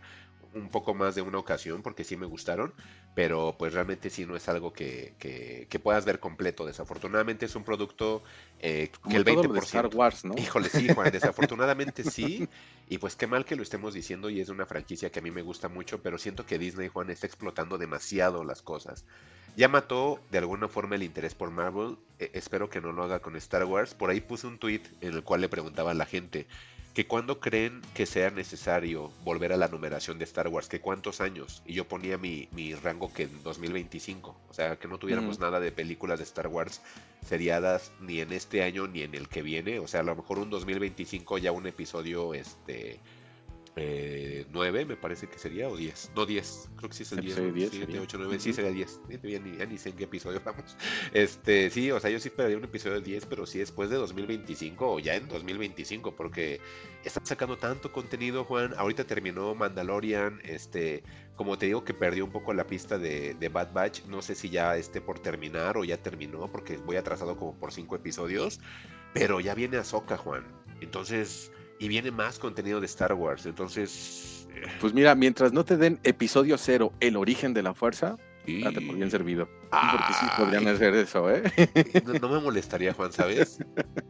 un 0.54 0.70
poco 0.70 0.94
más 0.94 1.16
de 1.16 1.22
una 1.22 1.38
ocasión 1.38 1.82
porque 1.82 2.04
sí 2.04 2.18
me 2.18 2.26
gustaron, 2.26 2.74
pero 3.14 3.56
pues 3.58 3.74
realmente 3.74 4.10
sí 4.10 4.26
no 4.26 4.36
es 4.36 4.48
algo 4.48 4.72
que, 4.72 5.14
que, 5.20 5.80
puedas 5.80 6.06
ver 6.06 6.20
completo. 6.20 6.66
Desafortunadamente 6.66 7.46
es 7.46 7.56
un 7.56 7.64
producto 7.64 8.24
eh, 8.60 8.90
que 9.10 9.18
el 9.18 9.26
20%... 9.26 9.52
de 9.52 9.60
Star 9.60 9.88
Wars, 9.94 10.24
¿no? 10.24 10.36
Híjole, 10.38 10.70
sí, 10.70 10.88
Juan, 10.94 11.12
desafortunadamente 11.12 12.04
sí, 12.04 12.48
y 12.88 12.98
pues 13.00 13.16
qué 13.16 13.28
mal 13.28 13.44
que 13.44 13.56
lo 13.56 13.64
estemos 13.64 13.94
diciendo 13.94 14.30
y 14.30 14.40
es 14.40 14.50
una 14.50 14.66
franquicia 14.66 15.12
que 15.12 15.20
a 15.20 15.22
mí 15.22 15.32
me 15.32 15.42
gusta 15.42 15.68
mucho, 15.68 16.02
pero 16.02 16.18
siento 16.18 16.46
que 16.46 16.58
Disney, 16.58 16.88
Juan, 16.88 17.10
está 17.10 17.28
explotando 17.28 17.78
demasiado 17.78 18.44
las 18.44 18.62
cosas. 18.62 19.06
Ya 19.58 19.68
mató 19.68 20.22
de 20.32 20.38
alguna 20.38 20.70
forma 20.70 20.96
el 20.96 21.04
interés 21.04 21.36
por 21.36 21.52
Marvel, 21.52 21.98
e, 22.20 22.32
espero 22.34 22.70
que 22.70 22.80
no 22.80 22.94
lo 22.94 23.04
haga 23.04 23.20
con 23.20 23.36
Star 23.36 23.66
Wars. 23.66 23.94
Por 23.94 24.10
ahí 24.10 24.22
puse 24.22 24.48
un 24.48 24.58
tweet 24.58 24.84
en 25.02 25.14
el 25.14 25.24
cual 25.24 25.42
le 25.42 25.50
preguntaba 25.50 25.92
a 25.92 25.96
la 25.96 26.06
gente, 26.06 26.48
que 26.94 27.08
cuando 27.08 27.40
creen 27.40 27.82
que 27.94 28.06
sea 28.06 28.32
necesario 28.32 29.12
volver 29.24 29.54
a 29.54 29.58
la 29.58 29.70
numeración 29.70 30.20
de 30.20 30.26
Star 30.26 30.50
Wars, 30.50 30.68
que 30.68 30.82
cuántos 30.82 31.22
años, 31.22 31.64
y 31.66 31.74
yo 31.74 31.88
ponía 31.88 32.18
mi, 32.18 32.50
mi 32.52 32.76
rango 32.76 33.14
que 33.14 33.24
en 33.24 33.44
2025, 33.44 34.36
o 34.50 34.54
sea, 34.54 34.78
que 34.78 34.88
no 34.88 34.98
tuviéramos 34.98 35.40
nada 35.40 35.60
de 35.60 35.72
películas 35.72 36.20
de 36.20 36.26
Star 36.26 36.48
Wars 36.48 36.82
seriadas 37.26 37.92
ni 38.02 38.20
en 38.20 38.34
este 38.34 38.64
año 38.64 38.88
ni 38.88 39.04
en 39.04 39.16
el 39.16 39.30
que 39.30 39.42
viene, 39.42 39.80
o 39.80 39.88
sea, 39.88 40.02
a 40.02 40.04
lo 40.04 40.16
mejor 40.16 40.40
un 40.40 40.50
2025 40.50 41.38
ya 41.38 41.52
un 41.52 41.68
episodio 41.68 42.34
este 42.34 43.00
eh, 43.78 44.46
9, 44.50 44.86
me 44.86 44.98
parece 44.98 45.28
que 45.28 45.38
sería, 45.38 45.70
o 45.70 45.78
10. 45.78 46.12
No, 46.16 46.26
10. 46.26 46.70
Creo 46.76 46.90
que 46.90 46.96
sí 46.96 47.04
es 47.04 47.12
el 47.14 47.22
10. 47.22 47.72
7, 47.72 48.00
8, 48.00 48.18
9. 48.20 48.40
Sí, 48.40 48.52
sería 48.52 48.72
10. 48.72 49.02
Ya 49.24 49.40
ni, 49.40 49.58
ya 49.58 49.66
ni, 49.66 49.78
sé 49.78 49.90
en 49.90 49.96
qué 49.96 50.04
episodio 50.04 50.42
vamos. 50.44 50.76
Este, 51.14 51.70
sí, 51.70 51.92
o 51.92 52.00
sea, 52.00 52.10
yo 52.10 52.20
sí 52.20 52.28
esperaría 52.30 52.58
un 52.58 52.64
episodio 52.64 52.96
de 52.96 53.02
10, 53.02 53.26
pero 53.28 53.46
sí 53.46 53.60
después 53.60 53.90
de 53.90 53.96
2025 53.96 54.94
o 54.94 55.00
ya 55.00 55.16
en 55.16 55.28
2025, 55.28 56.16
porque 56.16 56.60
están 57.04 57.26
sacando 57.26 57.58
tanto 57.58 57.92
contenido, 57.92 58.44
Juan. 58.44 58.74
Ahorita 58.78 59.06
terminó 59.06 59.56
Mandalorian. 59.56 60.42
Este, 60.44 61.04
como 61.36 61.58
te 61.58 61.68
digo 61.68 61.86
que 61.86 61.94
perdió 61.94 62.26
un 62.26 62.32
poco 62.32 62.54
la 62.54 62.68
pista 62.68 62.98
de, 62.98 63.36
de 63.36 63.50
Bad 63.50 63.72
Batch. 63.74 64.04
No 64.06 64.22
sé 64.22 64.36
si 64.36 64.50
ya 64.50 64.76
esté 64.76 65.00
por 65.00 65.20
terminar 65.20 65.78
o 65.78 65.86
ya 65.86 65.98
terminó, 65.98 66.52
porque 66.52 66.78
voy 66.78 66.98
atrasado 66.98 67.38
como 67.38 67.58
por 67.58 67.72
5 67.72 67.96
episodios. 67.96 68.60
Pero 69.14 69.40
ya 69.40 69.56
viene 69.56 69.78
Ahsoka, 69.78 70.18
Juan. 70.18 70.46
Entonces 70.82 71.52
y 71.82 71.88
viene 71.88 72.12
más 72.12 72.38
contenido 72.38 72.80
de 72.80 72.86
Star 72.86 73.14
Wars. 73.14 73.48
Entonces. 73.48 74.48
Eh, 74.54 74.62
pues 74.80 74.94
mira, 74.94 75.16
mientras 75.16 75.52
no 75.52 75.66
te 75.66 75.78
den 75.78 76.00
episodio 76.04 76.58
cero, 76.60 76.94
el 77.00 77.18
origen 77.18 77.56
de 77.56 77.64
la 77.64 77.74
fuerza, 77.74 78.18
ya 78.46 78.72
te 78.72 78.82
podrían 78.82 79.10
servido. 79.10 79.50
Porque 79.72 80.14
sí 80.20 80.26
podrían 80.38 80.68
hacer 80.68 80.94
eso, 80.94 81.32
¿eh? 81.32 81.42
No, 82.22 82.30
me 82.30 82.40
molestaría, 82.40 82.94
Juan, 82.94 83.12
¿sabes? 83.12 83.58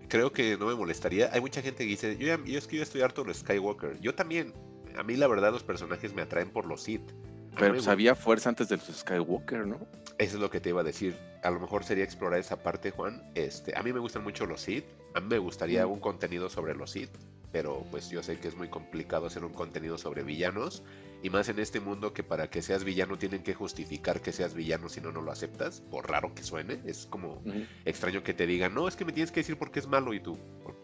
Creo 0.10 0.34
que 0.34 0.58
no 0.58 0.66
me 0.66 0.76
molestaría. 0.76 1.30
Hay 1.32 1.40
mucha 1.40 1.62
gente 1.62 1.86
que 1.86 1.92
dice, 1.92 2.18
yo, 2.18 2.28
ya, 2.28 2.40
yo 2.44 2.58
es 2.58 2.68
que 2.68 2.76
yo 2.76 2.84
estoy 2.84 3.02
harto 3.02 3.24
de 3.24 3.34
Skywalker. 3.34 4.02
Yo 4.02 4.14
también. 4.14 4.54
A 4.98 5.04
mí, 5.04 5.16
la 5.16 5.28
verdad, 5.28 5.54
los 5.54 5.64
personajes 5.64 6.14
me 6.14 6.24
atraen 6.24 6.50
por 6.50 6.66
los 6.66 6.84
Sith. 6.84 7.14
Pero 7.58 7.74
pues 7.74 7.88
había 7.88 8.16
fuerza 8.16 8.50
antes 8.50 8.68
de 8.68 8.78
los 8.78 8.88
Skywalker, 8.88 9.66
¿no? 9.66 9.80
Eso 10.18 10.36
es 10.36 10.42
lo 10.42 10.50
que 10.50 10.60
te 10.60 10.70
iba 10.70 10.82
a 10.82 10.84
decir. 10.84 11.18
A 11.44 11.52
lo 11.52 11.62
mejor 11.62 11.86
sería 11.86 12.04
explorar 12.04 12.40
esa 12.40 12.62
parte, 12.62 12.92
Juan. 12.92 13.24
Este, 13.36 13.78
a 13.78 13.82
mí 13.82 13.94
me 13.94 14.00
gustan 14.00 14.24
mucho 14.24 14.46
los 14.46 14.60
Sith. 14.60 14.86
A 15.16 15.22
mí 15.22 15.28
me 15.30 15.38
gustaría 15.38 15.88
un 15.88 16.02
contenido 16.02 16.50
sobre 16.50 16.76
los 16.76 16.92
Sith 16.92 17.12
pero 17.52 17.86
pues 17.92 18.10
yo 18.10 18.24
sé 18.24 18.38
que 18.38 18.48
es 18.48 18.56
muy 18.56 18.70
complicado 18.70 19.28
hacer 19.28 19.44
un 19.44 19.54
contenido 19.54 19.98
sobre 19.98 20.24
villanos 20.24 20.84
y 21.24 21.30
más 21.30 21.50
en 21.50 21.60
este 21.60 21.80
mundo 21.80 22.14
que 22.14 22.24
para 22.24 22.50
que 22.50 22.62
seas 22.62 22.84
villano 22.84 23.18
tienen 23.18 23.44
que 23.44 23.54
justificar 23.54 24.22
que 24.22 24.32
seas 24.32 24.54
villano 24.54 24.90
si 24.90 25.02
no 25.02 25.12
no 25.12 25.22
lo 25.22 25.32
aceptas, 25.32 25.82
por 25.82 26.10
raro 26.10 26.34
que 26.34 26.44
suene, 26.44 26.80
es 26.86 27.06
como 27.06 27.44
extraño 27.86 28.24
que 28.24 28.34
te 28.34 28.48
digan, 28.48 28.74
no, 28.74 28.88
es 28.88 28.96
que 28.96 29.06
me 29.06 29.14
tienes 29.14 29.32
que 29.32 29.42
decir 29.42 29.58
por 29.58 29.72
qué 29.72 29.80
es 29.80 29.88
malo 29.88 30.14
y 30.14 30.20
tú, 30.20 30.38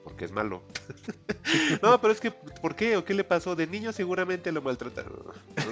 porque 0.07 0.23
es 0.23 0.31
malo. 0.31 0.63
no, 1.81 1.99
pero 1.99 2.13
es 2.13 2.21
que, 2.21 2.31
¿por 2.31 2.77
qué? 2.77 2.95
¿O 2.95 3.03
qué 3.03 3.13
le 3.13 3.25
pasó? 3.25 3.57
De 3.57 3.67
niño 3.67 3.91
seguramente 3.91 4.53
lo 4.53 4.61
maltrataron. 4.61 5.21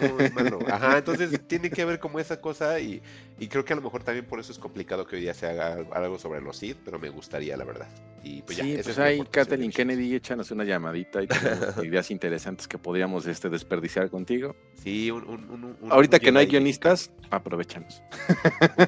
No, 0.01 0.19
es 0.19 0.33
malo. 0.33 0.59
Ajá, 0.67 0.97
entonces 0.97 1.39
tiene 1.47 1.69
que 1.69 1.81
haber 1.81 1.99
como 1.99 2.19
esa 2.19 2.41
cosa 2.41 2.77
y, 2.81 3.01
y, 3.39 3.47
creo 3.47 3.63
que 3.63 3.71
a 3.71 3.77
lo 3.77 3.81
mejor 3.81 4.03
también 4.03 4.25
por 4.25 4.41
eso 4.41 4.51
es 4.51 4.59
complicado 4.59 5.07
que 5.07 5.15
hoy 5.15 5.21
día 5.21 5.33
se 5.33 5.47
haga 5.47 5.85
algo 5.93 6.19
sobre 6.19 6.41
los 6.41 6.57
Sith, 6.57 6.75
pero 6.83 6.99
me 6.99 7.07
gustaría, 7.07 7.55
la 7.55 7.63
verdad. 7.63 7.87
Y 8.25 8.41
pues 8.41 8.57
sí, 8.57 8.77
pues 8.83 8.99
ahí 8.99 9.23
Kathleen 9.31 9.71
Kennedy, 9.71 10.15
échanos 10.15 10.51
una 10.51 10.65
llamadita 10.65 11.23
y 11.23 11.27
ideas 11.87 12.11
interesantes 12.11 12.67
que 12.67 12.77
podríamos 12.77 13.25
este, 13.27 13.47
desperdiciar 13.49 14.09
contigo. 14.09 14.53
Sí, 14.83 15.11
un, 15.11 15.23
un, 15.29 15.77
un 15.79 15.91
Ahorita 15.93 16.19
que 16.19 16.33
no 16.33 16.39
hay 16.39 16.47
guionistas, 16.47 17.09
aprovechanos. 17.29 18.03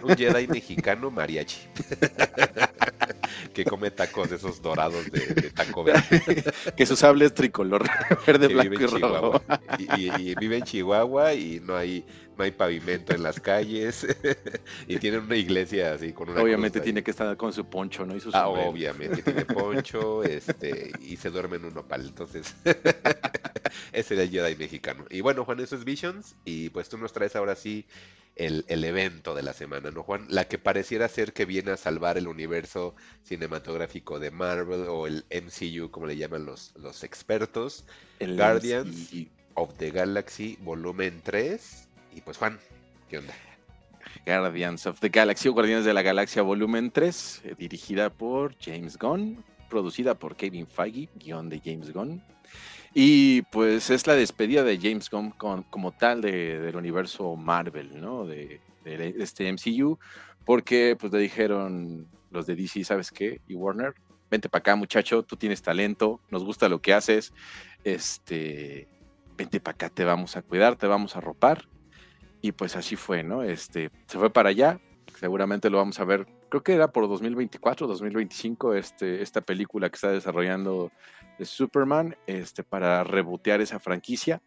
Un 0.03 0.17
Jedi 0.17 0.45
mexicano 0.47 1.09
mariachi. 1.09 1.61
que 3.53 3.65
come 3.65 3.91
tacos 3.91 4.29
de 4.29 4.35
esos 4.37 4.61
dorados 4.61 5.09
de, 5.11 5.51
taco 5.51 5.83
verde. 5.83 6.43
que 6.77 6.85
su 6.85 6.95
sable 6.95 7.25
es 7.25 7.33
tricolor, 7.33 7.85
verde, 8.27 8.47
blanco 8.47 8.73
y 8.73 8.85
rojo. 8.85 9.41
Y, 9.97 10.35
vive 10.35 10.57
en 10.57 10.63
Chihuahua 10.63 11.33
y 11.33 11.59
no 11.59 11.75
hay, 11.75 12.05
no 12.37 12.43
hay 12.43 12.51
pavimento 12.51 13.13
en 13.13 13.23
las 13.23 13.39
calles. 13.39 14.05
y 14.87 14.97
tiene 14.97 15.19
una 15.19 15.35
iglesia 15.35 15.93
así 15.93 16.13
con 16.13 16.29
una 16.29 16.41
Obviamente 16.41 16.79
tiene 16.79 17.03
que 17.03 17.11
estar 17.11 17.35
con 17.37 17.53
su 17.53 17.65
poncho, 17.65 18.05
¿no? 18.05 18.15
Y 18.15 18.19
su 18.19 18.29
ah, 18.33 18.47
obviamente, 18.47 19.21
tiene 19.21 19.45
poncho 19.45 20.23
este, 20.23 20.91
y 21.01 21.17
se 21.17 21.29
duerme 21.29 21.57
en 21.57 21.65
un 21.65 21.73
nopal. 21.73 22.05
Entonces, 22.05 22.55
ese 23.91 24.13
era 24.13 24.23
el 24.23 24.29
Jedi 24.29 24.55
mexicano. 24.55 25.05
Y 25.09 25.21
bueno, 25.21 25.45
Juan, 25.45 25.59
eso 25.59 25.75
es 25.75 25.83
Visions. 25.83 26.35
Y 26.45 26.69
pues 26.69 26.89
tú 26.89 26.97
nos 26.97 27.13
traes 27.13 27.35
ahora 27.35 27.55
sí 27.55 27.85
el, 28.37 28.83
evento 28.83 29.33
de 29.33 29.43
la 29.43 29.53
semana, 29.53 29.91
¿no, 29.91 30.03
Juan? 30.03 30.25
La 30.29 30.45
que 30.45 30.59
pareciera 30.59 31.07
ser 31.07 31.33
que 31.33 31.45
viene 31.45 31.71
a 31.71 31.77
salvar 31.77 32.17
el 32.17 32.27
universo 32.27 32.95
cinematográfico 33.23 34.19
de 34.19 34.31
Marvel 34.31 34.85
o 34.87 35.07
el 35.07 35.25
MCU, 35.31 35.89
como 35.89 36.05
le 36.05 36.17
llaman 36.17 36.45
los, 36.45 36.73
los 36.75 37.03
expertos. 37.03 37.85
El 38.19 38.37
Guardians 38.37 39.11
of 39.55 39.73
the 39.77 39.89
Galaxy, 39.89 40.57
volumen 40.61 41.21
3. 41.23 41.87
Y 42.15 42.21
pues, 42.21 42.37
Juan, 42.37 42.59
¿qué 43.09 43.17
onda? 43.17 43.33
Guardians 44.25 44.85
of 44.85 44.99
the 44.99 45.09
Galaxy 45.09 45.49
o 45.49 45.53
Guardianes 45.53 45.85
de 45.85 45.93
la 45.93 46.01
Galaxia 46.01 46.41
volumen 46.41 46.91
3, 46.91 47.41
eh, 47.43 47.55
dirigida 47.57 48.09
por 48.09 48.55
James 48.59 48.97
Gunn, 48.97 49.43
producida 49.69 50.13
por 50.13 50.35
Kevin 50.35 50.67
Feige, 50.67 51.09
guion 51.15 51.49
de 51.49 51.59
James 51.63 51.91
Gunn, 51.91 52.23
y 52.99 53.43
pues 53.43 53.91
es 53.91 54.07
la 54.07 54.15
despedida 54.15 54.63
de 54.63 54.79
James 54.81 55.11
Gunn 55.11 55.29
como 55.29 55.91
tal 55.91 56.19
del 56.19 56.75
universo 56.75 57.35
Marvel, 57.35 58.01
¿no? 58.01 58.25
De, 58.25 58.59
este 58.83 59.53
MCU, 59.53 59.99
porque 60.43 60.97
pues 60.99 61.13
le 61.13 61.19
dijeron 61.19 62.07
los 62.31 62.47
de 62.47 62.55
DC, 62.55 62.83
¿sabes 62.85 63.11
qué? 63.11 63.39
Y 63.47 63.53
Warner, 63.53 63.93
vente 64.31 64.49
para 64.49 64.61
acá 64.61 64.75
muchacho, 64.75 65.21
tú 65.21 65.35
tienes 65.35 65.61
talento, 65.61 66.21
nos 66.31 66.43
gusta 66.43 66.69
lo 66.69 66.81
que 66.81 66.95
haces, 66.95 67.33
este, 67.83 68.87
vente 69.37 69.59
para 69.59 69.75
acá, 69.75 69.89
te 69.91 70.03
vamos 70.03 70.35
a 70.35 70.41
cuidar, 70.41 70.75
te 70.75 70.87
vamos 70.87 71.15
a 71.15 71.21
ropar. 71.21 71.69
Y 72.41 72.53
pues 72.53 72.75
así 72.75 72.95
fue, 72.95 73.21
¿no? 73.21 73.43
Este, 73.43 73.91
se 74.07 74.17
fue 74.17 74.31
para 74.31 74.49
allá, 74.49 74.79
seguramente 75.19 75.69
lo 75.69 75.77
vamos 75.77 75.99
a 75.99 76.03
ver, 76.03 76.25
creo 76.49 76.63
que 76.63 76.73
era 76.73 76.91
por 76.91 77.07
2024, 77.07 77.87
2025, 77.87 78.73
este, 78.73 79.21
esta 79.21 79.41
película 79.41 79.89
que 79.89 79.95
está 79.95 80.11
desarrollando 80.11 80.91
de 81.37 81.45
Superman 81.45 82.15
este, 82.25 82.63
para 82.63 83.03
rebotear 83.03 83.61
esa 83.61 83.79
franquicia. 83.79 84.41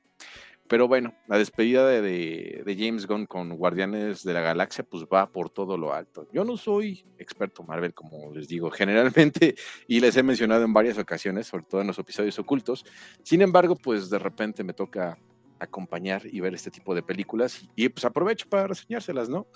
Pero 0.70 0.86
bueno, 0.86 1.12
la 1.26 1.36
despedida 1.36 1.84
de, 1.88 2.62
James 2.78 3.08
Gunn 3.08 3.26
con 3.26 3.56
Guardianes 3.56 4.22
de 4.22 4.32
la 4.32 4.40
Galaxia 4.40 4.84
pues 4.84 5.02
va 5.02 5.28
por 5.28 5.50
todo 5.50 5.76
lo 5.76 5.92
alto. 5.92 6.28
Yo 6.32 6.44
no 6.44 6.56
soy 6.56 7.04
experto 7.18 7.64
Marvel, 7.64 7.92
como 7.92 8.32
les 8.32 8.46
digo, 8.46 8.70
generalmente, 8.70 9.56
y 9.88 9.98
les 9.98 10.16
he 10.16 10.22
mencionado 10.22 10.64
en 10.64 10.72
varias 10.72 10.96
ocasiones, 10.96 11.48
sobre 11.48 11.64
todo 11.64 11.80
en 11.80 11.88
los 11.88 11.98
episodios 11.98 12.38
ocultos. 12.38 12.84
Sin 13.24 13.42
embargo, 13.42 13.74
pues 13.74 14.10
de 14.10 14.20
repente 14.20 14.62
me 14.62 14.72
toca 14.72 15.18
acompañar 15.58 16.22
y 16.24 16.38
ver 16.38 16.54
este 16.54 16.70
tipo 16.70 16.94
de 16.94 17.02
películas 17.02 17.64
y, 17.74 17.86
y 17.86 17.88
pues 17.88 18.04
aprovecho 18.04 18.48
para 18.48 18.68
reseñárselas, 18.68 19.28
¿no? 19.28 19.48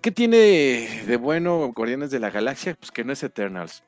¿Qué 0.00 0.12
tiene 0.12 1.04
de 1.06 1.16
bueno 1.16 1.72
Guardianes 1.74 2.10
de 2.10 2.20
la 2.20 2.30
Galaxia? 2.30 2.76
Pues 2.78 2.90
que 2.90 3.04
no 3.04 3.12
es 3.12 3.22
Eternals. 3.22 3.82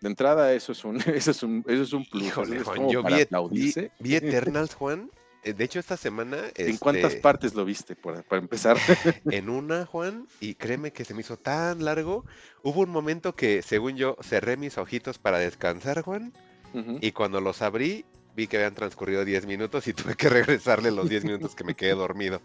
De 0.00 0.08
entrada, 0.08 0.52
eso 0.52 0.72
es 0.72 0.84
un, 0.84 0.96
eso 1.14 1.30
es 1.30 1.42
un, 1.42 1.64
eso 1.66 1.82
es 1.82 1.92
un 1.92 2.04
plus. 2.04 2.24
Híjole, 2.24 2.62
Juan, 2.62 2.88
yo 2.88 3.02
vi, 3.50 3.74
vi, 4.00 4.14
Eternals, 4.14 4.74
Juan. 4.74 5.10
Eh, 5.44 5.52
de 5.52 5.64
hecho, 5.64 5.78
esta 5.78 5.96
semana. 5.96 6.38
¿En 6.56 6.76
cuántas 6.78 7.12
este 7.12 7.20
partes 7.20 7.54
lo 7.54 7.64
viste, 7.64 7.94
para, 7.94 8.24
empezar? 8.32 8.76
En 9.30 9.48
una, 9.48 9.86
Juan, 9.86 10.26
y 10.40 10.54
créeme 10.54 10.92
que 10.92 11.04
se 11.04 11.14
me 11.14 11.20
hizo 11.20 11.36
tan 11.36 11.84
largo. 11.84 12.24
Hubo 12.62 12.80
un 12.80 12.90
momento 12.90 13.34
que, 13.34 13.62
según 13.62 13.96
yo, 13.96 14.16
cerré 14.22 14.56
mis 14.56 14.78
ojitos 14.78 15.18
para 15.18 15.38
descansar, 15.38 16.02
Juan. 16.02 16.32
Y 17.00 17.12
cuando 17.12 17.40
los 17.40 17.62
abrí, 17.62 18.04
vi 18.36 18.46
que 18.46 18.58
habían 18.58 18.74
transcurrido 18.74 19.24
10 19.24 19.46
minutos 19.46 19.88
y 19.88 19.94
tuve 19.94 20.14
que 20.16 20.28
regresarle 20.28 20.90
los 20.90 21.08
10 21.08 21.24
minutos 21.24 21.54
que 21.54 21.64
me 21.64 21.74
quedé 21.74 21.92
dormido. 21.92 22.42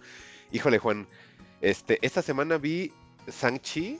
Híjole, 0.53 0.79
Juan, 0.79 1.07
este, 1.63 1.97
esta 2.01 2.21
semana 2.21 2.57
vi 2.57 2.91
Shang-Chi, 3.27 3.97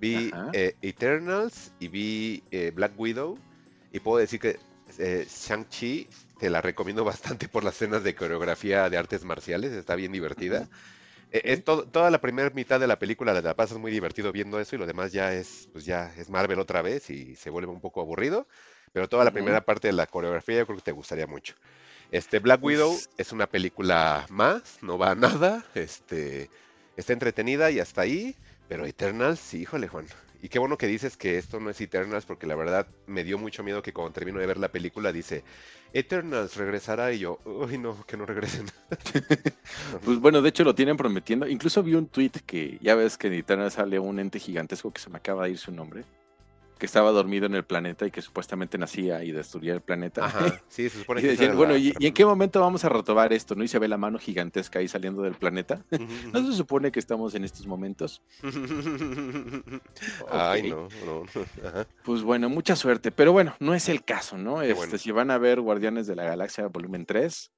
Vi 0.00 0.32
eh, 0.54 0.74
Eternals 0.80 1.72
y 1.78 1.88
vi 1.88 2.42
eh, 2.50 2.72
Black 2.74 2.92
Widow. 2.98 3.38
Y 3.92 4.00
puedo 4.00 4.18
decir 4.18 4.40
que 4.40 4.58
eh, 4.98 5.26
Shang-Chi 5.28 6.08
te 6.38 6.50
la 6.50 6.60
recomiendo 6.60 7.04
bastante 7.06 7.48
por 7.48 7.64
las 7.64 7.74
escenas 7.74 8.02
de 8.02 8.14
coreografía 8.14 8.88
de 8.88 8.96
artes 8.96 9.24
marciales. 9.24 9.72
Está 9.72 9.94
bien 9.94 10.12
divertida. 10.12 10.68
toda 11.64 12.10
la 12.10 12.20
primera 12.20 12.50
mitad 12.50 12.80
de 12.80 12.86
la 12.86 12.98
película 12.98 13.32
la 13.32 13.54
pasas 13.54 13.78
muy 13.78 13.92
divertido 13.92 14.32
viendo 14.32 14.58
eso 14.58 14.76
y 14.76 14.78
lo 14.78 14.86
demás 14.86 15.12
ya 15.12 15.32
es, 15.34 15.68
pues 15.72 15.84
ya 15.84 16.12
es 16.16 16.28
Marvel 16.28 16.58
otra 16.58 16.82
vez 16.82 17.08
y 17.10 17.36
se 17.36 17.50
vuelve 17.50 17.70
un 17.70 17.80
poco 17.80 18.00
aburrido. 18.00 18.46
Pero 18.92 19.08
toda 19.08 19.24
la 19.24 19.30
primera 19.30 19.60
parte 19.60 19.88
de 19.88 19.92
la 19.92 20.06
coreografía 20.06 20.58
yo 20.58 20.66
creo 20.66 20.78
que 20.78 20.84
te 20.84 20.92
gustaría 20.92 21.26
mucho. 21.26 21.54
Este 22.10 22.40
Black 22.40 22.62
Widow 22.62 22.90
pues 22.90 23.10
es 23.18 23.32
una 23.32 23.46
película 23.46 24.26
más, 24.30 24.78
no 24.82 24.98
va 24.98 25.12
a 25.12 25.14
nada. 25.14 25.64
Este, 25.74 26.50
está 27.00 27.12
entretenida 27.12 27.70
y 27.70 27.80
hasta 27.80 28.02
ahí. 28.02 28.36
Pero 28.68 28.86
Eternals, 28.86 29.54
híjole, 29.54 29.88
Juan. 29.88 30.06
Y 30.42 30.48
qué 30.48 30.58
bueno 30.58 30.78
que 30.78 30.86
dices 30.86 31.16
que 31.16 31.36
esto 31.36 31.60
no 31.60 31.68
es 31.68 31.80
Eternals, 31.80 32.24
porque 32.24 32.46
la 32.46 32.54
verdad 32.54 32.86
me 33.06 33.24
dio 33.24 33.36
mucho 33.36 33.62
miedo 33.62 33.82
que 33.82 33.92
cuando 33.92 34.12
termino 34.12 34.38
de 34.38 34.46
ver 34.46 34.56
la 34.58 34.72
película 34.72 35.12
dice, 35.12 35.44
Eternals 35.92 36.56
regresará 36.56 37.12
y 37.12 37.18
yo, 37.18 37.40
uy, 37.44 37.76
no, 37.76 38.06
que 38.06 38.16
no 38.16 38.24
regresen. 38.24 38.66
pues 40.04 40.18
bueno, 40.18 40.40
de 40.40 40.48
hecho 40.48 40.64
lo 40.64 40.74
tienen 40.74 40.96
prometiendo. 40.96 41.46
Incluso 41.46 41.82
vi 41.82 41.94
un 41.94 42.06
tweet 42.06 42.32
que 42.46 42.78
ya 42.80 42.94
ves 42.94 43.18
que 43.18 43.26
en 43.26 43.34
Eternals 43.34 43.74
sale 43.74 43.98
un 43.98 44.18
ente 44.18 44.38
gigantesco 44.38 44.92
que 44.92 45.00
se 45.00 45.10
me 45.10 45.18
acaba 45.18 45.44
de 45.44 45.50
ir 45.50 45.58
su 45.58 45.72
nombre. 45.72 46.04
Que 46.80 46.86
estaba 46.86 47.12
dormido 47.12 47.46
en 47.46 47.54
el 47.54 47.62
planeta 47.62 48.06
y 48.06 48.10
que 48.10 48.22
supuestamente 48.22 48.78
nacía 48.78 49.22
y 49.22 49.30
destruía 49.30 49.74
el 49.74 49.82
planeta. 49.82 50.24
Ajá, 50.24 50.60
sí, 50.68 50.88
se 50.88 50.98
supone 50.98 51.20
que 51.20 51.28
decían, 51.28 51.56
bueno, 51.56 51.76
¿y, 51.76 51.94
y 51.98 52.06
en 52.06 52.14
qué 52.14 52.24
momento 52.24 52.58
vamos 52.58 52.84
a 52.84 52.88
retomar 52.88 53.32
esto? 53.32 53.54
¿No? 53.54 53.62
Y 53.62 53.68
se 53.68 53.78
ve 53.78 53.86
la 53.86 53.98
mano 53.98 54.18
gigantesca 54.18 54.78
ahí 54.78 54.88
saliendo 54.88 55.22
del 55.22 55.34
planeta. 55.34 55.84
¿No 56.32 56.44
se 56.44 56.56
supone 56.56 56.90
que 56.90 56.98
estamos 56.98 57.34
en 57.34 57.44
estos 57.44 57.66
momentos? 57.66 58.22
Ay, 60.30 60.70
no, 60.70 60.88
no. 61.04 61.24
Ajá. 61.68 61.86
Pues 62.02 62.22
bueno, 62.22 62.48
mucha 62.48 62.74
suerte. 62.74 63.12
Pero 63.12 63.32
bueno, 63.32 63.54
no 63.60 63.74
es 63.74 63.90
el 63.90 64.02
caso, 64.02 64.38
¿no? 64.38 64.62
Este, 64.62 64.74
bueno. 64.74 64.98
Si 64.98 65.10
van 65.10 65.30
a 65.30 65.36
ver 65.36 65.60
Guardianes 65.60 66.06
de 66.06 66.16
la 66.16 66.24
Galaxia 66.24 66.66
Volumen 66.66 67.04
3, 67.04 67.52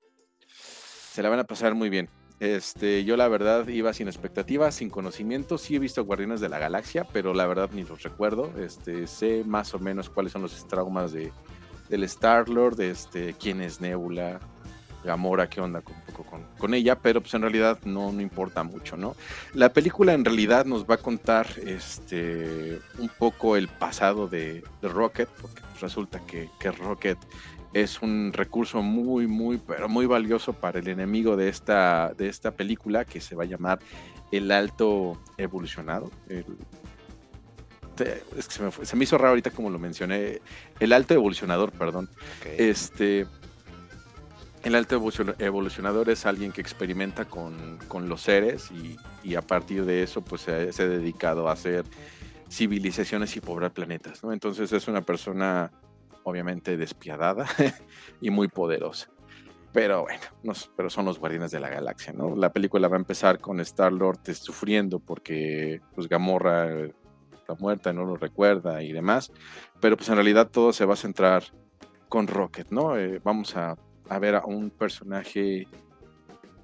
se 1.13 1.23
la 1.23 1.29
van 1.29 1.39
a 1.39 1.45
pasar 1.45 1.75
muy 1.77 1.89
bien. 1.89 2.11
Este, 2.43 3.05
yo 3.05 3.17
la 3.17 3.29
verdad 3.29 3.69
iba 3.69 3.93
sin 3.93 4.09
expectativas, 4.09 4.75
sin 4.75 4.91
conocimiento. 4.91 5.59
Sí 5.59 5.77
he 5.77 5.79
visto 5.79 6.05
Guardianes 6.05 6.41
de 6.41 6.49
la 6.49 6.59
Galaxia, 6.59 7.07
pero 7.13 7.35
la 7.35 7.47
verdad 7.47 7.71
ni 7.73 7.85
los 7.85 8.03
recuerdo. 8.03 8.53
Este, 8.59 9.07
sé 9.07 9.45
más 9.47 9.73
o 9.75 9.79
menos 9.79 10.11
cuáles 10.11 10.33
son 10.33 10.43
los 10.43 10.67
traumas 10.67 11.13
de, 11.13 11.31
del 11.89 12.03
Star-Lord, 12.03 12.81
este, 12.81 13.35
quién 13.35 13.61
es 13.61 13.81
Nebula, 13.81 14.41
Gamora, 15.05 15.49
qué 15.49 15.61
onda 15.61 15.83
con, 15.83 15.95
con, 16.59 16.75
ella, 16.75 16.99
pero 16.99 17.21
pues 17.21 17.33
en 17.35 17.43
realidad 17.43 17.79
no, 17.85 18.11
no 18.11 18.21
importa 18.21 18.65
mucho, 18.65 18.97
¿no? 18.97 19.15
La 19.55 19.73
película 19.73 20.13
en 20.13 20.25
realidad 20.25 20.65
nos 20.65 20.85
va 20.85 20.97
a 20.97 20.99
contar 20.99 21.47
este, 21.65 22.81
un 22.99 23.09
poco 23.09 23.57
el 23.57 23.69
pasado 23.69 24.27
de, 24.27 24.65
Rocket, 24.83 25.29
porque 25.41 25.63
resulta 25.81 26.19
que, 26.27 26.51
que 26.59 26.73
Rocket 26.73 27.19
es 27.73 28.03
un 28.03 28.33
recurso 28.33 28.83
muy, 28.83 29.27
muy, 29.27 29.59
pero 29.59 29.89
muy 29.89 30.07
valioso 30.07 30.53
para 30.53 30.79
el 30.79 30.89
enemigo 30.89 31.37
de 31.37 31.49
esta, 31.49 32.13
de 32.17 32.29
esta 32.29 32.51
película 32.51 33.05
que 33.05 33.21
se 33.21 33.35
va 33.35 33.45
a 33.45 33.47
llamar 33.47 33.79
El 34.31 34.51
Alto 34.51 35.19
Evolucionado. 35.39 36.11
El- 36.29 36.45
te- 37.95 38.23
es 38.37 38.49
que 38.49 38.55
se 38.55 38.63
me, 38.63 38.71
fue- 38.71 38.85
se 38.87 38.97
me 38.97 39.05
hizo 39.05 39.17
raro 39.19 39.31
ahorita 39.31 39.51
como 39.51 39.71
lo 39.71 39.79
mencioné. 39.79 40.41
El 40.81 40.93
Alto 40.93 41.15
Evolucionador, 41.15 41.73
perdón. 41.73 42.09
Este, 42.59 43.27
el 44.65 44.75
alto 44.77 44.97
evolucion- 44.97 45.35
evolucionador 45.41 46.09
es 46.09 46.25
alguien 46.25 46.53
que 46.53 46.61
experimenta 46.61 47.25
con, 47.25 47.79
con 47.89 48.09
los 48.09 48.21
seres 48.23 48.71
y, 48.71 48.97
y 49.29 49.35
a 49.35 49.43
partir 49.43 49.85
de 49.85 50.03
eso 50.05 50.23
pues 50.23 50.43
se, 50.43 50.73
se 50.73 50.85
ha 50.85 50.89
dedicado 50.89 51.49
a 51.49 51.53
hacer 51.53 51.85
civilizaciones 52.49 53.35
y 53.37 53.41
poblar 53.41 53.73
planetas, 53.73 54.23
¿no? 54.23 54.33
Entonces 54.33 54.71
es 54.73 54.87
una 54.87 55.01
persona 55.03 55.73
obviamente 56.25 56.77
despiadada 56.77 57.47
y 58.21 58.31
muy 58.31 58.49
poderosa. 58.49 59.09
Pero 59.73 60.03
bueno, 60.03 60.21
nos- 60.43 60.71
pero 60.77 60.91
son 60.91 61.07
los 61.07 61.19
guardianes 61.19 61.51
de 61.51 61.61
la 61.61 61.71
galaxia, 61.71 62.13
¿no? 62.13 62.37
La 62.37 62.53
película 62.53 62.89
va 62.89 62.97
a 62.97 63.01
empezar 63.01 63.39
con 63.41 63.59
Star-Lord 63.61 64.19
eh, 64.27 64.35
sufriendo 64.35 64.99
porque 64.99 65.81
pues 65.95 66.09
Gamorra 66.09 66.71
eh, 66.71 66.95
está 67.35 67.55
muerta, 67.55 67.93
no 67.93 68.05
lo 68.05 68.17
recuerda 68.17 68.83
y 68.83 68.93
demás. 68.93 69.33
Pero 69.81 69.97
pues 69.97 70.09
en 70.11 70.17
realidad 70.17 70.51
todo 70.51 70.73
se 70.75 70.85
va 70.85 70.93
a 70.95 70.97
centrar 70.99 71.45
con 72.11 72.27
Rocket, 72.27 72.71
¿no? 72.71 72.99
Eh, 72.99 73.19
vamos 73.25 73.57
a, 73.57 73.75
a 74.11 74.19
ver 74.19 74.35
a 74.35 74.45
un 74.45 74.69
personaje 74.71 75.67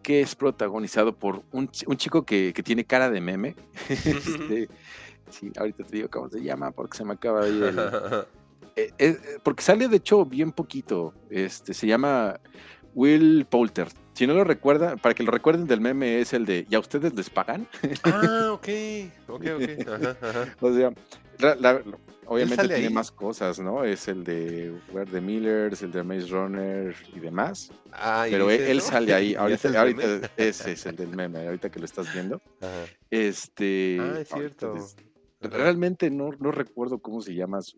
que 0.03 0.21
es 0.21 0.35
protagonizado 0.37 1.15
por 1.17 1.43
un, 1.53 1.71
un 1.87 1.97
chico 1.97 2.25
que, 2.25 2.53
que 2.55 2.63
tiene 2.63 2.85
cara 2.85 3.09
de 3.11 3.21
meme. 3.23 3.57
Este, 3.89 4.69
sí, 5.31 5.51
ahorita 5.59 5.85
te 5.85 5.97
digo 5.97 6.09
cómo 6.11 6.29
se 6.29 6.43
llama 6.43 6.71
porque 6.73 6.99
se 6.99 7.05
me 7.07 7.15
acaba 7.15 7.45
de 7.47 7.51
ir 7.51 7.63
el, 7.65 7.79
eh, 8.79 8.93
eh, 8.99 9.19
porque 9.43 9.63
sale 9.63 9.89
de 9.89 9.97
hecho 9.97 10.25
bien 10.25 10.53
poquito. 10.53 11.15
Este 11.31 11.75
se 11.75 11.87
llama 11.87 12.39
Will 12.95 13.47
Poulter. 13.49 13.89
Si 14.15 14.27
no 14.27 14.35
lo 14.35 14.45
recuerda, 14.45 14.97
para 14.97 15.15
que 15.15 15.23
lo 15.23 15.31
recuerden 15.31 15.67
del 15.67 15.81
meme 15.81 16.21
es 16.21 16.33
el 16.33 16.45
de 16.45 16.67
¿ya 16.69 16.79
ustedes 16.81 17.15
les 17.15 17.31
pagan? 17.31 17.69
ah, 18.05 18.51
ok, 18.53 18.69
ok, 19.29 19.45
ok. 19.57 19.89
Ajá, 19.89 20.17
ajá. 20.21 20.57
o 20.61 20.75
sea, 20.75 20.93
la- 21.39 21.55
la- 21.55 21.83
obviamente 22.27 22.67
tiene 22.67 22.87
ahí? 22.89 22.93
más 22.93 23.11
cosas, 23.13 23.61
¿no? 23.61 23.85
Es 23.85 24.09
el 24.09 24.25
de 24.25 24.75
Where 24.93 25.09
the 25.11 25.21
Millers, 25.21 25.83
el 25.83 25.93
de 25.93 26.03
Maze 26.03 26.27
Runner 26.27 26.95
y 27.15 27.21
demás. 27.21 27.71
Ah, 27.93 28.27
¿y 28.27 28.33
Pero 28.33 28.51
él, 28.51 28.81
sale 28.81 29.15
ahí. 29.15 29.31
¿Y 29.33 29.35
Ahorita, 29.37 29.69
es 29.69 29.77
ahorita 29.77 30.31
ese 30.37 30.73
es 30.73 30.87
el 30.87 30.97
del 30.97 31.15
meme, 31.15 31.47
ahorita 31.47 31.71
que 31.71 31.79
lo 31.79 31.85
estás 31.85 32.13
viendo. 32.13 32.43
Ajá. 32.61 32.85
Este. 33.11 33.99
Ah, 34.01 34.21
es 34.21 34.29
cierto. 34.29 34.75
Realmente 35.41 36.11
no, 36.11 36.31
no 36.41 36.51
recuerdo 36.51 36.99
cómo 36.99 37.21
se 37.21 37.33
llama 37.35 37.63
su, 37.63 37.77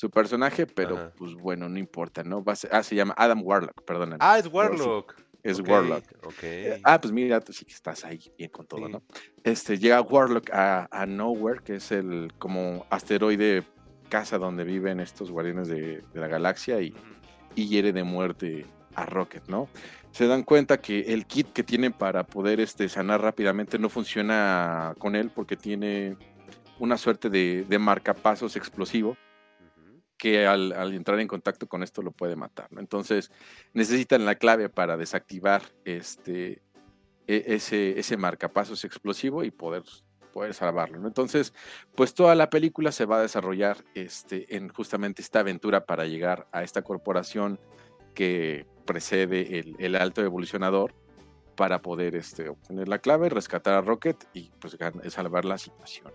su 0.00 0.08
personaje, 0.10 0.66
pero 0.66 0.96
Ajá. 0.96 1.12
pues 1.14 1.34
bueno, 1.34 1.68
no 1.68 1.78
importa, 1.78 2.24
¿no? 2.24 2.42
Va 2.42 2.54
a 2.54 2.56
ser- 2.56 2.70
ah, 2.72 2.82
se 2.82 2.94
llama 2.94 3.12
Adam 3.18 3.42
Warlock, 3.44 3.82
perdóname. 3.84 4.16
Ah, 4.20 4.38
es 4.38 4.46
Warlock. 4.46 5.14
es 5.42 5.60
Warlock. 5.60 6.04
Ok. 6.24 6.42
Eh, 6.42 6.80
Ah, 6.84 6.98
pues 6.98 7.12
mira, 7.12 7.38
tú 7.40 7.52
sí 7.52 7.66
que 7.66 7.74
estás 7.74 8.02
ahí 8.06 8.18
bien 8.38 8.48
con 8.50 8.66
todo, 8.66 8.86
Sí. 8.86 8.92
¿no? 8.92 9.02
Este, 9.44 9.78
llega 9.78 10.00
Warlock 10.00 10.48
a, 10.54 10.88
a 10.90 11.04
Nowhere, 11.04 11.60
que 11.62 11.74
es 11.76 11.92
el 11.92 12.32
como 12.38 12.86
asteroide 12.88 13.62
casa 14.08 14.38
donde 14.38 14.64
viven 14.64 15.00
estos 15.00 15.30
guardianes 15.30 15.68
de, 15.68 16.02
de 16.14 16.20
la 16.20 16.28
galaxia 16.28 16.80
y, 16.80 16.94
y 17.54 17.68
hiere 17.68 17.92
de 17.92 18.02
muerte 18.02 18.64
a 18.94 19.04
Rocket, 19.04 19.48
¿no? 19.48 19.68
Se 20.12 20.26
dan 20.26 20.44
cuenta 20.44 20.80
que 20.80 21.12
el 21.12 21.26
kit 21.26 21.52
que 21.52 21.62
tienen 21.62 21.92
para 21.92 22.24
poder 22.24 22.58
este, 22.58 22.88
sanar 22.88 23.20
rápidamente 23.20 23.78
no 23.78 23.88
funciona 23.90 24.94
con 24.98 25.14
él 25.14 25.30
porque 25.30 25.56
tiene 25.56 26.16
una 26.78 26.96
suerte 26.96 27.28
de, 27.28 27.64
de 27.68 27.78
marcapasos 27.78 28.56
explosivo. 28.56 29.16
Que 30.20 30.46
al, 30.46 30.72
al 30.72 30.92
entrar 30.92 31.18
en 31.18 31.26
contacto 31.26 31.66
con 31.66 31.82
esto 31.82 32.02
lo 32.02 32.12
puede 32.12 32.36
matar. 32.36 32.70
¿no? 32.70 32.80
Entonces 32.80 33.32
necesitan 33.72 34.26
la 34.26 34.34
clave 34.34 34.68
para 34.68 34.98
desactivar 34.98 35.62
este, 35.86 36.60
e- 37.26 37.44
ese, 37.46 37.98
ese 37.98 38.18
marcapasos 38.18 38.84
explosivo 38.84 39.44
y 39.44 39.50
poder, 39.50 39.82
poder 40.34 40.52
salvarlo. 40.52 40.98
¿no? 40.98 41.08
Entonces, 41.08 41.54
pues 41.94 42.12
toda 42.12 42.34
la 42.34 42.50
película 42.50 42.92
se 42.92 43.06
va 43.06 43.16
a 43.16 43.22
desarrollar 43.22 43.78
este, 43.94 44.54
en 44.54 44.68
justamente 44.68 45.22
esta 45.22 45.40
aventura 45.40 45.86
para 45.86 46.04
llegar 46.04 46.46
a 46.52 46.64
esta 46.64 46.82
corporación 46.82 47.58
que 48.14 48.66
precede 48.84 49.58
el, 49.58 49.74
el 49.78 49.96
alto 49.96 50.22
evolucionador 50.22 50.94
para 51.56 51.80
poder 51.80 52.14
este, 52.14 52.50
obtener 52.50 52.88
la 52.88 52.98
clave, 52.98 53.30
rescatar 53.30 53.72
a 53.72 53.80
Rocket 53.80 54.22
y 54.34 54.50
pues 54.60 54.76
salvar 55.08 55.46
la 55.46 55.56
situación. 55.56 56.12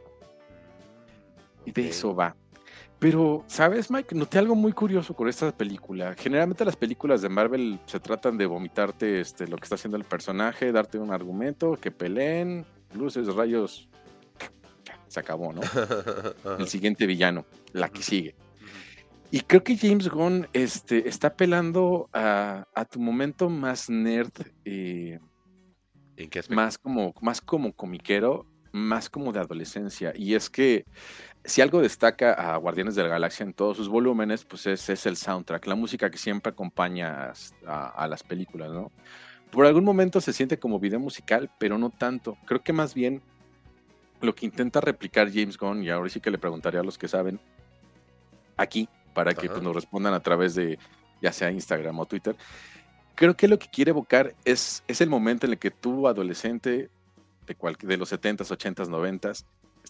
Y 1.66 1.72
de 1.72 1.90
eso 1.90 2.14
va. 2.14 2.36
Pero, 3.00 3.44
¿sabes, 3.48 3.92
Mike? 3.92 4.16
Noté 4.16 4.40
algo 4.40 4.56
muy 4.56 4.72
curioso 4.72 5.14
con 5.14 5.28
esta 5.28 5.52
película. 5.52 6.16
Generalmente 6.18 6.64
las 6.64 6.76
películas 6.76 7.22
de 7.22 7.30
Marvel 7.30 7.80
se 7.86 8.00
tratan 8.00 8.38
de 8.38 8.46
vomitarte 8.46 9.20
este, 9.20 9.48
lo 9.48 9.58
que 9.58 9.64
está 9.64 9.76
haciendo 9.76 9.98
el 9.98 10.06
personaje, 10.06 10.72
darte 10.72 10.98
un 10.98 11.12
argumento, 11.12 11.76
que 11.76 11.92
peleen, 11.92 12.66
luces, 12.94 13.34
rayos. 13.34 13.90
Se 15.08 15.20
acabó, 15.20 15.54
¿no? 15.54 15.62
El 16.60 16.68
siguiente 16.68 17.06
villano, 17.06 17.46
la 17.74 17.90
que 17.90 18.02
sigue. 18.02 18.36
Y 19.32 19.42
creo 19.42 19.64
que 19.64 19.78
James 19.78 20.10
Gunn 20.10 20.48
este, 20.54 21.08
está 21.08 21.28
apelando 21.28 22.10
a, 22.14 22.66
a 22.74 22.86
tu 22.86 23.00
momento 23.00 23.50
más 23.50 23.90
nerd, 23.90 24.32
eh, 24.64 25.20
¿En 26.18 26.30
qué 26.30 26.42
más 26.50 26.78
como, 26.78 27.14
más 27.22 27.42
como 27.42 27.74
comiquero, 27.74 28.46
más 28.72 29.10
como 29.10 29.32
de 29.32 29.40
adolescencia. 29.40 30.14
Y 30.16 30.36
es 30.36 30.50
que 30.50 30.86
si 31.46 31.62
algo 31.62 31.82
destaca 31.82 32.34
a 32.34 32.58
Guardianes 32.58 32.96
de 32.96 33.04
la 33.04 33.10
Galaxia 33.10 33.44
en 33.44 33.54
todos 33.54 33.78
sus 33.78 33.88
volúmenes, 33.88 34.44
pues 34.46 34.66
es, 34.68 34.90
es 34.90 35.06
el 35.06 35.16
soundtrack, 35.16 35.66
la 35.68 35.76
música 35.76 36.10
que 36.10 36.18
siempre 36.18 36.52
acompaña 36.52 37.32
a, 37.68 37.88
a 37.90 38.08
las 38.08 38.24
películas, 38.24 38.72
¿no? 38.72 38.92
Por 39.52 39.66
algún 39.66 39.84
momento 39.84 40.20
se 40.20 40.34
siente 40.34 40.58
como 40.60 40.80
video 40.80 41.00
musical, 41.00 41.50
pero 41.60 41.78
no 41.78 41.90
tanto. 41.92 42.38
Creo 42.46 42.62
que 42.64 42.74
más 42.74 42.94
bien 42.94 43.22
lo 44.22 44.34
que 44.36 44.46
intenta 44.46 44.82
replicar 44.82 45.32
James 45.32 45.58
Gunn, 45.58 45.84
y 45.84 45.90
ahora 45.90 46.10
sí 46.10 46.20
que 46.20 46.32
le 46.32 46.38
preguntaré 46.38 46.80
a 46.80 46.84
los 46.84 46.98
que 46.98 47.08
saben, 47.08 47.40
aquí, 48.58 48.90
para 49.14 49.34
que 49.34 49.48
pues, 49.48 49.62
nos 49.64 49.76
respondan 49.76 50.14
a 50.14 50.20
través 50.20 50.56
de 50.56 50.78
ya 51.22 51.32
sea 51.32 51.52
Instagram 51.52 51.98
o 52.00 52.06
Twitter, 52.06 52.36
creo 53.16 53.36
que 53.38 53.48
lo 53.48 53.58
que 53.60 53.68
quiere 53.70 53.92
evocar 53.92 54.36
es, 54.46 54.84
es 54.88 55.00
el 55.00 55.10
momento 55.10 55.46
en 55.46 55.54
el 55.54 55.60
que 55.60 55.72
tú, 55.72 56.08
adolescente, 56.08 56.90
de, 57.46 57.56
cual- 57.56 57.78
de 57.80 57.98
los 57.98 58.12
70s, 58.12 58.50
80s, 58.52 58.90
90s, 58.90 59.46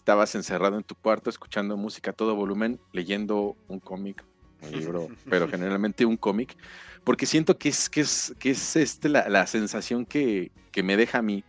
estabas 0.06 0.36
encerrado 0.36 0.76
en 0.76 0.84
tu 0.84 0.94
cuarto 0.94 1.30
escuchando 1.30 1.76
música 1.76 2.12
a 2.12 2.14
todo 2.14 2.36
volumen, 2.36 2.78
leyendo 2.92 3.56
un 3.66 3.80
cómic, 3.80 4.24
un 4.62 4.70
libro, 4.70 5.08
pero 5.28 5.48
generalmente 5.48 6.06
un 6.06 6.16
cómic, 6.16 6.56
porque 7.02 7.26
siento 7.26 7.58
que 7.58 7.70
es, 7.70 7.90
que 7.90 8.02
es, 8.02 8.32
que 8.38 8.50
es 8.50 8.76
este 8.76 9.08
la, 9.08 9.28
la 9.28 9.48
sensación 9.48 10.06
que, 10.06 10.52
que 10.70 10.84
me 10.84 10.96
deja 10.96 11.18
a 11.18 11.22
mí. 11.22 11.42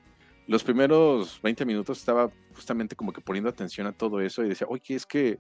Los 0.48 0.64
primeros 0.64 1.40
20 1.44 1.66
minutos 1.66 2.00
estaba 2.00 2.32
justamente 2.56 2.96
como 2.96 3.14
que 3.14 3.22
poniendo 3.22 3.48
atención 3.48 3.86
a 3.86 3.92
todo 3.92 4.22
eso 4.22 4.44
y 4.44 4.50
decía, 4.50 4.66
oye, 4.68 4.96
es 4.96 5.06
que 5.06 5.38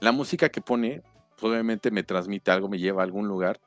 la 0.00 0.10
música 0.10 0.48
que 0.48 0.62
pone, 0.62 1.02
pues, 1.36 1.52
obviamente 1.52 1.90
me 1.90 2.04
transmite 2.04 2.50
algo, 2.50 2.70
me 2.70 2.78
lleva 2.78 3.02
a 3.02 3.04
algún 3.04 3.28
lugar. 3.28 3.60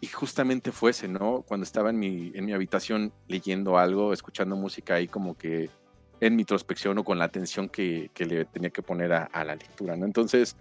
Y 0.00 0.08
justamente 0.08 0.72
fue 0.72 0.90
ese, 0.90 1.06
¿no? 1.06 1.44
Cuando 1.46 1.62
estaba 1.62 1.90
en 1.90 2.00
mi, 2.00 2.32
en 2.34 2.44
mi 2.44 2.52
habitación 2.52 3.12
leyendo 3.28 3.78
algo, 3.78 4.12
escuchando 4.12 4.56
música 4.56 4.94
ahí 4.94 5.06
como 5.06 5.38
que 5.38 5.70
en 6.20 6.36
mi 6.36 6.42
introspección 6.42 6.98
o 6.98 7.04
con 7.04 7.18
la 7.18 7.24
atención 7.24 7.68
que, 7.68 8.10
que 8.14 8.24
le 8.24 8.44
tenía 8.44 8.70
que 8.70 8.82
poner 8.82 9.12
a, 9.12 9.24
a 9.24 9.44
la 9.44 9.54
lectura, 9.54 9.96
¿no? 9.96 10.06
Entonces, 10.06 10.56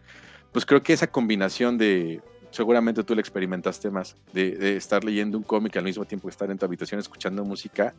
pues 0.51 0.65
creo 0.65 0.81
que 0.81 0.93
esa 0.93 1.07
combinación 1.07 1.77
de, 1.77 2.21
seguramente 2.51 3.03
tú 3.03 3.15
la 3.15 3.21
experimentaste 3.21 3.89
más, 3.89 4.15
de, 4.33 4.51
de 4.51 4.77
estar 4.77 5.03
leyendo 5.03 5.37
un 5.37 5.43
cómic 5.43 5.75
al 5.77 5.83
mismo 5.83 6.05
tiempo 6.05 6.27
que 6.27 6.31
estar 6.31 6.49
en 6.51 6.57
tu 6.57 6.65
habitación 6.65 6.99
escuchando 6.99 7.43
música, 7.45 7.93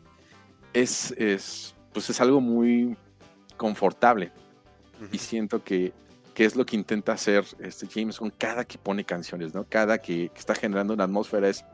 es, 0.72 1.12
es, 1.12 1.74
pues 1.92 2.10
es 2.10 2.20
algo 2.20 2.40
muy 2.40 2.96
confortable. 3.56 4.32
Y 5.12 5.18
siento 5.18 5.62
que 5.62 5.92
que 6.36 6.44
es 6.44 6.54
lo 6.54 6.66
que 6.66 6.76
intenta 6.76 7.12
hacer 7.12 7.46
este 7.60 7.86
James 7.90 8.18
con 8.18 8.28
cada 8.28 8.66
que 8.66 8.76
pone 8.76 9.04
canciones, 9.04 9.54
¿no? 9.54 9.64
Cada 9.66 9.96
que, 9.96 10.28
que 10.28 10.38
está 10.38 10.54
generando 10.54 10.92
una 10.92 11.04
atmósfera 11.04 11.48
es, 11.48 11.64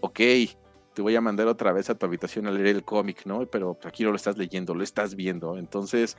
ok, 0.00 0.20
te 0.98 1.02
voy 1.02 1.14
a 1.14 1.20
mandar 1.20 1.46
otra 1.46 1.72
vez 1.72 1.88
a 1.90 1.94
tu 1.94 2.06
habitación 2.06 2.48
a 2.48 2.50
leer 2.50 2.66
el 2.66 2.82
cómic, 2.82 3.24
¿no? 3.24 3.46
Pero 3.46 3.78
aquí 3.84 4.02
no 4.02 4.10
lo 4.10 4.16
estás 4.16 4.36
leyendo, 4.36 4.74
lo 4.74 4.82
estás 4.82 5.14
viendo. 5.14 5.56
Entonces, 5.56 6.16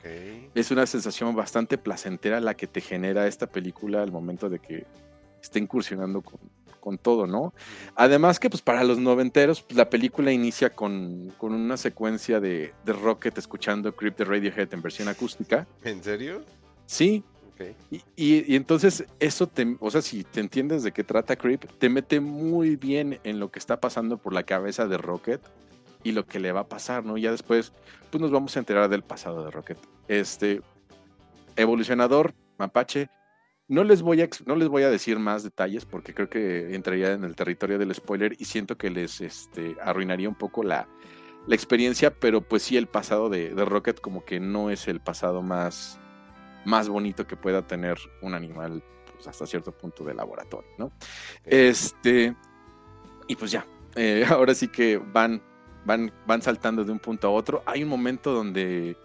es 0.54 0.70
una 0.70 0.86
sensación 0.86 1.36
bastante 1.36 1.76
placentera 1.76 2.40
la 2.40 2.54
que 2.54 2.66
te 2.66 2.80
genera 2.80 3.26
esta 3.26 3.46
película 3.46 4.02
al 4.02 4.10
momento 4.10 4.48
de 4.48 4.58
que 4.58 4.86
esté 5.42 5.58
incursionando 5.58 6.22
con, 6.80 6.96
todo, 6.96 7.26
¿no? 7.26 7.52
Además 7.94 8.40
que, 8.40 8.48
pues, 8.48 8.62
para 8.62 8.82
los 8.82 8.96
noventeros, 8.96 9.60
pues, 9.60 9.76
la 9.76 9.90
película 9.90 10.32
inicia 10.32 10.70
con, 10.70 11.30
una 11.40 11.76
secuencia 11.76 12.40
de, 12.40 12.72
de 12.82 12.92
Rocket 12.94 13.36
escuchando 13.36 13.94
Creep 13.94 14.16
de 14.16 14.24
Radiohead 14.24 14.72
en 14.72 14.80
versión 14.80 15.08
acústica. 15.08 15.68
¿En 15.84 16.02
serio? 16.02 16.40
Sí, 16.86 17.22
y, 18.16 18.54
entonces 18.54 19.04
eso 19.18 19.46
te, 19.46 19.76
o 19.80 19.90
sea, 19.90 20.02
si 20.02 20.24
te 20.24 20.40
entiendes 20.40 20.82
de 20.82 20.92
qué 20.92 21.04
trata 21.04 21.36
Creep, 21.36 21.64
te 21.78 21.88
mete 21.88 22.20
muy 22.20 22.76
bien 22.76 23.20
en 23.24 23.40
lo 23.40 23.50
que 23.50 23.58
está 23.58 23.80
pasando 23.80 24.18
por 24.18 24.32
la 24.32 24.44
cabeza 24.44 24.86
de 24.86 24.98
Rocket 24.98 25.40
y 26.02 26.12
lo 26.12 26.26
que 26.26 26.40
le 26.40 26.52
va 26.52 26.60
a 26.60 26.68
pasar, 26.68 27.04
¿no? 27.04 27.16
Ya 27.16 27.30
después, 27.30 27.72
pues 28.10 28.20
nos 28.20 28.30
vamos 28.30 28.56
a 28.56 28.60
enterar 28.60 28.88
del 28.88 29.02
pasado 29.02 29.44
de 29.44 29.50
Rocket. 29.50 29.78
Este, 30.08 30.62
evolucionador, 31.56 32.34
mapache, 32.58 33.08
no 33.68 33.84
les 33.84 34.02
voy 34.02 34.20
a, 34.22 34.28
no 34.46 34.56
les 34.56 34.68
voy 34.68 34.82
a 34.82 34.90
decir 34.90 35.18
más 35.18 35.42
detalles 35.44 35.84
porque 35.84 36.12
creo 36.12 36.28
que 36.28 36.74
entraría 36.74 37.12
en 37.12 37.24
el 37.24 37.36
territorio 37.36 37.78
del 37.78 37.94
spoiler 37.94 38.34
y 38.38 38.46
siento 38.46 38.76
que 38.76 38.90
les 38.90 39.20
este, 39.20 39.76
arruinaría 39.80 40.28
un 40.28 40.34
poco 40.34 40.64
la, 40.64 40.88
la 41.46 41.54
experiencia, 41.54 42.10
pero 42.10 42.40
pues 42.40 42.62
sí 42.62 42.76
el 42.76 42.88
pasado 42.88 43.28
de, 43.28 43.54
de 43.54 43.64
Rocket 43.64 44.00
como 44.00 44.24
que 44.24 44.40
no 44.40 44.70
es 44.70 44.88
el 44.88 45.00
pasado 45.00 45.42
más 45.42 46.00
más 46.64 46.88
bonito 46.88 47.26
que 47.26 47.36
pueda 47.36 47.66
tener 47.66 47.98
un 48.22 48.34
animal 48.34 48.82
pues, 49.12 49.28
hasta 49.28 49.46
cierto 49.46 49.72
punto 49.72 50.04
de 50.04 50.14
laboratorio, 50.14 50.70
¿no? 50.78 50.92
Este, 51.44 52.34
y 53.28 53.36
pues 53.36 53.50
ya, 53.50 53.66
eh, 53.94 54.24
ahora 54.28 54.54
sí 54.54 54.68
que 54.68 54.98
van, 54.98 55.42
van, 55.84 56.12
van 56.26 56.42
saltando 56.42 56.84
de 56.84 56.92
un 56.92 56.98
punto 56.98 57.28
a 57.28 57.30
otro. 57.30 57.62
Hay 57.66 57.82
un 57.82 57.88
momento 57.88 58.32
donde 58.32 58.96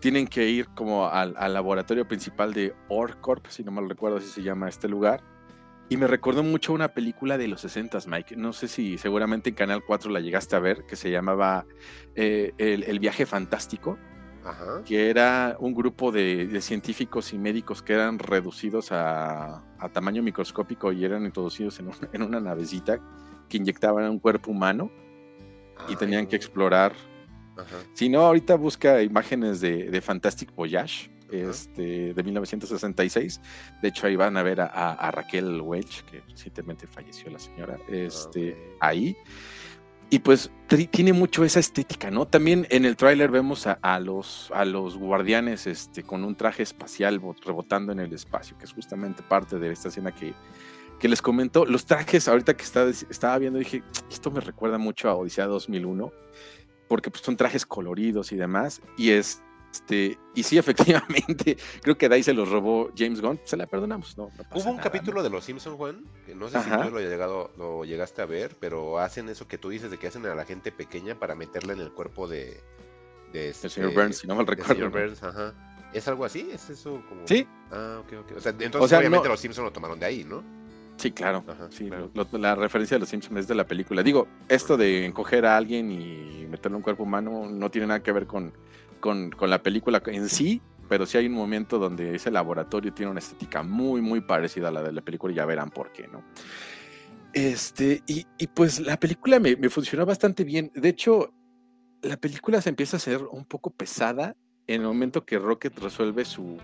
tienen 0.00 0.26
que 0.26 0.48
ir 0.48 0.68
como 0.68 1.08
al, 1.08 1.34
laboratorio 1.52 2.06
principal 2.06 2.52
de 2.52 2.74
Orcorp, 2.88 3.46
si 3.48 3.64
no 3.64 3.72
mal 3.72 3.88
recuerdo 3.88 4.18
así 4.18 4.28
se 4.28 4.42
llama 4.42 4.68
este 4.68 4.88
lugar. 4.88 5.22
Y 5.88 5.96
me 5.96 6.06
recordó 6.06 6.42
mucho 6.42 6.72
una 6.72 6.88
película 6.88 7.38
de 7.38 7.46
los 7.46 7.60
60, 7.60 7.98
Mike. 8.06 8.36
No 8.36 8.52
sé 8.52 8.66
si 8.66 8.98
seguramente 8.98 9.50
en 9.50 9.54
Canal 9.54 9.82
4 9.84 10.10
la 10.10 10.20
llegaste 10.20 10.56
a 10.56 10.58
ver, 10.58 10.84
que 10.86 10.96
se 10.96 11.10
llamaba 11.10 11.64
eh, 12.16 12.52
el, 12.58 12.98
viaje 12.98 13.24
fantástico 13.24 13.96
que 14.84 15.10
era 15.10 15.56
un 15.58 15.74
grupo 15.74 16.12
de, 16.12 16.60
científicos 16.60 17.32
y 17.32 17.38
médicos 17.38 17.82
que 17.82 17.94
eran 17.94 18.18
reducidos 18.18 18.88
a, 18.90 19.62
tamaño 19.92 20.22
microscópico 20.22 20.92
y 20.92 21.04
eran 21.04 21.24
introducidos 21.24 21.80
en, 21.80 22.22
una 22.22 22.40
navecita 22.40 22.98
que 23.48 23.56
inyectaban 23.56 24.10
un 24.10 24.18
cuerpo 24.18 24.50
humano 24.50 24.90
y 25.88 25.96
tenían 25.96 26.26
que 26.26 26.36
explorar. 26.36 26.92
Si 27.94 28.08
no, 28.08 28.20
ahorita 28.20 28.56
busca 28.56 29.02
imágenes 29.02 29.60
de, 29.60 30.00
Fantastic 30.00 30.54
Voyage. 30.54 31.10
Este, 31.28 32.14
de 32.14 32.22
1966. 32.22 33.40
De 33.82 33.88
hecho, 33.88 34.06
ahí 34.06 34.14
van 34.14 34.36
a 34.36 34.44
ver 34.44 34.60
a, 34.60 35.10
Raquel 35.10 35.60
Welch, 35.60 36.04
que 36.04 36.20
recientemente 36.20 36.86
falleció 36.86 37.28
la 37.30 37.40
señora, 37.40 37.78
este, 37.88 38.76
ahí. 38.78 39.16
Y 40.08 40.20
pues 40.20 40.50
tiene 40.90 41.12
mucho 41.12 41.44
esa 41.44 41.58
estética, 41.58 42.10
¿no? 42.10 42.26
También 42.26 42.66
en 42.70 42.84
el 42.84 42.96
tráiler 42.96 43.30
vemos 43.30 43.66
a, 43.66 44.00
los, 44.00 44.50
a 44.54 44.64
los 44.64 44.96
guardianes 44.96 45.66
este, 45.66 46.04
con 46.04 46.24
un 46.24 46.36
traje 46.36 46.62
espacial 46.62 47.20
rebotando 47.44 47.92
en 47.92 47.98
el 47.98 48.12
espacio, 48.12 48.56
que 48.56 48.66
es 48.66 48.72
justamente 48.72 49.22
parte 49.22 49.58
de 49.58 49.72
esta 49.72 49.88
escena 49.88 50.12
que, 50.12 50.32
que 51.00 51.08
les 51.08 51.20
comento. 51.20 51.66
Los 51.66 51.86
trajes, 51.86 52.28
ahorita 52.28 52.56
que 52.56 52.64
estaba 53.10 53.38
viendo, 53.38 53.58
dije, 53.58 53.82
esto 54.10 54.30
me 54.30 54.40
recuerda 54.40 54.78
mucho 54.78 55.08
a 55.08 55.14
Odisea 55.14 55.46
2001, 55.46 56.12
porque 56.88 57.10
pues, 57.10 57.22
son 57.22 57.36
trajes 57.36 57.66
coloridos 57.66 58.30
y 58.30 58.36
demás, 58.36 58.82
y 58.96 59.10
es 59.10 59.42
este, 59.76 60.18
y 60.34 60.42
sí, 60.42 60.56
efectivamente, 60.58 61.56
creo 61.82 61.98
que 61.98 62.08
de 62.08 62.14
ahí 62.14 62.22
se 62.22 62.32
los 62.32 62.48
robó 62.48 62.90
James 62.96 63.20
Gunn. 63.20 63.38
Se 63.44 63.56
la 63.56 63.66
perdonamos, 63.66 64.16
¿no? 64.16 64.30
Hubo 64.54 64.70
un 64.70 64.78
capítulo 64.78 65.22
de 65.22 65.30
Los 65.30 65.44
Simpsons, 65.44 65.76
Juan, 65.76 66.04
que 66.24 66.34
no 66.34 66.48
sé 66.48 66.62
si 66.62 66.70
tú 66.70 66.90
lo, 66.90 67.00
llegado, 67.00 67.50
lo 67.58 67.84
llegaste 67.84 68.22
a 68.22 68.26
ver, 68.26 68.56
pero 68.58 68.98
hacen 68.98 69.28
eso 69.28 69.46
que 69.46 69.58
tú 69.58 69.68
dices 69.68 69.90
de 69.90 69.98
que 69.98 70.06
hacen 70.06 70.24
a 70.26 70.34
la 70.34 70.44
gente 70.44 70.72
pequeña 70.72 71.18
para 71.18 71.34
meterla 71.34 71.74
en 71.74 71.80
el 71.80 71.92
cuerpo 71.92 72.26
de. 72.26 72.60
de 73.32 73.50
este, 73.50 73.66
el 73.66 73.70
señor 73.70 73.94
Burns, 73.94 74.18
si 74.18 74.26
no 74.26 74.34
mal 74.34 74.46
recuerdo. 74.46 74.90
Burns, 74.90 75.22
ajá. 75.22 75.54
¿Es 75.92 76.08
algo 76.08 76.24
así? 76.24 76.48
¿Es 76.52 76.70
eso 76.70 77.02
como.? 77.08 77.26
Sí. 77.26 77.46
Ah, 77.70 78.00
ok, 78.00 78.12
ok. 78.20 78.36
O 78.36 78.40
sea, 78.40 78.54
entonces 78.58 78.98
obviamente 78.98 79.28
los 79.28 79.40
Simpsons 79.40 79.66
lo 79.66 79.72
tomaron 79.72 79.98
de 79.98 80.06
ahí, 80.06 80.24
¿no? 80.24 80.42
Sí, 80.96 81.12
claro. 81.12 81.44
sí, 81.68 81.90
la 82.32 82.54
referencia 82.54 82.94
de 82.94 83.00
los 83.00 83.10
Simpsons 83.10 83.40
es 83.40 83.48
de 83.48 83.54
la 83.54 83.66
película. 83.66 84.02
Digo, 84.02 84.26
esto 84.48 84.78
de 84.78 85.04
encoger 85.04 85.44
a 85.44 85.56
alguien 85.56 85.92
y 85.92 86.46
meterle 86.48 86.76
un 86.76 86.82
cuerpo 86.82 87.02
humano 87.02 87.46
no 87.50 87.70
tiene 87.70 87.86
nada 87.86 88.02
que 88.02 88.12
ver 88.12 88.26
con 88.26 88.54
con, 89.00 89.30
la 89.40 89.62
película 89.62 90.02
en 90.06 90.28
sí, 90.28 90.60
pero 90.88 91.06
sí 91.06 91.18
hay 91.18 91.26
un 91.26 91.32
momento 91.32 91.78
donde 91.78 92.14
ese 92.14 92.30
laboratorio 92.30 92.92
tiene 92.92 93.10
una 93.10 93.20
estética 93.20 93.62
muy, 93.62 94.00
muy 94.00 94.20
parecida 94.20 94.68
a 94.68 94.70
la 94.70 94.82
de 94.82 94.92
la 94.92 95.02
película 95.02 95.32
y 95.32 95.36
ya 95.36 95.44
verán 95.44 95.70
por 95.70 95.92
qué, 95.92 96.08
¿no? 96.08 96.22
Este, 97.32 98.02
y, 98.06 98.24
pues 98.54 98.80
la 98.80 98.98
película 98.98 99.38
me, 99.38 99.56
funcionó 99.68 100.06
bastante 100.06 100.42
bien. 100.42 100.72
De 100.74 100.88
hecho, 100.88 101.34
la 102.00 102.16
película 102.16 102.62
se 102.62 102.70
empieza 102.70 102.96
a 102.96 102.98
hacer 102.98 103.22
un 103.30 103.44
poco 103.44 103.70
pesada 103.70 104.34
en 104.66 104.80
el 104.80 104.86
momento 104.86 105.24
que 105.24 105.38
Rocket 105.38 105.78
resuelve 105.78 106.24
su, 106.24 106.56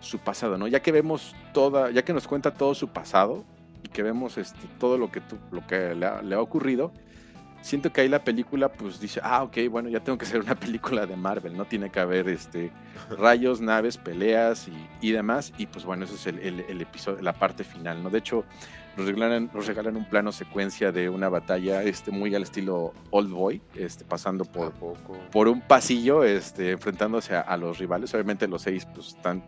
su 0.00 0.18
pasado, 0.18 0.58
¿no? 0.58 0.66
Ya 0.66 0.82
que 0.82 0.90
vemos 0.90 1.36
toda, 1.54 1.90
ya 1.92 2.04
que 2.04 2.12
nos 2.12 2.26
cuenta 2.26 2.52
todo 2.52 2.74
su 2.74 2.88
pasado 2.88 3.44
y 3.84 3.88
que 3.88 4.02
vemos 4.02 4.38
este, 4.38 4.66
todo 4.78 4.98
lo 4.98 5.12
que, 5.12 5.22
lo 5.52 5.66
que 5.66 5.94
le 5.94 6.34
ha 6.34 6.40
ocurrido, 6.40 6.92
siento 7.60 7.92
que 7.92 8.00
ahí 8.00 8.08
la 8.08 8.24
película 8.24 8.68
pues 8.68 9.00
dice, 9.00 9.20
ah, 9.22 9.42
ok, 9.42 9.58
bueno, 9.70 9.88
ya 9.88 10.00
tengo 10.00 10.18
que 10.18 10.24
hacer 10.24 10.40
una 10.40 10.54
película 10.56 11.06
de 11.06 11.16
Marvel, 11.16 11.56
¿no? 11.56 11.64
Tiene 11.64 11.90
que 11.90 12.00
haber 12.00 12.28
este, 12.28 12.70
rayos, 13.10 13.60
naves, 13.60 13.96
peleas 13.96 14.68
y, 15.00 15.12
demás. 15.12 15.52
Y 15.58 15.66
pues 15.66 15.84
bueno, 15.84 16.04
eso 16.04 16.14
es 16.14 16.26
el, 16.26 16.80
episodio, 16.80 17.22
la 17.22 17.32
parte 17.32 17.64
final, 17.64 18.02
¿no? 18.02 18.10
De 18.10 18.18
hecho, 18.18 18.44
nos 18.96 19.06
regalan, 19.06 19.50
nos 19.54 19.66
regalan 19.66 19.96
un 19.96 20.04
plano 20.04 20.32
secuencia 20.32 20.92
de 20.92 21.08
una 21.08 21.28
batalla 21.28 21.82
este, 21.82 22.10
muy 22.10 22.34
al 22.34 22.42
estilo 22.42 22.92
Old 23.10 23.30
Boy, 23.30 23.62
este, 23.74 24.04
pasando 24.04 24.44
por, 24.44 24.72
por 25.30 25.48
un 25.48 25.60
pasillo, 25.60 26.24
este, 26.24 26.72
enfrentándose 26.72 27.34
a, 27.34 27.40
a, 27.40 27.56
los 27.56 27.78
rivales. 27.78 28.12
Obviamente 28.14 28.48
los 28.48 28.62
seis 28.62 28.86
pues 28.94 29.08
están 29.08 29.42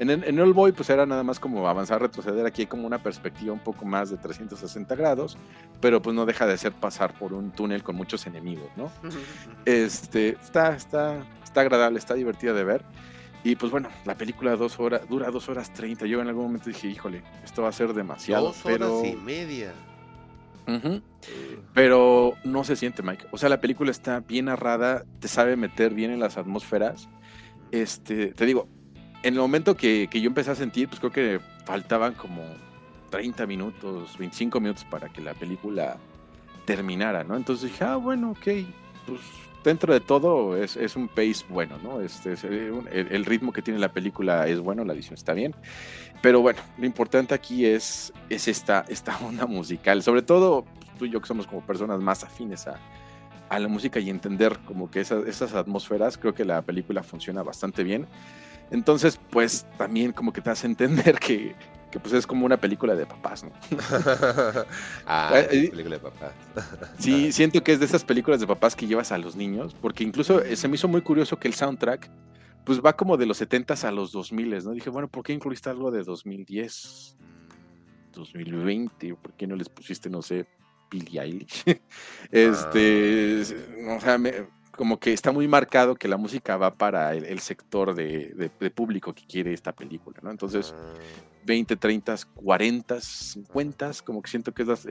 en, 0.00 0.10
en 0.24 0.40
All 0.40 0.54
Boy, 0.54 0.72
pues 0.72 0.88
era 0.88 1.04
nada 1.04 1.22
más 1.22 1.38
como 1.38 1.68
avanzar, 1.68 2.00
retroceder. 2.00 2.46
Aquí 2.46 2.62
hay 2.62 2.66
como 2.66 2.86
una 2.86 3.02
perspectiva 3.02 3.52
un 3.52 3.60
poco 3.60 3.84
más 3.84 4.10
de 4.10 4.16
360 4.16 4.94
grados, 4.94 5.36
pero 5.80 6.00
pues 6.00 6.16
no 6.16 6.24
deja 6.24 6.46
de 6.46 6.56
ser 6.56 6.72
pasar 6.72 7.12
por 7.18 7.34
un 7.34 7.50
túnel 7.50 7.82
con 7.82 7.96
muchos 7.96 8.26
enemigos, 8.26 8.70
¿no? 8.76 8.90
Este, 9.66 10.30
está, 10.42 10.74
está, 10.74 11.26
está 11.44 11.60
agradable, 11.60 11.98
está 11.98 12.14
divertida 12.14 12.54
de 12.54 12.64
ver. 12.64 12.84
Y 13.44 13.56
pues 13.56 13.70
bueno, 13.70 13.88
la 14.04 14.16
película 14.16 14.56
dos 14.56 14.80
horas, 14.80 15.02
dura 15.08 15.30
dos 15.30 15.48
horas 15.48 15.72
treinta. 15.72 16.06
Yo 16.06 16.20
en 16.20 16.28
algún 16.28 16.44
momento 16.44 16.68
dije, 16.68 16.88
híjole, 16.88 17.22
esto 17.44 17.62
va 17.62 17.68
a 17.68 17.72
ser 17.72 17.92
demasiado. 17.92 18.48
Dos 18.48 18.64
horas 18.64 18.90
y 19.04 19.16
media. 19.16 19.72
Pero 21.74 22.34
no 22.44 22.64
se 22.64 22.76
siente, 22.76 23.02
Mike. 23.02 23.26
O 23.32 23.38
sea, 23.38 23.48
la 23.48 23.60
película 23.60 23.90
está 23.90 24.20
bien 24.20 24.46
narrada, 24.46 25.04
te 25.18 25.28
sabe 25.28 25.56
meter 25.56 25.94
bien 25.94 26.10
en 26.10 26.20
las 26.20 26.36
atmósferas. 26.38 27.08
Este, 27.70 28.28
te 28.28 28.46
digo, 28.46 28.68
en 29.22 29.34
el 29.34 29.40
momento 29.40 29.76
que, 29.76 30.08
yo 30.12 30.26
empecé 30.26 30.50
a 30.50 30.54
sentir, 30.54 30.88
pues 30.88 31.00
creo 31.00 31.12
que 31.12 31.40
faltaban 31.64 32.14
como 32.14 32.42
30 33.10 33.46
minutos, 33.46 34.16
25 34.18 34.60
minutos 34.60 34.84
para 34.84 35.08
que 35.08 35.20
la 35.20 35.34
película 35.34 35.98
terminara, 36.64 37.24
¿no? 37.24 37.36
Entonces 37.36 37.70
dije, 37.70 37.84
ah, 37.84 37.96
bueno, 37.96 38.30
ok, 38.30 38.46
pues 39.06 39.20
dentro 39.64 39.92
de 39.92 40.00
todo 40.00 40.56
es, 40.56 40.96
un 40.96 41.08
pace 41.08 41.44
bueno, 41.48 41.76
¿no? 41.82 42.00
Este, 42.00 42.32
el, 42.32 43.24
ritmo 43.24 43.52
que 43.52 43.62
tiene 43.62 43.78
la 43.78 43.92
película 43.92 44.46
es 44.46 44.60
bueno, 44.60 44.84
la 44.84 44.94
edición 44.94 45.14
está 45.14 45.34
bien. 45.34 45.54
Pero 46.22 46.40
bueno, 46.40 46.60
lo 46.78 46.86
importante 46.86 47.34
aquí 47.34 47.66
es, 47.66 48.12
es 48.28 48.48
esta, 48.48 48.84
esta 48.88 49.18
onda 49.26 49.46
musical. 49.46 50.02
Sobre 50.02 50.22
todo 50.22 50.64
tú 50.98 51.06
y 51.06 51.10
yo 51.10 51.20
que 51.20 51.26
somos 51.26 51.46
como 51.46 51.62
personas 51.62 52.00
más 52.00 52.24
afines 52.24 52.66
a, 52.66 52.78
la 53.50 53.66
música 53.66 53.98
y 53.98 54.10
entender 54.10 54.60
como 54.64 54.92
que 54.92 55.00
esas, 55.00 55.26
esas 55.26 55.54
atmósferas, 55.54 56.16
creo 56.16 56.32
que 56.32 56.44
la 56.44 56.62
película 56.62 57.02
funciona 57.02 57.42
bastante 57.42 57.82
bien. 57.82 58.06
Entonces, 58.70 59.18
pues 59.30 59.66
también 59.76 60.12
como 60.12 60.32
que 60.32 60.40
te 60.40 60.50
hace 60.50 60.66
entender 60.66 61.18
que, 61.18 61.54
pues 62.00 62.14
es 62.14 62.26
como 62.26 62.46
una 62.46 62.56
película 62.56 62.94
de 62.94 63.04
papás, 63.04 63.44
¿no? 63.44 63.50
ah, 65.06 65.32
eh, 65.50 65.70
película 65.70 65.96
de 65.96 66.02
papás. 66.02 66.32
sí, 66.98 67.32
siento 67.32 67.62
que 67.64 67.72
es 67.72 67.80
de 67.80 67.86
esas 67.86 68.04
películas 68.04 68.40
de 68.40 68.46
papás 68.46 68.76
que 68.76 68.86
llevas 68.86 69.10
a 69.12 69.18
los 69.18 69.34
niños, 69.34 69.74
porque 69.80 70.04
incluso 70.04 70.42
eh, 70.42 70.56
se 70.56 70.68
me 70.68 70.76
hizo 70.76 70.86
muy 70.86 71.02
curioso 71.02 71.38
que 71.38 71.48
el 71.48 71.54
soundtrack, 71.54 72.10
pues 72.64 72.80
va 72.80 72.96
como 72.96 73.16
de 73.16 73.26
los 73.26 73.40
70s 73.40 73.84
a 73.84 73.90
los 73.90 74.12
2000, 74.12 74.64
¿no? 74.64 74.70
Dije, 74.72 74.90
bueno, 74.90 75.08
¿por 75.08 75.24
qué 75.24 75.32
incluiste 75.32 75.68
algo 75.68 75.90
de 75.90 76.04
2010, 76.04 77.16
2020? 78.12 79.14
¿Por 79.16 79.32
qué 79.32 79.46
no 79.48 79.56
les 79.56 79.68
pusiste, 79.68 80.08
no 80.08 80.22
sé, 80.22 80.46
Billie 80.90 81.20
Eilish? 81.20 81.64
este, 82.30 83.42
ah. 83.88 83.96
o 83.96 84.00
sea, 84.00 84.18
me, 84.18 84.59
como 84.80 84.98
que 84.98 85.12
está 85.12 85.30
muy 85.30 85.46
marcado 85.46 85.94
que 85.94 86.08
la 86.08 86.16
música 86.16 86.56
va 86.56 86.72
para 86.72 87.14
el, 87.14 87.38
sector 87.40 87.94
de, 87.94 88.50
público 88.74 89.12
que 89.12 89.26
quiere 89.26 89.52
esta 89.52 89.72
película, 89.72 90.18
¿no? 90.22 90.30
Entonces, 90.30 90.74
20, 91.44 91.76
30, 91.76 92.16
40, 92.34 92.98
50, 92.98 93.90
como 94.02 94.22
que 94.22 94.30
siento 94.30 94.54
que 94.54 94.62
es 94.62 94.86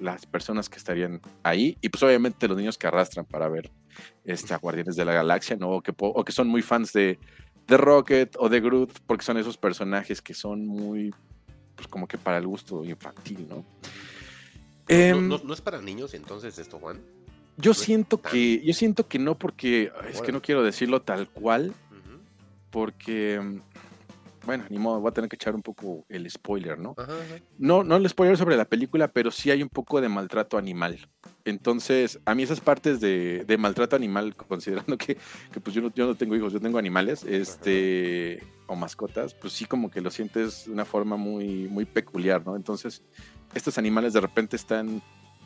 las, 0.00 0.24
personas 0.24 0.70
que 0.70 0.78
estarían 0.78 1.20
ahí, 1.42 1.76
y 1.82 1.90
pues 1.90 2.02
obviamente 2.02 2.48
los 2.48 2.56
niños 2.56 2.78
que 2.78 2.86
arrastran 2.86 3.26
para 3.26 3.46
ver 3.50 3.70
esta 4.24 4.56
Guardianes 4.56 4.96
de 4.96 5.04
la 5.04 5.12
Galaxia, 5.12 5.56
¿no? 5.56 5.72
O 5.72 5.82
que, 5.82 5.92
o 5.94 6.24
que 6.24 6.32
son 6.32 6.48
muy 6.48 6.62
fans 6.62 6.94
de, 6.94 7.18
de 7.66 7.76
Rocket 7.76 8.36
o 8.38 8.48
de 8.48 8.60
Groot, 8.60 8.98
porque 9.06 9.26
son 9.26 9.36
esos 9.36 9.58
personajes 9.58 10.22
que 10.22 10.32
son 10.32 10.64
muy, 10.64 11.14
pues 11.76 11.86
como 11.86 12.08
que 12.08 12.16
para 12.16 12.38
el 12.38 12.46
gusto 12.46 12.82
infantil, 12.82 13.46
¿no? 13.46 13.56
¿No, 13.56 13.64
em, 14.88 15.30
es 15.52 15.60
para 15.60 15.82
niños 15.82 16.14
entonces 16.14 16.58
esto, 16.58 16.78
Juan? 16.78 17.02
Yo 17.56 17.74
siento 17.74 18.20
que, 18.20 18.60
yo 18.64 18.74
siento 18.74 19.06
que 19.06 19.18
no, 19.18 19.38
porque 19.38 19.92
es 20.10 20.20
que 20.20 20.32
no 20.32 20.42
quiero 20.42 20.62
decirlo 20.62 21.02
tal 21.02 21.28
cual, 21.28 21.72
porque 22.70 23.40
bueno, 24.44 24.64
ni 24.68 24.78
modo, 24.78 25.00
voy 25.00 25.10
a 25.10 25.12
tener 25.12 25.28
que 25.28 25.36
echar 25.36 25.54
un 25.54 25.62
poco 25.62 26.04
el 26.08 26.30
spoiler, 26.30 26.78
¿no? 26.78 26.94
No, 27.58 27.84
no 27.84 27.96
el 27.96 28.08
spoiler 28.08 28.36
sobre 28.36 28.56
la 28.56 28.64
película, 28.64 29.08
pero 29.08 29.30
sí 29.30 29.50
hay 29.50 29.62
un 29.62 29.68
poco 29.68 30.00
de 30.00 30.08
maltrato 30.08 30.58
animal. 30.58 31.08
Entonces, 31.44 32.20
a 32.24 32.34
mí 32.34 32.42
esas 32.42 32.60
partes 32.60 33.00
de, 33.00 33.56
maltrato 33.58 33.96
animal, 33.96 34.34
considerando 34.48 34.96
que, 34.98 35.16
pues 35.62 35.74
yo 35.74 35.82
no, 35.82 35.92
yo 35.94 36.06
no, 36.06 36.14
tengo 36.14 36.36
hijos, 36.36 36.52
yo 36.52 36.60
tengo 36.60 36.78
animales, 36.78 37.24
este, 37.24 38.42
o 38.66 38.76
mascotas, 38.76 39.34
pues 39.34 39.52
sí 39.52 39.64
como 39.64 39.90
que 39.90 40.00
lo 40.00 40.10
sientes 40.10 40.66
de 40.66 40.72
una 40.72 40.84
forma 40.84 41.16
muy, 41.16 41.68
muy 41.68 41.84
peculiar, 41.84 42.44
¿no? 42.44 42.56
Entonces, 42.56 43.02
estos 43.54 43.78
animales 43.78 44.12
de 44.12 44.20
repente 44.20 44.56
están 44.56 45.02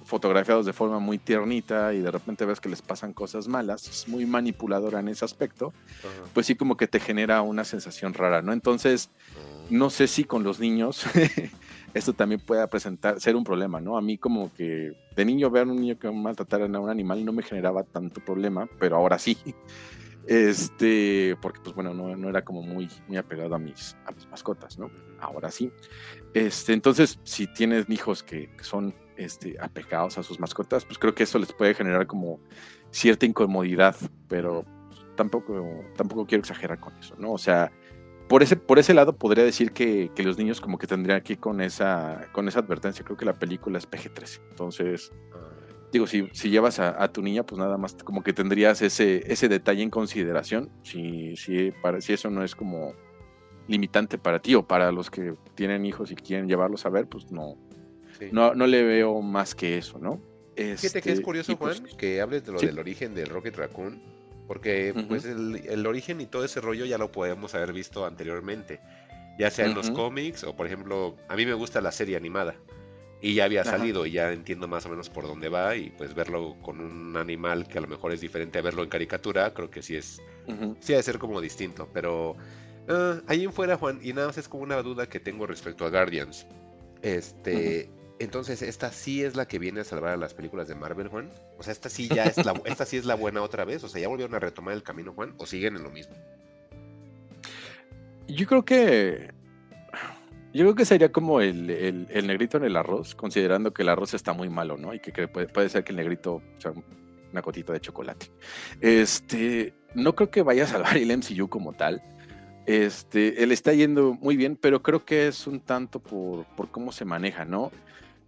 fotografiados 0.08 0.64
de 0.64 0.72
forma 0.72 0.98
muy 1.00 1.18
tiernita 1.18 1.92
y 1.92 2.00
de 2.00 2.10
repente 2.10 2.46
ves 2.46 2.60
que 2.60 2.70
les 2.70 2.80
pasan 2.80 3.12
cosas 3.12 3.46
malas, 3.46 3.86
es 3.86 4.08
muy 4.08 4.24
manipuladora 4.24 5.00
en 5.00 5.08
ese 5.08 5.26
aspecto, 5.26 5.74
pues 6.32 6.46
sí 6.46 6.54
como 6.54 6.78
que 6.78 6.88
te 6.88 6.98
genera 6.98 7.42
una 7.42 7.62
sensación 7.62 8.14
rara, 8.14 8.40
¿no? 8.40 8.54
Entonces, 8.54 9.10
no 9.68 9.90
sé 9.90 10.08
si 10.08 10.24
con 10.24 10.44
los 10.44 10.60
niños 10.60 11.04
esto 11.94 12.14
también 12.14 12.40
pueda 12.40 12.66
presentar, 12.68 13.20
ser 13.20 13.36
un 13.36 13.44
problema, 13.44 13.82
¿no? 13.82 13.98
A 13.98 14.00
mí 14.00 14.16
como 14.16 14.50
que 14.54 14.94
de 15.14 15.24
niño 15.26 15.50
ver 15.50 15.68
a 15.68 15.70
un 15.70 15.78
niño 15.78 15.98
que 15.98 16.10
maltrataran 16.10 16.74
a 16.74 16.80
un 16.80 16.88
animal 16.88 17.22
no 17.22 17.34
me 17.34 17.42
generaba 17.42 17.82
tanto 17.82 18.24
problema, 18.24 18.66
pero 18.78 18.96
ahora 18.96 19.18
sí. 19.18 19.36
Este, 20.26 21.36
porque 21.42 21.60
pues 21.60 21.74
bueno, 21.74 21.92
no, 21.92 22.16
no 22.16 22.30
era 22.30 22.42
como 22.44 22.62
muy, 22.62 22.88
muy 23.08 23.18
apegado 23.18 23.54
a 23.54 23.58
mis, 23.58 23.94
a 24.06 24.12
mis 24.12 24.26
mascotas, 24.28 24.78
¿no? 24.78 24.90
Ahora 25.20 25.50
sí. 25.50 25.70
Este, 26.32 26.72
entonces, 26.72 27.18
si 27.24 27.46
tienes 27.46 27.88
hijos 27.90 28.22
que, 28.22 28.50
que 28.56 28.64
son 28.64 28.94
este, 29.18 29.56
apegados 29.60 30.16
a 30.16 30.22
sus 30.22 30.40
mascotas, 30.40 30.84
pues 30.84 30.98
creo 30.98 31.14
que 31.14 31.24
eso 31.24 31.38
les 31.38 31.52
puede 31.52 31.74
generar 31.74 32.06
como 32.06 32.40
cierta 32.90 33.26
incomodidad, 33.26 33.96
pero 34.28 34.64
tampoco, 35.16 35.84
tampoco 35.96 36.26
quiero 36.26 36.40
exagerar 36.40 36.80
con 36.80 36.96
eso, 36.96 37.14
¿no? 37.18 37.32
O 37.32 37.38
sea, 37.38 37.70
por 38.28 38.42
ese, 38.42 38.56
por 38.56 38.78
ese 38.78 38.94
lado 38.94 39.16
podría 39.16 39.44
decir 39.44 39.72
que, 39.72 40.10
los 40.18 40.38
niños 40.38 40.60
como 40.60 40.78
que 40.78 40.86
tendrían 40.86 41.18
aquí 41.18 41.36
con 41.36 41.60
esa, 41.60 42.28
con 42.32 42.46
esa 42.46 42.60
advertencia. 42.60 43.04
Creo 43.04 43.16
que 43.16 43.24
la 43.24 43.38
película 43.38 43.78
es 43.78 43.90
PG-13. 43.90 44.40
Entonces, 44.50 45.12
digo, 45.92 46.06
si, 46.06 46.28
si 46.32 46.50
llevas 46.50 46.78
a, 46.78 47.08
tu 47.08 47.22
niña, 47.22 47.44
pues 47.44 47.58
nada 47.58 47.78
más 47.78 47.94
como 48.04 48.22
que 48.22 48.32
tendrías 48.32 48.82
ese, 48.82 49.32
ese 49.32 49.48
detalle 49.48 49.82
en 49.82 49.90
consideración. 49.90 50.70
Si, 50.82 51.36
si, 51.36 51.72
para, 51.82 52.00
si 52.00 52.12
eso 52.12 52.30
no 52.30 52.44
es 52.44 52.54
como 52.54 52.94
limitante 53.66 54.18
para 54.18 54.38
ti 54.40 54.54
o 54.54 54.66
para 54.66 54.92
los 54.92 55.10
que 55.10 55.34
tienen 55.54 55.84
hijos 55.86 56.10
y 56.10 56.14
quieren 56.14 56.48
llevarlos 56.48 56.86
a 56.86 56.90
ver, 56.90 57.06
pues 57.06 57.30
no, 57.32 57.56
no, 58.32 58.54
no 58.54 58.66
le 58.66 58.82
veo 58.82 59.20
más 59.22 59.54
que 59.54 59.78
eso, 59.78 59.98
¿no? 59.98 60.20
Fíjate 60.56 61.02
que 61.02 61.10
es 61.10 61.18
este, 61.18 61.22
curioso, 61.22 61.56
pues 61.56 61.80
Juan, 61.80 61.96
que 61.96 62.20
hables 62.20 62.44
de 62.44 62.52
lo 62.52 62.60
del 62.60 62.78
origen 62.78 63.14
del 63.14 63.28
Rocket 63.28 63.56
Raccoon, 63.56 64.02
porque 64.48 64.92
pues 65.06 65.24
el, 65.24 65.86
origen 65.86 66.20
y 66.20 66.26
todo 66.26 66.44
ese 66.44 66.60
rollo 66.60 66.84
ya 66.84 66.98
lo 66.98 67.12
podemos 67.12 67.54
haber 67.54 67.72
visto 67.72 68.04
anteriormente, 68.04 68.80
ya 69.38 69.50
sea 69.50 69.66
en 69.66 69.74
los 69.74 69.90
cómics 69.90 70.42
o 70.42 70.56
por 70.56 70.66
ejemplo, 70.66 71.16
a 71.28 71.36
mí 71.36 71.46
me 71.46 71.54
gusta 71.54 71.80
la 71.80 71.92
serie 71.92 72.16
animada 72.16 72.56
y 73.20 73.34
ya 73.34 73.44
había 73.44 73.64
salido 73.64 74.06
y 74.06 74.12
ya 74.12 74.32
entiendo 74.32 74.66
más 74.66 74.86
o 74.86 74.88
menos 74.88 75.10
por 75.10 75.26
dónde 75.26 75.48
va 75.48 75.76
y 75.76 75.90
pues 75.90 76.14
verlo 76.14 76.56
con 76.62 76.80
un 76.80 77.16
animal 77.16 77.68
que 77.68 77.78
a 77.78 77.80
lo 77.80 77.88
mejor 77.88 78.12
es 78.12 78.20
diferente 78.20 78.58
a 78.58 78.62
verlo 78.62 78.82
en 78.82 78.88
caricatura, 78.88 79.52
creo 79.54 79.70
que 79.70 79.82
sí 79.82 79.96
es, 79.96 80.20
sí 80.80 80.92
ha 80.92 80.96
de 80.96 81.02
ser 81.02 81.18
como 81.18 81.40
distinto, 81.40 81.88
pero 81.92 82.32
uh, 82.32 83.20
ahí 83.26 83.44
en 83.44 83.52
fuera 83.52 83.76
Juan, 83.76 84.00
y 84.02 84.12
nada 84.12 84.28
más 84.28 84.38
es 84.38 84.48
como 84.48 84.62
una 84.62 84.82
duda 84.82 85.08
que 85.08 85.20
tengo 85.20 85.46
respecto 85.46 85.84
a 85.84 85.90
Guardians. 85.90 86.46
Este, 87.02 87.90
entonces, 88.20 88.62
esta 88.62 88.90
sí 88.90 89.22
es 89.22 89.36
la 89.36 89.46
que 89.46 89.58
viene 89.58 89.80
a 89.80 89.84
salvar 89.84 90.12
a 90.12 90.16
las 90.16 90.34
películas 90.34 90.66
de 90.66 90.74
Marvel, 90.74 91.08
Juan. 91.08 91.30
O 91.56 91.62
sea, 91.62 91.72
esta 91.72 91.88
sí 91.88 92.08
ya 92.08 92.24
es 92.24 92.44
la, 92.44 92.52
esta 92.64 92.84
sí 92.84 92.96
es 92.96 93.04
la 93.04 93.14
buena 93.14 93.42
otra 93.42 93.64
vez. 93.64 93.84
O 93.84 93.88
sea, 93.88 94.00
ya 94.00 94.08
volvieron 94.08 94.34
a 94.34 94.40
retomar 94.40 94.74
el 94.74 94.82
camino, 94.82 95.12
Juan, 95.12 95.34
o 95.38 95.46
siguen 95.46 95.76
en 95.76 95.84
lo 95.84 95.90
mismo. 95.90 96.14
Yo 98.26 98.46
creo 98.46 98.64
que. 98.64 99.32
Yo 100.52 100.64
creo 100.64 100.74
que 100.74 100.84
sería 100.84 101.12
como 101.12 101.40
el, 101.40 101.66
negrito 102.26 102.56
en 102.56 102.64
el 102.64 102.76
arroz, 102.76 103.14
considerando 103.14 103.72
que 103.72 103.82
el 103.82 103.90
arroz 103.90 104.14
está 104.14 104.32
muy 104.32 104.48
malo, 104.48 104.78
¿no? 104.78 104.94
Y 104.94 104.98
que, 104.98 105.28
puede, 105.28 105.68
ser 105.68 105.84
que 105.84 105.92
el 105.92 105.96
negrito 105.96 106.42
sea 106.56 106.72
una 107.30 107.40
gotita 107.40 107.72
de 107.72 107.80
chocolate. 107.80 108.30
Este. 108.80 109.74
No 109.94 110.14
creo 110.14 110.30
que 110.30 110.42
vaya 110.42 110.64
a 110.64 110.66
salvar 110.66 110.96
el 110.96 111.16
MCU 111.16 111.48
como 111.48 111.72
tal. 111.72 112.02
Este, 112.66 113.42
él 113.42 113.52
está 113.52 113.72
yendo 113.72 114.14
muy 114.14 114.36
bien, 114.36 114.56
pero 114.56 114.82
creo 114.82 115.04
que 115.04 115.28
es 115.28 115.46
un 115.46 115.60
tanto 115.60 116.00
por, 116.00 116.44
por 116.56 116.70
cómo 116.70 116.92
se 116.92 117.06
maneja, 117.06 117.46
¿no? 117.46 117.70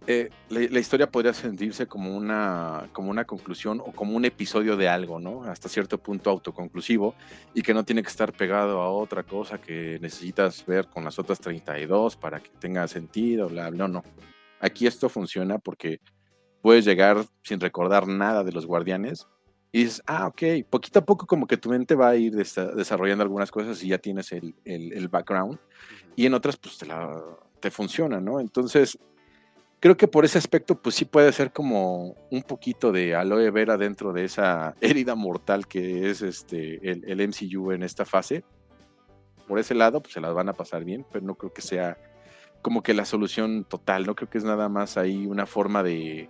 Eh, 0.07 0.29
la, 0.49 0.79
historia 0.79 1.11
podría 1.11 1.31
sentirse 1.31 1.85
como 1.85 2.15
una, 2.17 2.89
como 2.91 3.11
una 3.11 3.25
conclusión 3.25 3.79
o 3.81 3.91
como 3.91 4.15
un 4.15 4.25
episodio 4.25 4.75
de 4.75 4.89
algo, 4.89 5.19
¿no? 5.19 5.43
Hasta 5.43 5.69
cierto 5.69 5.99
punto 5.99 6.31
autoconclusivo 6.31 7.13
y 7.53 7.61
que 7.61 7.73
no 7.73 7.85
tiene 7.85 8.01
que 8.01 8.09
estar 8.09 8.33
pegado 8.33 8.81
a 8.81 8.89
otra 8.91 9.21
cosa 9.21 9.61
que 9.61 9.99
necesitas 10.01 10.65
ver 10.65 10.87
con 10.87 11.03
las 11.03 11.19
otras 11.19 11.39
32 11.39 12.15
para 12.15 12.39
que 12.39 12.49
tenga 12.59 12.87
sentido, 12.87 13.47
bla, 13.47 13.69
bla, 13.69 13.87
no, 13.87 14.01
no. 14.01 14.03
Aquí 14.59 14.87
esto 14.87 15.07
funciona 15.07 15.59
porque 15.59 15.99
puedes 16.63 16.83
llegar 16.83 17.23
sin 17.43 17.59
recordar 17.59 18.07
nada 18.07 18.43
de 18.43 18.53
los 18.53 18.65
guardianes 18.65 19.27
y 19.71 19.83
dices, 19.83 20.01
ah, 20.07 20.27
ok, 20.27 20.67
poquito 20.67 20.99
a 20.99 21.05
poco 21.05 21.27
como 21.27 21.45
que 21.45 21.57
tu 21.57 21.69
mente 21.69 21.93
va 21.93 22.09
a 22.09 22.15
ir 22.15 22.33
desarrollando 22.33 23.21
algunas 23.23 23.51
cosas 23.51 23.81
y 23.83 23.89
ya 23.89 23.99
tienes 23.99 24.31
el, 24.31 24.55
el, 24.65 25.07
background 25.09 25.59
y 26.15 26.25
en 26.25 26.33
otras 26.33 26.57
pues 26.57 26.79
te, 26.79 26.87
la, 26.87 27.21
te 27.59 27.71
funciona, 27.71 28.19
¿no? 28.19 28.39
Entonces 28.39 28.97
creo 29.81 29.97
que 29.97 30.07
por 30.07 30.23
ese 30.23 30.37
aspecto, 30.37 30.81
pues 30.81 30.95
sí 30.95 31.05
puede 31.05 31.33
ser 31.33 31.51
como 31.51 32.15
un 32.29 32.43
poquito 32.43 32.93
de 32.93 33.15
aloe 33.15 33.49
vera 33.49 33.77
dentro 33.77 34.13
de 34.13 34.23
esa 34.23 34.75
herida 34.79 35.15
mortal 35.15 35.67
que 35.67 36.09
es 36.09 36.21
este 36.21 36.89
el, 36.89 37.03
el, 37.05 37.27
MCU 37.27 37.71
en 37.71 37.83
esta 37.83 38.05
fase. 38.05 38.45
Por 39.47 39.59
ese 39.59 39.73
lado, 39.73 40.01
pues 40.01 40.13
se 40.13 40.21
las 40.21 40.33
van 40.33 40.47
a 40.47 40.53
pasar 40.53 40.85
bien, 40.85 41.05
pero 41.11 41.25
no 41.25 41.35
creo 41.35 41.51
que 41.51 41.63
sea 41.63 41.97
como 42.61 42.83
que 42.83 42.93
la 42.93 43.05
solución 43.05 43.65
total. 43.65 44.05
No 44.05 44.15
creo 44.15 44.29
que 44.29 44.37
es 44.37 44.43
nada 44.43 44.69
más 44.69 44.97
ahí 44.97 45.25
una 45.25 45.47
forma 45.47 45.81
de, 45.81 46.29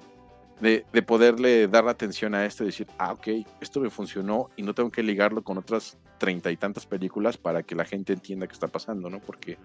de, 0.62 0.86
de 0.92 1.02
poderle 1.02 1.68
dar 1.68 1.88
atención 1.90 2.34
a 2.34 2.46
esto 2.46 2.64
y 2.64 2.68
decir, 2.68 2.88
ah, 2.98 3.12
ok, 3.12 3.28
esto 3.60 3.82
me 3.82 3.90
funcionó 3.90 4.50
y 4.56 4.64
no 4.64 4.74
tengo 4.74 4.90
que 4.90 5.04
ligarlo 5.04 5.44
con 5.44 5.58
otras 5.58 5.98
treinta 6.18 6.52
y 6.52 6.58
tantas 6.58 6.86
películas 6.86 7.38
para 7.38 7.64
que 7.64 7.76
la 7.76 7.84
gente 7.84 8.14
entienda 8.14 8.48
qué 8.48 8.54
está 8.54 8.70
pasando, 8.70 9.10
¿no? 9.10 9.20
Porque 9.20 9.58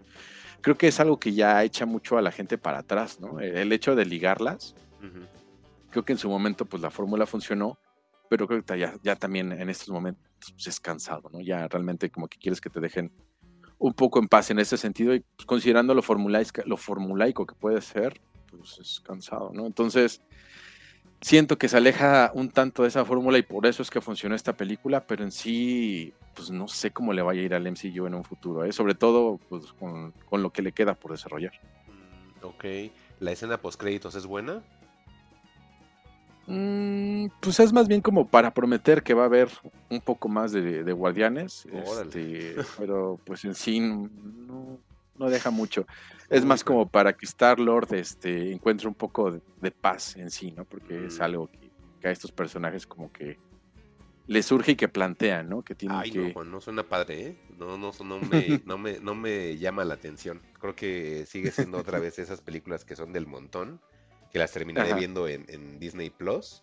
creo 0.61 0.77
que 0.77 0.89
es 0.89 1.01
algo 1.01 1.19
que 1.19 1.33
ya 1.33 1.63
echa 1.65 1.87
mucho 1.87 2.19
a 2.19 2.23
la 2.23 2.33
gente 2.33 2.59
para 2.59 2.79
atrás, 2.79 3.21
¿no? 3.21 3.41
El 3.41 3.73
hecho 3.73 3.95
de 3.95 4.05
ligarlas, 4.05 4.75
creo 5.91 6.05
que 6.05 6.13
en 6.13 6.19
su 6.19 6.29
momento 6.29 6.65
pues 6.65 6.83
la 6.83 6.91
fórmula 6.91 7.27
funcionó, 7.27 7.79
pero 8.29 8.47
creo 8.47 8.65
que 8.65 8.79
ya, 8.79 8.95
ya 9.03 9.17
también 9.17 9.53
en 9.53 9.71
estos 9.71 9.89
momentos 9.89 10.23
pues, 10.41 10.67
es 10.67 10.81
cansado, 10.81 11.31
¿no? 11.33 11.41
Ya 11.41 11.69
realmente 11.69 12.11
como 12.11 12.29
que 12.29 12.39
quieres 12.39 12.61
que 12.61 12.71
te 12.71 12.81
dejen 12.81 13.13
un 13.79 13.93
poco 13.93 14.19
en 14.19 14.29
paz 14.29 14.51
en 14.51 14.59
ese 14.59 14.77
sentido 14.77 15.15
y 15.15 15.21
pues, 15.21 15.47
considerando 15.47 15.95
lo, 15.95 16.03
lo 16.65 16.77
formulaico 16.77 17.47
que 17.47 17.55
puede 17.55 17.81
ser, 17.81 18.21
pues 18.51 18.79
es 18.79 19.01
cansado, 19.01 19.51
¿no? 19.53 19.67
Entonces, 19.67 20.23
siento 21.21 21.59
que 21.59 21.69
se 21.69 21.77
aleja 21.77 22.31
un 22.35 22.51
tanto 22.51 22.83
de 22.83 22.89
esa 22.89 23.05
fórmula 23.05 23.39
y 23.39 23.43
por 23.43 23.67
eso 23.67 23.83
es 23.83 23.91
que 23.91 24.01
funcionó 24.01 24.35
esta 24.35 24.55
película, 24.55 25.07
pero 25.07 25.25
en 25.25 25.33
sí, 25.33 26.13
pues 26.35 26.51
no 26.51 26.69
sé 26.69 26.91
cómo 26.91 27.13
le 27.13 27.23
vaya 27.23 27.41
a 27.41 27.45
ir 27.45 27.55
al 27.55 27.71
MCU 27.71 28.07
en 28.07 28.15
un 28.15 28.25
futuro, 28.25 28.65
¿eh? 28.65 28.73
sobre 28.73 28.95
todo 28.95 29.39
pues, 29.49 29.73
con, 29.73 30.13
lo 30.31 30.51
que 30.51 30.63
le 30.63 30.73
queda 30.73 30.95
por 30.95 31.13
desarrollar. 31.13 31.53
Mm, 31.87 32.45
ok, 32.45 32.65
¿la 33.21 33.33
escena 33.33 33.59
post 33.59 33.81
créditos 33.81 34.15
es 34.15 34.27
buena? 34.27 34.63
Mm, 36.47 37.27
pues 37.41 37.59
es 37.59 37.73
más 37.73 37.89
bien 37.89 38.01
como 38.01 38.29
para 38.29 38.53
prometer 38.53 39.03
que 39.03 39.15
va 39.15 39.23
a 39.23 39.27
haber 39.27 39.49
un 39.91 40.01
poco 40.01 40.29
más 40.29 40.53
de, 40.53 40.93
guardianes, 40.93 41.67
este, 41.73 42.55
pero 42.79 43.19
pues 43.25 43.45
en 43.45 43.55
sí 43.55 43.81
no, 43.81 44.79
no 45.19 45.29
deja 45.31 45.51
mucho. 45.51 45.87
Es 46.29 46.45
más 46.45 46.65
como 46.65 46.89
para 46.89 47.17
que 47.17 47.27
Star 47.27 47.61
Lord 47.61 47.95
este, 47.95 48.53
encuentre 48.53 48.89
un 48.89 48.95
poco 48.95 49.31
de, 49.31 49.71
paz 49.71 50.17
en 50.17 50.31
sí, 50.31 50.51
¿no? 50.53 50.65
Porque 50.65 51.07
es 51.07 51.19
mm. 51.19 51.23
algo 51.23 51.51
que, 51.51 52.09
a 52.09 52.11
estos 52.11 52.31
personajes 52.31 52.87
como 52.87 53.11
que 53.11 53.39
le 54.29 54.43
surge 54.43 54.73
y 54.73 54.77
que 54.77 54.89
plantean, 54.89 55.49
¿no? 55.49 55.63
Que 55.63 55.75
tienen 55.75 55.99
Ay, 55.99 56.11
que... 56.11 56.33
no, 56.35 56.45
no 56.45 56.61
suena 56.61 56.83
padre, 56.83 57.27
¿eh? 57.27 57.37
No, 57.59 57.77
no, 57.79 57.93
no, 58.05 58.21
me, 58.21 58.61
no, 58.65 58.79
me, 58.79 59.01
no 59.01 59.15
me 59.15 59.57
llama 59.57 59.85
la 59.85 59.95
atención. 59.95 60.41
Creo 60.61 60.75
que 60.75 61.27
sigue 61.27 61.51
siendo 61.51 61.79
otra 61.79 61.99
vez 61.99 62.19
esas 62.19 62.41
películas 62.41 62.85
que 62.85 62.97
son 62.97 63.13
del 63.13 63.27
montón, 63.27 63.81
que 64.33 64.39
las 64.39 64.53
terminaré 64.53 64.95
viendo 64.95 65.29
en, 65.29 65.47
en, 65.49 65.79
Disney 65.79 66.11
Plus. 66.11 66.63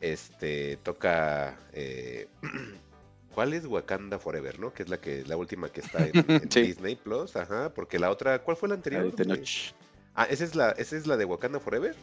este 0.00 0.78
toca 0.78 1.58
eh, 1.72 2.28
¿Cuál 3.34 3.54
es 3.54 3.64
Wakanda 3.66 4.18
Forever, 4.18 4.58
no? 4.60 4.72
Que 4.72 4.82
es 4.82 4.88
la 4.88 4.98
que 5.00 5.24
la 5.24 5.36
última 5.36 5.68
que 5.70 5.80
está 5.80 6.06
en, 6.06 6.12
en 6.28 6.50
Sí. 6.50 6.62
Disney 6.62 6.96
Plus, 6.96 7.34
ajá, 7.36 7.70
porque 7.74 7.98
la 7.98 8.10
otra, 8.10 8.40
¿cuál 8.40 8.56
fue 8.56 8.68
la 8.68 8.74
La 8.74 8.76
anterior? 8.76 9.04
de 9.04 9.12
Tenoch. 9.12 9.74
Ah, 10.14 10.24
esa 10.28 10.44
es 10.44 10.54
la 10.54 10.70
esa 10.72 10.96
es 10.96 11.06
la 11.06 11.16
de 11.16 11.24
Wakanda 11.24 11.58
Forever. 11.60 11.96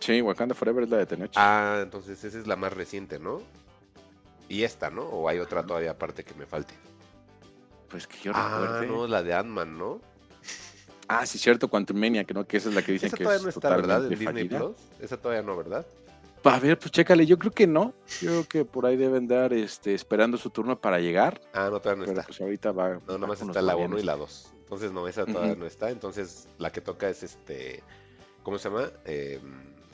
Sí, 0.00 0.20
Wakanda 0.20 0.54
Forever 0.54 0.84
es 0.84 0.90
la 0.90 0.98
de 0.98 1.06
Tenoch. 1.06 1.30
Ah, 1.36 1.80
entonces 1.82 2.22
esa 2.24 2.38
es 2.38 2.46
la 2.46 2.56
más 2.56 2.72
reciente, 2.72 3.18
¿no? 3.18 3.40
Y 4.48 4.64
esta, 4.64 4.90
¿no? 4.90 5.02
O 5.02 5.28
hay 5.28 5.38
otra 5.38 5.64
todavía 5.64 5.92
aparte 5.92 6.24
que 6.24 6.34
me 6.34 6.44
falte. 6.44 6.74
Pues 7.88 8.06
que 8.06 8.18
yo 8.18 8.32
Ah, 8.34 8.58
recuerde. 8.60 8.86
no, 8.86 9.06
la 9.06 9.22
de 9.22 9.32
Ant-Man, 9.34 9.78
¿no? 9.78 10.00
Ah, 11.08 11.24
sí, 11.26 11.38
cierto, 11.38 11.68
Quantumania, 11.68 12.24
que 12.24 12.32
no, 12.34 12.46
que 12.46 12.56
esa 12.58 12.68
es 12.68 12.74
la 12.74 12.82
que 12.82 12.92
dicen 12.92 13.08
Esa 13.08 13.16
que 13.16 13.24
todavía 13.24 13.38
es 13.38 13.42
no 13.44 13.48
está, 13.50 13.76
¿verdad? 13.76 14.04
En 14.12 14.18
Disney. 14.18 14.48
Plus. 14.48 14.76
Esa 15.00 15.16
todavía 15.16 15.42
no, 15.42 15.56
¿verdad? 15.56 15.86
A 16.44 16.58
ver, 16.58 16.78
pues 16.78 16.90
chécale, 16.90 17.24
yo 17.26 17.38
creo 17.38 17.52
que 17.52 17.66
no. 17.66 17.94
Yo 18.20 18.28
creo 18.30 18.48
que 18.48 18.64
por 18.64 18.86
ahí 18.86 18.96
deben 18.96 19.28
dar 19.28 19.52
este, 19.52 19.94
esperando 19.94 20.36
su 20.38 20.50
turno 20.50 20.80
para 20.80 20.98
llegar. 20.98 21.40
Ah, 21.52 21.68
no, 21.70 21.78
todavía 21.80 22.00
no 22.00 22.04
pero 22.06 22.20
está. 22.20 22.26
pues 22.26 22.40
ahorita 22.40 22.72
va. 22.72 22.88
No, 22.94 23.00
va 23.00 23.14
nada 23.14 23.26
más 23.26 23.38
con 23.38 23.48
los 23.48 23.56
está 23.56 23.62
la 23.62 23.76
1 23.76 23.98
y 23.98 24.02
la 24.02 24.16
2. 24.16 24.52
Entonces, 24.60 24.92
no, 24.92 25.06
esa 25.06 25.24
todavía 25.26 25.54
no 25.54 25.66
está. 25.66 25.90
Entonces, 25.90 26.48
la 26.58 26.72
que 26.72 26.80
toca 26.80 27.08
es 27.08 27.22
este. 27.22 27.82
¿Cómo 28.42 28.58
se 28.58 28.68
llama? 28.70 28.90
Eh, 29.04 29.38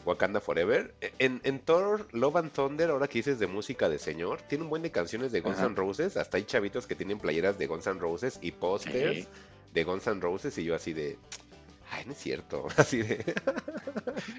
Wakanda 0.06 0.40
Forever. 0.40 0.94
E, 1.00 1.12
En, 1.18 1.40
en 1.44 1.58
Thor, 1.60 2.06
Love 2.12 2.36
and 2.36 2.52
Thunder, 2.52 2.90
ahora 2.90 3.08
que 3.08 3.18
dices 3.18 3.38
de 3.38 3.46
música 3.46 3.88
de 3.90 3.98
señor, 3.98 4.40
tiene 4.42 4.64
un 4.64 4.70
buen 4.70 4.82
de 4.82 4.90
canciones 4.90 5.32
de 5.32 5.40
Guns. 5.40 5.58
N' 5.60 5.74
Roses. 5.74 6.16
Hasta 6.16 6.38
hay 6.38 6.44
chavitos 6.44 6.86
que 6.86 6.94
tienen 6.94 7.18
playeras 7.18 7.58
de 7.58 7.66
Guns 7.66 7.86
N' 7.86 7.98
Roses 8.00 8.38
y 8.40 8.52
pósters 8.52 9.16
Sí. 9.24 9.28
de 9.74 9.84
Guns 9.84 10.06
N' 10.06 10.20
Roses. 10.20 10.56
Y 10.56 10.64
yo 10.64 10.74
así 10.74 10.92
de. 10.94 11.18
Ay, 11.90 12.04
no 12.06 12.12
es 12.12 12.18
cierto. 12.18 12.66
Así 12.76 13.02
de. 13.02 13.24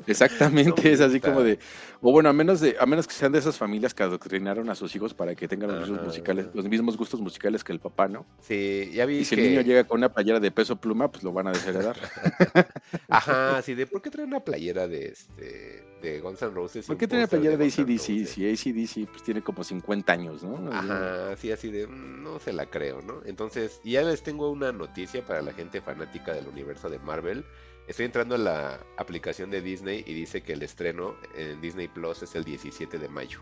Exactamente, 0.07 0.81
No 0.83 0.89
es 0.89 1.01
así 1.01 1.19
como 1.19 1.41
de. 1.41 1.59
O 2.01 2.11
bueno, 2.11 2.29
a 2.29 2.33
menos 2.33 2.59
de, 2.59 2.75
a 2.79 2.85
menos 2.85 3.07
que 3.07 3.13
sean 3.13 3.31
de 3.31 3.39
esas 3.39 3.57
familias 3.57 3.93
que 3.93 4.03
adoctrinaron 4.03 4.69
a 4.69 4.75
sus 4.75 4.95
hijos 4.95 5.13
para 5.13 5.35
que 5.35 5.47
tengan 5.47 5.71
los 5.71 5.89
mismos 5.89 6.05
musicales, 6.07 6.47
los 6.53 6.65
mismos 6.67 6.97
gustos 6.97 7.21
musicales 7.21 7.63
que 7.63 7.71
el 7.71 7.79
papá, 7.79 8.07
¿no? 8.07 8.25
Sí, 8.41 8.91
ya 8.93 9.05
vi 9.05 9.19
Y 9.19 9.25
si 9.25 9.35
que. 9.35 9.43
el 9.43 9.49
niño 9.49 9.61
llega 9.61 9.83
con 9.85 9.97
una 9.99 10.09
playera 10.13 10.39
de 10.39 10.51
peso 10.51 10.75
pluma, 10.75 11.11
pues 11.11 11.23
lo 11.23 11.33
van 11.33 11.47
a 11.47 11.51
desheredar. 11.51 11.97
Ajá, 13.09 13.57
así 13.57 13.73
de. 13.73 13.87
¿Por 13.87 14.01
qué 14.01 14.09
trae 14.11 14.25
una 14.25 14.41
playera 14.41 14.87
de 14.87 15.07
este. 15.07 15.88
De 16.01 16.19
Guns 16.21 16.41
N' 16.41 16.51
Roses? 16.51 16.85
¿Por 16.87 16.97
qué 16.97 17.07
tiene 17.07 17.27
playera 17.27 17.57
de 17.57 17.65
N' 17.65 17.71
ACDC? 17.71 18.25
Si 18.25 18.49
ACDC 18.49 19.09
pues 19.09 19.23
tiene 19.23 19.41
como 19.41 19.63
50 19.63 20.11
años, 20.13 20.43
¿no? 20.43 20.71
Ajá, 20.71 21.35
sí, 21.37 21.51
así 21.51 21.69
de, 21.71 21.87
"Mm, 21.87 22.23
no 22.23 22.39
se 22.39 22.53
la 22.53 22.65
creo, 22.67 23.01
¿no? 23.01 23.21
Entonces, 23.25 23.79
y 23.83 23.91
ya 23.93 24.03
les 24.03 24.23
tengo 24.23 24.49
una 24.49 24.71
noticia 24.71 25.25
para 25.25 25.41
la 25.41 25.53
gente 25.53 25.81
fanática 25.81 26.33
del 26.33 26.47
universo 26.47 26.89
de 26.89 26.99
Marvel. 26.99 27.45
Estoy 27.87 28.05
entrando 28.05 28.35
en 28.35 28.43
la 28.43 28.79
aplicación 28.97 29.49
de 29.49 29.61
Disney 29.61 30.03
y 30.05 30.13
dice 30.13 30.41
que 30.41 30.53
el 30.53 30.61
estreno 30.61 31.15
en 31.35 31.59
Disney 31.59 31.87
Plus 31.87 32.21
es 32.21 32.35
el 32.35 32.43
17 32.43 32.99
de 32.99 33.09
mayo. 33.09 33.39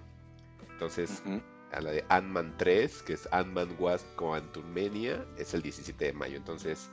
Entonces, 0.72 1.22
a 1.74 1.82
la 1.82 1.92
de 1.92 2.06
Ant-Man 2.08 2.56
3, 2.58 3.04
que 3.04 3.14
es 3.14 3.28
Ant-Man 3.32 3.76
Wasp 3.78 4.06
Quantumania, 4.16 5.26
es 5.38 5.54
el 5.54 5.62
17 5.62 6.06
de 6.06 6.14
mayo. 6.14 6.38
Entonces, 6.38 6.90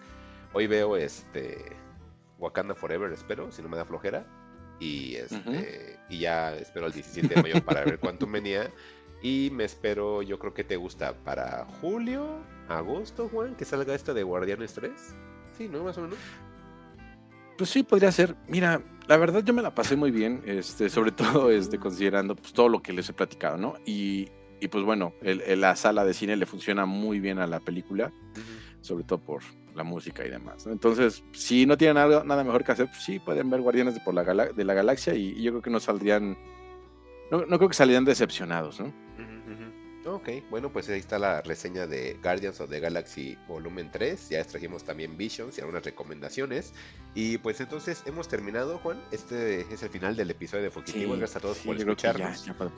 hoy 0.52 0.66
veo 0.66 0.96
este 0.96 1.64
Wakanda 2.38 2.74
Forever, 2.74 3.12
espero, 3.12 3.52
si 3.52 3.62
no 3.62 3.68
me 3.68 3.76
da 3.76 3.84
flojera. 3.84 4.26
Y 4.84 5.14
este 5.16 5.98
y 6.10 6.18
ya 6.18 6.54
espero 6.56 6.86
el 6.86 6.92
17 6.92 7.34
de 7.34 7.42
mayo 7.42 7.64
para 7.64 7.84
ver 7.84 7.98
Quantumania. 7.98 8.70
Y 9.22 9.48
me 9.52 9.64
espero, 9.64 10.20
yo 10.22 10.38
creo 10.38 10.52
que 10.52 10.64
te 10.64 10.76
gusta 10.76 11.14
para 11.24 11.64
julio, 11.80 12.40
agosto, 12.68 13.28
Juan, 13.30 13.54
que 13.56 13.64
salga 13.64 13.94
esta 13.94 14.12
de 14.12 14.22
Guardianes 14.22 14.74
3. 14.74 14.92
Sí, 15.56 15.68
¿no? 15.68 15.84
Más 15.84 15.96
o 15.96 16.02
menos. 16.02 16.18
Pues 17.56 17.70
sí, 17.70 17.82
podría 17.84 18.12
ser. 18.12 18.34
Mira, 18.48 18.82
la 19.06 19.16
verdad 19.16 19.42
yo 19.44 19.54
me 19.54 19.62
la 19.62 19.74
pasé 19.74 19.96
muy 19.96 20.10
bien, 20.10 20.42
este, 20.44 20.90
sobre 20.90 21.12
todo 21.12 21.50
este, 21.50 21.78
considerando 21.78 22.36
pues, 22.36 22.52
todo 22.52 22.68
lo 22.68 22.82
que 22.82 22.92
les 22.92 23.08
he 23.08 23.12
platicado, 23.14 23.56
¿no? 23.56 23.74
Y, 23.86 24.28
y, 24.60 24.68
pues 24.68 24.84
bueno, 24.84 25.14
el- 25.22 25.40
el- 25.42 25.60
la 25.60 25.74
sala 25.76 26.04
de 26.04 26.12
cine 26.14 26.36
le 26.36 26.46
funciona 26.46 26.84
muy 26.84 27.20
bien 27.20 27.38
a 27.38 27.46
la 27.46 27.60
película, 27.60 28.12
sobre 28.82 29.04
todo 29.04 29.20
por 29.20 29.42
la 29.74 29.84
música 29.84 30.24
y 30.24 30.30
demás. 30.30 30.66
Entonces, 30.66 31.24
si 31.32 31.66
no 31.66 31.76
tienen 31.76 31.96
nada, 31.96 32.24
nada 32.24 32.44
mejor 32.44 32.64
que 32.64 32.72
hacer, 32.72 32.86
pues 32.86 33.02
sí, 33.02 33.18
pueden 33.18 33.50
ver 33.50 33.60
Guardianes 33.60 33.94
de, 33.94 34.00
por 34.00 34.14
la 34.14 34.24
de 34.24 34.64
la 34.64 34.74
Galaxia 34.74 35.14
y, 35.14 35.42
yo 35.42 35.52
creo 35.52 35.62
que 35.62 35.70
no 35.70 35.80
saldrían, 35.80 36.36
no, 37.30 37.46
no 37.46 37.58
creo 37.58 37.68
que 37.68 37.74
saldrían 37.74 38.04
decepcionados, 38.04 38.80
¿no? 38.80 39.03
Ok, 40.06 40.28
bueno, 40.50 40.70
pues 40.70 40.88
ahí 40.90 40.98
está 40.98 41.18
la 41.18 41.40
reseña 41.40 41.86
de 41.86 42.18
Guardians 42.22 42.60
of 42.60 42.68
the 42.68 42.78
Galaxy 42.78 43.38
Volumen 43.48 43.90
3. 43.90 44.28
Ya 44.28 44.44
trajimos 44.44 44.84
también 44.84 45.16
Visions 45.16 45.56
y 45.56 45.60
algunas 45.62 45.82
recomendaciones. 45.84 46.74
Y 47.14 47.38
pues 47.38 47.60
entonces 47.60 48.02
hemos 48.04 48.28
terminado, 48.28 48.78
Juan. 48.78 49.02
Este 49.12 49.60
es 49.72 49.82
el 49.82 49.88
final 49.88 50.14
del 50.14 50.30
episodio 50.30 50.64
de 50.64 50.70
Fugitivos. 50.70 51.18
Gracias 51.18 51.36
a 51.36 51.40
todos 51.40 51.56
sí, 51.58 51.66
por 51.66 51.76
ya- 51.76 51.82
escucharnos. 51.84 52.44
ya 52.44 52.52
parar. 52.54 52.72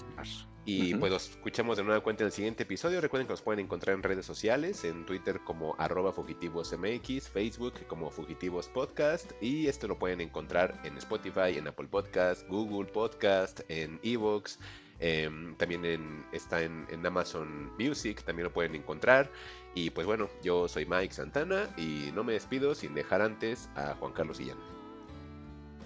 Y 0.64 0.92
Ujú. 0.92 1.00
pues 1.00 1.12
los 1.12 1.30
escuchamos 1.30 1.76
de 1.76 1.84
nueva 1.84 2.00
cuenta 2.02 2.24
en 2.24 2.26
el 2.26 2.32
siguiente 2.32 2.64
episodio. 2.64 3.00
Recuerden 3.00 3.26
que 3.26 3.32
nos 3.32 3.42
pueden 3.42 3.64
encontrar 3.64 3.94
en 3.96 4.02
redes 4.02 4.26
sociales, 4.26 4.84
en 4.84 5.04
Twitter 5.06 5.40
como 5.44 5.74
arroba 5.78 6.12
fugitivosmx, 6.12 7.28
Facebook 7.28 7.74
como 7.86 8.10
Fugitivos 8.10 8.68
Podcast 8.68 9.30
y 9.40 9.68
esto 9.68 9.86
lo 9.88 9.98
pueden 9.98 10.20
encontrar 10.20 10.80
en 10.84 10.96
Spotify, 10.98 11.56
en 11.56 11.68
Apple 11.68 11.86
Podcast, 11.88 12.46
Google 12.48 12.90
Podcast, 12.90 13.60
en 13.68 14.00
Evox. 14.02 14.58
Em, 15.00 15.54
también 15.56 15.84
en- 15.84 16.24
está 16.32 16.62
en, 16.62 16.86
en 16.90 17.04
Amazon 17.06 17.70
Music, 17.78 18.22
también 18.24 18.44
lo 18.44 18.52
pueden 18.52 18.74
encontrar. 18.74 19.30
Y 19.74 19.90
pues 19.90 20.06
bueno, 20.06 20.28
yo 20.42 20.68
soy 20.68 20.86
Mike 20.86 21.12
Santana 21.14 21.68
y 21.76 22.10
no 22.14 22.24
me 22.24 22.32
despido 22.32 22.74
sin 22.74 22.94
dejar 22.94 23.20
antes 23.22 23.68
a 23.76 23.94
Juan 23.94 24.12
Carlos 24.12 24.38
Sillán. 24.38 24.56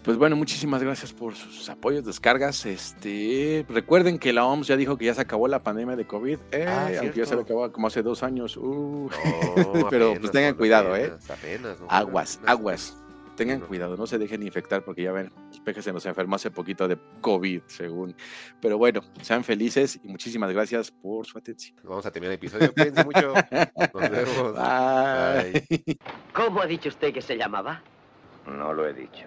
Pues 0.04 0.16
bueno, 0.16 0.34
muchísimas 0.34 0.82
gracias 0.82 1.12
por 1.12 1.34
sus 1.34 1.68
apoyos, 1.68 2.06
descargas. 2.06 2.64
Este, 2.64 3.66
recuerden 3.68 4.18
que 4.18 4.32
la 4.32 4.46
OMS 4.46 4.66
ya 4.68 4.76
dijo 4.78 4.96
que 4.96 5.04
ya 5.04 5.14
se 5.14 5.20
acabó 5.20 5.46
la 5.46 5.62
pandemia 5.62 5.94
de 5.94 6.06
COVID, 6.06 6.38
eh, 6.52 6.64
Ah, 6.66 6.88
aunque 7.00 7.18
ya 7.18 7.26
se 7.26 7.34
acabó 7.34 7.70
como 7.70 7.86
hace 7.88 8.02
dos 8.02 8.22
años. 8.22 8.56
Uh, 8.56 9.10
No, 9.10 9.10
Pero, 9.90 10.06
apenas, 10.06 10.20
pues, 10.20 10.32
tengan 10.32 10.54
cuidado, 10.54 10.96
¿eh? 10.96 11.04
apenas, 11.06 11.30
apenas, 11.30 11.80
¿no? 11.80 11.86
aguas, 11.90 12.36
Apenas, 12.36 12.50
aguas. 12.58 12.96
Tengan 13.36 13.60
cuidado, 13.60 13.96
no 13.96 14.06
se 14.06 14.16
dejen 14.18 14.42
infectar 14.42 14.82
porque 14.84 15.02
ya 15.02 15.12
ven, 15.12 15.30
peje 15.70 15.82
se 15.82 15.92
nos 15.92 16.04
enfermó 16.06 16.34
hace 16.34 16.50
poquito 16.50 16.88
de 16.88 16.98
COVID, 17.20 17.62
según. 17.66 18.16
Pero 18.60 18.76
bueno, 18.76 19.02
sean 19.22 19.44
felices 19.44 20.00
y 20.02 20.08
muchísimas 20.08 20.50
gracias 20.50 20.90
por 20.90 21.26
su 21.26 21.38
atención. 21.38 21.76
Vamos 21.84 22.04
a 22.06 22.10
terminar 22.10 22.32
el 22.32 22.38
episodio. 22.38 22.72
Cuídense 22.74 23.04
mucho. 23.04 23.34
Nos 23.94 24.10
vemos. 24.10 24.54
Bye. 24.54 25.64
Bye. 25.68 25.98
¿Cómo 26.34 26.60
ha 26.60 26.66
dicho 26.66 26.88
usted 26.88 27.12
que 27.12 27.22
se 27.22 27.36
llamaba? 27.36 27.82
No 28.46 28.72
lo 28.72 28.86
he 28.86 28.92
dicho. 28.92 29.26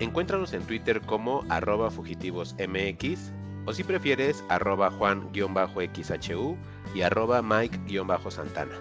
Encuéntranos 0.00 0.52
en 0.52 0.62
Twitter 0.64 1.00
como 1.00 1.44
arroba 1.48 1.90
fugitivosmx 1.90 3.32
o 3.64 3.72
si 3.72 3.82
prefieres 3.84 4.44
arroba 4.48 4.90
juan-xhu 4.90 6.56
y 6.94 7.00
arroba 7.00 7.40
mike-santana. 7.40 8.74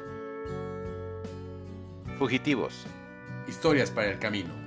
Fugitivos. 2.18 2.86
Historias 3.48 3.92
para 3.92 4.12
el 4.12 4.20
camino. 4.20 4.63